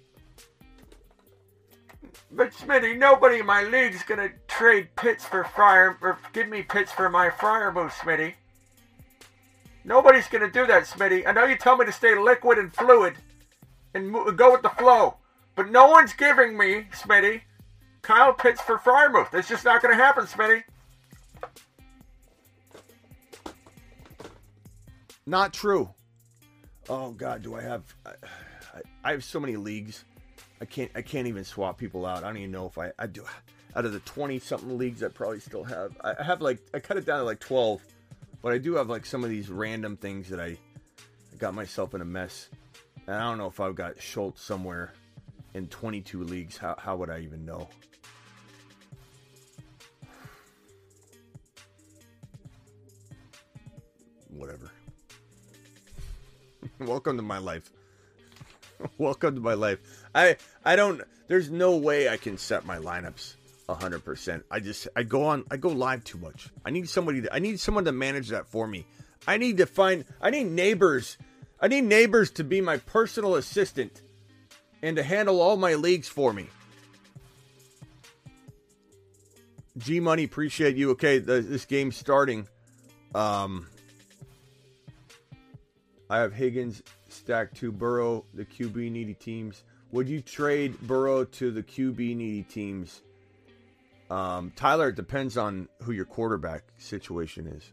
But 2.31 2.51
Smitty, 2.53 2.97
nobody 2.97 3.39
in 3.39 3.45
my 3.45 3.63
league's 3.63 4.03
gonna 4.03 4.29
trade 4.47 4.95
Pitts 4.95 5.25
for 5.25 5.43
Fryer 5.43 5.97
or 6.01 6.19
give 6.33 6.47
me 6.47 6.61
Pitts 6.61 6.91
for 6.91 7.09
my 7.09 7.29
Freiermuth, 7.29 7.91
Smitty. 7.91 8.33
Nobody's 9.83 10.27
gonna 10.27 10.51
do 10.51 10.67
that, 10.67 10.83
Smitty. 10.83 11.25
I 11.25 11.31
know 11.31 11.45
you 11.45 11.55
tell 11.57 11.77
me 11.77 11.85
to 11.85 11.91
stay 11.91 12.15
liquid 12.19 12.57
and 12.59 12.73
fluid 12.73 13.15
and 13.93 14.11
mo- 14.11 14.29
go 14.31 14.51
with 14.51 14.61
the 14.61 14.69
flow, 14.69 15.15
but 15.55 15.71
no 15.71 15.87
one's 15.87 16.13
giving 16.13 16.57
me, 16.57 16.87
Smitty, 16.93 17.41
Kyle 18.03 18.33
Pitts 18.33 18.61
for 18.61 18.77
Freiermuth. 18.77 19.31
That's 19.31 19.47
just 19.47 19.65
not 19.65 19.81
gonna 19.81 19.95
happen, 19.95 20.25
Smitty. 20.25 20.63
Not 25.25 25.53
true. 25.53 25.89
Oh 26.89 27.11
God, 27.11 27.43
do 27.43 27.55
I 27.55 27.61
have? 27.61 27.83
I, 28.05 28.11
I, 29.03 29.11
have 29.11 29.23
so 29.23 29.39
many 29.41 29.57
leagues. 29.57 30.05
I 30.61 30.65
can't. 30.65 30.89
I 30.95 31.01
can't 31.01 31.27
even 31.27 31.43
swap 31.43 31.77
people 31.77 32.05
out. 32.05 32.23
I 32.23 32.27
don't 32.27 32.37
even 32.37 32.51
know 32.51 32.65
if 32.65 32.77
I. 32.77 32.93
I 32.97 33.07
do. 33.07 33.25
Out 33.75 33.83
of 33.83 33.91
the 33.91 33.99
twenty 33.99 34.39
something 34.39 34.77
leagues, 34.77 35.03
I 35.03 35.09
probably 35.09 35.41
still 35.41 35.65
have. 35.65 35.97
I 36.01 36.13
I 36.17 36.23
have 36.23 36.41
like. 36.41 36.59
I 36.73 36.79
cut 36.79 36.95
it 36.95 37.05
down 37.05 37.19
to 37.19 37.25
like 37.25 37.41
twelve, 37.41 37.81
but 38.41 38.53
I 38.53 38.57
do 38.57 38.75
have 38.75 38.89
like 38.89 39.05
some 39.05 39.25
of 39.25 39.29
these 39.29 39.49
random 39.49 39.97
things 39.97 40.29
that 40.29 40.39
I, 40.39 40.45
I 40.45 40.57
got 41.37 41.53
myself 41.53 41.93
in 41.93 41.99
a 41.99 42.05
mess. 42.05 42.47
And 43.05 43.15
I 43.15 43.19
don't 43.29 43.37
know 43.37 43.47
if 43.47 43.59
I've 43.59 43.75
got 43.75 44.01
Schultz 44.01 44.41
somewhere 44.41 44.93
in 45.53 45.67
22 45.67 46.23
leagues. 46.23 46.57
How 46.57 46.75
how 46.77 46.95
would 46.95 47.09
I 47.09 47.19
even 47.19 47.45
know? 47.45 47.67
Whatever. 54.29 54.71
Welcome 56.79 57.17
to 57.17 57.23
my 57.23 57.37
life. 57.37 57.71
Welcome 58.97 59.35
to 59.35 59.41
my 59.41 59.53
life. 59.53 59.79
I 60.13 60.37
I 60.63 60.75
don't 60.75 61.01
there's 61.27 61.49
no 61.49 61.77
way 61.77 62.09
I 62.09 62.17
can 62.17 62.37
set 62.37 62.65
my 62.65 62.77
lineups 62.77 63.35
100%. 63.67 64.43
I 64.49 64.59
just 64.59 64.87
I 64.95 65.03
go 65.03 65.25
on 65.25 65.45
I 65.51 65.57
go 65.57 65.69
live 65.69 66.03
too 66.03 66.17
much. 66.17 66.49
I 66.65 66.69
need 66.69 66.89
somebody 66.89 67.21
to, 67.21 67.33
I 67.33 67.39
need 67.39 67.59
someone 67.59 67.85
to 67.85 67.91
manage 67.91 68.29
that 68.29 68.47
for 68.47 68.67
me. 68.67 68.85
I 69.27 69.37
need 69.37 69.57
to 69.57 69.65
find 69.65 70.05
I 70.21 70.29
need 70.29 70.45
neighbors. 70.45 71.17
I 71.59 71.67
need 71.67 71.85
neighbors 71.85 72.31
to 72.31 72.43
be 72.43 72.61
my 72.61 72.77
personal 72.77 73.35
assistant 73.35 74.01
and 74.81 74.95
to 74.95 75.03
handle 75.03 75.41
all 75.41 75.57
my 75.57 75.73
leagues 75.73 76.07
for 76.07 76.31
me. 76.31 76.47
G 79.77 79.99
Money, 79.99 80.23
appreciate 80.23 80.75
you. 80.75 80.91
Okay, 80.91 81.19
the, 81.19 81.41
this 81.41 81.65
game's 81.65 81.95
starting. 81.95 82.47
Um, 83.13 83.67
I 86.09 86.19
have 86.19 86.33
Higgins 86.33 86.81
stacked 87.09 87.57
to 87.57 87.71
Burrow, 87.71 88.23
the 88.33 88.45
QB 88.45 88.91
needy 88.91 89.13
teams. 89.13 89.63
Would 89.91 90.07
you 90.07 90.21
trade 90.21 90.79
Burrow 90.81 91.25
to 91.25 91.51
the 91.51 91.63
QB 91.63 91.97
needy 91.97 92.43
teams? 92.43 93.01
Um, 94.09 94.53
Tyler, 94.55 94.89
it 94.89 94.95
depends 94.95 95.37
on 95.37 95.67
who 95.83 95.91
your 95.91 96.05
quarterback 96.05 96.63
situation 96.77 97.47
is. 97.47 97.71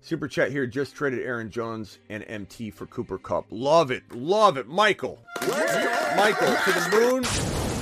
Super 0.00 0.28
chat 0.28 0.50
here 0.50 0.66
just 0.66 0.94
traded 0.94 1.20
Aaron 1.20 1.50
Jones 1.50 1.98
and 2.08 2.24
MT 2.28 2.70
for 2.70 2.86
Cooper 2.86 3.18
Kupp. 3.18 3.46
Love 3.50 3.90
it, 3.90 4.02
love 4.12 4.56
it, 4.56 4.68
Michael. 4.68 5.18
Michael 5.40 6.54
to 6.54 6.72
the 6.72 6.88
moon. 6.92 7.22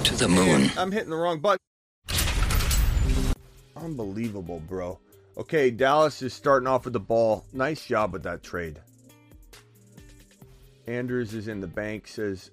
To 0.04 0.16
the 0.16 0.28
moon. 0.28 0.70
I'm 0.78 0.90
hitting 0.92 1.10
the 1.10 1.16
wrong 1.16 1.40
button. 1.40 1.58
Unbelievable, 3.76 4.60
bro. 4.66 4.98
Okay, 5.36 5.70
Dallas 5.70 6.22
is 6.22 6.32
starting 6.32 6.66
off 6.66 6.84
with 6.84 6.92
the 6.92 7.00
ball. 7.00 7.44
Nice 7.52 7.86
job 7.86 8.12
with 8.12 8.22
that 8.22 8.42
trade. 8.42 8.80
Andrews 10.86 11.34
is 11.34 11.48
in 11.48 11.60
the 11.60 11.66
bank, 11.66 12.06
says 12.06 12.50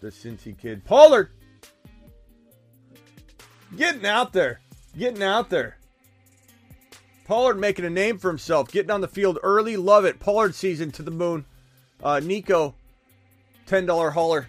the 0.00 0.08
Cincy 0.08 0.56
kid. 0.56 0.84
Pollard! 0.84 1.30
Getting 3.76 4.06
out 4.06 4.32
there. 4.32 4.60
Getting 4.96 5.22
out 5.22 5.50
there. 5.50 5.78
Pollard 7.26 7.58
making 7.58 7.84
a 7.84 7.90
name 7.90 8.18
for 8.18 8.28
himself. 8.28 8.70
Getting 8.70 8.90
on 8.90 9.00
the 9.00 9.08
field 9.08 9.38
early. 9.42 9.76
Love 9.76 10.04
it. 10.04 10.20
Pollard 10.20 10.54
season 10.54 10.90
to 10.92 11.02
the 11.02 11.10
moon. 11.10 11.46
Uh, 12.02 12.20
Nico, 12.20 12.74
$10 13.66 14.12
hauler. 14.12 14.48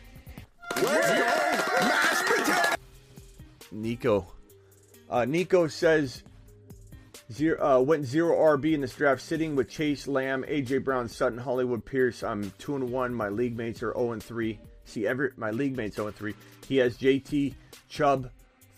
Nico. 3.71 4.27
Uh, 5.09 5.25
Nico 5.25 5.67
says 5.67 6.23
zero, 7.31 7.59
uh, 7.61 7.81
went 7.81 8.05
zero 8.05 8.35
RB 8.57 8.73
in 8.73 8.81
this 8.81 8.95
draft, 8.95 9.21
sitting 9.21 9.55
with 9.55 9.69
Chase 9.69 10.07
Lamb, 10.07 10.43
AJ 10.47 10.83
Brown, 10.83 11.09
Sutton, 11.09 11.37
Hollywood 11.37 11.85
Pierce. 11.85 12.23
I'm 12.23 12.51
two 12.57 12.75
and 12.75 12.91
one. 12.91 13.13
My 13.13 13.29
league 13.29 13.57
mates 13.57 13.81
are 13.83 13.93
zero 13.93 14.11
and 14.11 14.23
three. 14.23 14.59
See, 14.85 15.07
every 15.07 15.31
my 15.37 15.51
league 15.51 15.75
mates 15.75 15.95
zero 15.95 16.07
and 16.07 16.15
three. 16.15 16.35
He 16.67 16.77
has 16.77 16.97
JT, 16.97 17.55
Chubb, 17.89 18.29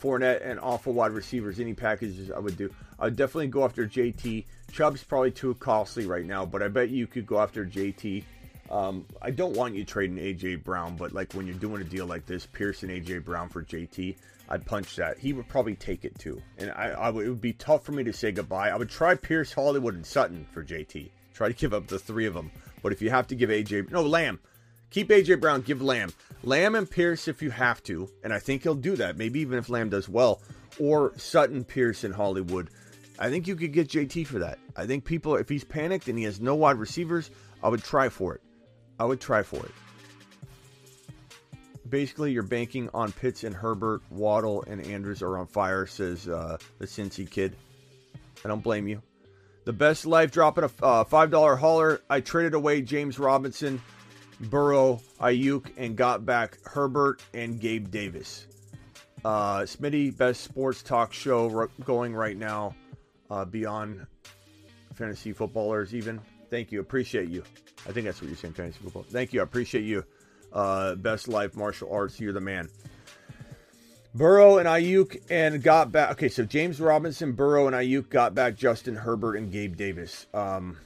Fournette, 0.01 0.45
and 0.45 0.59
awful 0.59 0.93
wide 0.93 1.11
receivers. 1.11 1.59
Any 1.59 1.73
packages 1.73 2.31
I 2.31 2.39
would 2.39 2.57
do. 2.57 2.73
I 2.99 3.05
would 3.05 3.15
definitely 3.15 3.47
go 3.47 3.63
after 3.63 3.87
JT. 3.87 4.45
Chubb's 4.71 5.03
probably 5.03 5.31
too 5.31 5.53
costly 5.55 6.05
right 6.05 6.25
now, 6.25 6.45
but 6.45 6.61
I 6.63 6.67
bet 6.67 6.89
you 6.89 7.07
could 7.07 7.25
go 7.25 7.39
after 7.39 7.65
JT. 7.65 8.23
Um, 8.69 9.05
I 9.21 9.31
don't 9.31 9.55
want 9.55 9.75
you 9.75 9.85
trading 9.85 10.17
AJ 10.17 10.63
Brown, 10.63 10.97
but 10.97 11.13
like 11.13 11.33
when 11.33 11.47
you're 11.47 11.55
doing 11.55 11.81
a 11.81 11.85
deal 11.85 12.05
like 12.05 12.25
this, 12.25 12.45
Pierce 12.45 12.83
and 12.83 12.91
AJ 12.91 13.23
Brown 13.23 13.47
for 13.47 13.63
JT, 13.63 14.17
I'd 14.49 14.65
punch 14.65 14.95
that. 14.95 15.17
He 15.19 15.33
would 15.33 15.47
probably 15.47 15.75
take 15.75 16.05
it 16.05 16.17
too, 16.17 16.41
and 16.57 16.71
I, 16.71 16.89
I 16.89 17.09
would, 17.09 17.25
it 17.25 17.29
would 17.29 17.41
be 17.41 17.53
tough 17.53 17.83
for 17.83 17.91
me 17.91 18.03
to 18.03 18.13
say 18.13 18.31
goodbye. 18.31 18.69
I 18.69 18.75
would 18.75 18.89
try 18.89 19.15
Pierce, 19.15 19.51
Hollywood, 19.51 19.95
and 19.95 20.05
Sutton 20.05 20.45
for 20.51 20.63
JT. 20.63 21.09
Try 21.33 21.47
to 21.49 21.53
give 21.53 21.73
up 21.73 21.87
the 21.87 21.99
three 21.99 22.25
of 22.25 22.33
them, 22.33 22.51
but 22.81 22.91
if 22.91 23.01
you 23.01 23.09
have 23.09 23.27
to 23.27 23.35
give 23.35 23.49
AJ, 23.49 23.91
no 23.91 24.01
Lamb, 24.01 24.39
keep 24.89 25.09
AJ 25.09 25.41
Brown, 25.41 25.61
give 25.61 25.81
Lamb, 25.81 26.13
Lamb 26.43 26.75
and 26.75 26.89
Pierce 26.89 27.27
if 27.27 27.41
you 27.41 27.51
have 27.51 27.83
to, 27.83 28.09
and 28.23 28.33
I 28.33 28.39
think 28.39 28.63
he'll 28.63 28.75
do 28.75 28.95
that. 28.95 29.17
Maybe 29.17 29.39
even 29.41 29.57
if 29.57 29.69
Lamb 29.69 29.89
does 29.89 30.07
well, 30.07 30.41
or 30.79 31.13
Sutton, 31.17 31.63
Pierce, 31.63 32.03
and 32.03 32.13
Hollywood. 32.13 32.69
I 33.19 33.29
think 33.29 33.47
you 33.47 33.55
could 33.55 33.73
get 33.73 33.89
JT 33.89 34.27
for 34.27 34.39
that. 34.39 34.59
I 34.75 34.85
think 34.85 35.03
people, 35.03 35.35
if 35.35 35.49
he's 35.49 35.63
panicked 35.63 36.07
and 36.07 36.17
he 36.17 36.23
has 36.25 36.39
no 36.39 36.55
wide 36.55 36.77
receivers, 36.77 37.31
I 37.63 37.69
would 37.69 37.83
try 37.83 38.09
for 38.09 38.35
it. 38.35 38.41
I 38.99 39.05
would 39.05 39.19
try 39.19 39.43
for 39.43 39.65
it. 39.65 39.71
Basically, 41.89 42.31
you're 42.31 42.43
banking 42.43 42.89
on 42.93 43.11
Pitts 43.11 43.43
and 43.43 43.55
Herbert, 43.55 44.01
Waddle, 44.09 44.63
and 44.67 44.85
Andrews 44.85 45.21
are 45.21 45.37
on 45.37 45.47
fire, 45.47 45.85
says 45.85 46.27
uh, 46.27 46.57
the 46.79 46.85
Cincy 46.85 47.29
kid. 47.29 47.55
I 48.43 48.47
don't 48.47 48.63
blame 48.63 48.87
you. 48.87 49.01
The 49.65 49.73
best 49.73 50.05
life 50.05 50.31
dropping 50.31 50.63
a 50.63 50.71
uh, 50.83 51.03
$5 51.03 51.57
hauler. 51.57 52.01
I 52.09 52.21
traded 52.21 52.53
away 52.53 52.81
James 52.81 53.19
Robinson, 53.19 53.81
Burrow, 54.39 55.01
Aiyuk, 55.19 55.71
and 55.77 55.95
got 55.95 56.25
back 56.25 56.57
Herbert 56.63 57.21
and 57.33 57.59
Gabe 57.59 57.91
Davis. 57.91 58.47
Uh, 59.25 59.59
Smitty, 59.61 60.15
best 60.15 60.41
sports 60.41 60.81
talk 60.81 61.11
show 61.11 61.53
r- 61.53 61.69
going 61.83 62.15
right 62.15 62.37
now 62.37 62.75
uh, 63.29 63.43
beyond 63.43 64.05
fantasy 64.93 65.33
footballers, 65.33 65.93
even. 65.93 66.21
Thank 66.49 66.71
you. 66.71 66.79
Appreciate 66.79 67.29
you. 67.29 67.43
I 67.87 67.91
think 67.91 68.05
that's 68.05 68.21
what 68.21 68.29
you're 68.29 68.37
saying, 68.37 68.53
fantasy 68.53 68.79
football. 68.81 69.03
Thank 69.03 69.33
you. 69.33 69.41
I 69.41 69.43
appreciate 69.43 69.83
you. 69.83 70.05
Uh, 70.53 70.95
best 70.95 71.27
life 71.27 71.55
martial 71.55 71.91
arts. 71.91 72.19
You're 72.19 72.33
the 72.33 72.41
man. 72.41 72.69
Burrow 74.15 74.57
and 74.57 74.67
Aiyuk 74.67 75.21
and 75.29 75.61
got 75.61 75.91
back. 75.91 76.11
Okay, 76.11 76.29
so 76.29 76.43
James 76.43 76.81
Robinson, 76.81 77.33
Burrow, 77.33 77.67
and 77.67 77.75
Aiyuk 77.75 78.09
got 78.09 78.33
back 78.33 78.55
Justin 78.55 78.95
Herbert 78.95 79.35
and 79.35 79.51
Gabe 79.51 79.75
Davis. 79.75 80.25
Um, 80.33 80.77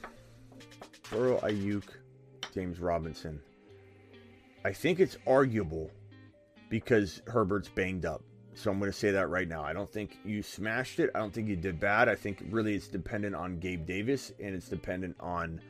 Burrow, 1.10 1.38
Aiyuk, 1.40 1.84
James 2.54 2.78
Robinson. 2.78 3.40
I 4.64 4.72
think 4.72 5.00
it's 5.00 5.16
arguable 5.26 5.90
because 6.68 7.22
Herbert's 7.26 7.68
banged 7.68 8.04
up. 8.04 8.22
So 8.54 8.70
I'm 8.70 8.78
going 8.78 8.92
to 8.92 8.96
say 8.96 9.10
that 9.12 9.28
right 9.30 9.48
now. 9.48 9.64
I 9.64 9.72
don't 9.72 9.88
think 9.88 10.18
you 10.24 10.42
smashed 10.42 11.00
it. 11.00 11.10
I 11.14 11.18
don't 11.18 11.32
think 11.32 11.48
you 11.48 11.56
did 11.56 11.80
bad. 11.80 12.08
I 12.08 12.14
think 12.14 12.44
really 12.50 12.74
it's 12.74 12.86
dependent 12.86 13.34
on 13.34 13.58
Gabe 13.58 13.86
Davis 13.86 14.32
and 14.40 14.54
it's 14.54 14.68
dependent 14.68 15.16
on 15.20 15.60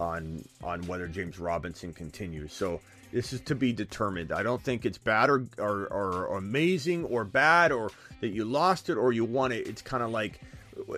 on 0.00 0.44
on 0.64 0.82
whether 0.86 1.06
James 1.06 1.38
Robinson 1.38 1.92
continues. 1.92 2.52
So 2.52 2.80
this 3.12 3.32
is 3.32 3.40
to 3.42 3.54
be 3.54 3.72
determined. 3.72 4.32
I 4.32 4.42
don't 4.42 4.62
think 4.62 4.84
it's 4.84 4.98
bad 4.98 5.30
or 5.30 5.46
or, 5.58 5.86
or, 5.86 6.36
amazing 6.36 7.04
or 7.04 7.24
bad 7.24 7.70
or 7.70 7.90
that 8.20 8.28
you 8.28 8.44
lost 8.44 8.88
it 8.88 8.96
or 8.96 9.12
you 9.12 9.24
won 9.24 9.52
it. 9.52 9.66
It's 9.66 9.82
kind 9.82 10.02
of 10.02 10.10
like 10.10 10.40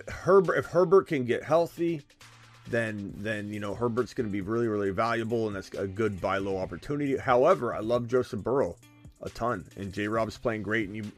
Herbert. 0.07 0.55
If 0.55 0.65
Herbert 0.65 1.07
can 1.07 1.25
get 1.25 1.43
healthy, 1.43 2.01
then 2.69 3.13
then 3.17 3.51
you 3.51 3.59
know 3.59 3.75
Herbert's 3.75 4.13
going 4.13 4.27
to 4.27 4.31
be 4.31 4.41
really 4.41 4.67
really 4.67 4.91
valuable 4.91 5.47
and 5.47 5.55
that's 5.55 5.69
a 5.73 5.87
good 5.87 6.21
buy 6.21 6.37
low 6.37 6.57
opportunity. 6.57 7.17
However, 7.17 7.73
I 7.75 7.79
love 7.79 8.07
Joseph 8.07 8.43
Burrow 8.43 8.75
a 9.21 9.29
ton 9.29 9.65
and 9.75 9.91
J 9.91 10.07
Rob's 10.07 10.37
playing 10.37 10.63
great 10.63 10.87
and 10.87 10.95
you 10.95 11.11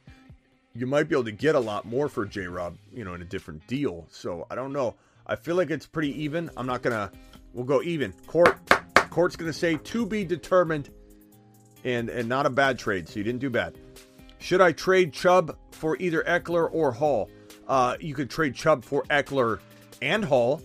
you 0.78 0.86
might 0.86 1.10
be 1.10 1.16
able 1.16 1.24
to 1.24 1.32
get 1.32 1.56
a 1.56 1.60
lot 1.60 1.86
more 1.86 2.08
for 2.08 2.26
J 2.26 2.48
Rob, 2.48 2.78
you 2.94 3.04
know, 3.04 3.16
in 3.16 3.22
a 3.22 3.26
different 3.26 3.66
deal. 3.68 4.06
So 4.12 4.46
I 4.50 4.56
don't 4.56 4.72
know. 4.72 4.96
I 5.26 5.36
feel 5.36 5.56
like 5.56 5.72
it's 5.72 5.88
pretty 5.88 6.22
even. 6.24 6.50
I'm 6.56 6.68
not 6.68 6.82
gonna. 6.82 7.12
We'll 7.54 7.66
go 7.66 7.82
even. 7.82 8.14
Court. 8.28 8.58
Court's 9.18 9.36
gonna 9.36 9.52
say 9.52 9.78
to 9.78 10.06
be 10.06 10.24
determined, 10.24 10.92
and 11.84 12.08
and 12.08 12.30
not 12.30 12.46
a 12.46 12.52
bad 12.52 12.78
trade. 12.78 13.10
So 13.10 13.18
you 13.18 13.24
didn't 13.24 13.40
do 13.40 13.50
bad. 13.50 13.76
Should 14.38 14.62
I 14.62 14.74
trade 14.74 15.12
Chubb 15.12 15.58
for 15.72 15.98
either 15.98 16.22
Ekeler 16.22 16.70
or 16.72 16.92
Hall? 16.92 17.28
Uh, 17.68 17.98
you 18.00 18.14
could 18.14 18.30
trade 18.30 18.54
Chubb 18.54 18.86
for 18.86 19.02
Ekeler 19.10 19.58
and 20.04 20.24
Hall. 20.24 20.62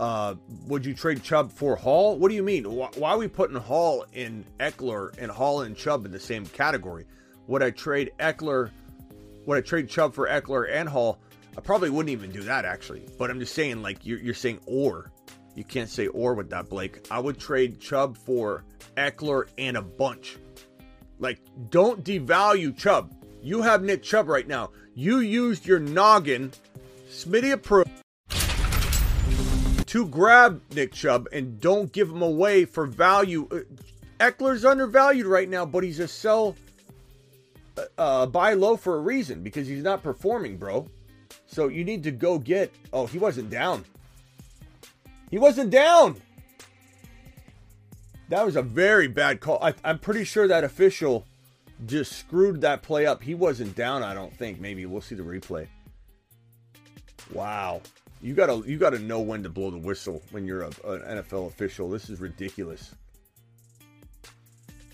Uh, 0.00 0.34
would 0.66 0.84
you 0.84 0.94
trade 0.94 1.22
Chubb 1.22 1.52
for 1.52 1.76
Hall? 1.76 2.18
What 2.18 2.30
do 2.30 2.34
you 2.34 2.42
mean? 2.42 2.68
Why, 2.68 2.88
why 2.96 3.10
are 3.10 3.18
we 3.18 3.28
putting 3.28 3.56
Hall 3.56 4.04
in 4.12 4.44
Ekeler 4.58 5.16
and 5.18 5.30
Hall 5.30 5.60
and 5.60 5.76
Chubb 5.76 6.06
in 6.06 6.10
the 6.10 6.18
same 6.18 6.46
category? 6.46 7.06
Would 7.46 7.62
I 7.62 7.70
trade 7.70 8.10
Ekeler? 8.18 8.72
Would 9.46 9.58
I 9.58 9.60
trade 9.60 9.88
Chubb 9.88 10.12
for 10.12 10.26
Ekeler 10.26 10.68
and 10.68 10.88
Hall? 10.88 11.20
I 11.56 11.60
probably 11.60 11.90
wouldn't 11.90 12.10
even 12.10 12.32
do 12.32 12.42
that 12.42 12.64
actually. 12.64 13.06
But 13.16 13.30
I'm 13.30 13.38
just 13.38 13.54
saying, 13.54 13.80
like 13.80 14.04
you're, 14.04 14.18
you're 14.18 14.34
saying 14.34 14.58
or. 14.66 15.12
You 15.54 15.64
can't 15.64 15.88
say 15.88 16.08
or 16.08 16.34
with 16.34 16.50
that, 16.50 16.68
Blake. 16.68 17.06
I 17.10 17.18
would 17.18 17.38
trade 17.38 17.80
Chubb 17.80 18.16
for 18.16 18.64
Ekeler 18.96 19.48
and 19.58 19.76
a 19.76 19.82
bunch. 19.82 20.36
Like, 21.18 21.38
don't 21.70 22.04
devalue 22.04 22.76
Chubb. 22.76 23.14
You 23.42 23.62
have 23.62 23.82
Nick 23.82 24.02
Chubb 24.02 24.28
right 24.28 24.48
now. 24.48 24.70
You 24.94 25.18
used 25.18 25.66
your 25.66 25.78
noggin, 25.78 26.52
Smitty 27.10 27.52
approved, 27.52 27.90
to 29.86 30.06
grab 30.06 30.60
Nick 30.74 30.92
Chubb 30.92 31.28
and 31.32 31.60
don't 31.60 31.92
give 31.92 32.10
him 32.10 32.22
away 32.22 32.64
for 32.64 32.86
value. 32.86 33.46
Uh, 33.50 33.60
Ekeler's 34.18 34.64
undervalued 34.64 35.26
right 35.26 35.48
now, 35.48 35.64
but 35.64 35.84
he's 35.84 36.00
a 36.00 36.08
sell 36.08 36.56
uh, 37.76 37.82
uh, 37.98 38.26
buy 38.26 38.54
low 38.54 38.76
for 38.76 38.96
a 38.96 39.00
reason 39.00 39.42
because 39.42 39.66
he's 39.66 39.82
not 39.82 40.02
performing, 40.02 40.56
bro. 40.56 40.88
So 41.46 41.68
you 41.68 41.84
need 41.84 42.02
to 42.04 42.10
go 42.10 42.38
get. 42.38 42.72
Oh, 42.92 43.06
he 43.06 43.18
wasn't 43.18 43.50
down. 43.50 43.84
He 45.34 45.38
wasn't 45.38 45.70
down. 45.70 46.22
That 48.28 48.46
was 48.46 48.54
a 48.54 48.62
very 48.62 49.08
bad 49.08 49.40
call. 49.40 49.58
I, 49.60 49.74
I'm 49.82 49.98
pretty 49.98 50.22
sure 50.22 50.46
that 50.46 50.62
official 50.62 51.26
just 51.86 52.12
screwed 52.12 52.60
that 52.60 52.82
play 52.82 53.04
up. 53.04 53.20
He 53.20 53.34
wasn't 53.34 53.74
down, 53.74 54.04
I 54.04 54.14
don't 54.14 54.32
think. 54.32 54.60
Maybe 54.60 54.86
we'll 54.86 55.00
see 55.00 55.16
the 55.16 55.24
replay. 55.24 55.66
Wow. 57.32 57.82
You 58.22 58.34
gotta 58.34 58.62
you 58.64 58.78
gotta 58.78 59.00
know 59.00 59.18
when 59.22 59.42
to 59.42 59.48
blow 59.48 59.72
the 59.72 59.78
whistle 59.78 60.22
when 60.30 60.46
you're 60.46 60.62
a, 60.62 60.68
an 60.84 61.24
NFL 61.24 61.48
official. 61.48 61.90
This 61.90 62.10
is 62.10 62.20
ridiculous. 62.20 62.94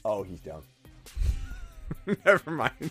Oh, 0.07 0.23
he's 0.23 0.41
down. 0.41 0.63
Never 2.25 2.51
mind. 2.51 2.91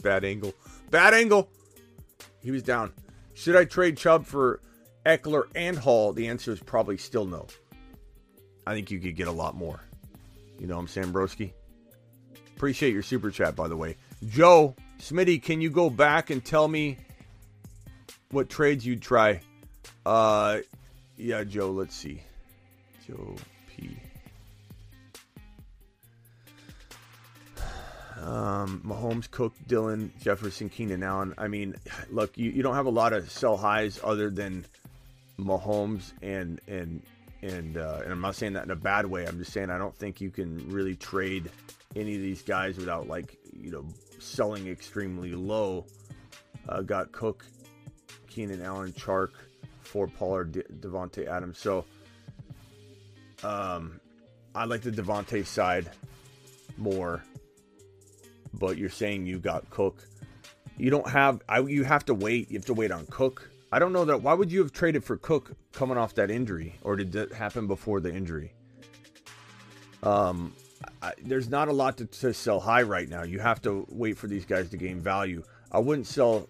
Bad 0.00 0.24
angle. 0.24 0.54
Bad 0.92 1.14
angle. 1.14 1.48
He 2.48 2.52
was 2.52 2.62
down. 2.62 2.94
Should 3.34 3.56
I 3.56 3.66
trade 3.66 3.98
Chubb 3.98 4.24
for 4.24 4.62
Ekeler 5.04 5.48
and 5.54 5.76
Hall? 5.76 6.14
The 6.14 6.28
answer 6.28 6.50
is 6.50 6.58
probably 6.58 6.96
still 6.96 7.26
no. 7.26 7.46
I 8.66 8.72
think 8.72 8.90
you 8.90 8.98
could 9.00 9.16
get 9.16 9.28
a 9.28 9.32
lot 9.32 9.54
more. 9.54 9.82
You 10.58 10.66
know 10.66 10.78
I'm 10.78 10.88
saying, 10.88 11.12
Broski? 11.12 11.52
Appreciate 12.56 12.94
your 12.94 13.02
super 13.02 13.30
chat, 13.30 13.54
by 13.54 13.68
the 13.68 13.76
way. 13.76 13.98
Joe, 14.26 14.74
Smitty, 14.98 15.42
can 15.42 15.60
you 15.60 15.68
go 15.68 15.90
back 15.90 16.30
and 16.30 16.42
tell 16.42 16.68
me 16.68 16.96
what 18.30 18.48
trades 18.48 18.86
you'd 18.86 19.02
try? 19.02 19.42
Uh, 20.06 20.60
yeah, 21.18 21.44
Joe, 21.44 21.70
let's 21.70 21.94
see. 21.94 22.22
Joe 23.06 23.36
Um, 28.20 28.82
Mahomes, 28.84 29.30
Cook, 29.30 29.54
Dillon, 29.66 30.12
Jefferson, 30.20 30.68
Keenan 30.68 31.02
Allen. 31.02 31.34
I 31.38 31.48
mean, 31.48 31.76
look, 32.10 32.36
you, 32.36 32.50
you 32.50 32.62
don't 32.62 32.74
have 32.74 32.86
a 32.86 32.90
lot 32.90 33.12
of 33.12 33.30
sell 33.30 33.56
highs 33.56 34.00
other 34.02 34.30
than 34.30 34.64
Mahomes 35.38 36.12
and 36.20 36.60
and 36.66 37.02
and 37.42 37.76
uh, 37.76 38.00
and 38.02 38.12
I'm 38.12 38.20
not 38.20 38.34
saying 38.34 38.54
that 38.54 38.64
in 38.64 38.70
a 38.70 38.76
bad 38.76 39.06
way. 39.06 39.26
I'm 39.26 39.38
just 39.38 39.52
saying 39.52 39.70
I 39.70 39.78
don't 39.78 39.96
think 39.96 40.20
you 40.20 40.30
can 40.30 40.68
really 40.68 40.96
trade 40.96 41.50
any 41.94 42.16
of 42.16 42.20
these 42.20 42.42
guys 42.42 42.76
without 42.76 43.06
like 43.06 43.38
you 43.52 43.70
know 43.70 43.84
selling 44.18 44.68
extremely 44.68 45.32
low. 45.32 45.86
Uh, 46.68 46.82
got 46.82 47.12
Cook, 47.12 47.46
Keenan 48.28 48.62
Allen, 48.62 48.92
Chark, 48.92 49.30
for 49.80 50.06
Pollard, 50.06 50.52
De- 50.52 50.62
Davante 50.64 51.26
Adams. 51.26 51.58
So, 51.58 51.86
um, 53.42 54.00
I 54.54 54.64
like 54.64 54.82
the 54.82 54.90
Davante 54.90 55.46
side 55.46 55.90
more. 56.76 57.22
But 58.58 58.78
you're 58.78 58.90
saying 58.90 59.26
you 59.26 59.38
got 59.38 59.68
Cook. 59.70 60.06
You 60.76 60.90
don't 60.90 61.08
have. 61.08 61.42
I 61.48 61.60
you 61.60 61.84
have 61.84 62.04
to 62.06 62.14
wait. 62.14 62.50
You 62.50 62.58
have 62.58 62.66
to 62.66 62.74
wait 62.74 62.90
on 62.90 63.06
Cook. 63.06 63.50
I 63.70 63.78
don't 63.78 63.92
know 63.92 64.04
that. 64.06 64.22
Why 64.22 64.34
would 64.34 64.50
you 64.50 64.60
have 64.60 64.72
traded 64.72 65.04
for 65.04 65.16
Cook 65.16 65.52
coming 65.72 65.98
off 65.98 66.14
that 66.14 66.30
injury, 66.30 66.78
or 66.82 66.96
did 66.96 67.12
that 67.12 67.32
happen 67.32 67.66
before 67.66 68.00
the 68.00 68.14
injury? 68.14 68.52
Um, 70.02 70.54
I, 71.02 71.12
there's 71.22 71.48
not 71.48 71.68
a 71.68 71.72
lot 71.72 71.98
to, 71.98 72.06
to 72.06 72.32
sell 72.32 72.60
high 72.60 72.82
right 72.82 73.08
now. 73.08 73.24
You 73.24 73.40
have 73.40 73.60
to 73.62 73.86
wait 73.90 74.16
for 74.16 74.26
these 74.26 74.44
guys 74.44 74.70
to 74.70 74.76
gain 74.76 75.00
value. 75.00 75.42
I 75.70 75.78
wouldn't 75.80 76.06
sell. 76.06 76.48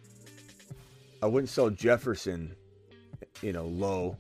I 1.23 1.27
wouldn't 1.27 1.51
sell 1.51 1.71
Jefferson, 1.71 2.55
you 3.43 3.53
know, 3.53 3.67
low. 3.67 4.17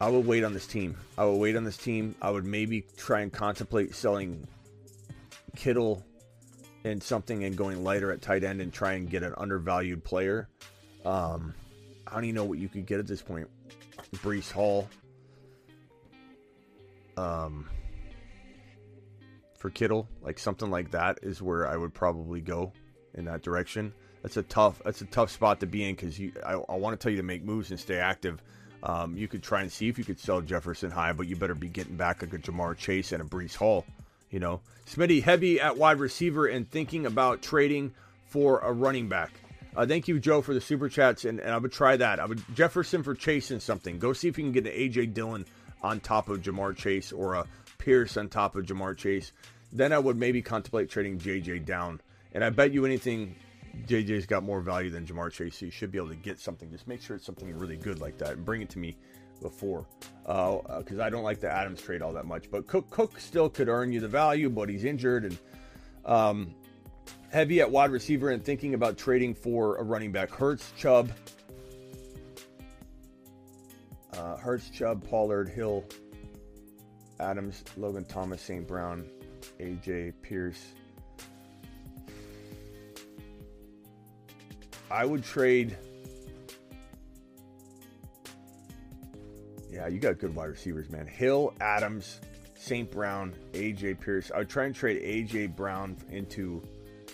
I 0.00 0.08
would 0.08 0.26
wait 0.26 0.42
on 0.42 0.52
this 0.52 0.66
team. 0.66 0.96
I 1.18 1.24
would 1.26 1.38
wait 1.38 1.54
on 1.54 1.64
this 1.64 1.76
team. 1.76 2.14
I 2.22 2.30
would 2.30 2.44
maybe 2.44 2.84
try 2.96 3.20
and 3.20 3.32
contemplate 3.32 3.94
selling 3.94 4.48
Kittle 5.56 6.04
and 6.84 7.02
something 7.02 7.44
and 7.44 7.56
going 7.56 7.84
lighter 7.84 8.10
at 8.10 8.22
tight 8.22 8.44
end 8.44 8.60
and 8.60 8.72
try 8.72 8.94
and 8.94 9.08
get 9.08 9.22
an 9.22 9.34
undervalued 9.36 10.02
player. 10.02 10.48
Um, 11.04 11.54
I 12.06 12.14
don't 12.14 12.24
even 12.24 12.34
know 12.34 12.44
what 12.44 12.58
you 12.58 12.68
could 12.68 12.86
get 12.86 12.98
at 12.98 13.06
this 13.06 13.22
point. 13.22 13.48
Breece 14.16 14.50
Hall. 14.50 14.88
Um, 17.16 17.68
for 19.58 19.70
Kittle, 19.70 20.08
like 20.22 20.38
something 20.38 20.70
like 20.70 20.90
that 20.90 21.20
is 21.22 21.40
where 21.40 21.68
I 21.68 21.76
would 21.76 21.94
probably 21.94 22.40
go 22.40 22.72
in 23.14 23.26
that 23.26 23.42
direction. 23.42 23.92
That's 24.22 24.36
a 24.36 24.42
tough. 24.42 24.80
That's 24.84 25.02
a 25.02 25.06
tough 25.06 25.30
spot 25.30 25.60
to 25.60 25.66
be 25.66 25.88
in 25.88 25.94
because 25.94 26.18
you. 26.18 26.32
I, 26.44 26.54
I 26.54 26.76
want 26.76 26.98
to 26.98 27.02
tell 27.02 27.10
you 27.10 27.18
to 27.18 27.22
make 27.22 27.44
moves 27.44 27.70
and 27.70 27.78
stay 27.78 27.98
active. 27.98 28.42
Um, 28.82 29.16
you 29.16 29.28
could 29.28 29.42
try 29.42 29.60
and 29.60 29.70
see 29.70 29.88
if 29.88 29.98
you 29.98 30.04
could 30.04 30.18
sell 30.18 30.40
Jefferson 30.40 30.90
high, 30.90 31.12
but 31.12 31.28
you 31.28 31.36
better 31.36 31.54
be 31.54 31.68
getting 31.68 31.96
back 31.96 32.22
like 32.22 32.32
a 32.32 32.38
Ja'Marr 32.38 32.76
Chase 32.76 33.12
and 33.12 33.22
a 33.22 33.24
Breece 33.24 33.54
Hall. 33.54 33.84
You 34.32 34.40
know, 34.40 34.60
Smitty 34.86 35.22
heavy 35.22 35.60
at 35.60 35.76
wide 35.76 36.00
receiver 36.00 36.46
and 36.46 36.68
thinking 36.68 37.06
about 37.06 37.42
trading 37.42 37.92
for 38.26 38.58
a 38.60 38.72
running 38.72 39.08
back. 39.08 39.30
Uh, 39.76 39.86
thank 39.86 40.08
you, 40.08 40.18
Joe, 40.18 40.42
for 40.42 40.54
the 40.54 40.60
super 40.60 40.88
chats, 40.88 41.24
and, 41.24 41.38
and 41.38 41.50
I 41.50 41.58
would 41.58 41.72
try 41.72 41.96
that. 41.96 42.18
I 42.18 42.24
would 42.24 42.42
Jefferson 42.54 43.02
for 43.02 43.14
chasing 43.14 43.60
something. 43.60 43.98
Go 43.98 44.12
see 44.12 44.28
if 44.28 44.36
you 44.36 44.44
can 44.44 44.52
get 44.52 44.66
an 44.66 44.72
AJ 44.72 45.14
Dillon 45.14 45.46
on 45.82 46.00
top 46.00 46.28
of 46.28 46.40
Ja'Marr 46.40 46.76
Chase 46.76 47.12
or 47.12 47.34
a 47.34 47.46
Pierce 47.78 48.16
on 48.16 48.28
top 48.28 48.56
of 48.56 48.64
Ja'Marr 48.64 48.96
Chase. 48.96 49.32
Then 49.72 49.92
I 49.92 49.98
would 49.98 50.16
maybe 50.16 50.42
contemplate 50.42 50.90
trading 50.90 51.18
JJ 51.18 51.64
down. 51.64 52.00
And 52.32 52.44
I 52.44 52.50
bet 52.50 52.72
you 52.72 52.86
anything, 52.86 53.34
JJ's 53.86 54.26
got 54.26 54.42
more 54.42 54.60
value 54.60 54.90
than 54.90 55.06
Ja'Marr 55.06 55.32
Chase. 55.32 55.58
So 55.58 55.66
you 55.66 55.70
should 55.70 55.90
be 55.90 55.98
able 55.98 56.08
to 56.08 56.16
get 56.16 56.38
something. 56.38 56.70
Just 56.70 56.86
make 56.86 57.02
sure 57.02 57.16
it's 57.16 57.26
something 57.26 57.56
really 57.58 57.76
good 57.76 58.00
like 58.00 58.18
that 58.18 58.32
and 58.32 58.44
bring 58.44 58.62
it 58.62 58.70
to 58.70 58.78
me 58.78 58.96
before. 59.42 59.86
Because 60.22 60.98
uh, 60.98 61.02
I 61.02 61.10
don't 61.10 61.24
like 61.24 61.40
the 61.40 61.50
Adams 61.50 61.82
trade 61.82 62.00
all 62.00 62.12
that 62.12 62.26
much. 62.26 62.50
But 62.50 62.66
Cook, 62.66 62.88
Cook 62.90 63.18
still 63.18 63.48
could 63.48 63.68
earn 63.68 63.92
you 63.92 64.00
the 64.00 64.08
value, 64.08 64.48
but 64.48 64.68
he's 64.68 64.84
injured. 64.84 65.24
And 65.24 65.38
um, 66.04 66.54
heavy 67.30 67.60
at 67.60 67.70
wide 67.70 67.90
receiver 67.90 68.30
and 68.30 68.44
thinking 68.44 68.74
about 68.74 68.96
trading 68.96 69.34
for 69.34 69.76
a 69.76 69.82
running 69.82 70.12
back. 70.12 70.30
Hurts, 70.30 70.72
Chubb. 70.76 71.12
Uh, 74.16 74.36
Hurts, 74.36 74.68
Chubb, 74.70 75.08
Pollard, 75.08 75.48
Hill, 75.48 75.84
Adams, 77.18 77.64
Logan 77.76 78.04
Thomas, 78.04 78.42
St. 78.42 78.66
Brown, 78.66 79.08
AJ, 79.58 80.12
Pierce. 80.22 80.62
I 84.90 85.06
would 85.06 85.24
trade. 85.24 85.76
Yeah, 89.72 89.88
you 89.88 89.98
got 89.98 90.18
good 90.18 90.34
wide 90.34 90.50
receivers, 90.50 90.90
man. 90.90 91.06
Hill, 91.06 91.54
Adams, 91.62 92.20
St. 92.54 92.90
Brown, 92.90 93.34
AJ 93.54 94.00
Pierce. 94.00 94.30
I 94.30 94.38
would 94.38 94.50
try 94.50 94.66
and 94.66 94.74
trade 94.74 95.02
AJ 95.02 95.56
Brown 95.56 95.96
into 96.10 96.62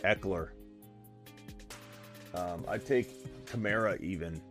Ekeler. 0.03 0.49
Um, 2.35 2.65
I'd 2.67 2.85
take 2.85 3.47
Kamara 3.47 4.01
even. 4.01 4.43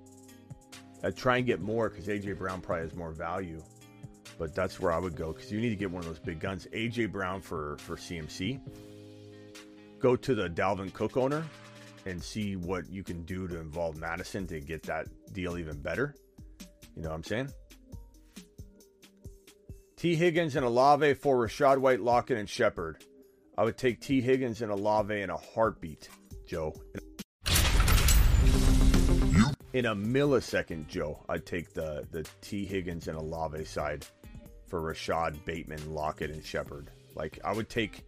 I'd 1.03 1.17
try 1.17 1.37
and 1.37 1.45
get 1.45 1.59
more 1.59 1.89
because 1.89 2.07
AJ 2.07 2.37
Brown 2.37 2.61
probably 2.61 2.83
has 2.83 2.95
more 2.95 3.11
value. 3.11 3.61
But 4.39 4.55
that's 4.55 4.79
where 4.79 4.93
I 4.93 4.99
would 4.99 5.15
go 5.15 5.33
because 5.33 5.51
you 5.51 5.59
need 5.59 5.69
to 5.69 5.75
get 5.75 5.91
one 5.91 5.99
of 5.99 6.07
those 6.07 6.19
big 6.19 6.39
guns. 6.39 6.65
AJ 6.71 7.11
Brown 7.11 7.41
for 7.41 7.75
for 7.79 7.97
CMC. 7.97 8.61
Go 9.99 10.15
to 10.15 10.33
the 10.33 10.49
Dalvin 10.49 10.93
Cook 10.93 11.17
owner 11.17 11.43
and 12.05 12.23
see 12.23 12.55
what 12.55 12.89
you 12.89 13.03
can 13.03 13.23
do 13.23 13.47
to 13.49 13.59
involve 13.59 13.97
Mattison 13.97 14.47
to 14.47 14.61
get 14.61 14.83
that 14.83 15.07
deal 15.33 15.57
even 15.57 15.77
better. 15.81 16.15
You 16.95 17.01
know 17.01 17.09
what 17.09 17.15
I'm 17.15 17.23
saying? 17.23 17.51
T. 19.97 20.15
Higgins 20.15 20.55
and 20.55 20.63
Olave 20.63 21.15
for 21.15 21.35
Rachaad 21.37 21.79
White, 21.79 21.99
Lockett, 22.01 22.37
and 22.37 22.47
Shepard. 22.47 23.03
I 23.57 23.63
would 23.63 23.79
take 23.79 23.99
T. 23.99 24.21
Higgins 24.21 24.61
and 24.61 24.71
Olave 24.71 25.19
in 25.19 25.31
a 25.31 25.37
heartbeat, 25.37 26.07
Joe. 26.45 26.75
In 29.73 29.87
a 29.87 29.95
millisecond, 29.95 30.87
Joe, 30.87 31.25
I'd 31.27 31.47
take 31.47 31.73
the 31.73 32.05
the 32.11 32.27
T. 32.41 32.63
Higgins 32.63 33.07
and 33.07 33.17
Olave 33.17 33.65
side 33.65 34.05
for 34.67 34.81
Rashad 34.81 35.43
Bateman, 35.45 35.95
Lockett, 35.95 36.29
and 36.29 36.45
Shepard. 36.45 36.91
Like 37.15 37.39
I 37.43 37.51
would 37.51 37.67
take, 37.67 38.05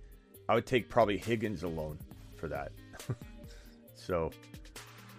I 0.48 0.54
would 0.54 0.68
take 0.68 0.90
probably 0.90 1.18
Higgins 1.18 1.64
alone 1.64 1.98
for 2.36 2.48
that. 2.50 2.72
so, 3.96 4.30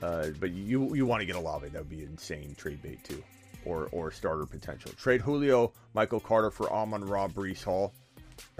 uh, 0.02 0.28
but 0.38 0.52
you 0.52 0.94
you 0.94 1.05
want 1.05 1.20
to 1.20 1.26
get 1.26 1.34
Olave? 1.34 1.68
That 1.70 1.80
would 1.80 1.90
be 1.90 2.05
insane 2.05 2.55
trade 2.55 2.80
bait 2.80 3.02
too. 3.02 3.24
Or 3.65 3.89
or 3.93 4.11
starter 4.11 4.47
potential. 4.47 4.93
Trade 4.97 5.20
Julio, 5.20 5.73
Michael 5.95 6.20
Carter 6.20 6.51
for 6.51 6.73
Amon 6.73 7.05
Ra, 7.05 7.28
Breece 7.28 7.62
Hall. 7.62 7.93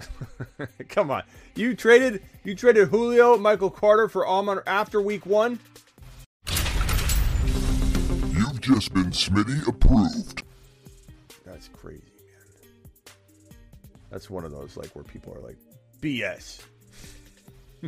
Come 0.89 1.11
on, 1.11 1.23
you 1.55 1.75
traded 1.75 2.21
you 2.43 2.55
traded 2.55 2.89
Julio, 2.89 3.37
Michael 3.37 3.71
Carter 3.71 4.07
for 4.07 4.27
Amon 4.27 4.61
after 4.67 5.01
Week 5.01 5.25
One. 5.25 5.59
You've 8.31 8.61
just 8.61 8.93
been 8.93 9.11
Smitty 9.11 9.67
approved. 9.67 10.43
That's 11.45 11.67
crazy, 11.69 12.03
man. 12.15 13.15
That's 14.09 14.29
one 14.29 14.45
of 14.45 14.51
those 14.51 14.77
like 14.77 14.95
where 14.95 15.03
people 15.03 15.33
are 15.35 15.41
like, 15.41 15.57
BS. 15.99 16.61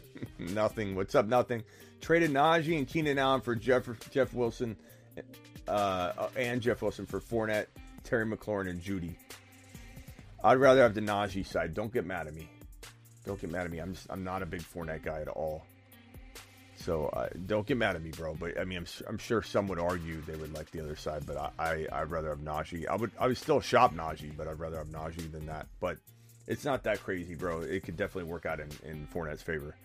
nothing. 0.39 0.95
What's 0.95 1.15
up? 1.15 1.27
Nothing. 1.27 1.63
Traded 2.01 2.31
Najee 2.31 2.77
and 2.77 2.87
Keenan 2.87 3.17
Allen 3.17 3.41
for 3.41 3.55
Jeff 3.55 3.87
Jeff 4.11 4.33
Wilson, 4.33 4.75
uh, 5.67 6.27
and 6.35 6.61
Jeff 6.61 6.81
Wilson 6.81 7.05
for 7.05 7.19
Fournette, 7.19 7.67
Terry 8.03 8.25
McLaurin, 8.25 8.69
and 8.69 8.81
Jeudy. 8.81 9.15
I'd 10.43 10.57
rather 10.57 10.81
have 10.81 10.93
the 10.93 11.01
Najee 11.01 11.45
side. 11.45 11.73
Don't 11.73 11.93
get 11.93 12.05
mad 12.05 12.27
at 12.27 12.35
me. 12.35 12.49
Don't 13.25 13.39
get 13.39 13.49
mad 13.49 13.65
at 13.65 13.71
me. 13.71 13.79
I'm 13.79 13.93
just 13.93 14.07
I'm 14.09 14.23
not 14.23 14.41
a 14.41 14.45
big 14.45 14.61
Fournette 14.61 15.03
guy 15.03 15.21
at 15.21 15.29
all. 15.29 15.65
So 16.75 17.05
uh, 17.13 17.29
don't 17.45 17.65
get 17.65 17.77
mad 17.77 17.95
at 17.95 18.01
me, 18.01 18.11
bro. 18.11 18.35
But 18.35 18.59
I 18.59 18.65
mean, 18.65 18.79
I'm, 18.79 18.87
I'm 19.07 19.17
sure 19.17 19.41
some 19.41 19.67
would 19.67 19.79
argue 19.79 20.19
they 20.21 20.35
would 20.35 20.53
like 20.53 20.69
the 20.71 20.81
other 20.81 20.97
side, 20.97 21.25
but 21.25 21.53
I, 21.57 21.87
I 21.91 22.01
would 22.01 22.11
rather 22.11 22.29
have 22.29 22.39
Najee. 22.39 22.87
I 22.87 22.95
would 22.95 23.11
I 23.17 23.27
would 23.27 23.37
still 23.37 23.61
shop 23.61 23.93
Najee, 23.93 24.35
but 24.35 24.47
I'd 24.47 24.59
rather 24.59 24.77
have 24.77 24.87
Najee 24.87 25.31
than 25.31 25.45
that. 25.45 25.67
But 25.79 25.97
it's 26.45 26.65
not 26.65 26.83
that 26.83 27.01
crazy, 27.01 27.35
bro. 27.35 27.61
It 27.61 27.83
could 27.83 27.95
definitely 27.95 28.29
work 28.29 28.45
out 28.45 28.59
in 28.59 28.69
in 28.83 29.07
Fournette's 29.13 29.43
favor. 29.43 29.75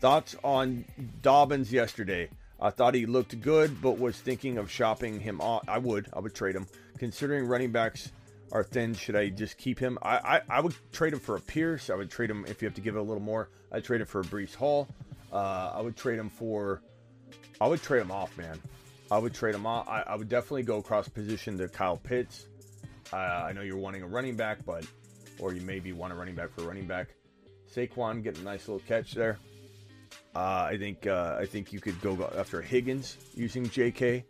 Thoughts 0.00 0.36
on 0.44 0.84
Dobbins 1.22 1.72
yesterday? 1.72 2.28
I 2.60 2.70
thought 2.70 2.94
he 2.94 3.06
looked 3.06 3.40
good, 3.40 3.82
but 3.82 3.98
was 3.98 4.16
thinking 4.16 4.58
of 4.58 4.70
shopping 4.70 5.20
him 5.20 5.40
off. 5.40 5.64
I 5.68 5.78
would. 5.78 6.08
I 6.12 6.20
would 6.20 6.34
trade 6.34 6.56
him. 6.56 6.66
Considering 6.98 7.46
running 7.46 7.72
backs 7.72 8.10
are 8.52 8.62
thin, 8.62 8.94
should 8.94 9.16
I 9.16 9.28
just 9.28 9.58
keep 9.58 9.78
him? 9.78 9.98
I, 10.02 10.16
I, 10.16 10.40
I 10.48 10.60
would 10.60 10.74
trade 10.92 11.12
him 11.12 11.18
for 11.20 11.36
a 11.36 11.40
Pierce. 11.40 11.90
I 11.90 11.94
would 11.94 12.10
trade 12.10 12.30
him 12.30 12.46
if 12.48 12.62
you 12.62 12.66
have 12.66 12.74
to 12.76 12.80
give 12.80 12.96
it 12.96 12.98
a 12.98 13.02
little 13.02 13.22
more. 13.22 13.50
I'd 13.72 13.84
trade 13.84 14.00
him 14.00 14.06
for 14.06 14.20
a 14.20 14.24
Breece 14.24 14.54
Hall. 14.54 14.88
Uh, 15.32 15.72
I 15.74 15.80
would 15.80 15.96
trade 15.96 16.18
him 16.18 16.30
for. 16.30 16.80
I 17.60 17.66
would 17.66 17.82
trade 17.82 18.00
him 18.00 18.10
off, 18.10 18.36
man. 18.38 18.60
I 19.10 19.18
would 19.18 19.34
trade 19.34 19.54
him 19.54 19.66
off. 19.66 19.88
I, 19.88 20.02
I 20.02 20.16
would 20.16 20.28
definitely 20.28 20.62
go 20.62 20.78
across 20.78 21.08
position 21.08 21.58
to 21.58 21.68
Kyle 21.68 21.96
Pitts. 21.96 22.46
Uh, 23.12 23.16
I 23.16 23.52
know 23.52 23.60
you're 23.60 23.76
wanting 23.76 24.02
a 24.02 24.06
running 24.06 24.36
back, 24.36 24.64
but 24.64 24.86
or 25.38 25.52
you 25.52 25.60
maybe 25.60 25.92
want 25.92 26.12
a 26.12 26.16
running 26.16 26.34
back 26.34 26.50
for 26.54 26.62
a 26.62 26.66
running 26.66 26.86
back. 26.86 27.08
Saquon 27.74 28.22
get 28.22 28.38
a 28.38 28.42
nice 28.42 28.68
little 28.68 28.82
catch 28.86 29.12
there. 29.12 29.38
Uh, 30.36 30.68
I 30.70 30.76
think 30.76 31.06
uh, 31.06 31.34
I 31.40 31.46
think 31.46 31.72
you 31.72 31.80
could 31.80 31.98
go 32.02 32.30
after 32.36 32.60
Higgins 32.60 33.16
using 33.34 33.70
J.K. 33.70 34.22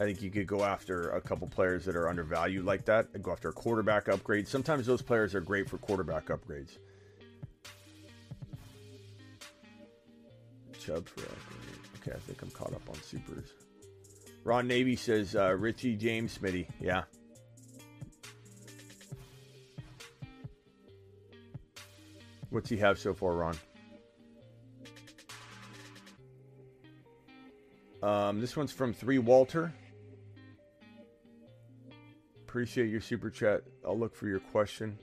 I 0.00 0.04
think 0.04 0.20
you 0.20 0.28
could 0.28 0.48
go 0.48 0.64
after 0.64 1.10
a 1.10 1.20
couple 1.20 1.46
players 1.46 1.84
that 1.84 1.94
are 1.94 2.08
undervalued 2.08 2.64
like 2.64 2.84
that 2.86 3.06
and 3.14 3.22
go 3.22 3.30
after 3.30 3.50
a 3.50 3.52
quarterback 3.52 4.08
upgrade. 4.08 4.48
Sometimes 4.48 4.84
those 4.84 5.00
players 5.00 5.32
are 5.32 5.40
great 5.40 5.70
for 5.70 5.78
quarterback 5.78 6.26
upgrades. 6.26 6.78
Chubb 10.80 11.06
for. 11.06 11.20
Okay, 12.00 12.16
I 12.16 12.18
think 12.18 12.42
I'm 12.42 12.50
caught 12.50 12.72
up 12.72 12.82
on 12.88 13.00
supers. 13.00 13.50
Ron 14.42 14.66
Navy 14.66 14.96
says 14.96 15.36
uh, 15.36 15.52
Richie 15.52 15.94
James 15.94 16.36
Smitty. 16.36 16.66
Yeah. 16.80 17.04
What's 22.50 22.68
he 22.68 22.76
have 22.78 22.98
so 22.98 23.14
far, 23.14 23.34
Ron? 23.34 23.56
Um, 28.04 28.38
this 28.38 28.54
one's 28.54 28.70
from 28.70 28.92
three 28.92 29.18
Walter. 29.18 29.72
Appreciate 32.46 32.90
your 32.90 33.00
super 33.00 33.30
chat. 33.30 33.62
I'll 33.82 33.98
look 33.98 34.14
for 34.14 34.28
your 34.28 34.40
question. 34.40 34.98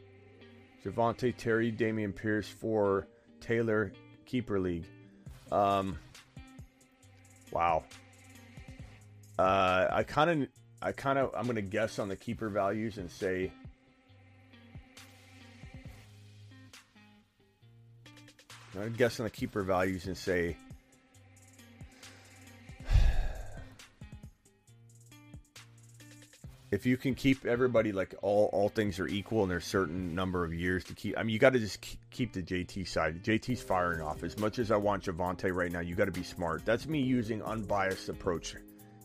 Javonte 0.86 1.36
Terry, 1.36 1.72
Dameon 1.72 2.16
Pierce 2.16 2.48
for 2.48 3.08
Taylor 3.40 3.92
Keeper 4.28 4.60
League. 4.60 4.86
Um, 5.52 5.98
wow. 7.50 7.86
Uh, 9.40 9.88
I 9.92 10.04
kind 10.04 10.44
of, 10.44 10.50
I 10.80 10.92
kind 10.92 11.18
of, 11.18 11.32
I'm 11.36 11.48
gonna 11.48 11.64
guess 11.64 11.98
on 11.98 12.08
the 12.08 12.16
keeper 12.16 12.50
values 12.50 13.00
and 13.00 13.10
say. 13.10 13.52
I'm 18.76 18.96
on 19.20 19.24
the 19.24 19.30
keeper 19.32 19.64
values 19.64 20.06
and 20.06 20.16
say 20.16 20.56
if 26.72 26.86
you 26.86 26.96
can 26.96 27.14
keep 27.14 27.46
everybody 27.46 27.92
like 27.92 28.16
all 28.22 28.50
all 28.54 28.70
things 28.70 29.00
are 29.00 29.08
equal 29.08 29.44
and 29.44 29.52
there's 29.52 29.66
certain 29.66 30.16
number 30.16 30.46
of 30.46 30.54
years 30.54 30.86
to 30.86 30.94
keep. 30.94 31.18
I 31.18 31.24
mean, 31.24 31.34
you 31.34 31.40
got 31.40 31.54
to 31.54 31.60
just 31.60 31.86
keep 32.10 32.32
the 32.32 32.42
JT 32.42 32.88
side. 32.88 33.22
JT's 33.24 33.62
firing 33.62 34.02
off 34.02 34.24
as 34.24 34.38
much 34.38 34.58
as 34.58 34.72
I 34.72 34.78
want 34.78 35.04
Javonte 35.04 35.54
right 35.54 35.72
now. 35.72 35.82
You 35.82 35.96
got 35.96 36.06
to 36.06 36.12
be 36.12 36.24
smart. 36.24 36.66
That's 36.66 36.88
me 36.88 37.02
using 37.02 37.44
unbiased 37.44 38.08
approach. 38.08 38.56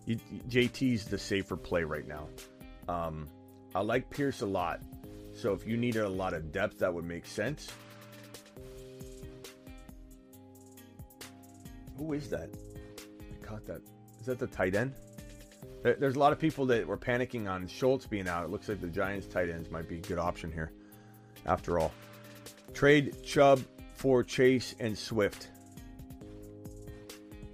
You, 0.07 0.19
JT's 0.49 1.07
the 1.07 1.19
safer 1.19 1.57
play 1.57 1.83
right 1.83 2.07
now. 2.07 2.29
Um, 2.89 3.29
I 3.75 3.81
like 3.81 4.09
Pierce 4.11 4.43
a 4.43 4.47
lot. 4.47 4.81
So 5.35 5.53
if 5.53 5.67
you 5.67 5.77
needed 5.77 6.03
a 6.03 6.09
lot 6.09 6.35
of 6.35 6.53
depth, 6.53 6.79
that 6.79 6.95
would 6.95 7.05
make 7.05 7.27
sense. 7.27 7.69
Who 11.99 12.13
is 12.13 12.31
that? 12.31 12.49
I 13.21 13.45
caught 13.45 13.67
that. 13.67 13.81
Is 14.21 14.27
that 14.27 14.39
the 14.39 14.47
tight 14.47 14.77
end? 14.77 14.95
There's 15.83 16.17
a 16.17 16.19
lot 16.19 16.33
of 16.33 16.39
people 16.41 16.67
that 16.67 16.87
were 16.87 16.97
panicking 16.97 17.49
on 17.49 17.69
Schultz 17.69 18.07
being 18.07 18.29
out. 18.29 18.45
It 18.45 18.51
looks 18.51 18.69
like 18.69 18.81
the 18.81 18.89
Giants 18.89 19.27
tight 19.27 19.51
ends 19.51 19.71
might 19.71 19.89
be 19.89 19.97
a 19.97 20.01
good 20.01 20.19
option 20.19 20.51
here. 20.51 20.73
After 21.45 21.79
all, 21.79 21.93
trade 22.75 23.23
Chubb 23.23 23.61
for 23.95 24.25
Chase 24.25 24.75
and 24.81 24.99
Swift. 24.99 25.49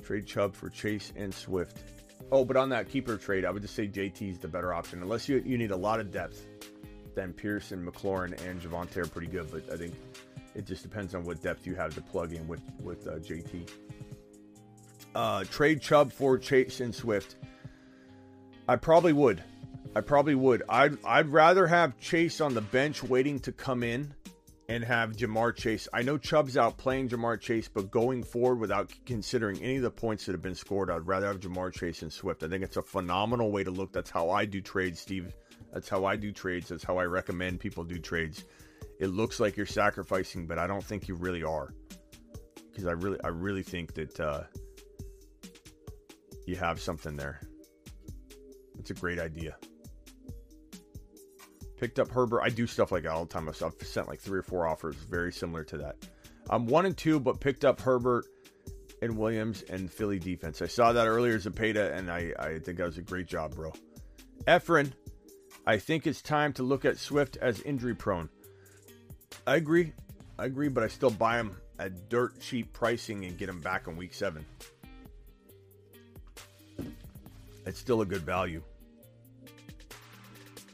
Trade 0.03 0.27
Chubb 0.27 0.55
for 0.55 0.71
Chase 0.71 1.13
and 1.15 1.33
Swift. 1.33 1.83
Oh, 2.31 2.45
but 2.45 2.57
on 2.57 2.71
that 2.71 2.89
keeper 2.89 3.17
trade, 3.17 3.45
I 3.45 3.51
would 3.51 3.61
just 3.61 3.75
say 3.75 3.87
JT 3.87 4.31
is 4.31 4.39
the 4.39 4.49
better 4.49 4.73
option. 4.73 5.03
Unless 5.03 5.29
you 5.29 5.43
you 5.45 5.59
need 5.59 5.71
a 5.71 5.77
lot 5.77 6.01
of 6.01 6.11
depth, 6.11 6.47
then 7.15 7.33
Pearson, 7.35 7.85
McLaurin, 7.85 8.41
and 8.47 8.61
Javonte 8.61 8.97
are 8.97 9.07
pretty 9.07 9.27
good. 9.27 9.51
But 9.51 9.71
I 9.71 9.77
think 9.77 9.95
it 10.55 10.67
just 10.67 10.83
depends 10.83 11.15
on 11.15 11.25
what 11.25 11.43
depth 11.43 11.67
you 11.67 11.75
have 11.75 11.95
to 11.95 12.01
plug 12.01 12.33
in 12.33 12.49
with 12.49 12.63
with 12.83 13.07
uh, 13.07 13.17
JT. 13.17 13.69
Uh, 15.15 15.45
trade 15.45 15.83
Chubb 15.83 16.11
for 16.11 16.39
Chase 16.39 16.81
and 16.81 16.95
Swift. 16.95 17.37
I 18.69 18.77
probably 18.77 19.13
would. 19.13 19.43
I 19.95 20.01
probably 20.01 20.35
would. 20.35 20.63
I'd 20.69 20.97
I'd 21.05 21.29
rather 21.29 21.67
have 21.67 21.99
Chase 21.99 22.41
on 22.41 22.55
the 22.55 22.61
bench 22.61 23.03
waiting 23.03 23.41
to 23.41 23.53
come 23.53 23.83
in 23.83 24.15
and 24.69 24.83
have 24.85 25.17
Ja'Marr 25.17 25.55
Chase. 25.55 25.89
I 25.93 26.03
know 26.03 26.17
Chubb's 26.17 26.57
out 26.57 26.79
playing 26.79 27.11
Ja'Marr 27.11 27.39
Chase, 27.41 27.69
but 27.69 27.91
going 27.91 28.23
forward 28.23 28.59
without 28.59 28.91
considering 29.05 29.61
any 29.63 29.77
of 29.77 29.83
the 29.83 29.91
points 29.91 30.25
that 30.25 30.33
have 30.33 30.41
been 30.41 30.55
scored, 30.55 30.91
I'd 30.91 31.07
rather 31.07 31.27
have 31.27 31.41
Ja'Marr 31.41 31.73
Chase 31.75 32.03
and 32.03 32.13
Swift. 32.13 32.43
I 32.43 32.49
think 32.49 32.65
it's 32.65 32.79
a 32.79 32.83
phenomenal 32.83 33.51
way 33.51 33.65
to 33.65 33.71
look. 33.71 33.93
That's 33.93 34.09
how 34.11 34.31
I 34.31 34.47
do 34.47 34.63
trades, 34.63 35.01
Steve. 35.01 35.35
That's 35.73 35.89
how 35.89 36.05
I 36.05 36.17
do 36.17 36.33
trades. 36.33 36.69
That's 36.69 36.85
how 36.85 36.97
I 36.97 37.05
recommend 37.05 37.61
people 37.61 37.85
do 37.85 37.99
trades. 37.99 38.45
It 39.01 39.09
looks 39.09 39.41
like 39.41 39.57
you're 39.57 39.67
sacrificing, 39.67 40.47
but 40.47 40.59
I 40.59 40.67
don't 40.67 40.85
think 40.85 41.09
you 41.09 41.17
really 41.17 41.43
are. 41.43 41.75
Because 42.71 42.87
I 42.87 42.93
really 42.93 43.19
I 43.25 43.29
really 43.29 43.63
think 43.63 43.93
that 43.95 44.21
uh, 44.21 44.45
you 46.47 46.57
have 46.57 46.81
something 46.81 47.17
there. 47.17 47.41
It's 48.83 48.91
a 48.91 48.95
great 48.95 49.21
idea. 49.21 49.55
Picked 51.77 52.01
up 52.01 52.11
Herbert. 52.11 52.43
I 52.43 52.49
do 52.49 52.67
stuff 52.67 52.91
like 52.91 53.05
that 53.05 53.13
all 53.13 53.25
the 53.25 53.33
time. 53.33 53.49
I've 53.49 53.57
sent 53.57 54.09
like 54.09 54.19
three 54.19 54.41
or 54.41 54.43
four 54.43 54.67
offers 54.67 54.97
very 54.97 55.33
similar 55.33 55.63
to 55.63 55.79
that. 55.79 56.05
I'm 56.51 56.67
one 56.67 56.85
and 56.85 56.97
two, 56.97 57.21
but 57.21 57.39
picked 57.39 57.65
up 57.65 57.81
Herbert 57.81 58.27
and 59.01 59.17
Williams 59.17 59.63
and 59.71 59.89
Philly 59.89 60.19
defense. 60.19 60.61
I 60.63 60.67
saw 60.67 60.93
that 60.95 61.07
earlier 61.07 61.37
as 61.37 61.43
a 61.43 61.51
Zapata, 61.53 61.95
and 61.95 62.11
I, 62.11 62.33
I 62.37 62.59
think 62.59 62.79
that 62.79 62.87
was 62.87 62.99
a 62.99 63.03
great 63.03 63.29
job, 63.29 63.55
bro. 63.55 63.73
Efren, 64.49 64.91
I 65.65 65.79
think 65.79 66.09
it's 66.09 66.21
time 66.21 66.53
to 66.55 66.65
look 66.65 66.85
at 66.85 66.99
Swift 66.99 67.37
as 67.37 67.61
injury 67.61 67.95
prone. 67.95 68.31
I 69.47 69.55
agree. 69.55 69.93
I 70.41 70.47
agree, 70.47 70.69
but 70.69 70.83
I 70.83 70.89
still 70.89 71.11
buy 71.11 71.37
him 71.37 71.55
at 71.79 72.09
dirt 72.09 72.41
cheap 72.41 72.73
pricing 72.73 73.27
and 73.27 73.39
get 73.39 73.49
him 73.49 73.61
back 73.61 73.87
in 73.87 73.97
week 73.97 74.13
seven 74.13 74.45
it's 77.67 77.79
still 77.79 78.01
a 78.01 78.07
good 78.07 78.23
value. 78.23 78.63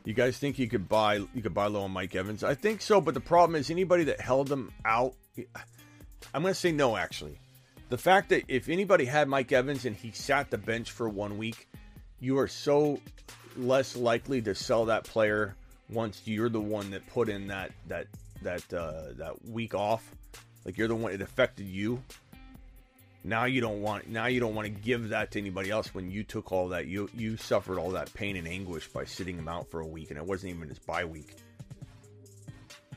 You 0.08 0.14
guys 0.14 0.38
think 0.38 0.58
you 0.58 0.68
could 0.70 0.88
buy 0.88 1.16
you 1.16 1.42
could 1.42 1.52
buy 1.52 1.66
low 1.66 1.82
on 1.82 1.90
Mike 1.90 2.14
Evans? 2.14 2.42
I 2.42 2.54
think 2.54 2.80
so, 2.80 2.98
but 2.98 3.12
the 3.12 3.20
problem 3.20 3.60
is 3.60 3.70
anybody 3.70 4.04
that 4.04 4.22
held 4.22 4.50
him 4.50 4.72
out. 4.86 5.12
I'm 6.32 6.40
going 6.40 6.54
to 6.54 6.58
say 6.58 6.72
no. 6.72 6.96
Actually, 6.96 7.38
the 7.90 7.98
fact 7.98 8.30
that 8.30 8.44
if 8.48 8.70
anybody 8.70 9.04
had 9.04 9.28
Mike 9.28 9.52
Evans 9.52 9.84
and 9.84 9.94
he 9.94 10.10
sat 10.12 10.50
the 10.50 10.56
bench 10.56 10.92
for 10.92 11.10
one 11.10 11.36
week, 11.36 11.68
you 12.20 12.38
are 12.38 12.48
so 12.48 12.98
less 13.54 13.96
likely 13.96 14.40
to 14.40 14.54
sell 14.54 14.86
that 14.86 15.04
player 15.04 15.54
once 15.90 16.22
you're 16.24 16.48
the 16.48 16.58
one 16.58 16.90
that 16.92 17.06
put 17.08 17.28
in 17.28 17.48
that 17.48 17.72
that 17.88 18.06
that 18.40 18.72
uh, 18.72 19.12
that 19.18 19.34
week 19.44 19.74
off. 19.74 20.10
Like 20.64 20.78
you're 20.78 20.88
the 20.88 20.96
one 20.96 21.12
it 21.12 21.20
affected 21.20 21.66
you 21.66 22.02
Now 23.28 23.44
you 23.44 23.60
don't 23.60 23.82
want 23.82 24.08
now 24.08 24.24
you 24.24 24.40
don't 24.40 24.54
want 24.54 24.64
to 24.64 24.70
give 24.70 25.10
that 25.10 25.32
to 25.32 25.38
anybody 25.38 25.70
else 25.70 25.92
when 25.92 26.10
you 26.10 26.24
took 26.24 26.50
all 26.50 26.68
that 26.68 26.86
you 26.86 27.10
you 27.14 27.36
suffered 27.36 27.78
all 27.78 27.90
that 27.90 28.12
pain 28.14 28.36
and 28.36 28.48
anguish 28.48 28.88
by 28.88 29.04
sitting 29.04 29.36
him 29.36 29.48
out 29.48 29.70
for 29.70 29.80
a 29.80 29.86
week 29.86 30.08
and 30.08 30.18
it 30.18 30.24
wasn't 30.24 30.54
even 30.54 30.66
his 30.66 30.78
bye 30.78 31.04
week. 31.04 31.36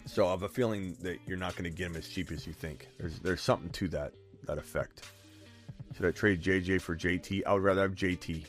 So 0.06 0.26
I 0.28 0.32
have 0.32 0.44
a 0.44 0.48
feeling 0.48 0.96
that 1.02 1.20
you're 1.28 1.38
not 1.38 1.58
going 1.58 1.66
to 1.66 1.70
get 1.70 1.88
him 1.88 1.98
as 1.98 2.08
cheap 2.08 2.32
as 2.32 2.48
you 2.48 2.54
think. 2.54 2.88
There's 2.98 3.20
there's 3.20 3.42
something 3.42 3.72
to 3.72 3.90
that 3.90 4.14
that 4.46 4.58
effect. 4.58 5.12
Should 5.98 6.06
I 6.06 6.12
trade 6.12 6.42
JJ 6.42 6.80
for 6.80 6.96
JT? 6.96 7.42
I 7.46 7.52
would 7.52 7.64
rather 7.64 7.82
have 7.82 7.96
JT, 7.96 8.46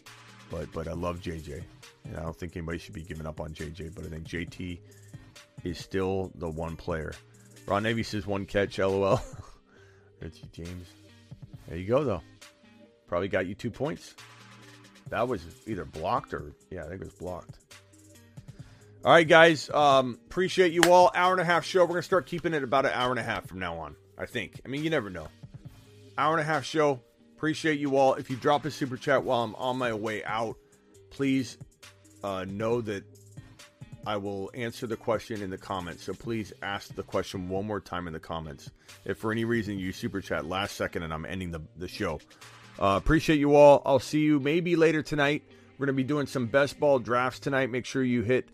but 0.52 0.70
but 0.72 0.86
I 0.86 0.92
love 0.92 1.18
JJ, 1.20 1.64
and 2.04 2.16
I 2.16 2.22
don't 2.22 2.36
think 2.36 2.56
anybody 2.56 2.78
should 2.78 2.94
be 2.94 3.02
giving 3.02 3.26
up 3.26 3.40
on 3.40 3.54
JJ. 3.54 3.92
But 3.96 4.04
I 4.04 4.08
think 4.08 4.28
JT 4.28 4.78
is 5.64 5.80
still 5.80 6.30
the 6.36 6.48
one 6.48 6.76
player. 6.76 7.12
Ron 7.66 7.82
Navy 7.82 8.04
says 8.04 8.24
one 8.24 8.46
catch, 8.46 8.78
lol. 8.78 9.20
Richie 10.20 10.48
James. 10.52 10.86
There 11.72 11.80
you 11.80 11.88
go, 11.88 12.04
though. 12.04 12.20
Probably 13.06 13.28
got 13.28 13.46
you 13.46 13.54
two 13.54 13.70
points. 13.70 14.14
That 15.08 15.26
was 15.26 15.42
either 15.66 15.86
blocked 15.86 16.34
or, 16.34 16.52
yeah, 16.70 16.84
I 16.84 16.88
think 16.88 17.00
it 17.00 17.04
was 17.04 17.14
blocked. 17.14 17.56
All 19.02 19.12
right, 19.12 19.26
guys. 19.26 19.70
Um, 19.70 20.18
appreciate 20.26 20.72
you 20.72 20.82
all. 20.92 21.10
Hour 21.14 21.32
and 21.32 21.40
a 21.40 21.46
half 21.46 21.64
show. 21.64 21.80
We're 21.80 21.86
going 21.86 22.00
to 22.00 22.02
start 22.02 22.26
keeping 22.26 22.52
it 22.52 22.62
about 22.62 22.84
an 22.84 22.92
hour 22.92 23.08
and 23.08 23.18
a 23.18 23.22
half 23.22 23.46
from 23.46 23.58
now 23.58 23.78
on, 23.78 23.96
I 24.18 24.26
think. 24.26 24.60
I 24.66 24.68
mean, 24.68 24.84
you 24.84 24.90
never 24.90 25.08
know. 25.08 25.28
Hour 26.18 26.34
and 26.34 26.42
a 26.42 26.44
half 26.44 26.66
show. 26.66 27.00
Appreciate 27.38 27.80
you 27.80 27.96
all. 27.96 28.16
If 28.16 28.28
you 28.28 28.36
drop 28.36 28.66
a 28.66 28.70
super 28.70 28.98
chat 28.98 29.24
while 29.24 29.42
I'm 29.42 29.54
on 29.54 29.78
my 29.78 29.94
way 29.94 30.22
out, 30.24 30.58
please 31.08 31.56
uh, 32.22 32.44
know 32.46 32.82
that 32.82 33.04
I 34.06 34.16
will 34.16 34.50
answer 34.54 34.86
the 34.86 34.96
question 34.96 35.42
in 35.42 35.50
the 35.50 35.58
comments. 35.58 36.04
So 36.04 36.12
please 36.12 36.52
ask 36.62 36.94
the 36.94 37.02
question 37.02 37.48
one 37.48 37.66
more 37.66 37.80
time 37.80 38.06
in 38.06 38.12
the 38.12 38.20
comments. 38.20 38.70
If 39.04 39.18
for 39.18 39.32
any 39.32 39.44
reason 39.44 39.78
you 39.78 39.92
super 39.92 40.20
chat 40.20 40.46
last 40.46 40.76
second 40.76 41.04
and 41.04 41.14
I'm 41.14 41.24
ending 41.24 41.50
the, 41.50 41.62
the 41.76 41.88
show. 41.88 42.20
Uh, 42.80 42.96
appreciate 42.96 43.38
you 43.38 43.54
all. 43.54 43.82
I'll 43.84 44.00
see 44.00 44.20
you 44.20 44.40
maybe 44.40 44.76
later 44.76 45.02
tonight. 45.02 45.44
We're 45.78 45.86
going 45.86 45.96
to 45.96 46.02
be 46.02 46.08
doing 46.08 46.26
some 46.26 46.46
best 46.46 46.80
ball 46.80 46.98
drafts 46.98 47.40
tonight. 47.40 47.70
Make 47.70 47.86
sure 47.86 48.02
you 48.02 48.22
hit 48.22 48.48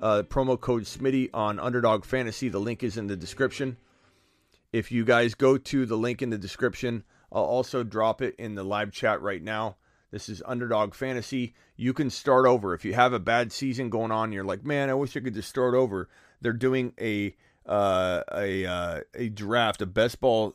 uh, 0.00 0.22
promo 0.22 0.58
code 0.58 0.84
Smitty 0.84 1.30
on 1.34 1.58
Underdog 1.58 2.04
Fantasy. 2.04 2.48
The 2.48 2.58
link 2.58 2.82
is 2.82 2.96
in 2.96 3.06
the 3.06 3.16
description. 3.16 3.76
If 4.72 4.90
you 4.90 5.04
guys 5.04 5.34
go 5.34 5.56
to 5.56 5.86
the 5.86 5.96
link 5.96 6.22
in 6.22 6.30
the 6.30 6.38
description, 6.38 7.04
I'll 7.30 7.44
also 7.44 7.82
drop 7.82 8.22
it 8.22 8.34
in 8.38 8.54
the 8.54 8.64
live 8.64 8.92
chat 8.92 9.22
right 9.22 9.42
now. 9.42 9.76
This 10.14 10.28
is 10.28 10.44
Underdog 10.46 10.94
Fantasy. 10.94 11.54
You 11.74 11.92
can 11.92 12.08
start 12.08 12.46
over. 12.46 12.72
If 12.72 12.84
you 12.84 12.94
have 12.94 13.12
a 13.12 13.18
bad 13.18 13.50
season 13.50 13.90
going 13.90 14.12
on, 14.12 14.30
you're 14.30 14.44
like, 14.44 14.64
man, 14.64 14.88
I 14.88 14.94
wish 14.94 15.16
I 15.16 15.20
could 15.20 15.34
just 15.34 15.48
start 15.48 15.74
over. 15.74 16.08
They're 16.40 16.52
doing 16.52 16.92
a 17.00 17.34
uh, 17.66 18.22
a 18.30 18.64
uh, 18.64 19.00
a 19.12 19.28
draft, 19.28 19.82
a 19.82 19.86
best 19.86 20.20
ball 20.20 20.54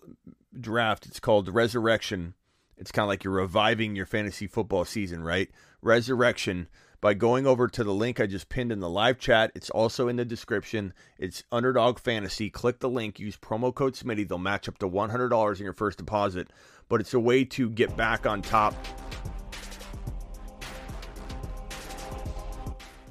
draft. 0.58 1.08
It's 1.08 1.20
called 1.20 1.54
Resurrection. 1.54 2.36
It's 2.78 2.94
kind 2.94 3.04
of 3.04 3.10
like 3.10 3.26
you're 3.26 3.34
reviving 3.34 3.98
your 3.98 4.06
fantasy 4.06 4.48
football 4.48 4.86
season, 4.86 5.24
right? 5.24 5.50
Resurrection 5.82 6.70
by 7.02 7.14
going 7.14 7.46
over 7.46 7.68
to 7.68 7.84
the 7.84 7.94
link 7.94 8.22
I 8.22 8.28
just 8.28 8.48
pinned 8.48 8.72
in 8.72 8.80
the 8.80 8.90
live 8.90 9.20
chat. 9.20 9.52
It's 9.56 9.70
also 9.70 10.08
in 10.08 10.16
the 10.16 10.24
description. 10.24 10.94
It's 11.18 11.44
Underdog 11.52 12.00
Fantasy. 12.00 12.50
Click 12.50 12.80
the 12.80 12.90
link, 12.90 13.20
use 13.20 13.36
promo 13.36 13.76
code 13.76 13.96
Smitty. 13.96 14.26
They'll 14.26 14.38
match 14.38 14.70
up 14.70 14.78
to 14.78 14.90
$100 14.90 15.58
in 15.58 15.64
your 15.66 15.74
first 15.74 15.98
deposit. 15.98 16.48
But 16.88 17.02
it's 17.02 17.14
a 17.14 17.20
way 17.20 17.44
to 17.44 17.70
get 17.70 17.98
back 17.98 18.26
on 18.26 18.42
top 18.42 18.74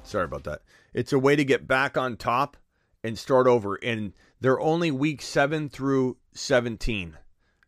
Sorry 0.09 0.25
about 0.25 0.43
that. 0.45 0.61
It's 0.93 1.13
a 1.13 1.19
way 1.19 1.35
to 1.35 1.45
get 1.45 1.67
back 1.67 1.97
on 1.97 2.17
top 2.17 2.57
and 3.03 3.17
start 3.17 3.47
over. 3.47 3.75
And 3.75 4.13
they're 4.41 4.59
only 4.59 4.91
week 4.91 5.21
7 5.21 5.69
through 5.69 6.17
17. 6.33 7.17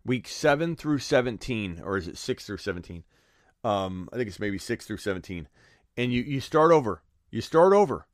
Week 0.04 0.28
7 0.28 0.76
through 0.76 0.98
17, 0.98 1.82
or 1.84 1.96
is 1.96 2.08
it 2.08 2.18
6 2.18 2.46
through 2.46 2.58
17? 2.58 3.04
Um, 3.64 4.10
I 4.12 4.16
think 4.16 4.28
it's 4.28 4.40
maybe 4.40 4.58
6 4.58 4.86
through 4.86 4.98
17. 4.98 5.48
And 5.98 6.12
you, 6.12 6.24
you 6.24 6.40
start 6.40 6.72
over. 6.72 7.04
You 7.30 7.42
start 7.42 7.74
over. 7.74 8.08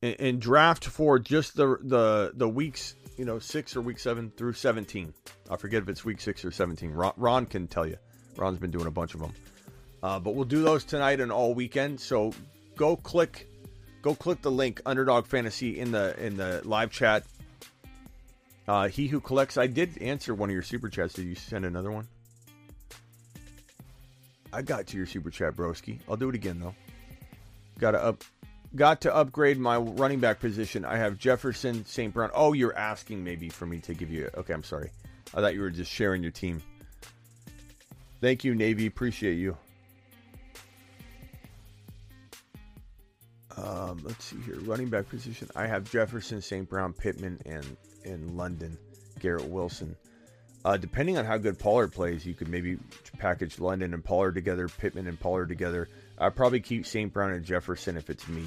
And, 0.00 0.16
and 0.20 0.40
draft 0.40 0.84
for 0.84 1.18
just 1.18 1.56
the, 1.56 1.78
the, 1.82 2.32
the 2.34 2.48
weeks, 2.48 2.94
you 3.16 3.24
know, 3.24 3.40
6 3.40 3.76
or 3.76 3.80
week 3.80 3.98
7 3.98 4.30
through 4.36 4.52
17. 4.52 5.12
I 5.50 5.56
forget 5.56 5.82
if 5.82 5.88
it's 5.88 6.04
week 6.04 6.20
6 6.20 6.44
or 6.44 6.52
17. 6.52 6.92
Ron, 6.92 7.12
Ron 7.16 7.46
can 7.46 7.66
tell 7.66 7.86
you. 7.86 7.96
Ron's 8.36 8.60
been 8.60 8.70
doing 8.70 8.86
a 8.86 8.92
bunch 8.92 9.14
of 9.14 9.20
them. 9.20 9.32
Uh, 10.00 10.20
but 10.20 10.36
we'll 10.36 10.44
do 10.44 10.62
those 10.62 10.84
tonight 10.84 11.18
and 11.18 11.32
all 11.32 11.54
weekend. 11.54 11.98
So 12.00 12.32
go 12.78 12.96
click 12.96 13.46
go 14.00 14.14
click 14.14 14.40
the 14.40 14.50
link 14.50 14.80
underdog 14.86 15.26
fantasy 15.26 15.78
in 15.78 15.90
the 15.90 16.18
in 16.24 16.38
the 16.38 16.62
live 16.64 16.90
chat. 16.90 17.24
Uh, 18.66 18.86
he 18.88 19.06
who 19.06 19.20
collects 19.20 19.56
i 19.58 19.66
did 19.66 20.00
answer 20.00 20.34
one 20.34 20.48
of 20.48 20.54
your 20.54 20.62
super 20.62 20.88
chats. 20.88 21.12
Did 21.12 21.26
you 21.26 21.34
send 21.34 21.66
another 21.66 21.90
one? 21.90 22.06
I 24.50 24.62
got 24.62 24.86
to 24.86 24.96
your 24.96 25.06
super 25.06 25.30
chat 25.30 25.54
broski. 25.54 25.98
I'll 26.08 26.16
do 26.16 26.30
it 26.30 26.34
again 26.34 26.60
though. 26.60 26.74
Gotta 27.78 28.02
up 28.02 28.24
got 28.76 29.00
to 29.02 29.14
upgrade 29.14 29.58
my 29.58 29.76
running 29.76 30.20
back 30.20 30.40
position. 30.40 30.84
I 30.84 30.96
have 30.96 31.18
jefferson 31.18 31.84
st 31.84 32.14
brown. 32.14 32.30
Oh 32.32 32.52
you're 32.54 32.76
asking 32.76 33.22
maybe 33.24 33.48
for 33.48 33.66
me 33.66 33.80
to 33.80 33.92
give 33.92 34.10
you 34.10 34.30
okay 34.36 34.54
i'm 34.54 34.64
sorry. 34.64 34.90
I 35.34 35.40
thought 35.40 35.54
you 35.54 35.60
were 35.60 35.70
just 35.70 35.90
sharing 35.90 36.22
your 36.22 36.32
team. 36.32 36.62
Thank 38.20 38.44
you 38.44 38.54
navy. 38.54 38.86
Appreciate 38.86 39.34
you 39.34 39.56
Um, 43.62 44.00
let's 44.04 44.24
see 44.24 44.36
here. 44.44 44.58
Running 44.60 44.88
back 44.88 45.08
position. 45.08 45.48
I 45.56 45.66
have 45.66 45.90
Jefferson, 45.90 46.40
St. 46.40 46.68
Brown, 46.68 46.92
Pittman, 46.92 47.40
and 47.46 47.76
in 48.04 48.36
London, 48.36 48.76
Garrett 49.18 49.48
Wilson. 49.48 49.96
Uh, 50.64 50.76
depending 50.76 51.16
on 51.18 51.24
how 51.24 51.38
good 51.38 51.58
Pollard 51.58 51.92
plays, 51.92 52.26
you 52.26 52.34
could 52.34 52.48
maybe 52.48 52.78
package 53.18 53.58
London 53.58 53.94
and 53.94 54.04
Pollard 54.04 54.34
together, 54.34 54.68
Pittman 54.68 55.06
and 55.06 55.18
Pollard 55.18 55.48
together. 55.48 55.88
I'd 56.18 56.36
probably 56.36 56.60
keep 56.60 56.84
St. 56.84 57.12
Brown 57.12 57.32
and 57.32 57.44
Jefferson 57.44 57.96
if 57.96 58.10
it's 58.10 58.28
me. 58.28 58.44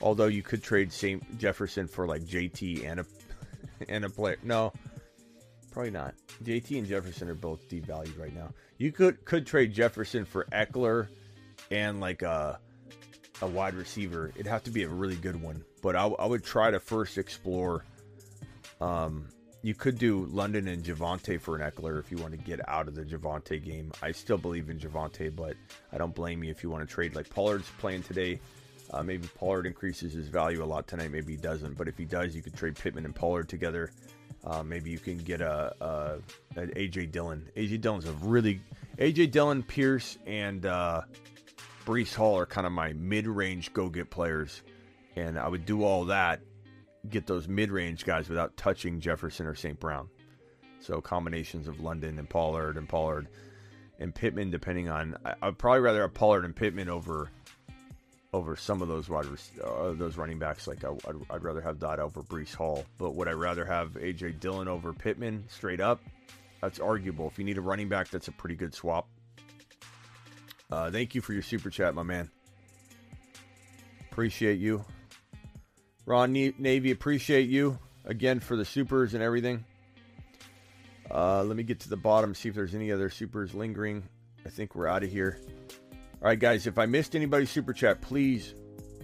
Although 0.00 0.26
you 0.26 0.42
could 0.42 0.62
trade 0.62 0.92
St. 0.92 1.38
Jefferson 1.38 1.86
for 1.86 2.06
like 2.06 2.22
JT 2.22 2.84
and 2.84 3.00
a 3.00 3.06
and 3.88 4.04
a 4.04 4.10
player. 4.10 4.38
No, 4.42 4.72
probably 5.70 5.90
not. 5.90 6.14
JT 6.42 6.78
and 6.78 6.86
Jefferson 6.86 7.28
are 7.28 7.34
both 7.34 7.68
devalued 7.68 8.18
right 8.18 8.34
now. 8.34 8.52
You 8.78 8.92
could 8.92 9.22
could 9.26 9.46
trade 9.46 9.74
Jefferson 9.74 10.24
for 10.24 10.46
Ekeler 10.46 11.08
and 11.70 12.00
like 12.00 12.22
a 12.22 12.30
uh, 12.30 12.56
a 13.42 13.46
wide 13.46 13.74
receiver, 13.74 14.32
it'd 14.34 14.46
have 14.46 14.64
to 14.64 14.70
be 14.70 14.82
a 14.82 14.88
really 14.88 15.16
good 15.16 15.40
one. 15.40 15.64
But 15.82 15.96
I, 15.96 16.06
I 16.06 16.26
would 16.26 16.44
try 16.44 16.70
to 16.70 16.80
first 16.80 17.18
explore. 17.18 17.84
Um, 18.80 19.28
you 19.62 19.74
could 19.74 19.98
do 19.98 20.26
London 20.30 20.68
and 20.68 20.82
Javonte 20.82 21.40
for 21.40 21.56
an 21.56 21.70
Ekeler 21.70 21.98
if 22.00 22.10
you 22.10 22.16
want 22.16 22.32
to 22.32 22.38
get 22.38 22.66
out 22.68 22.88
of 22.88 22.94
the 22.94 23.02
Javonte 23.02 23.62
game. 23.62 23.92
I 24.02 24.12
still 24.12 24.38
believe 24.38 24.70
in 24.70 24.78
Javonte, 24.78 25.34
but 25.34 25.54
I 25.92 25.98
don't 25.98 26.14
blame 26.14 26.42
you 26.42 26.50
if 26.50 26.62
you 26.62 26.70
want 26.70 26.88
to 26.88 26.92
trade. 26.92 27.14
Like 27.14 27.28
Pollard's 27.28 27.68
playing 27.78 28.02
today. 28.04 28.40
Uh, 28.92 29.02
maybe 29.02 29.28
Pollard 29.38 29.66
increases 29.66 30.12
his 30.14 30.28
value 30.28 30.64
a 30.64 30.66
lot 30.66 30.86
tonight. 30.88 31.12
Maybe 31.12 31.34
he 31.34 31.38
doesn't. 31.38 31.76
But 31.76 31.88
if 31.88 31.96
he 31.96 32.04
does, 32.04 32.34
you 32.34 32.42
could 32.42 32.56
trade 32.56 32.74
Pittman 32.74 33.04
and 33.04 33.14
Pollard 33.14 33.48
together. 33.48 33.92
Uh, 34.44 34.62
maybe 34.62 34.90
you 34.90 34.98
can 34.98 35.18
get 35.18 35.40
a, 35.40 35.74
a, 35.80 36.60
a 36.60 36.66
AJ 36.66 37.12
Dillon. 37.12 37.46
AJ 37.56 37.82
Dillon's 37.82 38.06
a 38.06 38.12
really 38.12 38.60
AJ 38.98 39.30
Dillon, 39.30 39.62
Pierce, 39.62 40.18
and 40.26 40.64
uh, 40.66 41.02
Breece 41.84 42.14
Hall 42.14 42.38
are 42.38 42.46
kind 42.46 42.66
of 42.66 42.72
my 42.72 42.92
mid-range 42.92 43.72
go-get 43.72 44.10
players, 44.10 44.62
and 45.16 45.38
I 45.38 45.48
would 45.48 45.66
do 45.66 45.82
all 45.82 46.06
that, 46.06 46.40
get 47.08 47.26
those 47.26 47.48
mid-range 47.48 48.04
guys 48.04 48.28
without 48.28 48.56
touching 48.56 49.00
Jefferson 49.00 49.46
or 49.46 49.54
St. 49.54 49.78
Brown. 49.78 50.08
So 50.80 51.00
combinations 51.00 51.68
of 51.68 51.80
London 51.80 52.18
and 52.18 52.28
Pollard 52.28 52.76
and 52.76 52.88
Pollard 52.88 53.28
and 53.98 54.14
Pittman, 54.14 54.50
depending 54.50 54.88
on. 54.88 55.16
I, 55.24 55.46
would 55.46 55.58
probably 55.58 55.80
rather 55.80 56.00
have 56.02 56.14
Pollard 56.14 56.44
and 56.44 56.56
Pittman 56.56 56.88
over 56.88 57.30
over 58.32 58.54
some 58.56 58.80
of 58.80 58.88
those 58.88 59.08
wide 59.08 59.26
uh, 59.62 59.92
those 59.92 60.16
running 60.16 60.38
backs. 60.38 60.66
Like 60.66 60.84
I, 60.84 60.90
would 60.90 61.26
I'd 61.28 61.44
rather 61.44 61.60
have 61.60 61.80
that 61.80 61.98
over 61.98 62.22
Breece 62.22 62.54
Hall. 62.54 62.84
But 62.98 63.14
would 63.14 63.28
I 63.28 63.32
rather 63.32 63.64
have 63.64 63.90
AJ 63.92 64.40
Dillon 64.40 64.68
over 64.68 64.92
Pittman 64.92 65.44
straight 65.48 65.80
up? 65.80 66.00
That's 66.62 66.80
arguable. 66.80 67.28
If 67.28 67.38
you 67.38 67.44
need 67.44 67.58
a 67.58 67.62
running 67.62 67.88
back, 67.88 68.08
that's 68.08 68.28
a 68.28 68.32
pretty 68.32 68.54
good 68.54 68.74
swap. 68.74 69.06
Uh, 70.70 70.90
thank 70.90 71.14
you 71.14 71.20
for 71.20 71.32
your 71.32 71.42
super 71.42 71.70
chat, 71.70 71.94
my 71.94 72.02
man. 72.02 72.30
Appreciate 74.10 74.58
you. 74.58 74.84
Ron 76.06 76.32
Navy, 76.32 76.90
appreciate 76.90 77.48
you 77.48 77.78
again 78.04 78.40
for 78.40 78.56
the 78.56 78.64
supers 78.64 79.14
and 79.14 79.22
everything. 79.22 79.64
Uh, 81.10 81.42
let 81.42 81.56
me 81.56 81.62
get 81.62 81.80
to 81.80 81.88
the 81.88 81.96
bottom, 81.96 82.34
see 82.34 82.48
if 82.48 82.54
there's 82.54 82.74
any 82.74 82.92
other 82.92 83.10
supers 83.10 83.54
lingering. 83.54 84.02
I 84.46 84.48
think 84.48 84.74
we're 84.74 84.86
out 84.86 85.02
of 85.02 85.10
here. 85.10 85.38
All 86.22 86.28
right, 86.28 86.38
guys. 86.38 86.66
If 86.66 86.78
I 86.78 86.86
missed 86.86 87.16
anybody's 87.16 87.50
super 87.50 87.72
chat, 87.72 88.00
please, 88.00 88.54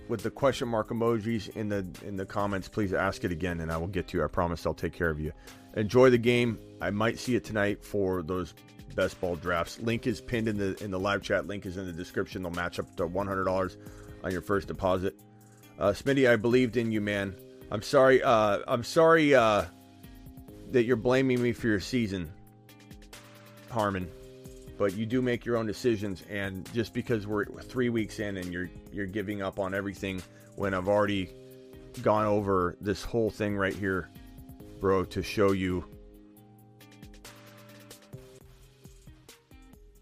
with 0.08 0.22
the 0.22 0.30
question 0.30 0.68
mark 0.68 0.90
emojis 0.90 1.54
in 1.56 1.68
the 1.68 1.86
in 2.04 2.16
the 2.16 2.26
comments, 2.26 2.68
please 2.68 2.92
ask 2.92 3.24
it 3.24 3.32
again, 3.32 3.60
and 3.60 3.72
I 3.72 3.76
will 3.76 3.86
get 3.86 4.08
to 4.08 4.18
you. 4.18 4.24
I 4.24 4.28
promise 4.28 4.66
I'll 4.66 4.74
take 4.74 4.92
care 4.92 5.10
of 5.10 5.18
you. 5.18 5.32
Enjoy 5.76 6.10
the 6.10 6.18
game. 6.18 6.58
I 6.80 6.90
might 6.90 7.18
see 7.18 7.34
it 7.34 7.44
tonight 7.44 7.84
for 7.84 8.22
those 8.22 8.54
best 8.96 9.20
ball 9.20 9.36
drafts. 9.36 9.78
Link 9.78 10.06
is 10.06 10.20
pinned 10.20 10.48
in 10.48 10.56
the 10.56 10.82
in 10.82 10.90
the 10.90 10.98
live 10.98 11.22
chat. 11.22 11.46
Link 11.46 11.66
is 11.66 11.76
in 11.76 11.86
the 11.86 11.92
description. 11.92 12.42
They'll 12.42 12.50
match 12.50 12.80
up 12.80 12.96
to 12.96 13.06
one 13.06 13.28
hundred 13.28 13.44
dollars 13.44 13.76
on 14.24 14.32
your 14.32 14.40
first 14.40 14.66
deposit. 14.66 15.14
Uh, 15.78 15.90
Smitty, 15.90 16.28
I 16.28 16.36
believed 16.36 16.76
in 16.76 16.90
you, 16.90 17.00
man. 17.00 17.36
I'm 17.70 17.82
sorry. 17.82 18.22
Uh, 18.22 18.60
I'm 18.66 18.82
sorry 18.82 19.34
uh, 19.34 19.66
that 20.72 20.84
you're 20.84 20.96
blaming 20.96 21.40
me 21.40 21.52
for 21.52 21.68
your 21.68 21.80
season. 21.80 22.32
Harmon, 23.70 24.08
but 24.78 24.96
you 24.96 25.04
do 25.04 25.20
make 25.20 25.44
your 25.44 25.58
own 25.58 25.66
decisions. 25.66 26.22
And 26.30 26.72
just 26.72 26.94
because 26.94 27.26
we're 27.26 27.44
three 27.60 27.90
weeks 27.90 28.20
in 28.20 28.38
and 28.38 28.52
you're 28.52 28.70
you're 28.90 29.06
giving 29.06 29.42
up 29.42 29.58
on 29.58 29.74
everything 29.74 30.22
when 30.54 30.72
I've 30.72 30.88
already 30.88 31.30
gone 32.02 32.24
over 32.24 32.76
this 32.80 33.02
whole 33.02 33.28
thing 33.28 33.56
right 33.56 33.74
here, 33.74 34.08
bro, 34.80 35.04
to 35.04 35.22
show 35.22 35.52
you. 35.52 35.84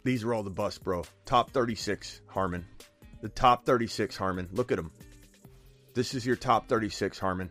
These 0.05 0.23
are 0.23 0.35
all 0.35 0.43
the 0.43 0.51
busts, 0.51 0.79
bro. 0.79 1.05
Top 1.25 1.51
36, 1.51 2.21
Harmon. 2.27 2.67
The 3.23 3.31
top 3.31 3.65
36, 3.65 4.17
Harmon. 4.17 4.49
Look 4.53 4.71
at 4.71 4.77
them. 4.77 4.93
This 5.95 6.15
is 6.15 6.27
your 6.27 6.37
top 6.37 6.69
36, 6.69 7.19
Harmon. 7.19 7.51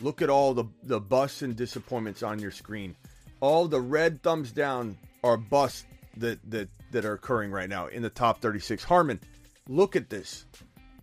Look 0.00 0.22
at 0.22 0.30
all 0.30 0.54
the, 0.54 0.64
the 0.84 1.00
busts 1.00 1.42
and 1.42 1.56
disappointments 1.56 2.22
on 2.22 2.38
your 2.38 2.52
screen. 2.52 2.94
All 3.40 3.66
the 3.66 3.80
red 3.80 4.22
thumbs 4.22 4.52
down 4.52 4.96
are 5.24 5.36
busts 5.36 5.84
that, 6.16 6.38
that, 6.50 6.68
that 6.92 7.04
are 7.04 7.14
occurring 7.14 7.50
right 7.50 7.68
now 7.68 7.88
in 7.88 8.02
the 8.02 8.10
top 8.10 8.40
36. 8.40 8.84
Harmon, 8.84 9.20
look 9.68 9.96
at 9.96 10.10
this. 10.10 10.46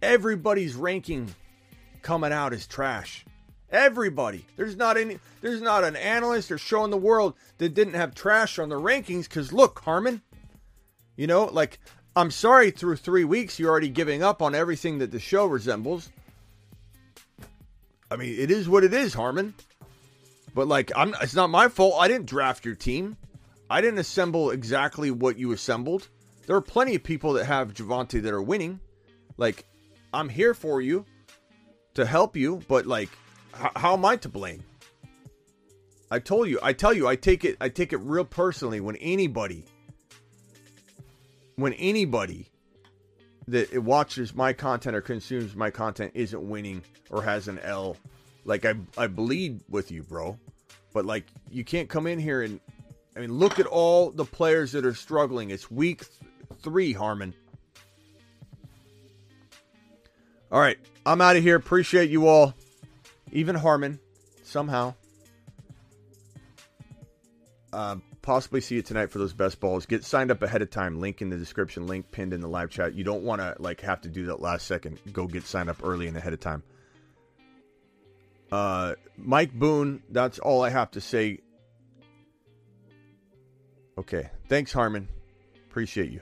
Everybody's 0.02 0.76
ranking 0.76 1.34
coming 2.02 2.32
out 2.32 2.54
as 2.54 2.66
trash. 2.66 3.26
Everybody. 3.72 4.46
There's 4.58 4.76
not 4.76 4.98
any 4.98 5.20
there's 5.40 5.62
not 5.62 5.84
an 5.84 5.96
analyst 5.96 6.52
or 6.52 6.58
show 6.58 6.84
in 6.84 6.92
the 6.92 6.98
world 6.98 7.36
that 7.58 7.74
didn't 7.74 7.94
have 7.94 8.14
trash 8.14 8.60
on 8.60 8.70
the 8.70 8.76
rankings 8.76 9.30
cuz 9.30 9.54
look, 9.54 9.80
Harmon, 9.80 10.22
you 11.16 11.26
know, 11.26 11.46
like 11.46 11.80
I'm 12.16 12.32
sorry 12.32 12.72
through 12.72 12.98
3 12.98 13.24
weeks 13.24 13.58
you're 13.58 13.72
already 13.72 13.90
giving 13.90 14.22
up 14.22 14.42
on 14.42 14.54
everything 14.54 15.00
that 15.00 15.12
the 15.12 15.20
show 15.20 15.46
resembles. 15.46 16.10
I 18.10 18.18
mean, 18.18 18.38
it 18.38 18.52
is 18.52 18.68
what 18.68 18.84
it 18.84 18.94
is, 18.94 19.14
Harmon. 19.14 19.54
But 20.54 20.68
like 20.68 20.92
I'm 20.96 21.16
it's 21.22 21.36
not 21.36 21.50
my 21.50 21.70
fault. 21.70 21.96
I 21.98 22.10
didn't 22.10 22.28
draft 22.28 22.66
your 22.66 22.76
team. 22.76 23.16
I 23.70 23.80
didn't 23.80 24.00
assemble 24.00 24.52
exactly 24.52 25.12
what 25.12 25.38
you 25.38 25.54
assembled. 25.54 26.10
There 26.46 26.58
are 26.58 26.62
plenty 26.62 26.96
of 26.96 27.04
people 27.04 27.34
that 27.34 27.46
have 27.46 27.74
Javonte 27.74 28.22
that 28.22 28.34
are 28.34 28.42
winning. 28.42 28.82
Like 29.38 29.64
I'm 30.14 30.28
here 30.28 30.54
for 30.54 30.82
you 30.82 31.06
to 31.94 32.06
help 32.06 32.36
you, 32.36 32.62
but 32.68 32.86
like 32.86 33.10
how, 33.54 33.94
am 33.94 34.06
I 34.06 34.16
to 34.18 34.30
blame? 34.30 34.64
I 36.10 36.20
told 36.20 36.50
you, 36.50 36.60
I 36.62 36.74
tell 36.74 36.94
you, 36.94 37.08
I 37.08 37.16
take 37.16 37.46
it 37.46 37.58
I 37.62 37.70
take 37.70 37.94
it 37.94 37.98
real 37.98 38.26
personally 38.26 38.82
when 38.82 38.98
anybody 38.98 39.66
when 41.56 41.74
anybody 41.74 42.50
that 43.48 43.82
watches 43.82 44.36
my 44.36 44.54
content 44.54 44.96
or 44.96 45.02
consumes 45.02 45.56
my 45.56 45.70
content 45.70 46.12
isn't 46.16 46.50
winning 46.50 46.84
or 47.10 47.24
has 47.24 47.48
an 47.48 47.60
L. 47.60 47.96
Like 48.44 48.66
I 48.66 48.74
I 48.98 49.08
bleed 49.08 49.62
with 49.70 49.92
you, 49.92 50.04
bro. 50.04 50.38
But 50.94 51.06
like 51.06 51.26
you 51.50 51.64
can't 51.64 51.88
come 51.88 52.08
in 52.08 52.20
here 52.20 52.42
and 52.42 52.60
I 53.16 53.22
mean 53.22 53.34
look 53.34 53.60
at 53.60 53.66
all 53.66 54.12
the 54.12 54.26
players 54.26 54.74
that 54.74 54.86
are 54.86 54.94
struggling. 54.94 55.50
It's 55.50 55.72
week 55.72 56.00
th- 56.00 56.62
3, 56.62 56.94
Harmon. 56.94 57.34
All 60.52 60.60
right, 60.60 60.78
I'm 61.06 61.22
out 61.22 61.38
of 61.38 61.44
here. 61.44 61.56
Appreciate 61.56 62.10
you 62.10 62.28
all. 62.28 62.54
Even 63.32 63.56
Harmon, 63.56 64.00
somehow. 64.44 64.94
Uh, 67.72 67.96
possibly 68.22 68.60
see 68.60 68.76
you 68.76 68.82
tonight 68.82 69.10
for 69.10 69.20
those 69.20 69.34
best 69.34 69.60
balls. 69.60 69.86
Get 69.86 70.04
signed 70.04 70.32
up 70.32 70.42
ahead 70.42 70.62
of 70.62 70.70
time. 70.70 71.00
Link 71.00 71.22
in 71.22 71.30
the 71.30 71.38
description. 71.38 71.88
Link 71.88 72.12
pinned 72.12 72.34
in 72.34 72.42
the 72.42 72.48
live 72.48 72.70
chat. 72.70 72.94
You 72.94 73.04
don't 73.04 73.24
want 73.24 73.42
to 73.42 73.56
like 73.60 73.82
have 73.82 74.02
to 74.02 74.10
do 74.10 74.26
that 74.28 74.42
last 74.42 74.68
second. 74.68 75.00
Go 75.14 75.28
get 75.28 75.46
signed 75.46 75.70
up 75.70 75.78
early 75.84 76.08
and 76.08 76.18
ahead 76.18 76.34
of 76.34 76.40
time. 76.40 76.64
Uh, 78.52 78.96
Mike 79.18 79.54
Boone. 79.54 80.04
That's 80.10 80.40
all 80.40 80.64
I 80.64 80.70
have 80.70 80.92
to 80.92 81.02
say. 81.02 81.40
Okay. 83.98 84.30
Thanks, 84.50 84.74
Harmon. 84.74 85.08
Appreciate 85.70 86.12
you. 86.12 86.22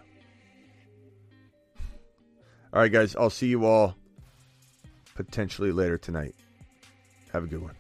All 2.71 2.81
right, 2.81 2.91
guys. 2.91 3.15
I'll 3.15 3.31
see 3.31 3.47
you 3.47 3.65
all 3.65 3.95
potentially 5.15 5.71
later 5.71 5.97
tonight. 5.97 6.35
Have 7.31 7.43
a 7.43 7.47
good 7.47 7.61
one. 7.61 7.78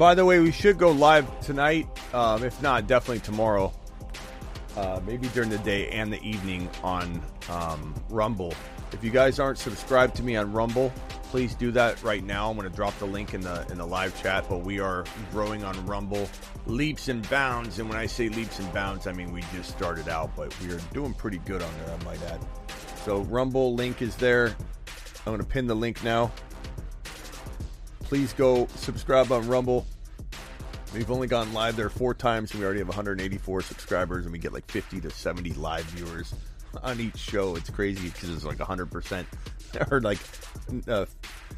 By 0.00 0.14
the 0.14 0.24
way, 0.24 0.40
we 0.40 0.50
should 0.50 0.78
go 0.78 0.92
live 0.92 1.28
tonight. 1.40 1.86
Um, 2.14 2.42
if 2.42 2.62
not, 2.62 2.86
definitely 2.86 3.20
tomorrow. 3.20 3.70
Uh, 4.74 4.98
maybe 5.04 5.28
during 5.28 5.50
the 5.50 5.58
day 5.58 5.90
and 5.90 6.10
the 6.10 6.22
evening 6.26 6.70
on 6.82 7.20
um, 7.50 7.94
Rumble. 8.08 8.54
If 8.92 9.04
you 9.04 9.10
guys 9.10 9.38
aren't 9.38 9.58
subscribed 9.58 10.14
to 10.16 10.22
me 10.22 10.36
on 10.36 10.54
Rumble, 10.54 10.90
please 11.24 11.54
do 11.54 11.70
that 11.72 12.02
right 12.02 12.24
now. 12.24 12.48
I'm 12.48 12.56
going 12.56 12.66
to 12.66 12.74
drop 12.74 12.98
the 12.98 13.04
link 13.04 13.34
in 13.34 13.42
the 13.42 13.66
in 13.70 13.76
the 13.76 13.86
live 13.86 14.18
chat. 14.22 14.46
But 14.48 14.60
we 14.60 14.80
are 14.80 15.04
growing 15.32 15.64
on 15.64 15.84
Rumble 15.84 16.30
leaps 16.64 17.08
and 17.08 17.28
bounds. 17.28 17.78
And 17.78 17.86
when 17.86 17.98
I 17.98 18.06
say 18.06 18.30
leaps 18.30 18.58
and 18.58 18.72
bounds, 18.72 19.06
I 19.06 19.12
mean 19.12 19.34
we 19.34 19.42
just 19.54 19.68
started 19.68 20.08
out, 20.08 20.34
but 20.34 20.58
we 20.62 20.72
are 20.72 20.80
doing 20.94 21.12
pretty 21.12 21.40
good 21.44 21.60
on 21.60 21.70
there. 21.84 21.94
I 21.94 22.04
might 22.04 22.22
add. 22.22 22.40
So 23.04 23.20
Rumble 23.24 23.74
link 23.74 24.00
is 24.00 24.16
there. 24.16 24.56
I'm 25.26 25.34
going 25.34 25.40
to 25.40 25.44
pin 25.44 25.66
the 25.66 25.76
link 25.76 26.02
now 26.02 26.32
please 28.10 28.32
go 28.32 28.66
subscribe 28.74 29.30
on 29.30 29.46
Rumble. 29.46 29.86
We've 30.92 31.12
only 31.12 31.28
gone 31.28 31.52
live 31.52 31.76
there 31.76 31.88
four 31.88 32.12
times, 32.12 32.50
and 32.50 32.58
we 32.58 32.66
already 32.66 32.80
have 32.80 32.88
184 32.88 33.62
subscribers, 33.62 34.24
and 34.24 34.32
we 34.32 34.40
get 34.40 34.52
like 34.52 34.68
50 34.68 35.00
to 35.02 35.10
70 35.10 35.52
live 35.52 35.84
viewers 35.84 36.34
on 36.82 36.98
each 36.98 37.16
show. 37.16 37.54
It's 37.54 37.70
crazy 37.70 38.08
because 38.08 38.30
it's 38.30 38.44
like 38.44 38.58
100% 38.58 39.24
or 39.92 40.00
like 40.00 40.18
uh, 40.88 41.06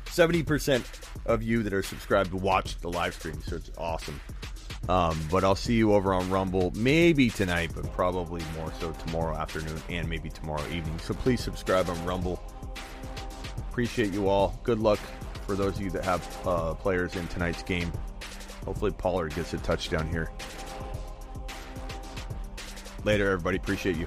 70% 0.05 0.85
of 1.25 1.43
you 1.43 1.63
that 1.63 1.73
are 1.73 1.83
subscribed 1.83 2.33
to 2.33 2.37
watch 2.37 2.79
the 2.81 2.91
live 2.91 3.15
stream, 3.15 3.41
so 3.47 3.57
it's 3.57 3.71
awesome. 3.79 4.21
Um, 4.91 5.19
but 5.31 5.45
I'll 5.45 5.55
see 5.55 5.77
you 5.77 5.95
over 5.95 6.13
on 6.13 6.29
Rumble, 6.29 6.71
maybe 6.77 7.31
tonight, 7.31 7.71
but 7.75 7.91
probably 7.95 8.43
more 8.59 8.71
so 8.79 8.93
tomorrow 8.93 9.39
afternoon 9.39 9.81
and 9.89 10.07
maybe 10.07 10.29
tomorrow 10.29 10.67
evening. 10.67 10.99
So 10.99 11.15
please 11.15 11.41
subscribe 11.41 11.89
on 11.89 12.05
Rumble. 12.05 12.43
Appreciate 13.71 14.13
you 14.13 14.29
all. 14.29 14.61
Good 14.65 14.81
luck 14.81 15.01
for 15.43 15.55
those 15.55 15.77
of 15.77 15.83
you 15.83 15.91
that 15.91 16.05
have 16.05 16.47
uh, 16.47 16.75
players 16.75 17.17
in 17.17 17.27
tonight's 17.29 17.63
game. 17.63 17.93
Hopefully, 18.65 18.93
Pollard 18.93 19.35
gets 19.35 19.53
a 19.55 19.59
touchdown 19.59 20.09
here. 20.09 20.31
Later, 23.05 23.31
everybody. 23.31 23.57
Appreciate 23.57 23.97
you. 23.97 24.07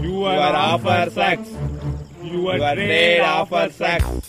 You 0.00 0.24
are 0.24 0.54
offer 0.54 1.10
sex. 1.10 1.50
You 2.22 2.48
are 2.48 2.76
made 2.76 3.20
offer 3.20 3.68
sex. 3.72 4.27